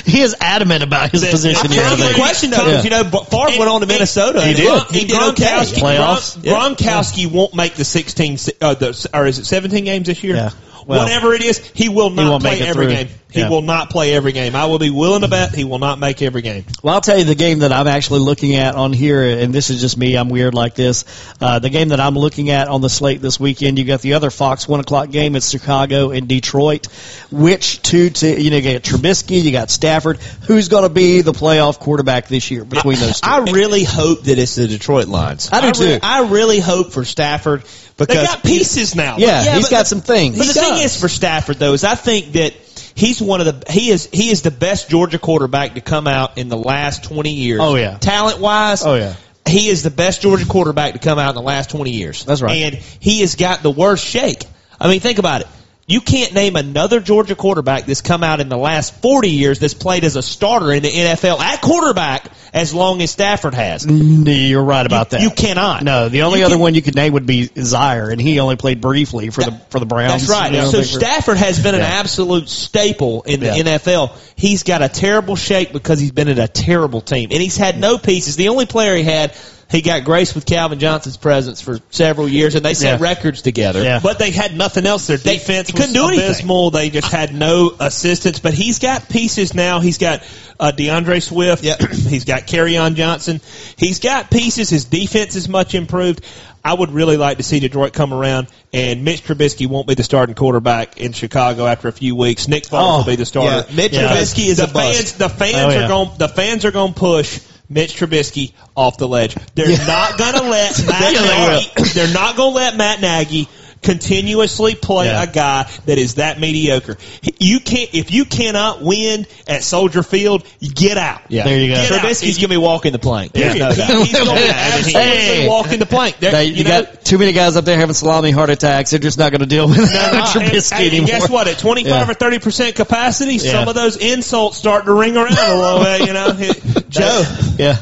he 0.05 0.21
is 0.21 0.35
adamant 0.41 0.83
about 0.83 1.11
his 1.11 1.25
position 1.29 1.69
here. 1.71 1.83
The 1.83 2.13
question 2.15 2.49
though, 2.49 2.65
because 2.65 2.83
you 2.83 2.89
know, 2.89 3.03
Favre 3.03 3.59
went 3.59 3.69
on 3.69 3.81
to 3.81 3.87
Minnesota. 3.87 4.39
And 4.41 4.57
and 4.57 4.67
Gron- 4.67 4.91
He 4.91 5.01
and 5.01 5.09
did 5.09 5.21
okay. 5.29 5.43
Gronkowski, 5.45 5.79
Playoffs. 5.79 6.37
Gron- 6.39 6.75
Gronkowski 6.75 7.31
won't 7.31 7.53
make 7.53 7.75
the 7.75 7.85
16, 7.85 8.37
uh, 8.61 8.73
the, 8.75 9.09
or 9.13 9.25
is 9.27 9.39
it 9.39 9.45
17 9.45 9.83
games 9.85 10.07
this 10.07 10.23
year? 10.23 10.35
Yeah. 10.35 10.49
Well, 10.85 11.03
Whatever 11.03 11.33
it 11.33 11.41
is, 11.43 11.57
he 11.67 11.89
will 11.89 12.09
not 12.09 12.29
won't 12.29 12.43
play 12.43 12.61
every 12.61 12.85
through. 12.85 12.95
game. 12.95 13.07
He 13.29 13.41
Yeah. 13.41 13.49
will 13.49 13.61
not 13.61 13.89
play 13.89 14.13
every 14.13 14.31
game. 14.31 14.55
I 14.55 14.65
will 14.65 14.79
be 14.79 14.89
willing 14.89 15.19
to 15.21 15.27
bet 15.27 15.53
he 15.53 15.65
will 15.65 15.79
not 15.79 15.99
make 15.99 16.21
every 16.21 16.41
game. 16.41 16.63
Well, 16.81 16.93
I'll 16.95 17.01
tell 17.01 17.17
you 17.17 17.25
the 17.25 17.35
game 17.35 17.59
that 17.59 17.73
I'm 17.73 17.87
actually 17.87 18.21
looking 18.21 18.55
at 18.55 18.75
on 18.75 18.93
here, 18.93 19.21
and 19.21 19.53
this 19.53 19.69
is 19.69 19.81
just 19.81 19.97
me. 19.97 20.15
I'm 20.15 20.29
weird 20.29 20.53
like 20.53 20.75
this. 20.75 21.03
Uh, 21.41 21.59
the 21.59 21.69
game 21.69 21.89
that 21.89 21.99
I'm 21.99 22.15
looking 22.17 22.51
at 22.51 22.69
on 22.69 22.79
the 22.79 22.89
slate 22.89 23.21
this 23.21 23.37
weekend, 23.37 23.77
you 23.79 23.83
got 23.83 23.99
the 24.01 24.13
other 24.13 24.29
Fox 24.29 24.65
one 24.65 24.79
o'clock 24.79 25.09
game. 25.11 25.35
It's 25.35 25.49
Chicago 25.49 26.11
and 26.11 26.27
Detroit. 26.29 26.87
Which 27.29 27.81
two? 27.81 28.09
To, 28.11 28.41
you 28.41 28.49
know, 28.49 28.57
you 28.57 28.73
got 28.73 28.83
Trubisky, 28.83 29.43
you 29.43 29.51
got 29.51 29.71
Stafford. 29.71 30.19
Who's 30.43 30.69
going 30.69 30.83
to 30.83 30.89
be 30.89 31.19
the 31.19 31.33
playoff 31.33 31.79
quarterback 31.79 32.29
this 32.29 32.49
year 32.49 32.63
between 32.63 32.97
those 32.97 33.19
two? 33.19 33.29
I 33.29 33.39
really 33.51 33.83
hope 33.83 34.23
that 34.23 34.39
it's 34.39 34.55
the 34.55 34.67
Detroit 34.69 35.09
Lions. 35.09 35.49
I 35.51 35.59
do 35.59 35.67
re- 35.67 35.73
too. 35.95 35.99
I 36.01 36.29
really 36.29 36.59
hope 36.59 36.93
for 36.93 37.03
Stafford 37.03 37.63
because 37.97 38.15
They 38.15 38.23
got 38.23 38.43
pieces 38.43 38.95
now. 38.95 39.17
yeah, 39.17 39.43
yeah, 39.43 39.55
he's 39.55 39.65
but- 39.65 39.71
got 39.71 39.87
some 39.87 39.99
things. 40.01 40.37
But 40.37 40.47
He 40.47 40.53
the 40.53 40.59
thing 40.61 40.77
is 40.83 40.95
for 40.99 41.09
Stafford 41.09 41.59
though 41.59 41.73
is 41.73 41.83
I 41.83 41.95
think 41.95 42.31
that 42.33 42.53
he's 42.97 43.21
one 43.21 43.39
of 43.41 43.45
the 43.45 43.71
he 43.71 43.89
is 43.89 44.09
he 44.11 44.29
is 44.29 44.41
the 44.41 44.51
best 44.51 44.89
Georgia 44.89 45.19
quarterback 45.19 45.75
to 45.75 45.81
come 45.81 46.07
out 46.07 46.37
in 46.37 46.49
the 46.49 46.57
last 46.57 47.03
twenty 47.03 47.33
years. 47.33 47.59
Oh, 47.61 47.75
yeah. 47.75 47.97
talent 47.97 48.39
wise. 48.39 48.85
Oh, 48.85 48.95
yeah. 48.95 49.15
he 49.47 49.69
is 49.69 49.83
the 49.83 49.91
best 49.91 50.21
Georgia 50.21 50.45
quarterback 50.45 50.93
to 50.93 50.99
come 50.99 51.19
out 51.19 51.29
in 51.29 51.35
the 51.35 51.41
last 51.41 51.69
twenty 51.69 51.91
years. 51.91 52.25
That's 52.25 52.41
right. 52.41 52.73
and 52.73 52.75
he 52.75 53.21
has 53.21 53.35
got 53.35 53.63
the 53.63 53.71
worst 53.71 54.03
shake. 54.03 54.43
I 54.79 54.89
mean, 54.89 54.99
think 54.99 55.19
about 55.19 55.41
it. 55.41 55.47
You 55.89 56.01
can't 56.01 56.33
name 56.33 56.57
another 56.57 56.99
Georgia 56.99 57.35
quarterback 57.35 57.85
that's 57.85 58.01
come 58.01 58.21
out 58.21 58.41
in 58.41 58.49
the 58.49 58.57
last 58.57 59.01
40 59.01 59.29
years 59.29 59.59
that's 59.59 59.73
played 59.73 60.03
as 60.03 60.17
a 60.17 60.21
starter 60.21 60.73
in 60.73 60.83
the 60.83 60.89
NFL 60.89 61.39
at 61.39 61.61
quarterback 61.61 62.29
as 62.57 62.73
long 62.73 63.01
as 63.01 63.11
Stafford 63.11 63.53
has. 63.53 63.85
You're 63.85 64.63
right 64.63 64.85
about 64.85 65.11
that. 65.11 65.21
You 65.21 65.29
cannot. 65.29 65.83
No, 65.83 66.09
the 66.09 66.23
only 66.23 66.39
You 66.39 66.45
other 66.45 66.55
can- 66.55 66.61
one 66.61 66.75
you 66.75 66.81
could 66.81 66.95
name 66.95 67.13
would 67.13 67.25
be 67.25 67.49
Zaire, 67.61 68.09
and 68.09 68.19
he 68.19 68.39
only 68.39 68.55
played 68.55 68.81
briefly 68.81 69.29
for 69.29 69.43
the 69.43 69.59
for 69.69 69.79
the 69.79 69.85
Browns. 69.85 70.27
That's 70.27 70.29
right. 70.29 70.51
You 70.51 70.57
know, 70.59 70.71
so 70.71 70.81
Stafford 70.81 71.37
has 71.37 71.59
been 71.61 71.75
an 71.75 71.81
absolute 71.81 72.49
staple 72.49 73.21
in 73.23 73.39
the 73.39 73.45
Yeah. 73.47 73.63
NFL. 73.77 74.11
He's 74.35 74.63
got 74.63 74.81
a 74.81 74.89
terrible 74.89 75.35
shake 75.35 75.71
because 75.73 75.99
he's 75.99 76.11
been 76.11 76.27
at 76.27 76.39
a 76.39 76.47
terrible 76.47 77.01
team, 77.01 77.29
and 77.31 77.41
he's 77.41 77.57
had 77.57 77.79
no 77.79 77.97
pieces. 77.97 78.35
The 78.35 78.49
only 78.49 78.65
player 78.65 78.95
he 78.95 79.03
had, 79.03 79.33
he 79.69 79.81
got 79.81 80.03
grace 80.05 80.33
with 80.33 80.45
Calvin 80.45 80.79
Johnson's 80.79 81.17
presence 81.17 81.59
for 81.61 81.79
several 81.89 82.27
years, 82.29 82.55
and 82.55 82.63
they 82.63 82.73
set 82.73 82.99
Yeah. 82.99 83.03
records 83.09 83.41
together. 83.41 83.83
Yeah. 83.83 83.99
But 84.01 84.17
they 84.19 84.31
had 84.31 84.55
nothing 84.57 84.85
else. 84.85 85.07
Their 85.07 85.17
They- 85.17 85.37
defense 85.37 85.67
they 85.67 85.73
couldn't 85.77 85.93
do 85.93 86.07
anything. 86.07 86.25
abysmal. 86.25 86.71
They 86.71 86.89
just 86.89 87.11
had 87.11 87.33
no 87.35 87.73
assistance. 87.79 88.39
But 88.39 88.53
he's 88.53 88.79
got 88.79 89.09
pieces 89.09 89.53
now. 89.53 89.79
He's 89.81 89.97
got 89.97 90.23
uh, 90.59 90.71
D'Andre 90.71 91.19
Swift. 91.19 91.63
Yep. 91.63 91.91
he's 91.91 92.23
got 92.25 92.51
on 92.53 92.95
Johnson. 92.95 93.41
He's 93.77 93.99
got 93.99 94.31
pieces. 94.31 94.69
His 94.69 94.85
defense 94.85 95.35
is 95.35 95.47
much 95.49 95.75
improved. 95.75 96.21
I 96.65 96.73
would 96.73 96.91
really 96.91 97.15
like 97.17 97.37
to 97.37 97.43
see 97.43 97.59
Detroit 97.61 97.93
come 97.93 98.13
around, 98.13 98.47
and 98.73 99.05
Mitch 99.05 99.23
Trubisky 99.23 99.67
won't 99.67 99.87
be 99.87 99.93
the 99.93 100.03
starting 100.03 100.35
quarterback 100.35 100.97
in 100.97 101.13
Chicago 101.13 101.65
after 101.65 101.87
a 101.87 101.91
few 101.93 102.15
weeks. 102.15 102.47
Nick 102.49 102.63
Foles 102.63 102.81
Oh, 102.81 102.97
will 102.97 103.03
be 103.05 103.15
the 103.15 103.25
starter. 103.25 103.65
yeah. 103.69 103.75
Mitch 103.75 103.93
Yeah. 103.93 104.09
Trubisky 104.13 104.47
is 104.47 104.57
the 104.57 104.65
a 104.65 104.67
bust. 104.67 105.17
the 105.19 105.29
fans 105.29 105.55
Oh, 105.55 105.69
yeah. 105.69 105.85
are 105.85 105.87
going. 105.87 106.09
The 106.17 106.27
fans 106.27 106.65
are 106.65 106.71
going 106.71 106.93
to 106.93 106.99
push 106.99 107.39
Mitch 107.69 107.95
Trubisky 107.97 108.53
off 108.75 108.97
the 108.97 109.07
ledge. 109.07 109.35
They're 109.55 109.77
not 109.85 110.17
going 110.17 110.33
to 110.41 110.49
let 110.49 110.85
Matt 110.85 111.13
Nagy. 111.13 111.93
They're 111.93 112.13
not 112.13 112.35
to 112.53 112.57
let 112.57 112.77
Matt 112.77 113.01
Nagy 113.01 113.47
continuously 113.81 114.75
play 114.75 115.05
Yeah. 115.07 115.23
a 115.23 115.27
guy 115.27 115.69
that 115.85 115.97
is 115.97 116.15
that 116.15 116.39
mediocre. 116.39 116.97
You 117.39 117.59
can't 117.59 117.89
if 117.93 118.11
you 118.11 118.25
cannot 118.25 118.81
win 118.81 119.25
at 119.47 119.63
Soldier 119.63 120.03
Field, 120.03 120.43
get 120.61 120.97
out. 120.97 121.21
Yeah. 121.29 121.43
There 121.45 121.57
you 121.59 121.67
go. 121.69 121.75
Get 121.75 121.91
out. 121.91 121.99
Trubisky's 122.01 122.37
going 122.37 122.49
to 122.49 122.55
be 122.55 122.57
walking 122.57 122.91
the 122.91 122.99
plank. 122.99 123.33
Period. 123.33 123.57
There's 123.59 123.77
no 123.77 124.03
he's 124.03 124.11
going 124.13 124.25
to 124.37 124.49
absolutely 124.55 125.01
Hey. 125.01 125.47
walk 125.47 125.71
in 125.71 125.79
the 125.79 125.85
plank. 125.85 126.19
There, 126.19 126.31
They- 126.31 126.45
you 126.45 126.53
you, 126.55 126.63
know, 126.63 126.83
got 126.83 127.03
too 127.05 127.17
many 127.17 127.31
guys 127.33 127.55
up 127.55 127.65
there 127.65 127.77
having 127.77 127.93
salami 127.93 128.31
heart 128.31 128.49
attacks. 128.49 128.91
They're 128.91 128.99
just 128.99 129.17
not 129.17 129.31
going 129.31 129.41
to 129.41 129.47
deal 129.47 129.67
with 129.67 129.77
No, 129.77 129.83
Trubisky 129.85 130.87
and, 130.87 130.93
and 130.99 131.07
guess 131.07 131.29
what? 131.29 131.47
At 131.47 131.59
25 131.59 131.89
Yeah. 131.89 132.09
or 132.11 132.13
30 132.13 132.39
percent 132.39 132.75
capacity, 132.75 133.35
Yeah. 133.35 133.51
some 133.51 133.67
of 133.67 133.75
those 133.75 133.97
insults 133.97 134.57
start 134.57 134.85
to 134.85 134.93
ring 134.93 135.15
around 135.17 135.37
a 135.37 135.55
little 135.55 135.83
bit. 135.83 136.07
You 136.07 136.13
know, 136.13 136.83
Joe, 136.89 137.23
Yeah. 137.57 137.77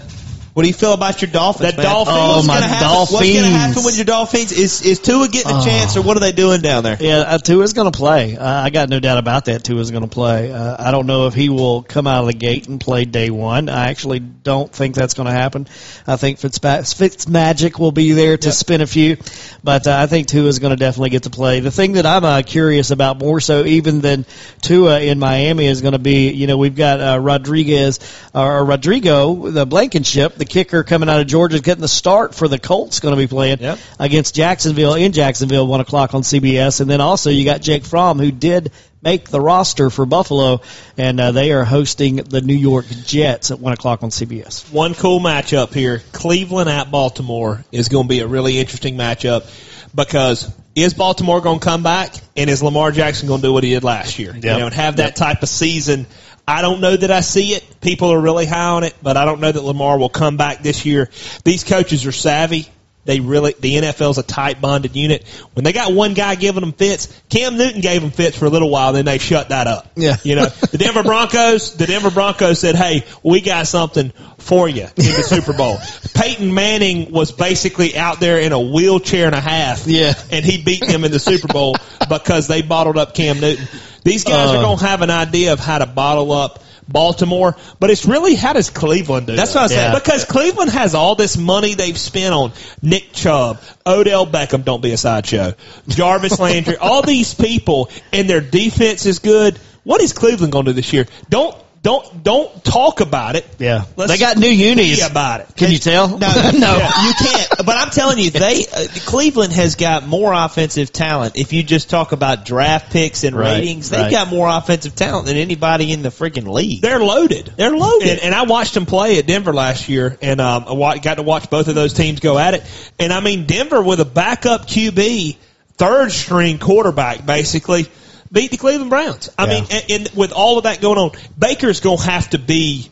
What 0.56 0.64
do 0.64 0.70
you 0.70 0.74
feel 0.74 0.94
about 0.94 1.22
your 1.22 1.30
Dolphins? 1.30 1.72
The 1.72 1.78
man? 1.82 1.86
Dolphins. 1.86 2.18
Oh, 2.18 2.44
my 2.48 2.56
happen, 2.56 2.88
Dolphins. 2.88 3.12
What's 3.14 3.30
going 3.34 3.44
to 3.44 3.50
happen 3.58 3.84
with 3.84 3.98
your 3.98 4.06
Dolphins? 4.06 4.52
Is 4.54 4.82
is 4.84 5.00
Tua 5.00 5.28
getting 5.28 5.52
a 5.52 5.60
Oh. 5.60 5.66
chance, 5.66 5.98
or 5.98 6.02
what 6.02 6.16
are 6.16 6.22
they 6.22 6.32
doing 6.32 6.62
down 6.62 6.82
there? 6.84 6.96
Yeah, 6.98 7.18
uh, 7.20 7.38
Tua's 7.40 7.74
going 7.74 7.92
to 7.92 7.98
play. 7.98 8.38
Uh, 8.38 8.62
I 8.64 8.70
got 8.70 8.88
no 8.88 9.02
doubt 9.02 9.18
about 9.18 9.46
that. 9.46 9.66
Tua's 9.66 9.92
going 9.92 10.04
to 10.04 10.10
play. 10.10 10.54
Uh, 10.54 10.78
I 10.80 10.92
don't 10.92 11.08
know 11.08 11.28
if 11.28 11.34
he 11.34 11.50
will 11.50 11.84
come 11.84 12.08
out 12.08 12.22
of 12.22 12.28
the 12.28 12.34
gate 12.34 12.70
and 12.70 12.80
play 12.80 13.04
day 13.04 13.30
one. 13.30 13.68
I 13.68 13.90
actually 13.90 14.20
don't 14.20 14.72
think 14.72 14.96
that's 14.96 15.14
going 15.14 15.26
to 15.28 15.34
happen. 15.34 15.68
I 16.08 16.16
think 16.16 16.40
Fitzpa- 16.40 16.84
Fitzmagic 16.84 17.78
will 17.78 17.92
be 17.92 18.14
there 18.14 18.38
to 18.38 18.52
spin 18.54 18.80
a 18.80 18.88
few, 18.88 19.18
but 19.62 19.88
uh, 19.88 19.98
I 19.98 20.08
think 20.08 20.28
Tua's 20.28 20.60
going 20.60 20.72
to 20.72 20.78
definitely 20.78 21.10
get 21.10 21.24
to 21.24 21.30
play. 21.30 21.60
The 21.60 21.70
thing 21.72 21.94
that 21.94 22.06
I'm 22.06 22.24
uh, 22.24 22.42
curious 22.46 22.92
about 22.92 23.20
more 23.20 23.42
so 23.42 23.66
even 23.66 24.00
than 24.00 24.26
Tua 24.62 25.02
in 25.02 25.20
Miami 25.20 25.66
is 25.66 25.82
going 25.82 25.92
to 25.94 26.00
be, 26.00 26.32
you 26.32 26.48
know, 26.48 26.58
we've 26.58 26.76
got 26.78 27.02
uh, 27.02 27.20
Rodriguez 27.20 28.00
or 28.34 28.64
Rodrigo, 28.64 29.50
the 29.52 29.66
Blankenship, 29.66 30.36
the 30.36 30.45
kicker 30.46 30.84
coming 30.84 31.10
out 31.10 31.20
of 31.22 31.28
Georgia, 31.28 31.60
getting 31.60 31.82
the 31.82 31.88
start 31.88 32.34
for 32.36 32.48
the 32.48 32.60
Colts, 32.60 33.00
going 33.00 33.14
to 33.16 33.20
be 33.22 33.28
playing 33.28 33.60
Yep. 33.60 33.80
against 34.00 34.36
Jacksonville 34.36 34.96
in 34.96 35.12
Jacksonville, 35.12 35.68
one 35.68 35.80
o'clock 35.82 36.14
on 36.14 36.22
CBS, 36.22 36.82
and 36.82 36.90
then 36.90 37.02
also 37.02 37.30
you 37.30 37.46
got 37.46 37.62
Jake 37.62 37.86
Fromm 37.86 38.20
who 38.20 38.32
did 38.32 38.72
make 39.02 39.30
the 39.30 39.40
roster 39.40 39.90
for 39.92 40.06
Buffalo, 40.08 40.62
and 40.98 41.20
uh, 41.20 41.32
they 41.32 41.52
are 41.52 41.64
hosting 41.64 42.16
the 42.16 42.42
New 42.42 42.56
York 42.56 42.86
Jets 43.06 43.52
at 43.52 43.60
one 43.60 43.72
o'clock 43.74 44.02
on 44.02 44.10
CBS. 44.10 44.72
one 44.72 44.96
cool 44.96 45.20
matchup 45.20 45.74
here. 45.74 46.02
Cleveland 46.12 46.70
at 46.70 46.90
Baltimore 46.90 47.64
is 47.72 47.88
going 47.90 48.06
to 48.06 48.10
be 48.10 48.22
a 48.22 48.28
really 48.28 48.58
interesting 48.58 48.96
matchup 48.98 49.46
because 49.94 50.52
is 50.74 50.94
Baltimore 50.94 51.40
going 51.40 51.60
to 51.60 51.64
come 51.64 51.84
back 51.84 52.14
and 52.36 52.50
is 52.50 52.62
Lamar 52.64 52.92
Jackson 52.92 53.28
going 53.28 53.42
to 53.42 53.48
do 53.48 53.54
what 53.54 53.64
he 53.64 53.70
did 53.70 53.84
last 53.84 54.20
year? 54.20 54.36
You 54.36 54.42
know, 54.42 54.66
and 54.66 54.76
have 54.76 54.98
that 54.98 55.16
type 55.16 55.42
of 55.44 55.50
season. 55.50 56.06
I 56.48 56.62
don't 56.62 56.82
know 56.82 56.96
that 56.96 57.12
I 57.12 57.22
see 57.22 57.54
it. 57.54 57.82
People 57.82 58.12
are 58.12 58.20
really 58.20 58.46
high 58.46 58.70
on 58.70 58.84
it, 58.84 58.96
but 59.02 59.18
I 59.18 59.26
don't 59.26 59.42
know 59.42 59.52
that 59.52 59.64
Lamar 59.64 59.98
will 59.98 60.10
come 60.10 60.38
back 60.38 60.62
this 60.62 60.86
year. 60.86 61.10
These 61.44 61.64
coaches 61.64 62.06
are 62.06 62.12
savvy. 62.12 62.68
They 63.06 63.20
really, 63.20 63.54
the 63.60 63.76
NFL's 63.76 64.18
a 64.18 64.24
tight 64.24 64.60
bonded 64.60 64.96
unit. 64.96 65.28
When 65.54 65.64
they 65.64 65.74
got 65.74 65.94
one 65.94 66.16
guy 66.16 66.34
giving 66.34 66.62
them 66.62 66.74
fits, 66.74 67.08
Cam 67.30 67.56
Newton 67.56 67.82
gave 67.82 68.02
them 68.02 68.10
fits 68.10 68.36
for 68.36 68.46
a 68.46 68.50
little 68.50 68.72
while, 68.72 68.94
then 68.94 69.06
they 69.06 69.20
shut 69.20 69.50
that 69.50 69.68
up. 69.68 69.92
Yeah. 69.96 70.18
You 70.24 70.36
know, 70.36 70.46
the 70.46 70.80
Denver 70.80 71.04
Broncos, 71.04 71.78
the 71.78 71.86
Denver 71.86 72.10
Broncos 72.10 72.60
said, 72.60 72.76
hey, 72.76 73.06
we 73.22 73.42
got 73.42 73.68
something 73.68 74.12
for 74.40 74.68
you 74.68 74.84
in 74.84 74.88
the 74.96 75.24
Super 75.24 75.54
Bowl. 75.54 75.78
Peyton 76.16 76.52
Manning 76.52 77.12
was 77.12 77.32
basically 77.32 77.96
out 77.96 78.20
there 78.20 78.40
in 78.40 78.54
a 78.54 78.60
wheelchair 78.60 79.28
and 79.28 79.36
a 79.36 79.42
half. 79.42 79.86
Yeah. 79.86 80.14
And 80.32 80.44
he 80.44 80.64
beat 80.64 80.86
them 80.86 81.04
in 81.04 81.12
the 81.12 81.20
Super 81.20 81.48
Bowl 81.48 81.76
because 82.10 82.48
they 82.48 82.64
bottled 82.64 82.98
up 82.98 83.14
Cam 83.14 83.40
Newton. 83.40 83.68
These 84.06 84.24
guys 84.24 84.52
Uh. 84.52 84.58
are 84.60 84.62
going 84.64 84.78
to 84.78 84.86
have 84.86 85.02
an 85.02 85.10
idea 85.12 85.52
of 85.52 85.60
how 85.60 85.80
to 85.80 85.86
bottle 85.86 86.32
up 86.32 86.64
Baltimore, 86.88 87.56
but 87.80 87.90
it's 87.90 88.06
really 88.06 88.36
how 88.36 88.54
does 88.54 88.70
Cleveland 88.70 89.26
do 89.28 89.36
That's 89.36 89.54
that? 89.54 89.60
what 89.64 89.72
I 89.72 89.76
said. 89.76 89.94
Yeah. 89.94 90.00
Because 90.00 90.24
Cleveland 90.26 90.70
has 90.72 90.94
all 90.94 91.16
this 91.16 91.36
money 91.36 91.74
they've 91.74 91.98
spent 91.98 92.34
on 92.34 92.52
Nick 92.84 93.12
Chubb, 93.12 93.60
Odell 93.86 94.28
Beckham, 94.28 94.64
don't 94.64 94.82
be 94.82 94.92
a 94.92 94.98
sideshow, 94.98 95.56
Jarvis 95.88 96.40
Landry, 96.40 96.78
all 96.78 97.02
these 97.02 97.34
people, 97.34 97.90
and 98.14 98.30
their 98.30 98.40
defense 98.42 99.06
is 99.08 99.18
good. 99.20 99.58
What 99.84 100.00
is 100.02 100.14
Cleveland 100.14 100.52
going 100.54 100.66
to 100.66 100.72
do 100.72 100.76
this 100.76 100.94
year? 100.94 101.08
Don't 101.30 101.56
don't 101.86 102.24
don't 102.24 102.64
talk 102.64 103.00
about 103.00 103.36
it. 103.36 103.46
Yeah, 103.60 103.86
Let's 103.96 104.12
they 104.12 104.18
got 104.18 104.38
new 104.38 104.50
be 104.50 104.56
unis. 104.56 105.08
about 105.08 105.42
it. 105.42 105.56
Can 105.56 105.72
you 105.72 105.78
tell? 105.78 106.08
No, 106.10 106.18
no. 106.18 106.76
you 106.78 107.14
can't. 107.14 107.48
But 107.64 107.78
I'm 107.78 107.92
telling 107.92 108.18
you, 108.18 108.32
they 108.32 108.66
uh, 108.74 108.88
Cleveland 109.06 109.54
has 109.54 109.76
got 109.76 110.08
more 110.08 110.34
offensive 110.34 110.92
talent. 110.92 111.36
If 111.38 111.54
you 111.54 111.62
just 111.62 111.92
talk 111.92 112.12
about 112.12 112.44
draft 112.44 112.92
picks 112.92 113.24
and 113.24 113.36
Right, 113.36 113.60
ratings, 113.60 113.92
they've 113.92 114.00
right. 114.02 114.12
got 114.12 114.30
more 114.30 114.48
offensive 114.50 114.96
talent 114.96 115.28
than 115.28 115.38
anybody 115.38 115.92
in 115.94 116.02
the 116.02 116.10
freaking 116.10 116.48
league. 116.48 116.82
They're 116.82 117.00
loaded. 117.00 117.54
They're 117.56 117.78
loaded. 117.78 118.10
And, 118.10 118.20
and 118.20 118.34
I 118.36 118.46
watched 118.46 118.74
them 118.74 118.88
play 118.88 119.20
at 119.20 119.28
Denver 119.28 119.54
last 119.54 119.88
year, 119.88 120.18
and 120.24 120.42
um, 120.42 120.66
I 120.82 120.98
got 120.98 121.16
to 121.18 121.24
watch 121.24 121.52
both 121.52 121.68
of 121.68 121.76
those 121.76 121.94
teams 121.94 122.20
go 122.20 122.40
at 122.40 122.56
it. 122.56 122.64
And 122.98 123.14
I 123.14 123.20
mean, 123.20 123.46
Denver 123.46 123.80
with 123.84 124.00
a 124.00 124.06
backup 124.06 124.66
QB, 124.66 125.36
third 125.74 126.12
string 126.12 126.58
quarterback, 126.58 127.24
basically 127.28 127.86
beat 128.32 128.52
the 128.52 128.58
Cleveland 128.58 128.90
Browns. 128.90 129.30
I 129.38 129.46
Yeah. 129.46 129.54
mean, 129.54 129.66
and, 129.72 129.84
and 129.92 130.10
with 130.16 130.32
all 130.32 130.58
of 130.58 130.64
that 130.66 130.82
going 130.82 130.98
on, 130.98 131.12
Baker's 131.38 131.80
gonna 131.80 132.02
have 132.02 132.30
to 132.32 132.40
be 132.40 132.90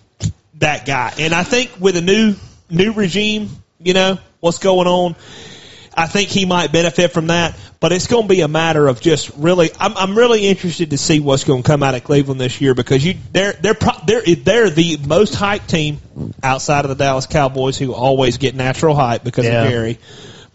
that 0.60 0.86
guy. 0.86 1.14
And 1.20 1.34
I 1.34 1.44
think 1.44 1.72
with 1.80 1.98
a 1.98 2.02
new 2.02 2.36
new 2.70 2.94
regime, 2.94 3.50
you 3.80 3.94
know 3.94 4.18
what's 4.40 4.60
going 4.60 4.88
on. 4.88 5.16
I 5.96 6.08
think 6.08 6.30
he 6.30 6.46
might 6.46 6.72
benefit 6.72 7.12
from 7.12 7.28
that, 7.28 7.56
but 7.80 7.92
it's 7.92 8.08
going 8.08 8.24
to 8.24 8.28
be 8.28 8.42
a 8.42 8.48
matter 8.48 8.88
of 8.88 9.00
just 9.00 9.30
really. 9.38 9.70
I'm, 9.80 9.96
I'm 9.96 10.18
really 10.18 10.48
interested 10.48 10.90
to 10.90 10.98
see 10.98 11.20
what's 11.20 11.44
going 11.44 11.62
to 11.62 11.68
come 11.68 11.84
out 11.84 11.94
of 11.94 12.04
Cleveland 12.04 12.42
this 12.42 12.60
year 12.62 12.74
because 12.74 13.06
you 13.06 13.14
they're 13.32 13.54
they're 13.54 13.76
pro, 13.76 13.92
they're 14.08 14.24
they're 14.24 14.70
the 14.72 14.98
most 15.06 15.36
hyped 15.36 15.68
team 15.68 16.00
outside 16.42 16.86
of 16.86 16.90
the 16.90 16.96
Dallas 16.96 17.28
Cowboys 17.28 17.78
who 17.78 17.94
always 17.94 18.40
get 18.40 18.56
natural 18.56 18.96
hype 18.96 19.24
because 19.24 19.46
Yeah. 19.46 19.66
of 19.66 19.70
Gary. 19.70 20.00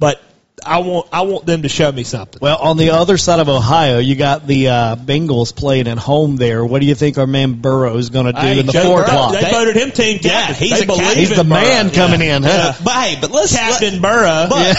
But 0.00 0.20
I 0.64 0.78
want 0.78 1.08
I 1.12 1.22
want 1.22 1.46
them 1.46 1.62
to 1.62 1.68
show 1.68 1.90
me 1.90 2.04
something. 2.04 2.38
Well, 2.40 2.58
on 2.58 2.76
the 2.76 2.90
other 2.90 3.16
side 3.16 3.40
of 3.40 3.48
Ohio, 3.48 3.98
you 3.98 4.14
got 4.16 4.46
the 4.46 4.68
uh, 4.68 4.96
Bengals 4.96 5.54
playing 5.54 5.88
at 5.88 5.98
home 5.98 6.36
there. 6.36 6.64
What 6.64 6.80
do 6.80 6.86
you 6.86 6.94
think 6.94 7.18
our 7.18 7.26
man 7.26 7.54
Burrow 7.60 7.96
is 7.96 8.10
going 8.10 8.26
to 8.26 8.32
do 8.32 8.38
Hey, 8.38 8.58
in 8.60 8.66
the 8.66 8.72
Joe 8.72 8.82
four 8.84 8.96
Burrow, 8.98 9.06
o'clock? 9.06 9.32
They 9.40 9.50
voted 9.50 9.76
him 9.76 9.90
team 9.90 10.18
Yeah, 10.22 10.46
captain. 10.46 10.54
he's 10.56 10.80
a 10.82 10.86
believe 10.86 11.00
captain. 11.02 11.18
He's 11.18 11.30
in 11.30 11.36
the 11.36 11.44
Burrow. 11.44 11.60
man 11.60 11.90
coming 11.90 12.20
in, 12.20 12.42
huh? 12.42 12.48
Yeah. 12.48 12.84
But 12.84 12.92
hey, 12.94 13.18
but 13.20 13.30
let's 13.30 13.54
Captain 13.56 14.00
Burrow. 14.02 14.46
But 14.48 14.76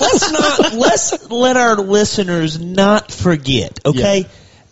let's 0.00 0.32
not 0.32 0.72
let's 0.74 1.30
let 1.30 1.56
our 1.56 1.76
listeners 1.76 2.58
not 2.60 3.10
forget, 3.12 3.80
okay? 3.86 4.26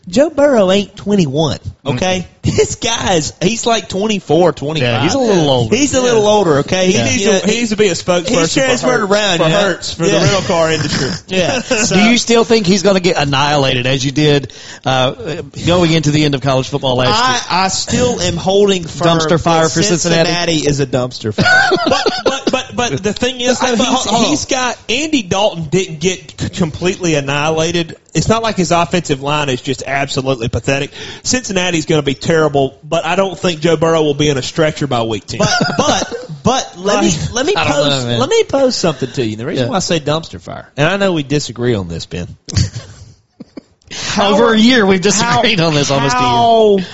Joe 0.08 0.30
Burrow 0.30 0.70
ain't 0.70 0.96
21, 0.96 1.58
okay? 1.86 2.26
This 2.46 2.76
guy's 2.76 3.36
he's 3.42 3.66
like 3.66 3.88
24, 3.88 4.52
25. 4.52 4.80
Yeah, 4.80 5.02
he's 5.02 5.14
a 5.14 5.18
little 5.18 5.50
older. 5.50 5.74
He's 5.76 5.94
a 5.94 6.00
little 6.00 6.28
older, 6.28 6.58
okay? 6.58 6.92
He, 6.92 7.02
needs 7.02 7.24
to, 7.24 7.44
he 7.44 7.56
needs 7.58 7.70
to 7.70 7.76
be 7.76 7.88
a 7.88 7.92
spokesperson. 7.92 8.40
He's 8.40 8.54
transferred 8.54 9.08
for 9.08 9.08
Hertz, 9.08 9.10
around, 9.12 9.38
for 9.38 9.44
you? 9.44 9.50
Hertz 9.50 9.94
for 9.94 10.04
Yeah. 10.04 10.10
the 10.12 10.18
rental 10.18 10.42
car 10.42 10.70
industry. 10.70 11.10
yeah. 11.36 11.60
do 11.88 12.08
you 12.08 12.16
still 12.18 12.44
think 12.44 12.66
he's 12.66 12.84
going 12.84 12.94
to 12.94 13.02
get 13.02 13.16
annihilated 13.18 13.86
as 13.86 14.04
you 14.04 14.12
did 14.12 14.52
uh, 14.84 15.42
going 15.66 15.90
into 15.90 16.12
the 16.12 16.24
end 16.24 16.36
of 16.36 16.40
college 16.40 16.68
football 16.68 16.94
last 16.94 17.08
year? 17.08 17.50
I, 17.50 17.64
I 17.64 17.68
still 17.68 18.20
am 18.20 18.36
holding 18.36 18.84
firm 18.84 19.18
Dumpster 19.18 19.42
fire 19.42 19.64
that 19.64 19.72
for 19.72 19.82
Cincinnati? 19.82 20.52
is 20.52 20.78
a 20.78 20.86
dumpster 20.86 21.34
fire. 21.34 21.70
but, 21.84 22.12
but 22.24 22.46
but 22.52 22.76
but 22.76 23.02
the 23.02 23.12
thing 23.12 23.40
is, 23.40 23.58
though, 23.58 23.74
he's, 23.74 23.84
hold- 23.84 24.06
hold 24.06 24.24
on. 24.24 24.30
he's 24.30 24.44
got 24.46 24.78
Andy 24.88 25.22
Dalton 25.22 25.64
didn't 25.64 25.98
get 25.98 26.36
completely 26.54 27.14
annihilated. 27.14 27.96
It's 28.14 28.28
not 28.28 28.42
like 28.42 28.56
his 28.56 28.70
offensive 28.70 29.20
line 29.20 29.48
is 29.48 29.60
just 29.60 29.82
absolutely 29.96 30.48
pathetic. 30.48 30.90
Cincinnati's 31.22 31.86
going 31.86 32.00
to 32.00 32.06
be 32.06 32.14
terrible, 32.14 32.78
but 32.84 33.04
I 33.04 33.16
don't 33.16 33.38
think 33.38 33.60
Joe 33.60 33.76
Burrow 33.76 34.02
will 34.02 34.14
be 34.14 34.28
in 34.28 34.36
a 34.38 34.42
stretcher 34.42 34.86
by 34.86 35.02
week 35.02 35.26
ten. 35.26 35.38
but 35.40 35.62
but 35.76 36.26
but 36.44 36.74
let 36.78 37.02
me 37.04 37.10
let 37.32 37.46
me 37.46 37.54
I 37.56 37.64
don't 37.64 37.72
pose 37.72 38.04
know, 38.04 38.18
let 38.18 38.28
me 38.28 38.44
pose 38.44 38.76
something 38.76 39.10
to 39.12 39.26
you. 39.26 39.36
The 39.36 39.46
reason 39.46 39.66
Yeah. 39.66 39.70
why 39.70 39.76
I 39.76 39.80
say 39.80 39.98
dumpster 40.00 40.40
fire, 40.40 40.70
and 40.76 40.86
I 40.88 40.96
know 40.96 41.12
we 41.12 41.22
disagree 41.22 41.74
on 41.74 41.88
this, 41.88 42.06
Ben. 42.06 42.28
Over 44.20 44.52
a 44.52 44.58
year, 44.58 44.84
we've 44.84 45.00
disagreed 45.00 45.60
on 45.60 45.72
this 45.74 45.90
almost 45.90 46.16
a 46.16 46.18
year. 46.18 46.86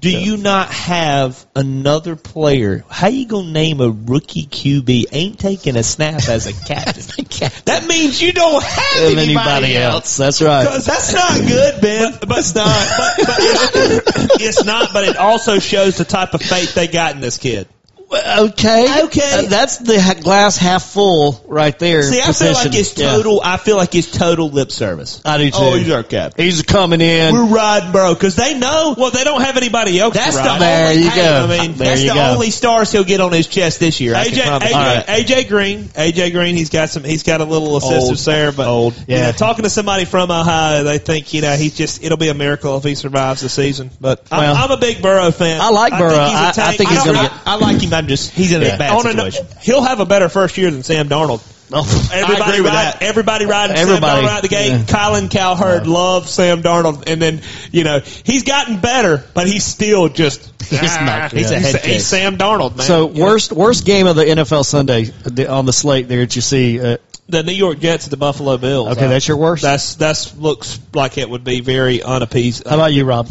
Do 0.00 0.10
you 0.10 0.36
not 0.36 0.70
have 0.70 1.44
another 1.56 2.14
player? 2.14 2.84
How 2.88 3.08
you 3.08 3.26
gonna 3.26 3.50
name 3.50 3.80
a 3.80 3.90
rookie 3.90 4.46
QB 4.46 5.06
ain't 5.10 5.40
taking 5.40 5.76
a 5.76 5.82
snap 5.82 6.28
as 6.28 6.46
a 6.46 6.52
captain? 6.52 7.02
that 7.64 7.86
means 7.88 8.22
you 8.22 8.32
don't 8.32 8.62
have 8.62 9.02
anybody, 9.02 9.32
anybody 9.32 9.76
else. 9.76 10.16
That's 10.16 10.40
right. 10.40 10.64
That's 10.64 11.12
not 11.12 11.40
good, 11.40 11.80
Ben. 11.80 12.12
But, 12.12 12.28
but 12.28 12.38
it's 12.38 12.54
not. 12.54 12.66
But, 12.66 13.26
but 13.26 13.36
it's, 13.38 14.36
it's 14.40 14.64
not. 14.64 14.92
But 14.92 15.04
it 15.04 15.16
also 15.16 15.58
shows 15.58 15.96
the 15.96 16.04
type 16.04 16.34
of 16.34 16.42
faith 16.42 16.74
they 16.74 16.86
got 16.86 17.14
in 17.14 17.20
this 17.20 17.38
kid. 17.38 17.68
Okay. 18.10 19.02
Okay. 19.04 19.44
Uh, 19.46 19.48
that's 19.48 19.78
the 19.78 20.00
ha- 20.00 20.14
glass 20.14 20.56
half 20.56 20.82
full 20.84 21.42
right 21.46 21.78
there. 21.78 22.02
See, 22.02 22.20
I 22.20 22.32
feel 22.32 22.48
like 22.52 22.56
position. 22.68 22.72
it's 22.80 22.98
Yeah. 22.98 23.10
total. 23.12 23.40
I 23.44 23.58
feel 23.58 23.76
like 23.76 23.94
it's 23.94 24.10
total 24.10 24.48
lip 24.48 24.72
service. 24.72 25.20
I 25.24 25.36
do 25.38 25.50
too. 25.50 25.56
Oh, 25.60 25.74
he's 25.74 25.90
our 25.90 26.02
captain. 26.02 26.42
He's 26.44 26.62
coming 26.62 27.00
in. 27.02 27.34
We're 27.34 27.44
riding, 27.44 27.92
bro, 27.92 28.14
because 28.14 28.34
they 28.36 28.58
know. 28.58 28.94
Well, 28.96 29.10
they 29.10 29.24
don't 29.24 29.42
have 29.42 29.56
anybody 29.56 29.98
else. 30.00 30.14
That's 30.14 30.36
the. 30.36 30.42
There 30.58 30.88
only, 30.90 31.02
you 31.02 31.10
hey, 31.10 31.16
go. 31.22 31.44
I 31.44 31.58
mean, 31.58 31.74
There 31.76 31.88
that's 31.88 32.00
the 32.02 32.08
go. 32.14 32.30
only 32.32 32.50
stars 32.50 32.90
he'll 32.92 33.04
get 33.04 33.20
on 33.20 33.32
his 33.32 33.46
chest 33.46 33.78
this 33.80 34.00
year. 34.00 34.14
I 34.14 34.24
AJ, 34.24 34.40
AJ, 34.42 34.70
that. 34.72 35.06
AJ 35.08 35.48
Green, 35.48 35.84
AJ 35.84 36.32
Green, 36.32 36.56
he's 36.56 36.70
got 36.70 36.88
some, 36.88 37.04
he's 37.04 37.22
got 37.24 37.40
a 37.42 37.44
little 37.44 37.76
assistance 37.76 38.24
there, 38.24 38.52
but 38.52 38.66
Old. 38.68 38.94
you 39.06 39.16
know, 39.16 39.22
Yeah. 39.24 39.32
talking 39.32 39.64
to 39.64 39.70
somebody 39.70 40.06
from 40.06 40.30
Ohio, 40.30 40.82
they 40.84 40.98
think 40.98 41.34
you 41.34 41.42
know 41.42 41.54
he's 41.56 41.76
just, 41.76 42.02
it'll 42.02 42.16
be 42.18 42.28
a 42.28 42.34
miracle 42.34 42.76
if 42.78 42.84
he 42.84 42.94
survives 42.94 43.42
the 43.42 43.48
season. 43.50 43.90
But 44.00 44.24
Well, 44.30 44.56
I'm, 44.56 44.64
I'm 44.64 44.70
a 44.70 44.80
big 44.80 45.02
Burrow 45.02 45.30
fan. 45.30 45.60
I 45.60 45.68
like 45.70 45.92
Burrow. 45.92 46.10
Think 46.10 46.28
he's 46.38 46.58
I- 46.58 46.68
I 46.68 46.76
think 46.76 46.88
he's 46.90 46.98
don't- 47.04 47.06
gonna 47.14 47.18
I- 47.18 47.22
get- 47.22 47.32
I 47.46 47.54
like 47.56 47.80
him. 47.82 47.97
I'm 47.98 48.06
just 48.08 48.30
he's 48.32 48.52
in 48.52 48.62
Yeah. 48.62 48.74
a 48.74 48.78
bad 48.78 48.90
on 48.92 49.06
a- 49.06 49.10
situation. 49.10 49.46
he'll 49.60 49.82
have 49.82 50.00
a 50.00 50.06
better 50.06 50.28
first 50.28 50.56
year 50.58 50.70
than 50.70 50.82
Sam 50.82 51.08
Darnold. 51.08 51.42
Everybody 51.70 52.40
agree 52.50 52.60
with 52.62 52.72
ride, 52.72 52.94
that. 52.94 53.02
everybody 53.02 53.44
riding 53.44 53.76
Everybody. 53.76 54.22
Sam 54.22 54.24
Darnold 54.24 54.28
out 54.36 54.40
the 54.42 54.48
gate. 54.48 54.68
Yeah. 54.70 54.84
Colin 54.88 55.28
Cowherd 55.28 55.86
loves 55.86 56.30
Sam 56.30 56.62
Darnold, 56.62 57.04
and 57.06 57.20
then 57.20 57.42
you 57.70 57.84
know 57.84 58.00
he's 58.00 58.42
gotten 58.44 58.80
better, 58.80 59.22
but 59.34 59.46
he's 59.46 59.64
still 59.64 60.08
just 60.08 60.50
He's 60.68 60.80
ah, 60.82 61.04
not 61.04 61.32
he's, 61.38 61.50
good. 61.50 61.58
he's, 61.58 61.72
head 61.72 61.84
he's. 61.84 62.06
Sam 62.06 62.38
Darnold, 62.38 62.76
man. 62.76 62.86
So 62.86 63.04
worst 63.06 63.52
worst 63.52 63.84
game 63.84 64.06
of 64.06 64.16
the 64.16 64.24
NFL 64.24 64.64
Sunday 64.64 65.10
on 65.46 65.66
the 65.66 65.72
slate 65.74 66.08
there 66.08 66.20
that 66.20 66.34
you 66.36 66.42
see. 66.42 66.80
Uh, 66.80 66.96
the 67.28 67.42
New 67.42 67.52
York 67.52 67.78
Jets 67.80 68.04
and 68.04 68.12
the 68.12 68.16
Buffalo 68.16 68.56
Bills. 68.56 68.88
okay, 68.96 69.04
Uh, 69.04 69.08
that's 69.08 69.28
your 69.28 69.36
worst. 69.36 69.62
that's 69.62 69.94
that's 69.96 70.34
looks 70.36 70.78
like 70.94 71.18
it 71.18 71.28
would 71.28 71.44
be 71.44 71.60
very 71.60 72.02
unappeased. 72.02 72.66
How 72.66 72.76
about 72.76 72.94
you, 72.94 73.04
Rob? 73.04 73.28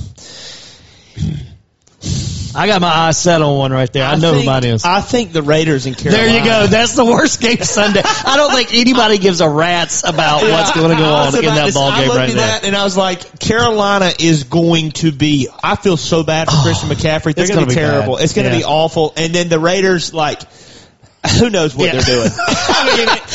I 2.58 2.66
got 2.68 2.82
my 2.82 2.88
eyes 2.89 3.18
set 3.20 3.41
on 3.41 3.58
one 3.58 3.72
right 3.72 3.91
there. 3.93 4.03
I, 4.03 4.16
know 4.16 4.32
think, 4.32 4.45
who 4.45 4.49
mine 4.49 4.64
is. 4.64 4.84
I 4.84 4.99
think 5.01 5.32
the 5.32 5.43
Raiders 5.43 5.86
in 5.86 5.93
Carolina. 5.93 6.24
there 6.26 6.38
you 6.39 6.43
go. 6.43 6.68
That's 6.68 6.95
the 6.95 7.05
worst 7.05 7.39
game 7.39 7.58
Sunday. 7.62 8.01
I 8.03 8.36
don't 8.36 8.51
think 8.51 8.74
anybody 8.74 9.20
gives 9.20 9.41
a 9.41 9.47
rat's 9.49 10.03
about 10.03 10.41
what's 10.41 10.72
going 10.74 10.89
to 10.89 10.95
go 10.97 11.03
I 11.05 11.28
on 11.28 11.36
in 11.36 11.45
that 11.45 11.68
to- 11.68 11.74
ball 11.74 11.91
game 11.91 12.10
right 12.10 12.36
now. 12.36 12.60
and 12.64 12.76
I 12.76 12.84
was 12.84 12.97
like, 12.97 13.39
Carolina 13.39 14.12
is 14.20 14.45
going 14.45 14.91
to 14.93 15.12
be. 15.12 15.47
I 15.64 15.76
feel 15.76 15.97
so 15.97 16.24
bad 16.24 16.49
for 16.49 16.55
Christian 16.64 16.89
McCaffrey. 16.89 17.36
They're 17.36 17.45
It's 17.45 17.53
going 17.53 17.62
to 17.62 17.68
be 17.68 17.76
be 17.76 17.80
terrible. 17.80 18.16
bad. 18.16 18.24
It's 18.24 18.34
going 18.34 18.45
to 18.47 18.53
Yeah. 18.53 18.60
be 18.60 18.66
awful. 18.66 19.14
And 19.16 19.36
then 19.36 19.49
the 19.49 19.60
Raiders, 19.60 20.14
like, 20.14 20.41
who 21.39 21.49
knows 21.49 21.76
what 21.76 21.86
Yeah. 21.93 21.99
they're 22.01 22.15
doing? 22.15 22.30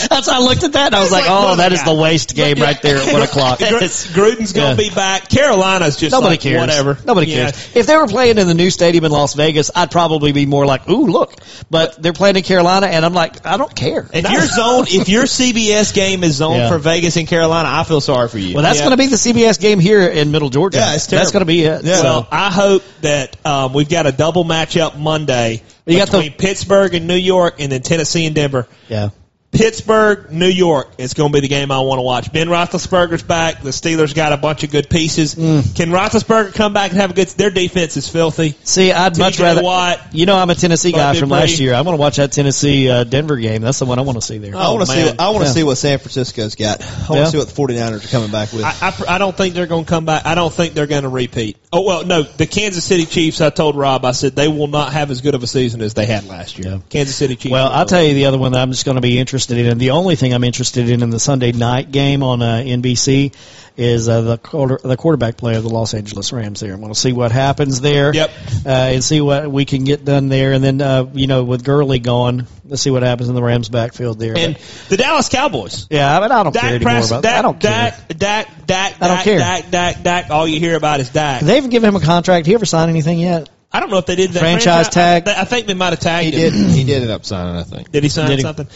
That's 0.08 0.28
I 0.28 0.38
looked 0.38 0.62
at 0.64 0.72
that 0.74 0.86
and 0.86 0.94
I 0.94 1.00
was 1.00 1.12
like, 1.12 1.22
like, 1.24 1.30
oh, 1.30 1.50
what 1.50 1.56
that 1.56 1.72
a 1.72 1.74
is 1.74 1.84
the 1.84 1.94
waste 1.94 2.34
game 2.34 2.58
right 2.58 2.80
there 2.80 2.96
at 2.96 3.12
one 3.12 3.22
o'clock. 3.22 3.58
Gr- 3.58 3.64
Gruden's 3.66 4.52
going 4.52 4.76
to 4.76 4.82
Yeah. 4.82 4.88
be 4.88 4.94
back. 4.94 5.28
Carolina's 5.28 5.96
just 5.96 6.12
Nobody 6.12 6.32
like, 6.34 6.40
cares. 6.40 6.60
Whatever. 6.60 6.98
Nobody 7.04 7.26
Yeah. 7.30 7.50
cares. 7.50 7.70
If 7.76 7.86
they 7.86 7.96
were 7.96 8.06
playing 8.06 8.38
in 8.38 8.46
the 8.46 8.54
new 8.54 8.70
stadium 8.70 9.04
in 9.04 9.12
Las 9.12 9.34
Vegas, 9.34 9.70
I'd 9.74 9.90
probably 9.90 10.32
be 10.32 10.46
more 10.46 10.64
like, 10.66 10.88
ooh, 10.88 11.06
look. 11.06 11.34
But 11.70 12.00
they're 12.02 12.12
playing 12.12 12.36
in 12.36 12.42
Carolina, 12.42 12.86
and 12.86 13.04
I'm 13.04 13.14
like, 13.14 13.46
I 13.46 13.56
don't 13.56 13.74
care. 13.74 14.08
If 14.12 14.30
your 14.30 14.46
zone, 14.46 14.86
if 14.88 15.08
your 15.08 15.24
CBS 15.24 15.92
game 15.92 16.24
is 16.24 16.36
zoned 16.36 16.58
Yeah. 16.58 16.68
for 16.68 16.78
Vegas 16.78 17.16
and 17.16 17.26
Carolina, 17.28 17.68
I 17.70 17.84
feel 17.84 18.00
sorry 18.00 18.28
for 18.28 18.38
you. 18.38 18.54
Well, 18.54 18.62
that's 18.62 18.78
Yeah. 18.78 18.86
going 18.86 18.96
to 18.96 19.02
be 19.02 19.06
the 19.08 19.16
CBS 19.18 19.58
game 19.60 19.78
here 19.80 20.02
in 20.06 20.30
Middle 20.30 20.50
Georgia. 20.50 20.78
Yeah, 20.78 20.94
it's 20.94 21.06
That's 21.06 21.30
going 21.30 21.42
to 21.42 21.46
be 21.46 21.62
it. 21.64 21.84
Yeah. 21.84 21.96
So- 21.96 22.02
Well, 22.04 22.28
I 22.30 22.50
hope 22.50 22.82
that 23.02 23.36
um, 23.44 23.72
we've 23.72 23.88
got 23.88 24.06
a 24.06 24.12
double 24.12 24.44
matchup 24.44 24.98
Monday 24.98 25.62
You 25.86 25.98
got 25.98 26.10
the- 26.10 26.18
between 26.18 26.32
Pittsburgh 26.38 26.94
and 26.94 27.06
New 27.06 27.16
York, 27.16 27.56
and 27.58 27.72
then 27.72 27.82
Tennessee 27.82 28.26
and 28.26 28.34
Denver. 28.34 28.66
yeah. 28.88 29.10
Pittsburgh, 29.52 30.32
New 30.32 30.48
York 30.48 30.88
is 30.96 31.12
going 31.12 31.30
to 31.30 31.36
be 31.36 31.40
the 31.40 31.48
game 31.48 31.70
I 31.70 31.78
want 31.80 31.98
to 31.98 32.02
watch. 32.02 32.32
Ben 32.32 32.48
Roethlisberger's 32.48 33.22
back. 33.22 33.60
The 33.62 33.68
Steelers 33.68 34.14
got 34.14 34.32
a 34.32 34.38
bunch 34.38 34.64
of 34.64 34.70
good 34.70 34.88
pieces. 34.88 35.34
Mm. 35.34 35.76
Can 35.76 35.90
Roethlisberger 35.90 36.54
come 36.54 36.72
back 36.72 36.90
and 36.90 37.00
have 37.00 37.10
a 37.10 37.14
good? 37.14 37.28
Their 37.28 37.50
defense 37.50 37.98
is 37.98 38.08
filthy. 38.08 38.54
See, 38.64 38.90
I'd 38.92 39.18
much 39.18 39.38
rather. 39.38 39.62
Watt. 39.62 40.00
You 40.12 40.24
know, 40.24 40.36
I'm 40.36 40.48
a 40.48 40.54
Tennessee 40.54 40.90
guy 40.92 41.14
from 41.14 41.28
last 41.28 41.60
year. 41.60 41.74
I 41.74 41.82
want 41.82 41.96
to 41.96 42.00
watch 42.00 42.16
that 42.16 42.32
Tennessee 42.32 42.88
uh, 42.88 43.04
Denver 43.04 43.36
game. 43.36 43.60
That's 43.60 43.78
the 43.78 43.84
one 43.84 43.98
I 43.98 44.02
want 44.02 44.16
to 44.16 44.22
see 44.26 44.38
there. 44.38 44.56
I 44.56 44.70
want 44.70 44.80
to 44.80 44.86
see. 44.86 45.04
man. 45.04 45.16
I 45.18 45.28
want 45.28 45.42
to 45.42 45.48
Yeah. 45.48 45.52
see 45.52 45.62
what 45.64 45.76
San 45.76 45.98
Francisco's 45.98 46.54
got. 46.54 46.80
I 46.82 46.86
want 46.86 47.06
to 47.08 47.14
Yeah. 47.16 47.24
see 47.26 47.38
what 47.38 47.48
the 47.48 47.54
49ers 47.54 48.04
are 48.06 48.08
coming 48.08 48.30
back 48.30 48.52
with. 48.54 48.64
I, 48.64 48.74
I, 48.80 49.16
I 49.16 49.18
don't 49.18 49.36
think 49.36 49.54
they're 49.54 49.66
going 49.66 49.84
to 49.84 49.90
come 49.90 50.06
back. 50.06 50.24
I 50.24 50.34
don't 50.34 50.52
think 50.52 50.72
they're 50.72 50.86
going 50.86 51.02
to 51.02 51.10
repeat. 51.10 51.58
Oh 51.70 51.82
well, 51.82 52.06
no. 52.06 52.22
The 52.22 52.46
Kansas 52.46 52.84
City 52.84 53.04
Chiefs. 53.04 53.42
I 53.42 53.50
told 53.50 53.76
Rob. 53.76 54.06
I 54.06 54.12
said 54.12 54.34
they 54.34 54.48
will 54.48 54.66
not 54.68 54.94
have 54.94 55.10
as 55.10 55.20
good 55.20 55.34
of 55.34 55.42
a 55.42 55.46
season 55.46 55.82
as 55.82 55.92
they 55.92 56.06
had 56.06 56.26
last 56.26 56.58
year. 56.58 56.72
Yeah. 56.72 56.78
Kansas 56.88 57.14
City 57.16 57.36
Chiefs. 57.36 57.52
Well, 57.52 57.68
I'll 57.70 57.84
tell 57.86 58.02
you 58.02 58.14
the 58.14 58.24
other 58.26 58.38
one 58.38 58.52
that 58.52 58.62
I'm 58.62 58.70
just 58.70 58.86
going 58.86 58.94
to 58.96 59.00
be 59.02 59.18
interested 59.18 59.41
in. 59.50 59.78
The 59.78 59.90
only 59.90 60.16
thing 60.16 60.32
I'm 60.34 60.44
interested 60.44 60.88
in 60.88 61.02
in 61.02 61.10
the 61.10 61.20
Sunday 61.20 61.52
night 61.52 61.90
game 61.90 62.22
on 62.22 62.42
uh, 62.42 62.62
NBC 62.64 63.34
is 63.76 64.06
uh, 64.08 64.20
the 64.20 64.36
quarter, 64.38 64.78
the 64.82 64.96
quarterback 64.98 65.38
play 65.38 65.56
of 65.56 65.62
the 65.62 65.70
Los 65.70 65.94
Angeles 65.94 66.30
Rams. 66.32 66.60
There, 66.60 66.72
I 66.74 66.76
want 66.76 66.92
to 66.94 67.00
see 67.00 67.12
what 67.12 67.32
happens 67.32 67.80
there. 67.80 68.14
Yep. 68.14 68.30
Uh, 68.66 68.68
and 68.68 69.02
see 69.04 69.20
what 69.20 69.50
we 69.50 69.64
can 69.64 69.84
get 69.84 70.04
done 70.04 70.28
there. 70.28 70.52
And 70.52 70.62
then 70.62 70.80
uh, 70.80 71.10
you 71.14 71.26
know, 71.26 71.42
with 71.44 71.64
Gurley 71.64 71.98
gone, 71.98 72.46
let's 72.66 72.82
see 72.82 72.90
what 72.90 73.02
happens 73.02 73.28
in 73.28 73.34
the 73.34 73.42
Rams 73.42 73.68
backfield 73.68 74.18
there. 74.18 74.36
And 74.36 74.54
But, 74.54 74.86
the 74.90 74.96
Dallas 74.98 75.28
Cowboys. 75.28 75.86
yeah, 75.90 76.20
but 76.20 76.30
I 76.30 76.42
don't 76.42 76.54
care 76.54 76.74
anymore 76.74 76.92
Prescott, 76.92 77.10
about 77.20 77.22
that. 77.22 77.38
I 77.38 77.42
don't 77.42 77.60
care. 77.60 77.70
Dak, 77.70 78.18
Dak, 78.18 78.66
Dak, 78.66 79.02
I 79.02 79.08
don't 79.08 79.16
Dak, 79.16 79.24
care. 79.24 79.38
Dak, 79.38 79.70
Dak, 79.70 80.02
Dak. 80.02 80.30
All 80.30 80.46
you 80.46 80.60
hear 80.60 80.76
about 80.76 81.00
is 81.00 81.08
Dak. 81.10 81.40
They 81.42 81.54
haven't 81.54 81.70
given 81.70 81.88
him 81.88 81.96
a 81.96 82.00
contract. 82.00 82.46
He 82.46 82.54
ever 82.54 82.66
signed 82.66 82.90
anything 82.90 83.18
yet? 83.20 83.48
I 83.74 83.80
don't 83.80 83.90
know 83.90 83.98
if 83.98 84.06
they 84.06 84.16
did 84.16 84.30
that 84.32 84.40
Franchise 84.40 84.88
tag? 84.90 85.26
I, 85.28 85.40
I 85.42 85.44
think 85.44 85.66
they 85.66 85.74
might 85.74 85.90
have 85.90 86.00
tagged 86.00 86.34
he 86.34 86.40
him. 86.42 86.52
did. 86.52 86.70
He 86.70 86.84
did 86.84 87.02
end 87.02 87.10
up 87.10 87.24
signing. 87.24 87.56
I 87.56 87.62
think. 87.62 87.90
Did 87.90 88.02
he 88.02 88.08
sign 88.10 88.28
Did 88.28 88.38
he? 88.38 88.42
something? 88.42 88.68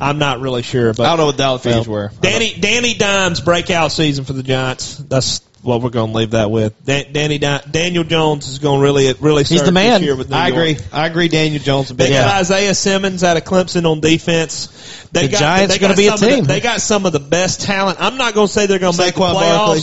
I'm 0.00 0.18
not 0.18 0.40
really 0.40 0.62
sure, 0.62 0.92
but 0.92 1.06
I 1.06 1.10
don't 1.10 1.18
know 1.18 1.26
what 1.26 1.36
the 1.38 1.42
dollar 1.42 1.58
figures 1.58 1.88
were. 1.88 2.10
Danny 2.20 2.52
Danny 2.54 2.94
Dimes 2.94 3.40
breakout 3.40 3.92
season 3.92 4.24
for 4.24 4.34
the 4.34 4.42
Giants. 4.42 4.96
That's 4.98 5.40
what 5.62 5.80
we're 5.80 5.90
going 5.90 6.10
to 6.10 6.16
leave 6.18 6.32
that 6.32 6.50
with. 6.50 6.84
Dan, 6.84 7.12
Danny 7.12 7.38
Di- 7.38 7.62
Daniel 7.70 8.02
Jones 8.04 8.48
is 8.48 8.58
going 8.58 8.80
to 8.80 8.84
really 8.84 9.12
really. 9.20 9.44
He's 9.44 9.62
the 9.62 9.72
man. 9.72 10.00
This 10.00 10.06
year 10.08 10.16
with 10.16 10.28
New 10.28 10.36
I 10.36 10.48
York. 10.48 10.58
agree. 10.70 10.86
I 10.92 11.06
agree. 11.06 11.28
Daniel 11.28 11.62
Jones 11.62 11.90
a 11.90 11.94
They 11.94 12.06
big. 12.08 12.12
got 12.12 12.26
Yeah. 12.34 12.40
Isaiah 12.40 12.74
Simmons 12.74 13.24
out 13.24 13.36
of 13.38 13.44
Clemson 13.44 13.90
on 13.90 14.00
defense. 14.00 15.08
They 15.12 15.28
The 15.28 15.32
got, 15.32 15.38
Giants 15.38 15.74
they 15.74 15.78
gonna 15.80 15.94
got 15.94 15.98
be 15.98 16.06
a 16.08 16.10
some 16.10 16.14
of 16.14 16.20
the- 16.20 16.36
team. 16.36 16.44
they 16.44 16.60
got 16.60 16.80
some 16.80 17.06
of 17.06 17.12
the 17.12 17.20
best 17.20 17.60
talent. 17.62 17.98
I'm 18.00 18.16
not 18.18 18.34
going 18.34 18.48
to 18.48 18.52
say 18.52 18.66
they're 18.66 18.78
going 18.78 18.92
to 18.92 18.98
make 18.98 19.14
the 19.14 19.20
Saquon 19.20 19.32
Barkley. 19.34 19.80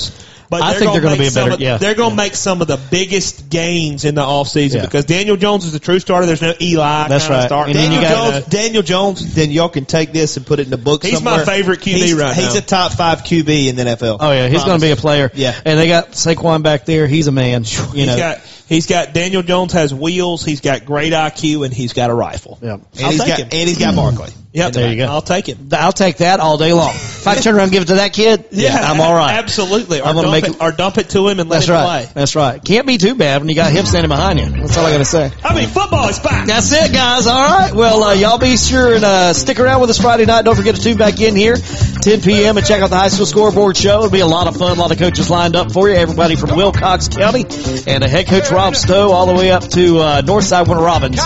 But 0.50 0.64
I 0.64 0.72
they're 0.72 0.80
think 0.80 0.92
they're 0.94 1.02
gonna 1.02 1.16
make 1.16 1.30
be 1.30 1.36
better- 1.36 1.52
of- 1.54 1.60
yeah. 1.62 1.78
They're 1.78 1.94
going 1.94 2.10
to 2.10 2.16
Yeah. 2.16 2.24
make 2.24 2.36
some 2.36 2.62
of 2.64 2.68
the 2.68 2.78
biggest 2.78 3.50
gains 3.50 4.04
in 4.04 4.16
the 4.16 4.24
offseason 4.24 4.76
Yeah. 4.78 4.82
because 4.82 5.06
Daniel 5.06 5.36
Jones 5.38 5.64
is 5.66 5.74
the 5.74 5.80
true 5.80 6.00
starter. 6.00 6.26
There's 6.26 6.42
no 6.42 6.54
Eli. 6.60 7.08
That's 7.08 7.30
right. 7.30 7.68
You 7.68 7.74
Daniel 7.74 8.02
got- 8.02 8.32
Jones. 8.34 8.46
Daniel 8.48 8.82
Jones. 8.84 9.34
Then 9.36 9.52
y'all 9.52 9.70
can 9.70 9.86
take 9.86 10.12
this 10.12 10.38
and 10.38 10.46
put 10.46 10.60
it 10.60 10.64
in 10.64 10.70
the 10.72 10.78
book. 10.78 11.04
He's 11.06 11.22
my 11.22 11.46
favorite 11.46 11.82
QB 11.82 12.02
he's, 12.02 12.14
right 12.16 12.36
He's 12.36 12.54
now. 12.54 12.60
a 12.60 12.62
top 12.62 12.94
five 12.94 13.24
QB 13.24 13.68
in 13.68 13.76
the 13.76 13.84
NFL. 13.84 14.18
Oh 14.20 14.32
yeah, 14.32 14.48
he's 14.48 14.64
going 14.64 14.80
to 14.80 14.86
be 14.86 14.92
a 14.92 14.96
player. 14.96 15.32
Yeah. 15.36 15.54
and 15.66 15.78
they 15.78 15.88
got 15.88 16.14
Saquon 16.14 16.64
back 16.64 16.86
there. 16.86 17.06
He's 17.06 17.28
a 17.28 17.32
man. 17.32 17.64
You 17.64 17.86
He's 17.94 18.08
know. 18.08 18.16
Got 18.70 18.76
he's 18.76 18.86
got 18.88 19.14
Daniel 19.14 19.42
Jones 19.42 19.74
has 19.74 19.94
wheels. 19.94 20.46
He's 20.46 20.62
got 20.62 20.86
great 20.86 21.14
IQ 21.14 21.66
and 21.66 21.74
he's 21.74 21.94
got 21.94 22.10
a 22.10 22.14
rifle. 22.14 22.60
yeah. 22.62 22.74
and 22.74 22.86
I'll 23.04 23.12
take 23.12 23.28
got 23.28 23.40
him. 23.40 23.50
and 23.52 23.68
he's 23.70 23.80
got 23.80 23.96
Barkley. 23.96 24.30
Yep, 24.52 24.74
There 24.74 24.90
you 24.90 24.96
go. 24.96 25.06
I'll 25.06 25.22
take 25.22 25.46
him. 25.46 25.70
I'll 25.74 25.92
take 25.92 26.18
that 26.18 26.40
all 26.40 26.58
day 26.58 26.74
long. 26.74 26.90
If 26.90 27.28
I 27.28 27.36
turn 27.36 27.54
around 27.54 27.66
and 27.66 27.72
give 27.72 27.84
it 27.84 27.90
to 27.90 27.94
that 27.98 28.14
kid, 28.14 28.46
yeah, 28.52 28.80
I'm 28.82 29.00
all 29.00 29.14
right. 29.14 29.36
Absolutely. 29.38 30.02
Or 30.02 30.06
I'm 30.08 30.16
gonna 30.16 30.32
make 30.32 30.44
it, 30.46 30.56
it- 30.56 30.62
or 30.62 30.72
dump 30.72 30.98
it 30.98 31.10
to 31.12 31.28
him 31.28 31.40
and 31.40 31.48
let 31.52 31.58
That's 31.58 31.68
him 31.70 31.76
right. 31.76 32.06
play. 32.06 32.12
That's 32.16 32.36
right. 32.36 32.64
Can't 32.64 32.88
be 32.88 32.98
too 32.98 33.14
bad 33.14 33.42
when 33.42 33.50
you 33.50 33.54
got 33.54 33.72
him 33.72 33.86
standing 33.86 34.10
behind 34.10 34.40
you. 34.40 34.50
That's 34.50 34.76
all 34.76 34.88
I 34.88 34.92
got 34.92 34.98
to 34.98 35.06
say. 35.06 35.32
I 35.44 35.54
mean, 35.54 35.68
football 35.68 36.10
is 36.10 36.18
back. 36.18 36.48
That's 36.48 36.72
it, 36.72 36.92
guys. 36.92 37.28
All 37.28 37.48
right. 37.60 37.76
Well, 37.76 38.04
uh, 38.04 38.14
y'all 38.16 38.40
be 38.40 38.58
sure 38.58 38.96
and 38.96 39.04
uh, 39.04 39.34
stick 39.34 39.60
around 39.60 39.82
with 39.82 39.92
us 39.92 40.00
Friday 40.02 40.26
night. 40.26 40.46
Don't 40.46 40.56
forget 40.56 40.74
to 40.74 40.82
tune 40.82 40.98
back 40.98 41.22
in 41.22 41.36
here, 41.36 41.56
10 41.56 42.22
p.m. 42.24 42.58
and 42.58 42.66
check 42.66 42.82
out 42.82 42.90
the 42.90 42.98
high 42.98 43.10
school 43.10 43.28
scoreboard 43.28 43.78
show. 43.78 44.00
It'll 44.00 44.10
be 44.10 44.22
a 44.22 44.26
lot 44.26 44.48
of 44.48 44.58
fun. 44.58 44.76
A 44.78 44.82
lot 44.82 44.92
of 44.92 44.98
coaches 44.98 45.30
lined 45.30 45.56
up 45.56 45.72
for 45.72 45.88
you. 45.90 45.96
Everybody 45.96 46.36
from 46.36 46.56
Wilcox 46.58 47.08
County 47.08 47.46
and 47.86 48.04
a 48.04 48.10
head 48.10 48.26
coach 48.26 48.50
Rob 48.60 48.76
Stowe 48.76 49.12
all 49.14 49.26
the 49.26 49.34
way 49.34 49.52
up 49.52 49.64
to 49.70 50.00
uh, 50.00 50.22
Northside 50.22 50.68
Warner 50.68 50.84
Robins 50.84 51.18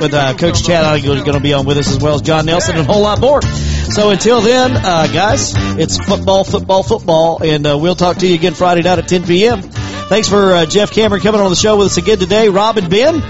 with 0.00 0.14
uh, 0.14 0.32
Coach 0.38 0.64
Chad 0.64 0.86
Igoe 0.86 1.16
is 1.16 1.22
going 1.22 1.34
to 1.34 1.40
be 1.40 1.52
on 1.52 1.66
with 1.66 1.76
us 1.76 1.90
as 1.90 1.98
well 2.02 2.14
as 2.14 2.22
John 2.22 2.46
Nelson 2.46 2.78
and 2.78 2.88
a 2.88 2.90
whole 2.90 3.02
lot 3.02 3.20
more. 3.20 3.42
So 3.42 4.08
until 4.08 4.40
then, 4.40 4.74
uh, 4.74 5.06
guys, 5.12 5.52
it's 5.78 5.98
football, 5.98 6.44
football, 6.44 6.82
football, 6.82 7.42
and 7.42 7.66
uh, 7.66 7.76
we'll 7.76 7.94
talk 7.94 8.16
to 8.16 8.26
you 8.26 8.34
again 8.34 8.54
Friday 8.54 8.80
night 8.80 8.98
at 8.98 9.06
10 9.06 9.24
p.m. 9.24 9.60
Thanks 9.60 10.30
for 10.30 10.54
uh, 10.54 10.64
Jeff 10.64 10.90
Cameron 10.90 11.20
coming 11.20 11.42
on 11.42 11.50
the 11.50 11.56
show 11.56 11.76
with 11.76 11.88
us 11.88 11.98
again 11.98 12.16
today. 12.16 12.48
Rob 12.48 12.78
and 12.78 12.88
Ben, 12.88 13.20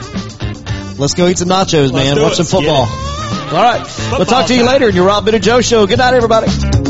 let's 0.96 1.14
go 1.14 1.26
eat 1.26 1.38
some 1.38 1.48
nachos, 1.48 1.92
man. 1.92 2.22
Watch 2.22 2.34
it. 2.34 2.44
some 2.44 2.46
football. 2.46 2.86
All 2.86 3.64
right. 3.64 3.84
we'll 4.12 4.24
talk 4.24 4.46
to 4.46 4.54
you 4.54 4.60
time. 4.60 4.72
later 4.72 4.88
in 4.88 4.94
your 4.94 5.06
Rob 5.06 5.24
Ben 5.24 5.34
and 5.34 5.42
Joe 5.42 5.62
show. 5.62 5.84
Good 5.88 5.98
night, 5.98 6.14
everybody. 6.14 6.87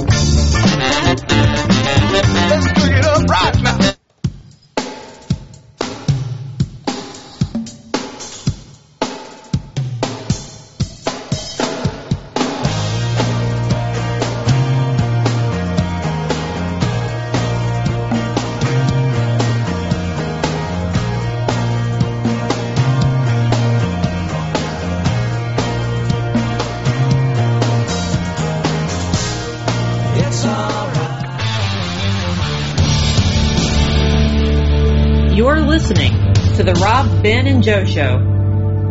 Ben, 37.22 37.48
and 37.48 37.64
Joe 37.64 37.84
Show. 37.84 38.18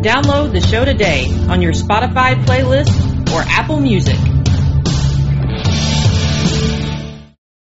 Download 0.02 0.52
the 0.52 0.60
show 0.60 0.84
today 0.84 1.26
on 1.48 1.62
your 1.62 1.72
Spotify 1.72 2.34
playlist 2.44 3.32
or 3.32 3.40
Apple 3.48 3.80
Music. 3.80 4.18